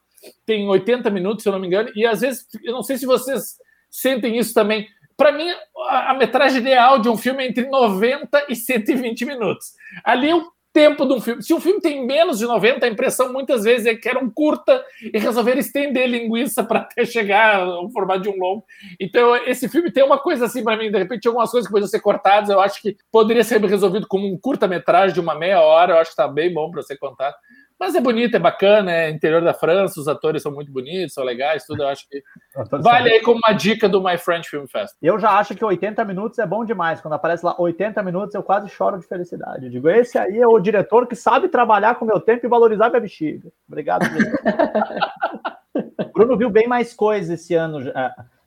tem 0.47 0.68
80 0.68 1.10
minutos, 1.10 1.43
se 1.43 1.48
eu 1.48 1.52
não 1.52 1.60
me 1.60 1.66
engano, 1.66 1.90
e 1.94 2.06
às 2.06 2.20
vezes, 2.20 2.47
eu 2.62 2.72
não 2.72 2.82
sei 2.82 2.97
se 2.97 3.06
vocês 3.06 3.56
sentem 3.90 4.39
isso 4.39 4.55
também, 4.55 4.89
para 5.23 5.31
mim, 5.31 5.49
a, 5.89 6.11
a, 6.11 6.15
metragem 6.15 6.61
ideal 6.61 6.99
de 6.99 7.09
um 7.09 7.16
filme 7.16 7.44
é 7.44 7.47
entre 7.47 7.69
90 7.69 8.47
e 8.49 8.57
120 8.57 9.24
minutos. 9.24 9.69
Ali 10.03 10.35
o 10.35 10.51
tempo 10.73 11.07
de 11.07 11.12
um 11.12 11.20
filme. 11.20 11.40
Se 11.40 11.55
um 11.55 11.61
filme 11.61 11.81
tem 11.81 12.05
menos 12.05 12.39
de 12.39 12.44
90, 12.44 12.85
a 12.85 12.89
impressão 12.89 13.32
muitas 13.32 13.62
vezes 13.62 13.86
é 13.86 13.94
que 13.94 14.09
era 14.09 14.19
um 14.19 14.28
curta 14.28 14.85
e 15.01 15.16
resolveram 15.20 15.61
estender 15.61 16.09
linguiça 16.09 16.65
para 16.65 16.81
até 16.81 17.05
chegar 17.05 17.61
ao 17.61 17.89
formato 17.93 18.23
de 18.23 18.31
um 18.31 18.36
longo. 18.36 18.65
Então, 18.99 19.36
esse 19.36 19.69
filme 19.69 19.93
tem 19.93 20.03
uma 20.03 20.19
coisa 20.19 20.47
assim 20.47 20.65
para 20.65 20.77
mim, 20.77 20.90
de 20.90 20.99
repente, 20.99 21.28
algumas 21.28 21.53
coisas 21.53 21.69
que 21.69 21.73
poderiam 21.73 21.89
ser 21.89 22.01
cortadas, 22.01 22.51
eu 22.51 22.61
acho 22.61 22.82
que 22.82 22.97
poderia 23.12 23.44
ser 23.44 23.61
resolvido 23.65 24.09
como 24.09 24.27
um 24.27 24.36
curta-metragem 24.36 25.15
de 25.15 25.20
uma 25.20 25.36
meia 25.36 25.61
hora, 25.61 25.93
eu 25.93 25.99
acho 25.99 26.11
que 26.11 26.20
está 26.20 26.27
bem 26.27 26.53
bom 26.53 26.69
para 26.69 26.82
ser 26.82 26.97
contado. 26.97 27.36
Mas 27.82 27.96
é 27.96 28.00
bonito, 28.00 28.36
é 28.36 28.38
bacana, 28.38 28.92
é 28.92 29.10
interior 29.10 29.42
da 29.42 29.52
França, 29.52 29.98
os 29.98 30.06
atores 30.06 30.40
são 30.40 30.52
muito 30.52 30.70
bonitos, 30.70 31.14
são 31.14 31.24
legais, 31.24 31.66
tudo. 31.66 31.82
Eu 31.82 31.88
acho 31.88 32.09
que 32.09 32.22
vale 32.80 33.10
aí 33.10 33.20
como 33.22 33.40
uma 33.44 33.52
dica 33.52 33.88
do 33.88 34.00
My 34.00 34.16
French 34.16 34.48
Film 34.48 34.66
Fest. 34.68 34.94
Eu 35.02 35.18
já 35.18 35.30
acho 35.30 35.56
que 35.56 35.64
80 35.64 36.04
minutos 36.04 36.38
é 36.38 36.46
bom 36.46 36.64
demais. 36.64 37.00
Quando 37.00 37.14
aparece 37.14 37.44
lá 37.44 37.56
80 37.59 38.00
minutos, 38.04 38.36
eu 38.36 38.42
quase 38.44 38.68
choro 38.68 39.00
de 39.00 39.06
felicidade. 39.09 39.64
Eu 39.64 39.70
digo, 39.72 39.88
esse 39.88 40.16
aí 40.16 40.38
é 40.38 40.46
o 40.46 40.60
diretor 40.60 41.09
que 41.09 41.16
sabe 41.16 41.48
trabalhar 41.48 41.96
com 41.96 42.04
o 42.04 42.09
meu 42.09 42.20
tempo 42.20 42.46
e 42.46 42.48
valorizar 42.48 42.88
minha 42.88 43.00
bexiga. 43.00 43.48
Obrigado, 43.66 44.06
Bruno 46.14 46.36
viu 46.38 46.50
bem 46.50 46.68
mais 46.68 46.94
coisas 46.94 47.30
esse 47.30 47.52
ano 47.52 47.80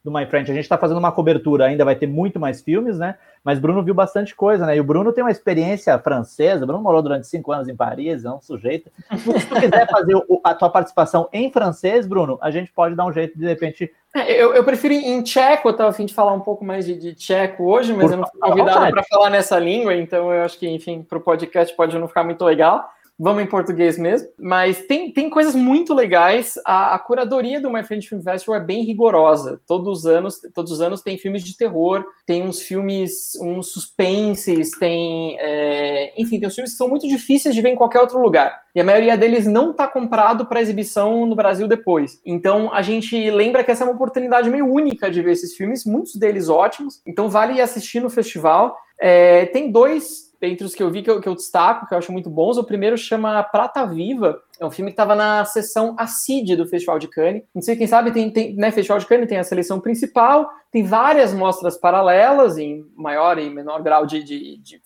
do 0.06 0.12
My 0.12 0.24
French. 0.28 0.52
A 0.52 0.54
gente 0.54 0.64
está 0.64 0.78
fazendo 0.78 1.00
uma 1.00 1.12
cobertura, 1.12 1.66
ainda 1.66 1.84
vai 1.84 1.96
ter 1.96 2.06
muito 2.06 2.40
mais 2.40 2.62
filmes, 2.62 3.00
né? 3.00 3.16
Mas 3.44 3.58
Bruno 3.58 3.82
viu 3.82 3.94
bastante 3.96 4.36
coisa, 4.36 4.64
né? 4.64 4.78
E 4.78 4.80
o 4.80 4.84
Bruno 4.84 5.12
tem 5.12 5.24
uma 5.24 5.32
experiência 5.32 5.98
francesa. 5.98 6.64
O 6.64 6.68
Bruno 6.68 6.84
morou 6.84 7.02
durante 7.02 7.26
cinco 7.26 7.52
anos 7.52 7.68
em 7.68 7.76
Paris, 7.76 8.24
é 8.24 8.30
um 8.30 8.40
sujeito. 8.40 8.92
Se 9.18 9.48
tu 9.48 9.56
quiser 9.56 9.90
fazer 9.90 10.16
a 10.44 10.54
tua 10.54 10.70
participação 10.70 11.28
em 11.34 11.52
francês, 11.52 12.06
Bruno, 12.06 12.38
a 12.40 12.52
gente 12.52 12.72
pode 12.72 12.94
dar 12.96 13.06
um 13.06 13.12
jeito 13.12 13.34
de, 13.34 13.40
de 13.40 13.48
repente. 13.48 13.92
É, 14.16 14.32
eu, 14.32 14.54
eu 14.54 14.64
prefiro 14.64 14.94
em 14.94 15.24
tcheco, 15.24 15.68
eu 15.68 15.72
estava 15.72 15.90
a 15.90 15.94
fim 15.94 16.06
de 16.06 16.14
falar 16.14 16.34
um 16.34 16.40
pouco 16.40 16.64
mais 16.64 16.86
de, 16.86 16.96
de 16.96 17.16
tcheco 17.16 17.64
hoje, 17.64 17.92
mas 17.92 18.06
Por 18.06 18.14
eu 18.14 18.18
não 18.18 18.28
fui 18.28 18.40
convidado 18.40 18.92
para 18.92 19.04
falar 19.04 19.32
nessa 19.32 19.58
língua, 19.58 19.96
então 19.96 20.32
eu 20.32 20.44
acho 20.44 20.60
que, 20.60 20.70
enfim, 20.70 21.02
para 21.02 21.18
o 21.18 21.22
podcast 21.22 21.76
pode 21.76 21.98
não 21.98 22.08
ficar 22.08 22.24
muito 22.24 22.46
legal 22.46 22.88
vamos 23.18 23.44
em 23.44 23.48
português 23.48 23.98
mesmo. 23.98 24.28
Mas 24.38 24.86
tem, 24.86 25.12
tem 25.12 25.30
coisas 25.30 25.56
muito 25.56 25.94
legais. 25.94 26.56
A, 26.66 26.96
a 26.96 27.00
curadoria 27.00 27.60
do 27.62 27.72
My 27.72 27.84
Friend 27.84 28.08
Film 28.08 28.22
Festival 28.22 28.58
é 28.58 28.64
bem 28.64 28.84
rigorosa. 28.84 29.62
Todos 29.66 30.00
os 30.00 30.06
anos, 30.06 30.40
todos 30.54 30.72
os 30.72 30.82
anos 30.82 31.02
tem 31.02 31.18
filmes 31.18 31.44
de 31.44 31.56
terror, 31.58 32.06
tem 32.26 32.44
uns 32.44 32.62
filmes, 32.62 33.32
uns 33.42 33.72
suspenses, 33.72 34.72
tem. 34.72 35.38
É, 35.40 36.14
enfim, 36.22 36.40
tem 36.40 36.48
uns 36.48 36.56
filmes 36.56 36.72
que 36.72 36.78
são 36.78 36.90
muito 36.90 37.08
difíceis 37.08 37.56
de 37.56 37.62
ver 37.62 37.70
em 37.70 37.76
qualquer 37.76 38.02
outro 38.02 38.20
lugar. 38.20 38.66
E 38.76 38.82
a 38.82 38.84
maioria 38.84 39.18
deles 39.18 39.48
não 39.48 39.72
está 39.72 39.88
comprado 39.88 40.46
para 40.46 40.62
exibição 40.62 41.26
no 41.26 41.36
Brasil 41.36 41.68
depois. 41.68 42.20
Então 42.26 42.74
a 42.74 42.82
gente 42.82 43.32
lembra 43.32 43.64
que 43.64 43.72
essa 43.72 43.84
é 43.84 43.88
uma 43.88 43.96
oportunidade 43.96 44.50
meio 44.50 44.66
única 44.66 45.10
de 45.10 45.22
ver 45.22 45.32
esses 45.32 45.56
filmes, 45.56 45.86
muitos 45.86 46.16
deles 46.16 46.50
ótimos. 46.50 47.02
Então 47.08 47.30
vale 47.30 47.62
assistir 47.62 48.02
no 48.02 48.10
festival. 48.10 48.76
É, 49.00 49.46
tem 49.48 49.72
dois 49.72 50.25
entre 50.42 50.66
os 50.66 50.76
que 50.76 50.84
eu 50.84 50.90
vi 50.90 51.02
que 51.02 51.10
eu, 51.10 51.22
que 51.22 51.28
eu, 51.28 51.36
destaco, 51.36 51.88
que 51.88 51.94
eu 51.94 51.98
acho 51.98 52.12
muito 52.12 52.30
bons, 52.30 52.58
o 52.58 52.64
primeiro 52.64 52.98
chama 52.98 53.42
Prata 53.44 53.86
Viva, 53.86 54.42
é 54.60 54.66
um 54.66 54.72
filme 54.72 54.92
que 54.92 54.94
estava 54.94 55.16
na 55.16 55.44
sessão 55.46 55.96
ACID 55.98 56.56
do 56.56 56.68
Festival 56.68 57.00
de 57.00 57.08
Cannes. 57.08 57.44
Não 57.54 57.62
sei 57.62 57.76
quem 57.76 57.88
sabe, 57.88 58.12
tem, 58.12 58.32
tem 58.32 58.56
né, 58.56 58.72
Festival 58.72 59.00
de 59.00 59.06
Cannes 59.06 59.28
tem 59.28 59.38
a 59.38 59.44
seleção 59.44 59.80
principal, 59.80 60.50
tem 60.72 60.84
várias 60.84 61.34
mostras 61.34 61.78
paralelas, 61.78 62.58
em 62.58 62.86
maior 62.96 63.38
e 63.38 63.50
menor 63.50 63.82
grau 63.82 64.06
de, 64.06 64.24
de, 64.24 64.58
de 64.58 64.82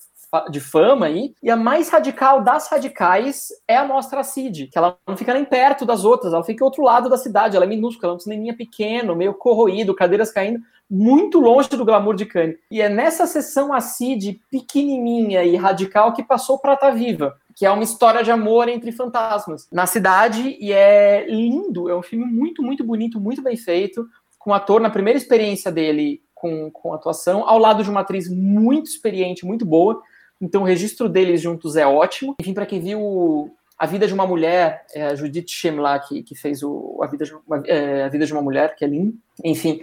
de 0.49 0.59
fama 0.59 1.07
aí, 1.07 1.33
e 1.41 1.49
a 1.49 1.55
mais 1.55 1.89
radical 1.89 2.43
das 2.43 2.69
radicais 2.69 3.47
é 3.67 3.75
a 3.75 3.85
mostra 3.85 4.23
CID, 4.23 4.67
que 4.67 4.77
ela 4.77 4.95
não 5.07 5.17
fica 5.17 5.33
nem 5.33 5.43
perto 5.43 5.85
das 5.85 6.05
outras, 6.05 6.33
ela 6.33 6.43
fica 6.43 6.63
ao 6.63 6.67
outro 6.67 6.83
lado 6.83 7.09
da 7.09 7.17
cidade, 7.17 7.55
ela 7.55 7.65
é 7.65 7.67
minúscula, 7.67 8.13
é 8.13 8.15
um 8.15 8.19
cineminha 8.19 8.55
pequeno, 8.55 9.15
meio 9.15 9.33
corroído, 9.33 9.95
cadeiras 9.95 10.31
caindo, 10.31 10.59
muito 10.89 11.39
longe 11.39 11.69
do 11.69 11.85
glamour 11.85 12.15
de 12.15 12.25
Cannes. 12.25 12.57
E 12.71 12.81
é 12.81 12.89
nessa 12.89 13.27
sessão 13.27 13.79
CID 13.79 14.41
pequenininha 14.49 15.43
e 15.43 15.55
radical 15.55 16.13
que 16.13 16.23
passou 16.23 16.57
Prata 16.57 16.91
Viva, 16.91 17.37
que 17.55 17.65
é 17.65 17.71
uma 17.71 17.83
história 17.83 18.23
de 18.23 18.31
amor 18.31 18.67
entre 18.67 18.91
fantasmas 18.91 19.67
na 19.71 19.85
cidade 19.85 20.57
e 20.59 20.71
é 20.71 21.25
lindo, 21.29 21.89
é 21.89 21.95
um 21.95 22.01
filme 22.01 22.25
muito, 22.25 22.63
muito 22.63 22.83
bonito, 22.83 23.19
muito 23.19 23.41
bem 23.41 23.55
feito, 23.55 24.07
com 24.39 24.51
o 24.51 24.53
ator 24.53 24.81
na 24.81 24.89
primeira 24.89 25.17
experiência 25.17 25.71
dele 25.71 26.21
com, 26.33 26.71
com 26.71 26.93
atuação, 26.93 27.47
ao 27.47 27.59
lado 27.59 27.83
de 27.83 27.89
uma 27.89 27.99
atriz 27.99 28.29
muito 28.29 28.87
experiente, 28.87 29.45
muito 29.45 29.65
boa, 29.65 30.01
então 30.41 30.61
o 30.61 30.65
registro 30.65 31.09
deles 31.09 31.41
juntos 31.41 31.75
é 31.75 31.85
ótimo. 31.85 32.35
Enfim, 32.39 32.53
para 32.53 32.65
quem 32.65 32.79
viu 32.79 33.53
A 33.77 33.85
Vida 33.85 34.07
de 34.07 34.13
uma 34.13 34.25
Mulher, 34.25 34.85
é 34.93 35.07
a 35.07 35.15
Judith 35.15 35.49
Shemla 35.49 35.99
que, 35.99 36.23
que 36.23 36.35
fez 36.35 36.63
o, 36.63 36.99
a, 37.03 37.07
vida 37.07 37.25
de, 37.25 37.35
uma, 37.35 37.61
é, 37.65 38.05
a 38.05 38.09
Vida 38.09 38.25
de 38.25 38.31
uma 38.31 38.41
Mulher, 38.41 38.75
que 38.75 38.85
é 38.85 38.87
lindo. 38.87 39.13
Enfim, 39.43 39.81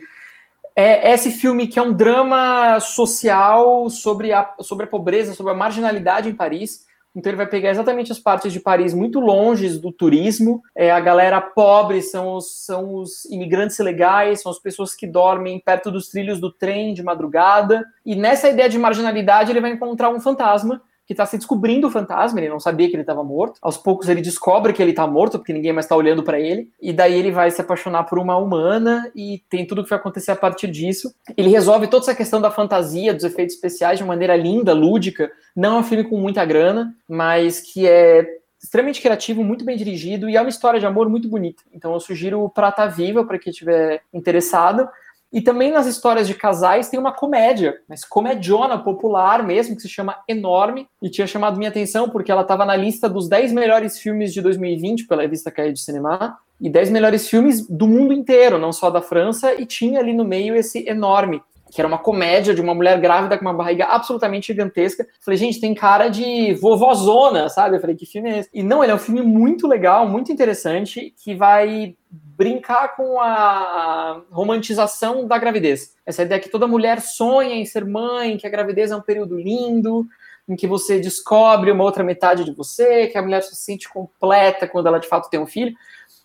é 0.76 1.12
esse 1.12 1.30
filme 1.30 1.66
que 1.66 1.78
é 1.78 1.82
um 1.82 1.92
drama 1.92 2.78
social 2.80 3.88
sobre 3.88 4.32
a, 4.32 4.54
sobre 4.60 4.84
a 4.84 4.88
pobreza, 4.88 5.32
sobre 5.32 5.52
a 5.52 5.56
marginalidade 5.56 6.28
em 6.28 6.34
Paris. 6.34 6.84
Então 7.16 7.30
ele 7.30 7.38
vai 7.38 7.46
pegar 7.46 7.70
exatamente 7.70 8.12
as 8.12 8.18
partes 8.18 8.52
de 8.52 8.60
Paris 8.60 8.92
muito 8.92 9.18
longe 9.18 9.78
do 9.78 9.90
turismo. 9.90 10.62
É, 10.74 10.90
a 10.90 11.00
galera 11.00 11.40
pobre 11.40 12.02
são 12.02 12.34
os, 12.34 12.66
são 12.66 12.94
os 12.96 13.24
imigrantes 13.24 13.78
ilegais, 13.78 14.42
são 14.42 14.52
as 14.52 14.58
pessoas 14.58 14.94
que 14.94 15.06
dormem 15.06 15.58
perto 15.58 15.90
dos 15.90 16.08
trilhos 16.08 16.38
do 16.38 16.52
trem 16.52 16.92
de 16.92 17.02
madrugada. 17.02 17.82
E 18.04 18.14
nessa 18.14 18.50
ideia 18.50 18.68
de 18.68 18.78
marginalidade 18.78 19.50
ele 19.50 19.62
vai 19.62 19.70
encontrar 19.70 20.10
um 20.10 20.20
fantasma 20.20 20.82
que 21.06 21.12
está 21.12 21.24
se 21.24 21.36
descobrindo 21.36 21.86
o 21.86 21.90
fantasma, 21.90 22.40
ele 22.40 22.48
não 22.48 22.58
sabia 22.58 22.88
que 22.88 22.94
ele 22.94 23.02
estava 23.02 23.22
morto. 23.22 23.58
Aos 23.62 23.76
poucos 23.76 24.08
ele 24.08 24.20
descobre 24.20 24.72
que 24.72 24.82
ele 24.82 24.90
está 24.90 25.06
morto, 25.06 25.38
porque 25.38 25.52
ninguém 25.52 25.72
mais 25.72 25.86
está 25.86 25.94
olhando 25.94 26.22
para 26.22 26.40
ele, 26.40 26.68
e 26.82 26.92
daí 26.92 27.14
ele 27.14 27.30
vai 27.30 27.50
se 27.50 27.60
apaixonar 27.60 28.04
por 28.04 28.18
uma 28.18 28.36
humana 28.36 29.10
e 29.14 29.42
tem 29.48 29.64
tudo 29.64 29.84
que 29.84 29.90
vai 29.90 29.98
acontecer 29.98 30.32
a 30.32 30.36
partir 30.36 30.68
disso. 30.68 31.14
Ele 31.36 31.48
resolve 31.48 31.86
toda 31.86 32.04
essa 32.04 32.14
questão 32.14 32.40
da 32.40 32.50
fantasia, 32.50 33.14
dos 33.14 33.24
efeitos 33.24 33.54
especiais 33.54 33.98
de 33.98 34.04
maneira 34.04 34.36
linda, 34.36 34.72
lúdica. 34.72 35.30
Não 35.54 35.76
é 35.76 35.80
um 35.80 35.84
filme 35.84 36.04
com 36.04 36.18
muita 36.18 36.44
grana, 36.44 36.94
mas 37.08 37.60
que 37.60 37.86
é 37.86 38.26
extremamente 38.60 39.00
criativo, 39.00 39.44
muito 39.44 39.64
bem 39.64 39.76
dirigido 39.76 40.28
e 40.28 40.36
é 40.36 40.40
uma 40.40 40.48
história 40.48 40.80
de 40.80 40.86
amor 40.86 41.08
muito 41.08 41.28
bonita. 41.28 41.62
Então 41.72 41.92
eu 41.92 42.00
sugiro 42.00 42.48
Prata 42.48 42.86
Viva 42.88 43.24
para 43.24 43.38
quem 43.38 43.50
estiver 43.50 44.02
interessado. 44.12 44.88
E 45.32 45.40
também 45.40 45.70
nas 45.70 45.86
histórias 45.86 46.26
de 46.26 46.34
casais 46.34 46.88
tem 46.88 46.98
uma 46.98 47.12
comédia, 47.12 47.80
mas 47.88 48.04
comediona 48.04 48.78
popular 48.78 49.42
mesmo, 49.44 49.74
que 49.76 49.82
se 49.82 49.88
chama 49.88 50.18
Enorme, 50.28 50.88
e 51.02 51.10
tinha 51.10 51.26
chamado 51.26 51.58
minha 51.58 51.70
atenção 51.70 52.08
porque 52.08 52.30
ela 52.30 52.42
estava 52.42 52.64
na 52.64 52.76
lista 52.76 53.08
dos 53.08 53.28
10 53.28 53.52
melhores 53.52 53.98
filmes 53.98 54.32
de 54.32 54.40
2020 54.40 55.06
pela 55.06 55.22
revista 55.22 55.50
Caia 55.50 55.72
de 55.72 55.80
Cinema, 55.80 56.38
e 56.60 56.70
10 56.70 56.90
melhores 56.90 57.28
filmes 57.28 57.66
do 57.68 57.86
mundo 57.86 58.12
inteiro, 58.12 58.58
não 58.58 58.72
só 58.72 58.88
da 58.88 59.02
França, 59.02 59.54
e 59.54 59.66
tinha 59.66 59.98
ali 60.00 60.14
no 60.14 60.24
meio 60.24 60.54
esse 60.54 60.88
Enorme, 60.88 61.42
que 61.76 61.80
era 61.82 61.86
uma 61.86 61.98
comédia 61.98 62.54
de 62.54 62.62
uma 62.62 62.74
mulher 62.74 62.98
grávida 62.98 63.36
com 63.36 63.44
uma 63.44 63.52
barriga 63.52 63.84
absolutamente 63.84 64.46
gigantesca. 64.46 65.06
Falei, 65.20 65.36
gente, 65.36 65.60
tem 65.60 65.74
cara 65.74 66.08
de 66.08 66.54
vovozona, 66.54 67.50
sabe? 67.50 67.76
Eu 67.76 67.80
falei, 67.82 67.94
que 67.94 68.06
filme 68.06 68.30
é 68.30 68.38
esse? 68.38 68.50
E 68.54 68.62
não, 68.62 68.82
ele 68.82 68.92
é 68.92 68.94
um 68.94 68.98
filme 68.98 69.20
muito 69.20 69.68
legal, 69.68 70.08
muito 70.08 70.32
interessante, 70.32 71.12
que 71.22 71.34
vai 71.34 71.94
brincar 72.10 72.96
com 72.96 73.20
a 73.20 74.22
romantização 74.30 75.26
da 75.26 75.36
gravidez. 75.36 75.94
Essa 76.06 76.22
ideia 76.22 76.40
que 76.40 76.48
toda 76.48 76.66
mulher 76.66 77.02
sonha 77.02 77.56
em 77.56 77.66
ser 77.66 77.84
mãe, 77.84 78.38
que 78.38 78.46
a 78.46 78.50
gravidez 78.50 78.90
é 78.90 78.96
um 78.96 79.02
período 79.02 79.38
lindo, 79.38 80.06
em 80.48 80.56
que 80.56 80.66
você 80.66 80.98
descobre 80.98 81.70
uma 81.70 81.84
outra 81.84 82.02
metade 82.02 82.42
de 82.42 82.52
você, 82.52 83.08
que 83.08 83.18
a 83.18 83.22
mulher 83.22 83.42
se 83.42 83.54
sente 83.54 83.86
completa 83.86 84.66
quando 84.66 84.86
ela 84.86 84.98
de 84.98 85.08
fato 85.08 85.28
tem 85.28 85.38
um 85.38 85.46
filho. 85.46 85.76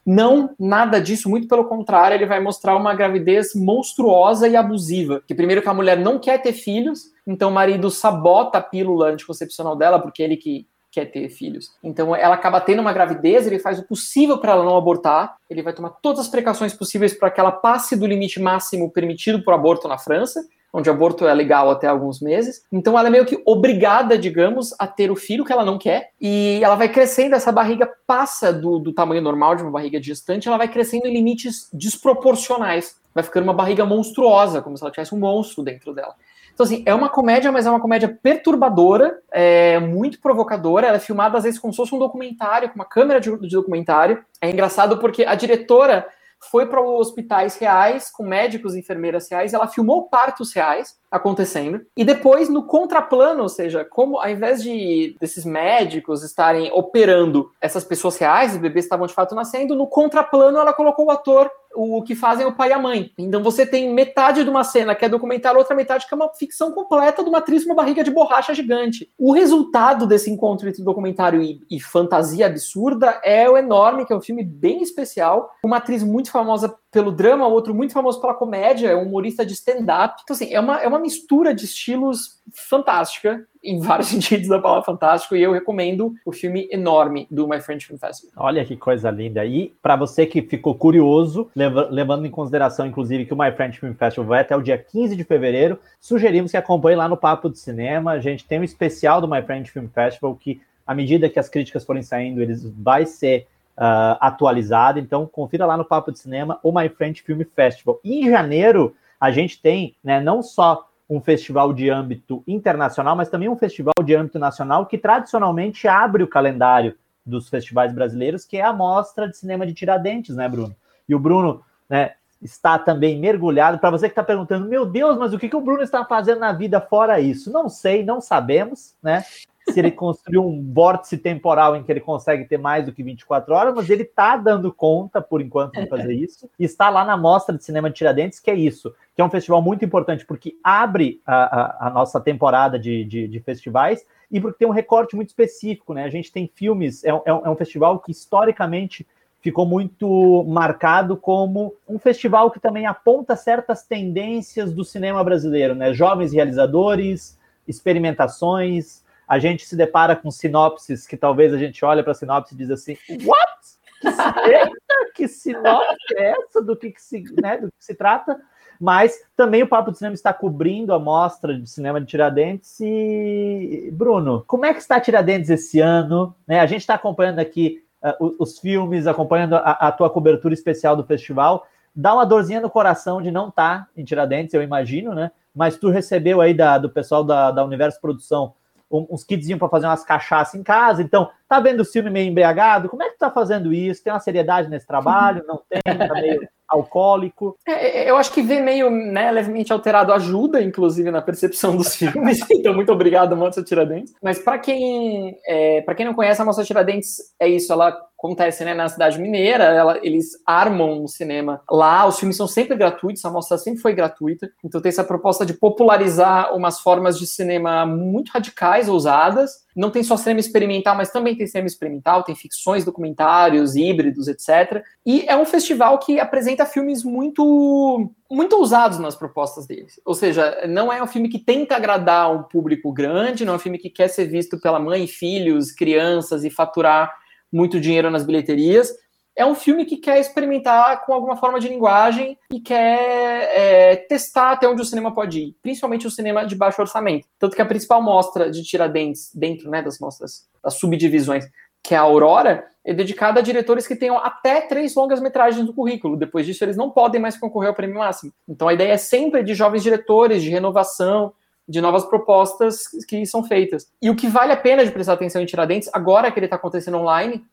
Não, 0.06 0.56
nada 0.60 1.00
disso, 1.00 1.30
muito 1.30 1.48
pelo 1.48 1.66
contrário, 1.66 2.16
ele 2.16 2.26
vai 2.26 2.40
mostrar 2.40 2.76
uma 2.76 2.94
gravidez 2.94 3.54
monstruosa 3.54 4.48
e 4.48 4.56
abusiva. 4.56 5.22
Que 5.28 5.36
primeiro 5.36 5.62
que 5.62 5.70
a 5.70 5.74
mulher 5.74 5.98
não 5.98 6.18
quer 6.18 6.42
ter 6.42 6.54
filhos, 6.54 7.12
então 7.26 7.50
o 7.50 7.54
marido 7.54 7.90
sabota 7.90 8.58
a 8.58 8.62
pílula 8.62 9.10
anticoncepcional 9.10 9.76
dela, 9.76 10.00
porque 10.00 10.24
ele 10.24 10.38
que 10.38 10.68
quer 10.92 11.06
ter 11.06 11.30
filhos. 11.30 11.72
Então 11.82 12.16
ela 12.16 12.36
acaba 12.36 12.60
tendo 12.60 12.82
uma 12.82 12.92
gravidez, 12.92 13.48
ele 13.48 13.60
faz 13.60 13.80
o 13.80 13.88
possível 13.88 14.38
para 14.38 14.52
ela 14.52 14.66
não 14.66 14.76
abortar, 14.76 15.38
ele 15.50 15.64
vai 15.64 15.74
tomar 15.74 15.92
todas 16.02 16.20
as 16.20 16.28
precauções 16.28 16.74
possíveis 16.74 17.14
para 17.14 17.32
que 17.32 17.40
ela 17.40 17.52
passe 17.52 17.96
do 17.96 18.06
limite 18.06 18.42
máximo 18.42 18.92
permitido 18.92 19.42
por 19.42 19.54
aborto 19.54 19.88
na 19.88 19.98
França, 19.98 20.46
onde 20.74 20.90
aborto 20.90 21.28
é 21.28 21.34
legal 21.34 21.70
até 21.70 21.88
alguns 21.88 22.22
meses. 22.22 22.64
Então 22.72 22.98
ela 22.98 23.08
é 23.08 23.12
meio 23.12 23.26
que 23.26 23.42
obrigada, 23.46 24.18
digamos, 24.18 24.74
a 24.80 24.88
ter 24.88 25.12
o 25.12 25.16
filho 25.16 25.44
que 25.44 25.52
ela 25.52 25.66
não 25.66 25.78
quer. 25.78 26.12
E 26.20 26.60
ela 26.64 26.76
vai 26.76 26.90
crescendo, 26.90 27.36
essa 27.36 27.52
barriga 27.52 27.90
passa 28.08 28.54
do, 28.54 28.80
do 28.80 28.94
tamanho 28.94 29.22
normal 29.22 29.56
de 29.56 29.64
uma 29.64 29.72
barriga 29.72 30.02
gestante, 30.02 30.48
ela 30.48 30.58
vai 30.58 30.68
crescendo 30.68 31.08
em 31.08 31.14
limites 31.14 31.70
desproporcionais. 31.74 33.00
Vai 33.14 33.24
ficando 33.24 33.44
uma 33.44 33.54
barriga 33.54 33.86
monstruosa, 33.86 34.62
como 34.62 34.78
se 34.78 34.84
ela 34.84 34.92
tivesse 34.92 35.14
um 35.14 35.20
monstro 35.20 35.64
dentro 35.64 35.94
dela. 35.94 36.16
Então, 36.54 36.66
assim, 36.66 36.84
é 36.86 36.94
uma 36.94 37.10
comédia, 37.10 37.52
mas 37.52 37.66
é 37.66 37.70
uma 37.70 37.80
comédia 37.80 38.18
perturbadora, 38.22 39.20
é 39.32 39.80
muito 39.80 40.20
provocadora. 40.20 40.88
Ela 40.88 40.98
é 40.98 41.00
filmada, 41.00 41.38
às 41.38 41.44
vezes, 41.44 41.60
como 41.60 41.74
se 41.74 41.78
fosse 41.78 41.96
um 41.96 42.00
documentário, 42.00 42.70
com 42.70 42.76
uma 42.76 42.86
câmera 42.86 43.20
de, 43.20 43.36
de 43.40 43.56
documentário. 43.56 44.24
É 44.40 44.50
engraçado 44.50 44.98
porque 44.98 45.26
a 45.26 45.36
diretora 45.36 46.08
foi 46.50 46.68
para 46.68 46.82
hospitais 46.82 47.58
reais, 47.58 48.10
com 48.10 48.24
médicos 48.24 48.76
e 48.76 48.80
enfermeiras 48.80 49.30
reais, 49.30 49.54
ela 49.54 49.68
filmou 49.68 50.10
partos 50.10 50.54
reais 50.54 51.01
acontecendo, 51.12 51.82
e 51.96 52.06
depois 52.06 52.48
no 52.48 52.64
contraplano, 52.64 53.44
ou 53.44 53.50
seja, 53.50 53.84
como 53.84 54.18
ao 54.18 54.30
invés 54.30 54.64
de 54.64 55.16
desses 55.20 55.44
médicos 55.44 56.24
estarem 56.24 56.72
operando 56.72 57.52
essas 57.60 57.84
pessoas 57.84 58.18
reais, 58.18 58.54
os 58.54 58.58
bebês 58.58 58.86
estavam 58.86 59.06
de 59.06 59.14
fato 59.14 59.36
nascendo, 59.36 59.76
no 59.76 59.88
contraplano 59.88 60.58
ela 60.58 60.74
colocou 60.74 61.06
o 61.06 61.12
ator 61.12 61.52
o 61.76 62.02
que 62.04 62.16
fazem 62.16 62.46
o 62.46 62.54
pai 62.54 62.70
e 62.70 62.74
a 62.74 62.80
mãe. 62.80 63.12
Então 63.18 63.42
você 63.42 63.66
tem 63.66 63.94
metade 63.94 64.44
de 64.44 64.50
uma 64.50 64.64
cena 64.64 64.96
que 64.96 65.06
é 65.06 65.10
documentário, 65.10 65.60
outra 65.60 65.76
metade 65.76 66.08
que 66.08 66.14
é 66.14 66.18
uma 66.18 66.30
ficção 66.34 66.72
completa 66.72 67.24
de 67.24 67.30
uma 67.30 67.40
atriz 67.40 67.64
com 67.64 67.70
uma 67.70 67.76
barriga 67.76 68.04
de 68.04 68.12
borracha 68.12 68.54
gigante. 68.54 69.10
O 69.18 69.32
resultado 69.32 70.06
desse 70.06 70.30
encontro 70.30 70.68
entre 70.68 70.84
documentário 70.84 71.42
e, 71.42 71.62
e 71.70 71.80
fantasia 71.80 72.46
absurda 72.46 73.20
é 73.24 73.50
o 73.50 73.58
Enorme, 73.58 74.06
que 74.06 74.14
é 74.14 74.16
um 74.16 74.22
filme 74.22 74.44
bem 74.44 74.82
especial. 74.82 75.52
Uma 75.64 75.78
atriz 75.78 76.04
muito 76.04 76.32
famosa 76.32 76.76
pelo 76.92 77.12
drama, 77.12 77.48
outro 77.48 77.74
muito 77.74 77.94
famoso 77.94 78.20
pela 78.20 78.34
comédia, 78.34 78.90
é 78.90 78.96
um 78.96 79.04
humorista 79.04 79.46
de 79.46 79.54
stand-up. 79.54 80.22
Então, 80.24 80.36
assim, 80.36 80.54
é 80.54 80.60
uma, 80.60 80.82
é 80.82 80.88
uma 80.88 81.00
mistura 81.00 81.56
de 81.56 81.64
estilos 81.64 82.42
fantástica, 82.54 83.48
em 83.64 83.80
vários 83.80 84.10
sentidos 84.10 84.50
da 84.50 84.60
palavra 84.60 84.84
fantástico, 84.84 85.36
e 85.36 85.42
eu 85.42 85.54
recomendo 85.54 86.14
o 86.26 86.34
filme 86.34 86.68
enorme 86.70 87.28
do 87.32 87.48
My 87.48 87.62
French 87.62 87.88
Film 87.88 87.98
Festival. 87.98 88.34
Olha 88.36 88.66
que 88.66 88.76
coisa 88.76 89.10
linda. 89.10 89.46
E 89.46 89.74
para 89.82 89.96
você 89.96 90.26
que 90.26 90.42
ficou 90.42 90.76
curioso, 90.76 91.50
levando 91.56 92.26
em 92.26 92.32
consideração, 92.32 92.86
inclusive, 92.86 93.26
que 93.26 93.34
o 93.34 93.38
My 93.38 93.54
French 93.54 93.80
Film 93.80 93.94
Festival 93.94 94.28
vai 94.28 94.42
até 94.42 94.56
o 94.56 94.62
dia 94.62 94.78
15 94.78 95.16
de 95.16 95.24
fevereiro, 95.24 95.80
sugerimos 96.00 96.52
que 96.52 96.58
acompanhe 96.58 96.98
lá 96.98 97.08
no 97.08 97.16
Papo 97.16 97.50
de 97.50 97.58
Cinema. 97.58 98.12
A 98.12 98.20
gente 98.20 98.46
tem 98.46 98.60
um 98.60 98.66
especial 98.66 99.22
do 99.22 99.30
My 99.30 99.42
French 99.42 99.72
Film 99.72 99.88
Festival 99.88 100.36
que, 100.36 100.62
à 100.86 100.94
medida 100.94 101.30
que 101.30 101.40
as 101.40 101.48
críticas 101.48 101.86
forem 101.86 102.04
saindo, 102.04 102.42
eles 102.42 102.66
vai 102.66 103.06
ser 103.06 103.48
uh, 103.78 104.18
atualizado. 104.20 105.00
Então, 105.00 105.26
confira 105.26 105.66
lá 105.66 105.78
no 105.78 105.86
Papo 105.86 106.12
de 106.12 106.20
Cinema 106.20 106.60
o 106.64 106.72
My 106.72 106.90
French 106.90 107.22
Film 107.22 107.42
Festival. 107.56 108.00
E 108.04 108.26
em 108.26 108.30
janeiro, 108.30 108.96
a 109.20 109.32
gente 109.32 109.62
tem 109.62 109.96
né, 110.04 110.20
não 110.20 110.42
só 110.42 110.88
um 111.10 111.20
festival 111.20 111.74
de 111.74 111.90
âmbito 111.90 112.42
internacional, 112.48 113.16
mas 113.16 113.30
também 113.30 113.50
um 113.50 113.58
festival 113.58 113.94
de 114.04 114.16
âmbito 114.16 114.40
nacional 114.40 114.86
que 114.86 114.98
tradicionalmente 114.98 115.88
abre 115.88 116.24
o 116.24 116.28
calendário 116.28 116.96
dos 117.26 117.50
festivais 117.50 117.94
brasileiros, 117.94 118.46
que 118.46 118.58
é 118.58 118.64
a 118.64 118.74
Mostra 118.74 119.28
de 119.28 119.38
Cinema 119.38 119.68
de 119.68 119.74
Tiradentes, 119.74 120.36
né, 120.36 120.48
Bruno? 120.48 120.76
E 121.08 121.14
o 121.14 121.20
Bruno 121.20 121.62
né, 121.90 122.14
está 122.42 122.80
também 122.80 123.20
mergulhado. 123.20 123.78
Para 123.78 123.92
você 123.92 124.08
que 124.08 124.14
está 124.14 124.24
perguntando, 124.24 124.68
meu 124.68 124.86
Deus, 124.86 125.18
mas 125.18 125.34
o 125.34 125.38
que, 125.38 125.50
que 125.50 125.56
o 125.56 125.62
Bruno 125.62 125.84
está 125.84 126.04
fazendo 126.06 126.40
na 126.40 126.54
vida 126.54 126.80
fora 126.80 127.20
isso? 127.20 127.52
Não 127.52 127.70
sei, 127.70 128.04
não 128.04 128.20
sabemos, 128.22 128.96
né? 129.04 129.24
Se 129.72 129.80
ele 129.80 129.92
construiu 129.92 130.46
um 130.46 130.72
vórtice 130.74 131.18
temporal 131.18 131.76
em 131.76 131.84
que 131.84 131.92
ele 131.92 132.00
consegue 132.00 132.46
ter 132.46 132.58
mais 132.58 132.86
do 132.86 132.92
que 132.92 133.04
24 133.04 133.54
horas, 133.54 133.74
mas 133.74 133.90
ele 133.90 134.04
está 134.04 134.38
dando 134.38 134.72
conta, 134.72 135.22
por 135.22 135.42
enquanto, 135.42 135.80
de 135.80 135.88
fazer 135.88 136.14
isso, 136.16 136.50
e 136.60 136.64
está 136.64 136.90
lá 136.90 137.04
na 137.06 137.18
Mostra 137.18 137.58
de 137.58 137.64
Cinema 137.64 137.90
de 137.90 137.96
Tiradentes, 137.96 138.40
que 138.40 138.52
é 138.52 138.56
isso, 138.56 138.94
que 139.16 139.22
é 139.22 139.26
um 139.26 139.30
festival 139.30 139.62
muito 139.62 139.84
importante, 139.84 140.26
porque 140.26 140.56
abre 140.64 141.22
a, 141.26 141.36
a, 141.36 141.88
a 141.88 141.90
nossa 141.90 142.20
temporada 142.20 142.78
de, 142.78 143.04
de, 143.06 143.28
de, 143.28 143.40
festivais 143.40 144.06
e 144.32 144.40
porque 144.40 144.60
tem 144.60 144.68
um 144.68 144.72
recorte 144.72 145.16
muito 145.16 145.30
específico, 145.30 145.94
né? 145.94 146.04
A 146.04 146.10
gente 146.10 146.32
tem 146.32 146.50
filmes, 146.54 147.04
é 147.04 147.14
um, 147.14 147.22
é 147.26 147.50
um 147.50 147.54
é 147.54 147.56
festival 147.56 148.00
que 148.00 148.12
historicamente 148.12 149.06
ficou 149.42 149.66
muito 149.66 150.46
marcado 150.48 151.18
como 151.18 151.74
um 151.90 151.98
festival 151.98 152.52
que 152.52 152.60
também 152.60 152.86
aponta 152.86 153.36
certas 153.36 153.84
tendências 153.84 154.72
do 154.72 154.86
cinema 154.86 155.24
brasileiro, 155.24 155.76
né? 155.76 155.94
Jovens 155.94 156.32
realizadores, 156.32 157.38
experimentações, 157.68 159.04
a 159.32 159.40
gente 159.40 159.66
se 159.66 159.78
depara 159.78 160.14
com 160.14 160.30
sinopses 160.30 161.08
que 161.08 161.16
talvez 161.16 161.54
a 161.54 161.58
gente 161.58 161.86
olha 161.86 162.04
para 162.04 162.12
a 162.12 162.16
sinopse 162.16 162.54
e 162.54 162.58
diz 162.58 162.70
assim, 162.70 162.98
what? 163.24 163.62
Eita, 164.46 165.14
que 165.16 165.26
sinopse 165.26 166.18
é 166.18 166.32
essa? 166.32 166.62
Do 166.62 166.76
que, 166.76 166.92
que 166.92 167.02
se, 167.02 167.24
né, 167.42 167.58
do 167.58 167.68
que 167.68 167.78
se 167.80 167.96
trata? 167.96 168.42
Mas 168.78 169.18
também 169.34 169.64
o 169.64 169.68
Papo 169.70 169.90
de 169.90 170.00
Cinema 170.00 170.16
está 170.16 170.34
cobrindo 170.34 170.94
a 170.94 171.00
mostra 171.00 171.58
de 171.58 171.66
cinema 171.70 172.02
de 172.02 172.08
Tiradentes. 172.08 172.78
E, 172.82 173.90
Bruno, 173.94 174.44
como 174.46 174.66
é 174.66 174.74
que 174.74 174.82
está 174.82 175.00
Tiradentes 175.00 175.50
esse 175.50 175.80
ano? 175.80 176.36
Né, 176.46 176.60
a 176.60 176.66
gente 176.66 176.82
está 176.82 176.96
acompanhando 176.96 177.40
aqui 177.40 177.82
uh, 178.04 178.36
os 178.38 178.60
filmes, 178.60 179.08
acompanhando 179.08 179.56
a, 179.56 179.72
a, 179.72 179.92
tua 179.94 180.10
cobertura 180.10 180.54
especial 180.54 180.98
do 180.98 181.06
festival. 181.06 181.66
Dá 181.96 182.14
uma 182.14 182.26
dorzinha 182.26 182.60
no 182.60 182.70
coração 182.70 183.22
de 183.22 183.32
não 183.32 183.48
estar 183.48 183.86
tá 183.86 183.88
em 183.96 184.04
Tiradentes, 184.04 184.54
eu 184.54 184.62
imagino, 184.62 185.16
né? 185.16 185.32
Mas 185.56 185.78
tu 185.78 185.90
recebeu 185.90 186.42
aí 186.42 186.54
da, 186.54 186.78
do 186.78 186.90
pessoal 186.90 187.24
da, 187.24 187.50
da 187.50 187.64
Universo 187.64 188.02
Produção 188.02 188.56
uns 188.92 189.24
kitzinhos 189.24 189.60
para 189.60 189.70
fazer 189.70 189.86
umas 189.88 190.04
cachaças 190.04 190.56
em 190.56 190.64
casa. 190.64 191.02
Então, 191.02 191.30
tá 191.48 191.60
vendo 191.60 191.82
o 191.82 191.86
filme 191.86 192.10
meio 192.10 192.30
embriagado? 192.30 192.90
Como 192.90 193.02
é 193.04 193.08
que 193.08 193.16
tu 193.16 193.20
tá 193.20 193.32
fazendo 193.32 193.74
isso? 193.74 194.04
Tem 194.04 194.12
uma 194.12 194.20
seriedade 194.20 194.70
nesse 194.70 194.86
trabalho? 194.86 195.44
Não 195.48 195.62
tem? 195.70 195.82
Tá 195.82 196.14
meio 196.14 196.48
alcoólico? 196.68 197.58
É, 197.68 198.04
é, 198.04 198.10
eu 198.10 198.16
acho 198.16 198.32
que 198.32 198.42
ver 198.42 198.62
meio 198.62 198.90
né, 198.90 199.30
levemente 199.32 199.74
alterado 199.74 200.14
ajuda, 200.14 200.62
inclusive, 200.62 201.12
na 201.12 201.22
percepção 201.22 201.76
dos 201.76 201.94
filmes. 201.98 202.40
então, 202.50 202.74
muito 202.74 202.92
obrigado, 202.92 203.36
Mostra 203.36 203.64
Tiradentes. 203.64 204.14
Mas 204.22 204.40
para 204.40 204.58
quem, 204.58 205.38
é, 205.46 205.82
quem 205.96 206.06
não 206.06 206.14
conhece, 206.14 206.42
a 206.42 206.46
Mostra 206.46 206.66
Tiradentes 206.66 207.18
é 207.40 207.48
isso. 207.48 207.72
Ela 207.72 207.98
acontece 208.22 208.64
né, 208.64 208.76
na 208.76 208.88
cidade 208.88 209.20
mineira, 209.20 209.64
ela, 209.64 210.00
eles 210.04 210.34
armam 210.46 211.04
um 211.04 211.08
cinema 211.08 211.62
lá, 211.70 212.06
os 212.06 212.20
filmes 212.20 212.38
são 212.38 212.48
sempre 212.48 212.78
gratuitos, 212.78 213.26
a 213.26 213.32
mostra 213.32 213.58
sempre 213.58 213.82
foi 213.82 213.96
gratuita, 213.96 214.52
então 214.64 214.80
tem 214.80 214.90
essa 214.90 215.04
proposta 215.04 215.44
de 215.44 215.56
popularizar 215.56 216.56
umas 216.56 216.80
formas 216.80 217.18
de 217.18 217.26
cinema 217.26 217.84
muito 217.84 218.30
radicais, 218.30 218.88
ousadas, 218.88 219.66
não 219.76 219.90
tem 219.90 220.04
só 220.04 220.18
cinema 220.18 220.40
experimental, 220.40 220.96
mas 220.96 221.10
também 221.10 221.36
tem 221.36 221.48
cinema 221.48 221.66
experimental, 221.66 222.24
tem 222.24 222.36
ficções, 222.36 222.86
documentários, 222.86 223.76
híbridos, 223.76 224.28
etc. 224.28 224.84
E 225.04 225.26
é 225.28 225.36
um 225.36 225.46
festival 225.46 225.98
que 225.98 226.20
apresenta 226.20 226.66
filmes 226.66 227.04
muito 227.04 228.12
muito 228.30 228.56
ousados 228.56 228.98
nas 228.98 229.14
propostas 229.14 229.68
deles. 229.68 230.00
Ou 230.06 230.14
seja, 230.14 230.66
não 230.66 230.92
é 230.92 231.04
um 231.04 231.08
filme 231.08 231.28
que 231.28 231.38
tenta 231.38 231.76
agradar 231.76 232.34
um 232.34 232.44
público 232.44 232.92
grande, 232.94 233.44
não 233.44 233.54
é 233.54 233.56
um 233.58 233.60
filme 233.60 233.78
que 233.78 233.90
quer 233.90 234.08
ser 234.08 234.26
visto 234.26 234.58
pela 234.58 234.80
mãe, 234.80 235.06
filhos, 235.06 235.72
crianças 235.72 236.46
e 236.46 236.50
faturar 236.50 237.21
muito 237.52 237.80
dinheiro 237.80 238.10
nas 238.10 238.26
bilheterias. 238.26 238.92
É 239.36 239.46
um 239.46 239.56
filme 239.56 239.86
que 239.86 239.98
quer 239.98 240.20
experimentar 240.20 241.06
com 241.06 241.14
alguma 241.14 241.38
forma 241.38 241.60
de 241.60 241.70
linguagem 241.70 242.38
e 242.52 242.60
quer 242.60 243.50
é, 243.54 243.96
testar 243.96 244.52
até 244.52 244.68
onde 244.68 244.82
o 244.82 244.86
cinema 244.86 245.14
pode 245.14 245.40
ir, 245.40 245.56
principalmente 245.62 246.06
o 246.06 246.12
cinema 246.12 246.46
de 246.46 246.56
baixo 246.56 246.82
orçamento. 246.82 247.28
Tanto 247.40 247.56
que 247.56 247.62
a 247.62 247.66
principal 247.66 248.02
mostra 248.02 248.52
de 248.52 248.62
Tiradentes, 248.62 249.32
dentro 249.34 249.70
né, 249.70 249.82
das 249.82 250.00
mostras, 250.00 250.48
das 250.62 250.76
subdivisões, 250.76 251.46
que 251.82 251.96
é 251.96 251.98
a 251.98 252.02
Aurora, 252.02 252.66
é 252.84 252.94
dedicada 252.94 253.40
a 253.40 253.44
diretores 253.44 253.88
que 253.88 253.96
tenham 253.96 254.18
até 254.18 254.62
três 254.62 254.94
longas-metragens 254.96 255.66
no 255.66 255.74
currículo. 255.74 256.18
Depois 256.18 256.46
disso, 256.46 256.64
eles 256.64 256.78
não 256.78 256.90
podem 256.90 257.22
mais 257.22 257.38
concorrer 257.38 257.70
ao 257.70 257.76
prêmio 257.76 258.00
máximo. 258.00 258.34
Então, 258.48 258.68
a 258.68 258.74
ideia 258.74 258.94
é 258.94 258.98
sempre 258.98 259.44
de 259.44 259.54
jovens 259.54 259.84
diretores, 259.84 260.44
de 260.44 260.50
renovação, 260.50 261.34
de 261.72 261.80
novas 261.80 262.06
propostas 262.06 262.84
que 263.08 263.26
são 263.26 263.44
feitas. 263.44 263.90
E 264.02 264.10
o 264.10 264.16
que 264.16 264.28
vale 264.28 264.52
a 264.52 264.58
pena 264.58 264.84
de 264.84 264.92
prestar 264.92 265.14
atenção 265.14 265.42
em 265.42 265.46
Tiradentes, 265.46 265.90
agora 265.94 266.30
que 266.30 266.38
ele 266.38 266.46
está 266.46 266.58
acontecendo 266.58 266.98
online, 266.98 267.44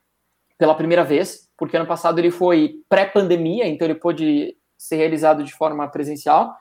pela 0.58 0.74
primeira 0.74 1.04
vez, 1.04 1.48
porque 1.56 1.76
ano 1.76 1.86
passado 1.86 2.18
ele 2.18 2.32
foi 2.32 2.82
pré-pandemia, 2.88 3.68
então 3.68 3.86
ele 3.86 3.94
pôde 3.94 4.56
ser 4.76 4.96
realizado 4.96 5.44
de 5.44 5.54
forma 5.54 5.86
presencial. 5.88 6.52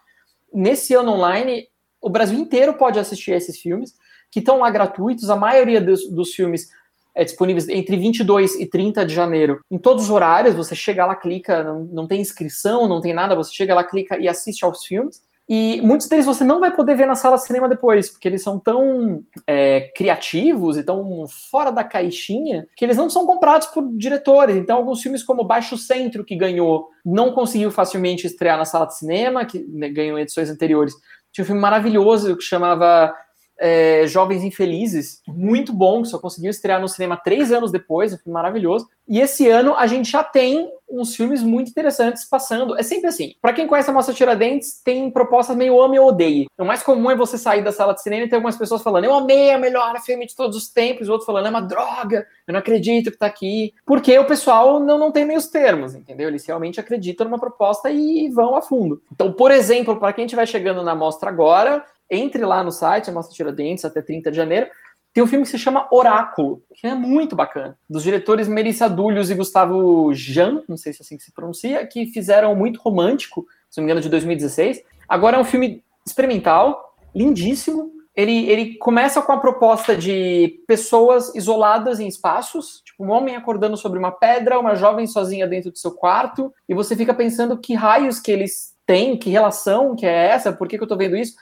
Nesse 0.54 0.94
ano 0.94 1.14
online, 1.14 1.68
o 2.00 2.10
Brasil 2.10 2.38
inteiro 2.38 2.76
pode 2.76 3.00
assistir 3.00 3.32
esses 3.32 3.60
filmes, 3.60 3.96
que 4.32 4.40
estão 4.40 4.60
lá 4.60 4.70
gratuitos. 4.70 5.32
A 5.32 5.36
maioria 5.36 5.82
dos, 5.82 6.08
dos 6.12 6.34
filmes 6.34 6.68
é 7.16 7.24
disponíveis 7.24 7.68
entre 7.70 7.98
22 7.98 8.54
e 8.60 8.68
30 8.68 9.04
de 9.04 9.16
janeiro, 9.16 9.62
em 9.72 9.80
todos 9.80 10.04
os 10.04 10.10
horários. 10.12 10.54
Você 10.54 10.76
chega 10.76 11.08
lá, 11.08 11.16
clica, 11.16 11.64
não, 11.64 11.86
não 11.86 12.08
tem 12.08 12.22
inscrição, 12.22 12.88
não 12.88 13.02
tem 13.02 13.16
nada, 13.16 13.36
você 13.36 13.52
chega 13.52 13.74
lá, 13.74 13.84
clica 13.84 14.20
e 14.20 14.28
assiste 14.28 14.64
aos 14.64 14.86
filmes. 14.86 15.24
E 15.50 15.80
muitos 15.82 16.08
deles 16.08 16.26
você 16.26 16.44
não 16.44 16.60
vai 16.60 16.76
poder 16.76 16.96
ver 16.96 17.06
na 17.06 17.16
sala 17.16 17.38
de 17.38 17.46
cinema 17.46 17.70
depois, 17.70 18.10
porque 18.10 18.28
eles 18.28 18.44
são 18.44 18.60
tão 18.60 19.24
é, 19.46 19.92
criativos 19.96 20.78
e 20.78 20.84
tão 20.84 21.26
fora 21.50 21.72
da 21.72 21.86
caixinha 21.86 22.68
que 22.76 22.84
eles 22.84 22.98
não 22.98 23.10
são 23.10 23.26
comprados 23.26 23.68
por 23.68 23.88
diretores. 23.96 24.58
Então, 24.58 24.76
alguns 24.76 25.02
filmes 25.02 25.24
como 25.24 25.46
Baixo 25.46 25.78
Centro, 25.78 26.26
que 26.26 26.36
ganhou, 26.36 26.90
não 27.06 27.32
conseguiu 27.32 27.72
facilmente 27.72 28.28
estrear 28.28 28.58
na 28.58 28.66
sala 28.66 28.88
de 28.88 28.98
cinema, 28.98 29.46
que 29.46 29.60
né, 29.70 29.88
ganhou 29.88 30.20
edições 30.20 30.50
anteriores. 30.50 30.94
Tinha 31.32 31.44
um 31.44 31.48
filme 31.48 31.62
maravilhoso 31.62 32.36
que 32.36 32.44
chamava 32.44 33.16
é, 33.60 34.06
Jovens 34.08 34.44
Infelizes, 34.44 35.22
muito 35.28 35.74
bom, 35.74 36.02
que 36.02 36.10
só 36.10 36.20
conseguiu 36.20 36.50
estrear 36.50 36.80
no 36.80 36.88
cinema 36.88 37.18
três 37.18 37.52
anos 37.52 37.72
depois, 37.72 38.14
um 38.14 38.18
filme 38.18 38.34
maravilhoso. 38.34 38.88
E 39.08 39.20
esse 39.20 39.50
ano 39.50 39.74
a 39.76 39.88
gente 39.88 40.12
já 40.12 40.24
tem 40.24 40.70
uns 40.90 41.16
filmes 41.16 41.44
muito 41.44 41.70
interessantes 41.70 42.26
passando. 42.26 42.78
É 42.78 42.84
sempre 42.84 43.08
assim. 43.08 43.34
Para 43.42 43.54
quem 43.54 43.68
conhece 43.68 43.90
a 43.90 43.94
Mostra 43.94 44.14
Tiradentes, 44.14 44.82
tem 44.84 45.10
propostas 45.12 45.56
meio 45.56 45.82
ame 45.82 46.00
ou 46.00 46.08
odeie. 46.08 46.48
O 46.58 46.64
mais 46.64 46.82
comum 46.82 47.12
é 47.12 47.16
você 47.16 47.38
sair 47.38 47.62
da 47.62 47.72
sala 47.72 47.94
de 47.94 48.02
cinema 48.02 48.26
e 48.26 48.30
ter 48.30 48.36
algumas 48.36 48.58
pessoas 48.58 48.82
falando: 48.82 49.06
Eu 49.06 49.14
amei, 49.14 49.50
é 49.50 49.58
o 49.58 49.62
melhor 49.62 50.00
filme 50.02 50.26
de 50.26 50.36
todos 50.36 50.56
os 50.56 50.70
tempos. 50.70 51.08
E 51.08 51.12
outros 51.12 51.26
falando: 51.26 51.48
É 51.48 51.50
uma 51.50 51.62
droga, 51.62 52.26
eu 52.48 52.52
não 52.54 52.60
acredito 52.60 53.12
que 53.12 53.18
tá 53.18 53.26
aqui. 53.26 53.74
Porque 53.86 54.18
o 54.18 54.26
pessoal 54.26 54.80
não, 54.80 54.98
não 54.98 55.12
tem 55.12 55.26
meios 55.26 55.48
termos, 55.48 55.96
entendeu? 55.96 56.30
Eles 56.30 56.46
realmente 56.46 56.80
acreditam 56.80 57.26
numa 57.28 57.40
proposta 57.40 57.90
e 57.90 58.30
vão 58.30 58.56
a 58.56 58.62
fundo. 58.62 59.02
Então, 59.12 59.32
por 59.32 59.52
exemplo, 59.52 59.98
para 59.98 60.14
quem 60.14 60.26
estiver 60.26 60.46
chegando 60.46 60.84
na 60.84 60.96
mostra 60.96 61.30
agora, 61.30 61.84
entre 62.10 62.46
lá 62.46 62.64
no 62.64 62.72
site, 62.72 63.10
a 63.10 63.14
Mostra 63.14 63.36
Tiradentes, 63.36 63.86
até 63.86 64.02
30 64.02 64.32
de 64.32 64.38
janeiro. 64.38 64.68
Tem 65.14 65.24
um 65.24 65.28
filme 65.28 65.46
que 65.46 65.52
se 65.52 65.58
chama 65.58 65.88
Oráculo, 65.92 66.62
que 66.76 66.86
é 66.86 66.94
muito 66.94 67.36
bacana. 67.36 67.78
Dos 67.90 68.04
diretores 68.04 68.48
Melissa 68.48 68.88
Dulhos 68.88 69.32
e 69.32 69.36
Gustavo 69.36 70.14
Jan, 70.14 70.62
não 70.68 70.78
sei 70.78 70.94
se 70.94 71.02
é 71.02 71.04
assim 71.04 71.18
que 71.18 71.24
se 71.24 71.32
pronuncia, 71.32 71.86
que 71.88 72.06
fizeram 72.08 72.56
muito 72.56 72.80
romântico, 72.80 73.48
se 73.70 73.80
não 73.80 73.86
me 73.86 73.92
engano, 73.92 74.02
de 74.02 74.10
2016. 74.10 74.84
Agora 75.10 75.38
é 75.38 75.40
um 75.40 75.44
filme 75.44 75.84
experimental, 76.06 76.96
lindíssimo. 77.16 77.92
Ele, 78.16 78.48
ele 78.48 78.76
começa 78.78 79.22
com 79.22 79.32
a 79.32 79.40
proposta 79.40 79.96
de 79.98 80.64
pessoas 80.68 81.34
isoladas 81.34 82.00
em 82.00 82.08
espaços, 82.08 82.82
tipo 82.86 83.04
um 83.04 83.10
homem 83.10 83.36
acordando 83.36 83.76
sobre 83.76 83.98
uma 83.98 84.12
pedra, 84.12 84.60
uma 84.60 84.76
jovem 84.76 85.08
sozinha 85.08 85.48
dentro 85.48 85.72
do 85.72 85.78
seu 85.80 85.92
quarto, 85.92 86.54
e 86.70 86.76
você 86.76 86.96
fica 86.96 87.14
pensando 87.14 87.58
que 87.58 87.74
raios 87.74 88.20
que 88.20 88.32
eles 88.32 88.76
têm, 88.86 89.18
que 89.18 89.30
relação 89.30 89.96
que 89.96 90.06
é 90.06 90.30
essa, 90.30 90.54
por 90.54 90.68
que, 90.68 90.78
que 90.78 90.84
eu 90.84 90.88
tô 90.88 90.96
vendo 90.96 91.18
isso? 91.18 91.36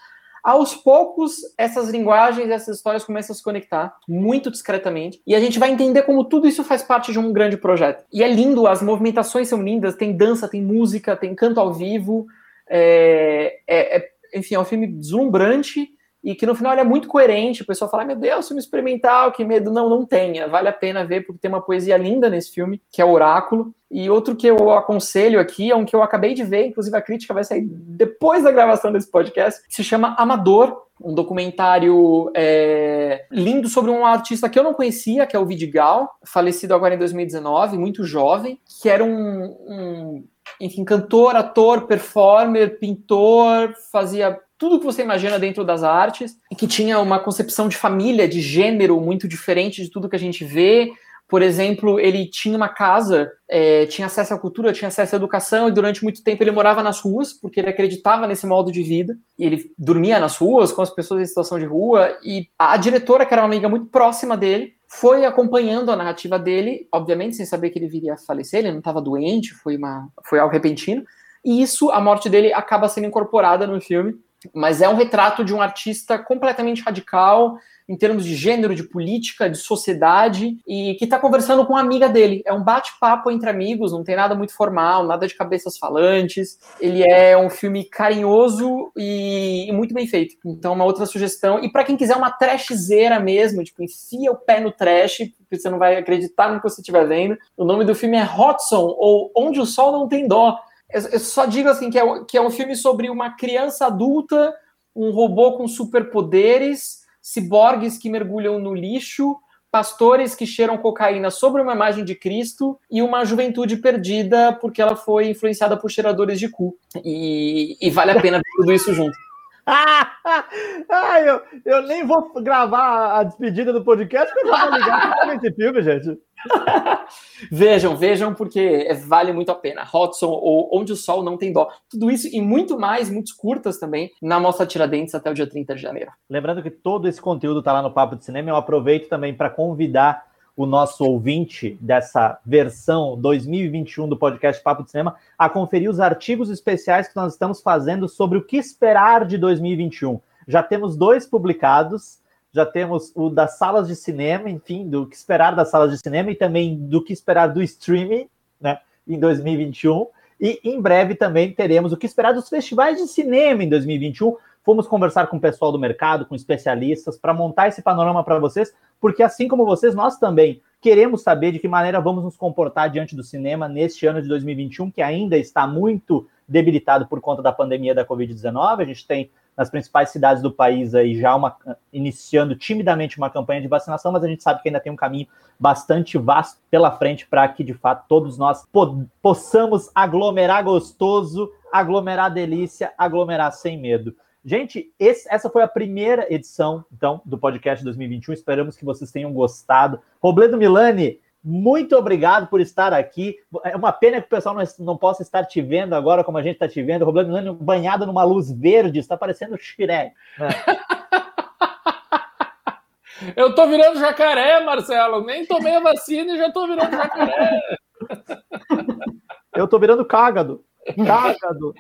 Aos 0.46 0.76
poucos, 0.76 1.38
essas 1.58 1.90
linguagens, 1.90 2.52
essas 2.52 2.78
histórias 2.78 3.04
começam 3.04 3.34
a 3.34 3.36
se 3.36 3.44
conectar 3.44 3.96
muito 4.08 4.52
discretamente. 4.52 5.20
E 5.26 5.34
a 5.34 5.40
gente 5.40 5.58
vai 5.58 5.72
entender 5.72 6.04
como 6.04 6.24
tudo 6.24 6.48
isso 6.48 6.64
faz 6.64 6.84
parte 6.84 7.12
de 7.12 7.18
um 7.18 7.34
grande 7.34 7.58
projeto. 7.58 8.06
E 8.14 8.22
é 8.22 8.32
lindo, 8.32 8.68
as 8.68 8.80
movimentações 8.80 9.48
são 9.48 9.64
lindas, 9.64 9.96
tem 9.96 10.16
dança, 10.16 10.48
tem 10.48 10.62
música, 10.62 11.16
tem 11.16 11.34
canto 11.34 11.60
ao 11.60 11.74
vivo. 11.74 12.28
É, 12.70 13.58
é, 13.68 13.98
é, 13.98 14.10
enfim, 14.36 14.54
é 14.54 14.60
um 14.60 14.66
filme 14.66 14.86
deslumbrante 14.86 15.90
e 16.26 16.34
que 16.34 16.48
no 16.48 16.56
final 16.56 16.74
ele 16.74 16.82
é 16.82 16.84
muito 16.84 17.08
coerente. 17.08 17.62
O 17.62 17.66
pessoal 17.68 17.90
fala, 17.90 18.04
meu 18.04 18.16
Deus, 18.16 18.48
filme 18.48 18.60
experimental, 18.60 19.32
que 19.32 19.46
medo. 19.46 19.70
Não, 19.70 19.88
não 19.88 20.04
tenha. 20.04 20.48
Vale 20.48 20.68
a 20.68 20.74
pena 20.74 21.06
ver, 21.06 21.22
porque 21.22 21.40
tem 21.40 21.52
uma 21.52 21.62
poesia 21.62 21.96
linda 21.98 22.32
nesse 22.32 22.52
filme, 22.52 22.82
que 22.92 23.00
é 23.00 23.06
Oráculo. 23.06 23.72
E 23.92 24.10
outro 24.10 24.36
que 24.36 24.48
eu 24.48 24.72
aconselho 24.72 25.40
aqui 25.40 25.70
é 25.70 25.76
um 25.76 25.86
que 25.86 25.96
eu 25.96 26.02
acabei 26.02 26.34
de 26.34 26.44
ver, 26.44 26.66
inclusive 26.66 26.98
a 26.98 27.02
crítica 27.02 27.34
vai 27.34 27.44
sair 27.44 27.62
depois 27.70 28.44
da 28.44 28.52
gravação 28.52 28.92
desse 28.92 29.10
podcast, 29.10 29.62
se 29.70 29.84
chama 29.84 30.16
Amador, 30.18 30.86
um 31.00 31.14
documentário 31.14 32.32
é, 32.36 33.26
lindo 33.32 33.70
sobre 33.70 33.92
um 33.92 34.04
artista 34.04 34.50
que 34.50 34.58
eu 34.58 34.64
não 34.64 34.74
conhecia, 34.74 35.28
que 35.28 35.36
é 35.36 35.40
o 35.40 35.46
Vidigal, 35.46 36.10
falecido 36.26 36.74
agora 36.74 36.96
em 36.96 36.98
2019, 36.98 37.78
muito 37.78 38.04
jovem, 38.04 38.60
que 38.82 38.90
era 38.90 39.04
um, 39.04 39.56
um 39.68 40.24
enfim, 40.60 40.84
cantor, 40.84 41.36
ator, 41.36 41.82
performer, 41.84 42.80
pintor, 42.80 43.74
fazia 43.92 44.40
tudo 44.58 44.80
que 44.80 44.86
você 44.86 45.02
imagina 45.02 45.38
dentro 45.38 45.64
das 45.64 45.84
artes, 45.84 46.36
e 46.52 46.56
que 46.56 46.68
tinha 46.68 47.00
uma 47.00 47.20
concepção 47.20 47.68
de 47.68 47.76
família, 47.76 48.28
de 48.28 48.42
gênero 48.42 49.00
muito 49.02 49.28
diferente 49.28 49.84
de 49.84 49.90
tudo 49.90 50.10
que 50.10 50.16
a 50.16 50.20
gente 50.20 50.44
vê. 50.46 50.92
Por 51.28 51.42
exemplo, 51.42 52.00
ele 52.00 52.30
tinha 52.30 52.56
uma 52.56 52.70
casa, 52.70 53.32
é, 53.50 53.88
tinha 53.88 54.06
acesso 54.06 54.34
à 54.34 54.40
cultura, 54.40 54.72
tinha 54.72 54.88
acesso 54.88 55.16
à 55.16 55.18
educação, 55.18 55.68
e 55.68 55.72
durante 55.72 56.04
muito 56.04 56.24
tempo 56.24 56.44
ele 56.44 56.52
morava 56.52 56.84
nas 56.84 57.00
ruas, 57.00 57.34
porque 57.34 57.60
ele 57.60 57.70
acreditava 57.70 58.28
nesse 58.28 58.46
modo 58.46 58.72
de 58.72 58.84
vida. 58.84 59.18
E 59.38 59.46
ele 59.46 59.72
dormia 59.78 60.20
nas 60.20 60.38
ruas, 60.38 60.72
com 60.72 60.82
as 60.82 60.92
pessoas 60.92 61.22
em 61.22 61.26
situação 61.26 61.60
de 61.60 61.66
rua, 61.66 62.16
e 62.24 62.48
a 62.58 62.78
diretora, 62.78 63.26
que 63.26 63.34
era 63.34 63.42
uma 63.42 63.48
amiga 63.48 63.68
muito 63.68 63.88
próxima 63.88 64.38
dele, 64.38 64.74
foi 64.88 65.26
acompanhando 65.26 65.92
a 65.92 65.96
narrativa 65.96 66.38
dele, 66.40 66.88
obviamente 66.92 67.36
sem 67.36 67.46
saber 67.46 67.72
que 67.72 67.80
ele 67.80 67.88
viria 67.88 68.14
a 68.14 68.18
falecer, 68.18 68.60
ele 68.60 68.72
não 68.72 68.80
estava 68.80 69.02
doente, 69.02 69.54
foi, 69.56 69.76
uma, 69.76 70.08
foi 70.24 70.40
algo 70.40 70.54
repentino. 70.54 71.04
E 71.44 71.62
isso, 71.62 71.90
a 71.90 72.00
morte 72.00 72.30
dele 72.30 72.54
acaba 72.54 72.88
sendo 72.88 73.08
incorporada 73.08 73.68
no 73.68 73.82
filme 73.82 74.16
mas 74.54 74.82
é 74.82 74.90
um 74.90 74.96
retrato 74.96 75.44
de 75.44 75.54
um 75.54 75.62
artista 75.62 76.18
completamente 76.18 76.82
radical 76.82 77.58
em 77.88 77.96
termos 77.96 78.26
de 78.26 78.36
gênero, 78.36 78.74
de 78.74 78.84
política, 78.84 79.50
de 79.50 79.58
sociedade, 79.58 80.58
e 80.68 80.96
que 80.96 81.04
está 81.04 81.20
conversando 81.20 81.66
com 81.66 81.74
uma 81.74 81.82
amiga 81.82 82.10
dele. 82.10 82.42
É 82.46 82.52
um 82.52 82.64
bate-papo 82.64 83.30
entre 83.30 83.50
amigos, 83.50 83.92
não 83.92 84.04
tem 84.04 84.16
nada 84.16 84.34
muito 84.34 84.56
formal, 84.56 85.06
nada 85.06 85.28
de 85.28 85.36
cabeças 85.36 85.78
falantes. 85.78 86.58
Ele 86.80 87.04
é 87.04 87.38
um 87.38 87.50
filme 87.50 87.84
carinhoso 87.86 88.92
e, 88.98 89.70
muito 89.72 89.94
bem 89.94 90.08
feito. 90.08 90.36
Então, 90.44 90.74
uma 90.74 90.86
outra 90.86 91.06
sugestão. 91.06 91.64
E 91.64 91.72
para 91.72 91.84
quem 91.84 91.96
quiser 91.96 92.18
uma 92.18 92.32
trashzeira 92.32 93.20
mesmo, 93.20 93.64
tipo, 93.64 93.84
enfia 93.84 94.32
o 94.32 94.38
pé 94.38 94.60
no 94.60 94.72
trash, 94.72 95.18
porque 95.38 95.60
você 95.60 95.70
não 95.70 95.78
vai 95.78 95.96
acreditar 95.96 96.52
no 96.52 96.60
que 96.60 96.68
você 96.68 96.82
estiver 96.82 97.08
vendo. 97.08 97.38
O 97.56 97.64
nome 97.64 97.86
do 97.86 97.94
filme 97.94 98.18
é 98.18 98.24
Hotson, 98.24 98.96
ou 98.98 99.32
Onde 99.36 99.60
o 99.60 99.66
Sol 99.66 99.92
Não 99.92 100.08
Tem 100.08 100.28
Dó 100.28 100.58
eu 100.96 101.20
só 101.20 101.46
digo 101.46 101.68
assim 101.70 101.90
que 101.90 102.00
é, 102.00 102.04
que 102.26 102.38
é 102.38 102.42
um 102.42 102.50
filme 102.50 102.76
sobre 102.76 103.10
uma 103.10 103.36
criança 103.36 103.88
adulta, 103.88 104.56
um 104.96 105.12
robô 105.12 105.58
com 105.58 105.68
superpoderes, 105.68 107.02
ciborgues 107.22 107.98
que 107.98 108.10
mergulham 108.10 108.58
no 108.60 108.74
lixo, 108.74 109.36
pastores 109.70 110.34
que 110.36 110.48
cheiram 110.48 110.78
cocaína 110.78 111.30
sobre 111.30 111.62
uma 111.62 111.74
imagem 111.74 112.06
de 112.06 112.16
Cristo 112.16 112.80
e 112.90 113.02
uma 113.02 113.26
juventude 113.26 113.76
perdida 113.76 114.54
porque 114.54 114.82
ela 114.82 114.96
foi 114.96 115.30
influenciada 115.30 115.76
por 115.76 115.92
cheiradores 115.92 116.40
de 116.40 116.48
cu. 116.48 116.78
E, 117.04 117.76
e 117.82 117.90
vale 117.90 118.12
a 118.12 118.22
pena 118.22 118.38
ver 118.38 118.52
tudo 118.56 118.72
isso 118.72 118.94
junto. 118.94 119.18
ah, 119.68 121.20
eu, 121.26 121.42
eu 121.66 121.82
nem 121.82 122.06
vou 122.06 122.32
gravar 122.42 123.20
a 123.20 123.24
despedida 123.24 123.74
do 123.74 123.84
podcast 123.84 124.32
porque 124.34 124.48
eu 124.48 124.54
já 124.54 124.66
vou 124.66 124.78
ligar 124.78 125.36
esse 125.36 125.52
filme, 125.56 125.82
gente. 125.82 126.20
vejam, 127.52 127.96
vejam, 127.96 128.34
porque 128.34 128.88
vale 129.08 129.34
muito 129.34 129.52
a 129.52 129.56
pena. 129.56 129.84
Hudson 129.84 130.30
ou 130.30 130.70
Onde 130.72 130.94
o 130.94 130.96
Sol 130.96 131.24
Não 131.24 131.38
Tem 131.38 131.52
Dó. 131.52 131.70
Tudo 131.90 132.10
isso 132.10 132.28
e 132.32 132.42
muito 132.42 132.80
mais, 132.80 133.10
muitos 133.10 133.32
curtas 133.32 133.78
também, 133.78 134.12
na 134.22 134.40
Mostra 134.40 134.66
Tiradentes 134.66 135.16
até 135.16 135.30
o 135.30 135.34
dia 135.34 135.48
30 135.48 135.76
de 135.76 135.82
janeiro. 135.82 136.12
Lembrando 136.30 136.64
que 136.64 136.70
todo 136.70 137.08
esse 137.08 137.22
conteúdo 137.22 137.60
está 137.60 137.74
lá 137.74 137.82
no 137.82 137.92
Papo 137.92 138.16
de 138.16 138.26
Cinema. 138.26 138.50
Eu 138.50 138.56
aproveito 138.56 139.08
também 139.08 139.34
para 139.34 139.50
convidar 139.50 140.26
o 140.56 140.66
nosso 140.66 141.04
ouvinte 141.04 141.78
dessa 141.82 142.40
versão 142.46 143.20
2021 143.20 144.08
do 144.08 144.18
podcast 144.18 144.64
Papo 144.64 144.84
de 144.84 144.92
Cinema 144.92 145.16
a 145.38 145.50
conferir 145.50 145.90
os 145.90 146.00
artigos 146.00 146.50
especiais 146.50 147.08
que 147.08 147.16
nós 147.16 147.34
estamos 147.34 147.62
fazendo 147.62 148.08
sobre 148.08 148.38
o 148.38 148.44
que 148.44 148.56
esperar 148.56 149.26
de 149.26 149.38
2021. 149.38 150.20
Já 150.48 150.64
temos 150.64 150.96
dois 150.96 151.26
publicados, 151.26 152.20
já 152.56 152.66
temos 152.66 153.12
o 153.14 153.30
das 153.30 153.58
salas 153.58 153.86
de 153.86 153.98
cinema, 153.98 154.50
enfim, 154.50 154.88
do 154.88 155.06
que 155.06 155.14
esperar 155.14 155.54
das 155.54 155.70
salas 155.70 155.92
de 155.92 155.98
cinema 155.98 156.32
e 156.32 156.36
também 156.36 156.74
do 156.74 157.04
que 157.04 157.12
esperar 157.12 157.48
do 157.48 157.62
streaming, 157.62 158.30
né, 158.62 158.80
em 159.06 159.20
2021. 159.20 160.08
E 160.40 160.62
em 160.64 160.80
breve 160.80 161.16
também 161.16 161.52
teremos 161.52 161.92
o 161.92 161.98
que 161.98 162.06
esperar 162.06 162.34
dos 162.34 162.48
festivais 162.48 162.98
de 162.98 163.08
cinema 163.08 163.62
em 163.62 163.68
2021. 163.68 164.38
Fomos 164.64 164.88
conversar 164.88 165.28
com 165.28 165.36
o 165.36 165.42
pessoal 165.42 165.70
do 165.70 165.78
mercado, 165.78 166.26
com 166.26 166.34
especialistas, 166.34 167.18
para 167.18 167.34
montar 167.34 167.68
esse 167.68 167.82
panorama 167.82 168.24
para 168.24 168.40
vocês, 168.40 168.74
porque 169.02 169.22
assim 169.22 169.50
como 169.50 169.66
vocês, 169.66 169.94
nós 169.94 170.18
também 170.18 170.62
queremos 170.80 171.24
saber 171.24 171.52
de 171.52 171.60
que 171.60 171.68
maneira 171.68 172.00
vamos 172.00 172.24
nos 172.24 172.38
comportar 172.38 172.90
diante 172.90 173.18
do 173.18 173.24
cinema 173.24 173.68
neste 173.68 174.08
ano 174.08 174.22
de 174.22 174.30
2021, 174.30 174.92
que 174.92 175.02
ainda 175.02 175.38
está 175.38 175.68
muito 175.68 176.26
debilitado 176.48 177.06
por 177.06 177.20
conta 177.20 177.42
da 177.42 177.52
pandemia 177.52 177.94
da 177.94 178.06
Covid-19. 178.06 178.80
A 178.80 178.86
gente 178.86 179.06
tem 179.06 179.30
nas 179.56 179.70
principais 179.70 180.10
cidades 180.10 180.42
do 180.42 180.52
país 180.52 180.94
aí 180.94 181.20
já 181.20 181.36
uma, 181.36 181.56
iniciando 181.92 182.56
timidamente 182.56 183.18
uma 183.18 183.30
campanha 183.30 183.62
de 183.62 183.68
vacinação, 183.68 184.12
mas 184.12 184.24
a 184.24 184.28
gente 184.28 184.44
sabe 184.44 184.62
que 184.62 184.70
ainda 184.70 184.80
tem 184.80 184.92
um 184.92 184.98
caminho 184.98 185.28
bastante 185.60 186.18
vasto 186.18 186.60
pela 186.70 186.92
frente 186.92 187.26
para 187.28 187.48
que 187.48 187.64
de 187.64 187.74
fato 187.74 188.06
todos 188.08 188.38
nós 188.38 188.66
po 188.72 189.06
possamos 189.22 189.90
aglomerar 189.96 190.64
gostoso, 190.64 191.52
aglomerar 191.72 192.34
delícia, 192.34 192.94
aglomerar 192.98 193.52
sem 193.52 193.80
medo. 193.80 194.16
Gente, 194.48 194.94
esse, 195.00 195.28
essa 195.34 195.50
foi 195.50 195.64
a 195.64 195.68
primeira 195.68 196.32
edição, 196.32 196.86
então, 196.94 197.20
do 197.26 197.36
podcast 197.36 197.84
2021. 197.84 198.32
Esperamos 198.32 198.78
que 198.78 198.86
vocês 198.86 199.12
tenham 199.12 199.34
gostado. 199.34 200.00
Robledo 200.22 200.56
Milani, 200.56 201.20
muito 201.48 201.96
obrigado 201.96 202.48
por 202.48 202.60
estar 202.60 202.92
aqui. 202.92 203.38
É 203.64 203.76
uma 203.76 203.92
pena 203.92 204.20
que 204.20 204.26
o 204.26 204.30
pessoal 204.30 204.56
não, 204.56 204.64
não 204.80 204.98
possa 204.98 205.22
estar 205.22 205.46
te 205.46 205.62
vendo 205.62 205.94
agora, 205.94 206.24
como 206.24 206.40
a 206.40 206.42
gente 206.42 206.56
está 206.56 206.68
te 206.68 206.82
vendo. 206.82 207.06
Robledo 207.06 207.30
Milani 207.30 207.56
banhado 207.62 208.08
numa 208.08 208.24
luz 208.24 208.52
verde, 208.52 208.98
está 208.98 209.16
parecendo 209.16 209.56
Shirek. 209.56 210.12
Né? 210.40 210.48
Eu 213.38 213.54
tô 213.54 213.68
virando 213.68 214.00
jacaré, 214.00 214.60
Marcelo. 214.62 215.24
Nem 215.24 215.46
tomei 215.46 215.76
a 215.76 215.80
vacina 215.80 216.34
e 216.34 216.38
já 216.38 216.52
tô 216.52 216.68
virando 216.68 216.92
jacaré. 216.92 217.62
Eu 219.56 219.68
tô 219.68 219.78
virando 219.78 220.04
cágado. 220.04 220.66
Cágado. 221.06 221.74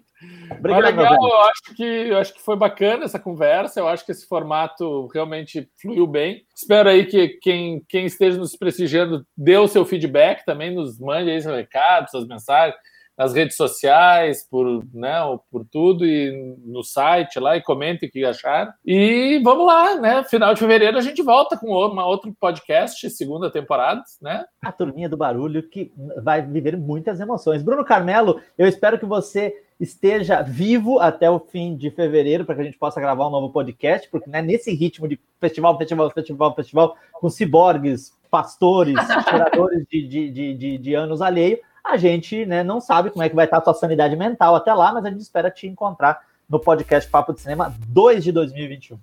Obrigado, 0.51 0.83
legal, 0.83 1.13
eu 1.13 1.41
acho, 1.41 1.75
que, 1.75 1.83
eu 1.83 2.17
acho 2.17 2.33
que 2.33 2.41
foi 2.41 2.55
bacana 2.55 3.05
essa 3.05 3.19
conversa. 3.19 3.79
Eu 3.79 3.87
acho 3.87 4.05
que 4.05 4.11
esse 4.11 4.27
formato 4.27 5.07
realmente 5.07 5.69
fluiu 5.79 6.07
bem. 6.07 6.43
Espero 6.55 6.89
aí 6.89 7.05
que 7.05 7.37
quem, 7.41 7.83
quem 7.87 8.05
esteja 8.05 8.37
nos 8.37 8.55
prestigiando 8.55 9.25
dê 9.37 9.57
o 9.57 9.67
seu 9.67 9.85
feedback 9.85 10.43
também, 10.45 10.73
nos 10.73 10.99
mande 10.99 11.29
aí 11.29 11.41
seus 11.41 11.55
recados, 11.55 12.11
suas 12.11 12.27
mensagens 12.27 12.75
nas 13.17 13.33
redes 13.33 13.55
sociais, 13.55 14.47
por, 14.49 14.83
né, 14.93 15.15
por 15.51 15.65
tudo, 15.65 16.05
e 16.05 16.57
no 16.65 16.83
site 16.83 17.39
lá, 17.39 17.55
e 17.55 17.61
comente 17.61 18.05
o 18.05 18.11
que 18.11 18.25
acharam. 18.25 18.73
E 18.85 19.39
vamos 19.43 19.65
lá, 19.65 19.95
né? 19.95 20.23
Final 20.23 20.53
de 20.53 20.59
fevereiro 20.59 20.97
a 20.97 21.01
gente 21.01 21.21
volta 21.21 21.57
com 21.57 21.67
uma 21.67 22.05
outro 22.05 22.33
podcast, 22.39 23.09
segunda 23.09 23.49
temporada, 23.49 24.03
né? 24.21 24.43
A 24.63 24.71
turminha 24.71 25.07
do 25.07 25.17
barulho 25.17 25.63
que 25.63 25.93
vai 26.21 26.41
viver 26.41 26.77
muitas 26.77 27.19
emoções. 27.19 27.63
Bruno 27.63 27.85
Carmelo, 27.85 28.41
eu 28.57 28.67
espero 28.67 28.99
que 28.99 29.05
você 29.05 29.53
esteja 29.79 30.41
vivo 30.41 30.99
até 30.99 31.29
o 31.29 31.39
fim 31.39 31.75
de 31.75 31.91
fevereiro 31.91 32.45
para 32.45 32.55
que 32.55 32.61
a 32.61 32.63
gente 32.63 32.77
possa 32.77 33.01
gravar 33.01 33.27
um 33.27 33.31
novo 33.31 33.51
podcast, 33.51 34.09
porque 34.09 34.29
né, 34.29 34.41
nesse 34.41 34.73
ritmo 34.73 35.07
de 35.07 35.19
festival, 35.39 35.77
festival, 35.77 36.11
festival, 36.11 36.55
festival, 36.55 36.97
com 37.13 37.29
ciborgues, 37.29 38.13
pastores, 38.31 38.95
tiradores 39.27 39.85
de, 39.89 40.07
de, 40.07 40.31
de, 40.31 40.53
de, 40.53 40.77
de 40.77 40.93
anos 40.93 41.21
alheio, 41.21 41.59
a 41.85 41.97
gente 41.97 42.45
né, 42.45 42.63
não 42.63 42.81
sabe 42.81 43.11
como 43.11 43.23
é 43.23 43.29
que 43.29 43.35
vai 43.35 43.45
estar 43.45 43.57
a 43.57 43.61
tua 43.61 43.73
sanidade 43.73 44.15
mental 44.15 44.55
até 44.55 44.73
lá, 44.73 44.91
mas 44.91 45.05
a 45.05 45.09
gente 45.09 45.21
espera 45.21 45.51
te 45.51 45.67
encontrar 45.67 46.19
no 46.49 46.59
podcast 46.59 47.09
Papo 47.09 47.33
de 47.33 47.41
Cinema 47.41 47.73
2 47.87 48.23
de 48.23 48.31
2021. 48.31 48.97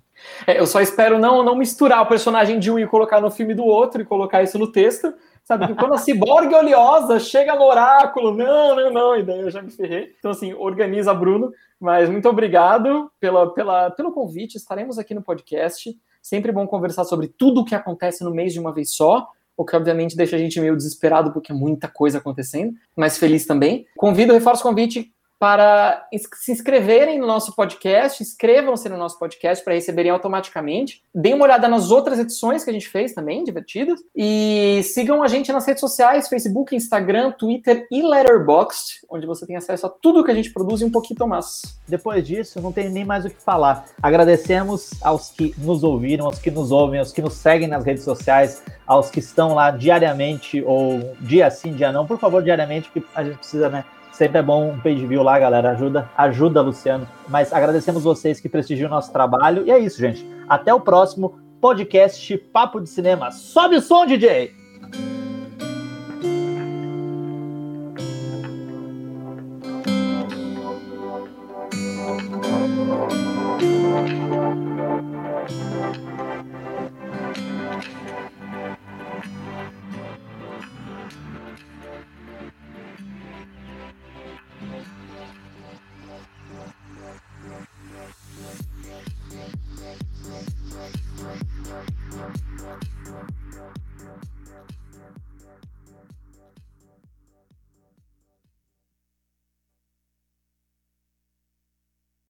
É, 0.47 0.59
eu 0.59 0.67
só 0.67 0.81
espero 0.81 1.19
não, 1.19 1.43
não 1.43 1.55
misturar 1.55 2.01
o 2.01 2.05
personagem 2.05 2.59
de 2.59 2.71
um 2.71 2.79
e 2.79 2.87
colocar 2.87 3.19
no 3.19 3.31
filme 3.31 3.53
do 3.53 3.65
outro 3.65 4.01
e 4.01 4.05
colocar 4.05 4.43
isso 4.43 4.57
no 4.57 4.71
texto. 4.71 5.13
Sabe 5.43 5.67
que 5.67 5.75
quando 5.75 5.93
a 5.93 5.97
ciborgue 5.97 6.55
oleosa 6.55 7.19
chega 7.19 7.53
no 7.55 7.65
oráculo, 7.65 8.33
não, 8.33 8.75
não, 8.75 8.91
não, 8.91 9.17
e 9.17 9.23
daí 9.23 9.41
eu 9.41 9.51
já 9.51 9.61
me 9.61 9.71
ferrei. 9.71 10.15
Então, 10.17 10.31
assim, 10.31 10.53
organiza, 10.53 11.13
Bruno. 11.13 11.51
Mas 11.79 12.09
muito 12.09 12.29
obrigado 12.29 13.11
pela, 13.19 13.53
pela, 13.53 13.91
pelo 13.91 14.13
convite. 14.13 14.55
Estaremos 14.55 14.97
aqui 14.97 15.13
no 15.13 15.21
podcast. 15.21 15.93
Sempre 16.21 16.53
bom 16.53 16.65
conversar 16.65 17.03
sobre 17.03 17.27
tudo 17.27 17.59
o 17.59 17.65
que 17.65 17.75
acontece 17.75 18.23
no 18.23 18.31
mês 18.31 18.53
de 18.53 18.59
uma 18.59 18.71
vez 18.71 18.95
só 18.95 19.27
o 19.55 19.63
que 19.63 19.75
obviamente 19.75 20.15
deixa 20.15 20.35
a 20.35 20.39
gente 20.39 20.59
meio 20.59 20.75
desesperado 20.75 21.31
porque 21.31 21.51
é 21.51 21.55
muita 21.55 21.87
coisa 21.87 22.17
acontecendo, 22.17 22.73
mas 22.95 23.17
feliz 23.17 23.45
também. 23.45 23.85
Convido, 23.95 24.33
reforço 24.33 24.61
o 24.61 24.69
convite 24.69 25.11
para 25.43 26.07
se 26.35 26.53
inscreverem 26.53 27.19
no 27.19 27.27
nosso 27.27 27.53
podcast, 27.53 28.23
inscrevam-se 28.23 28.87
no 28.87 28.95
nosso 28.95 29.19
podcast 29.19 29.61
para 29.61 29.73
receberem 29.73 30.09
automaticamente. 30.09 31.03
Deem 31.13 31.33
uma 31.33 31.43
olhada 31.43 31.67
nas 31.67 31.91
outras 31.91 32.17
edições 32.17 32.63
que 32.63 32.69
a 32.69 32.73
gente 32.73 32.87
fez 32.87 33.13
também, 33.13 33.43
divertidas. 33.43 33.99
E 34.15 34.79
sigam 34.85 35.21
a 35.21 35.27
gente 35.27 35.51
nas 35.51 35.65
redes 35.65 35.81
sociais, 35.81 36.29
Facebook, 36.29 36.73
Instagram, 36.73 37.33
Twitter 37.33 37.85
e 37.91 38.01
Letterboxd, 38.01 39.01
onde 39.09 39.27
você 39.27 39.45
tem 39.45 39.57
acesso 39.57 39.85
a 39.85 39.89
tudo 39.89 40.23
que 40.23 40.31
a 40.31 40.33
gente 40.33 40.49
produz 40.49 40.79
e 40.79 40.85
um 40.85 40.89
pouquinho 40.89 41.27
mais. 41.27 41.61
Depois 41.89 42.25
disso, 42.25 42.61
não 42.61 42.71
tem 42.71 42.89
nem 42.89 43.03
mais 43.03 43.25
o 43.25 43.29
que 43.29 43.35
falar. 43.35 43.83
Agradecemos 44.01 44.91
aos 45.01 45.29
que 45.29 45.53
nos 45.57 45.83
ouviram, 45.83 46.25
aos 46.25 46.39
que 46.39 46.51
nos 46.51 46.71
ouvem, 46.71 47.01
aos 47.01 47.11
que 47.11 47.21
nos 47.21 47.33
seguem 47.33 47.67
nas 47.67 47.83
redes 47.83 48.05
sociais, 48.05 48.63
aos 48.87 49.09
que 49.09 49.19
estão 49.19 49.53
lá 49.53 49.71
diariamente 49.71 50.63
ou 50.65 51.13
dia 51.19 51.51
sim, 51.51 51.73
dia 51.73 51.91
não. 51.91 52.07
Por 52.07 52.17
favor, 52.17 52.41
diariamente, 52.41 52.89
porque 52.89 53.05
a 53.13 53.25
gente 53.25 53.39
precisa, 53.39 53.67
né? 53.67 53.83
Sempre 54.13 54.37
é 54.37 54.43
bom 54.43 54.69
um 54.69 54.79
page 54.79 55.05
view 55.07 55.23
lá, 55.23 55.39
galera. 55.39 55.71
Ajuda, 55.71 56.07
ajuda, 56.15 56.61
Luciano. 56.61 57.07
Mas 57.27 57.51
agradecemos 57.51 58.03
vocês 58.03 58.39
que 58.39 58.47
prestigiam 58.47 58.87
o 58.87 58.91
nosso 58.91 59.11
trabalho. 59.11 59.65
E 59.65 59.71
é 59.71 59.79
isso, 59.79 59.99
gente. 59.99 60.23
Até 60.47 60.71
o 60.71 60.79
próximo 60.79 61.39
podcast 61.59 62.37
Papo 62.37 62.79
de 62.79 62.89
Cinema. 62.89 63.31
Sobe 63.31 63.77
o 63.77 63.81
som, 63.81 64.05
DJ! 64.05 64.53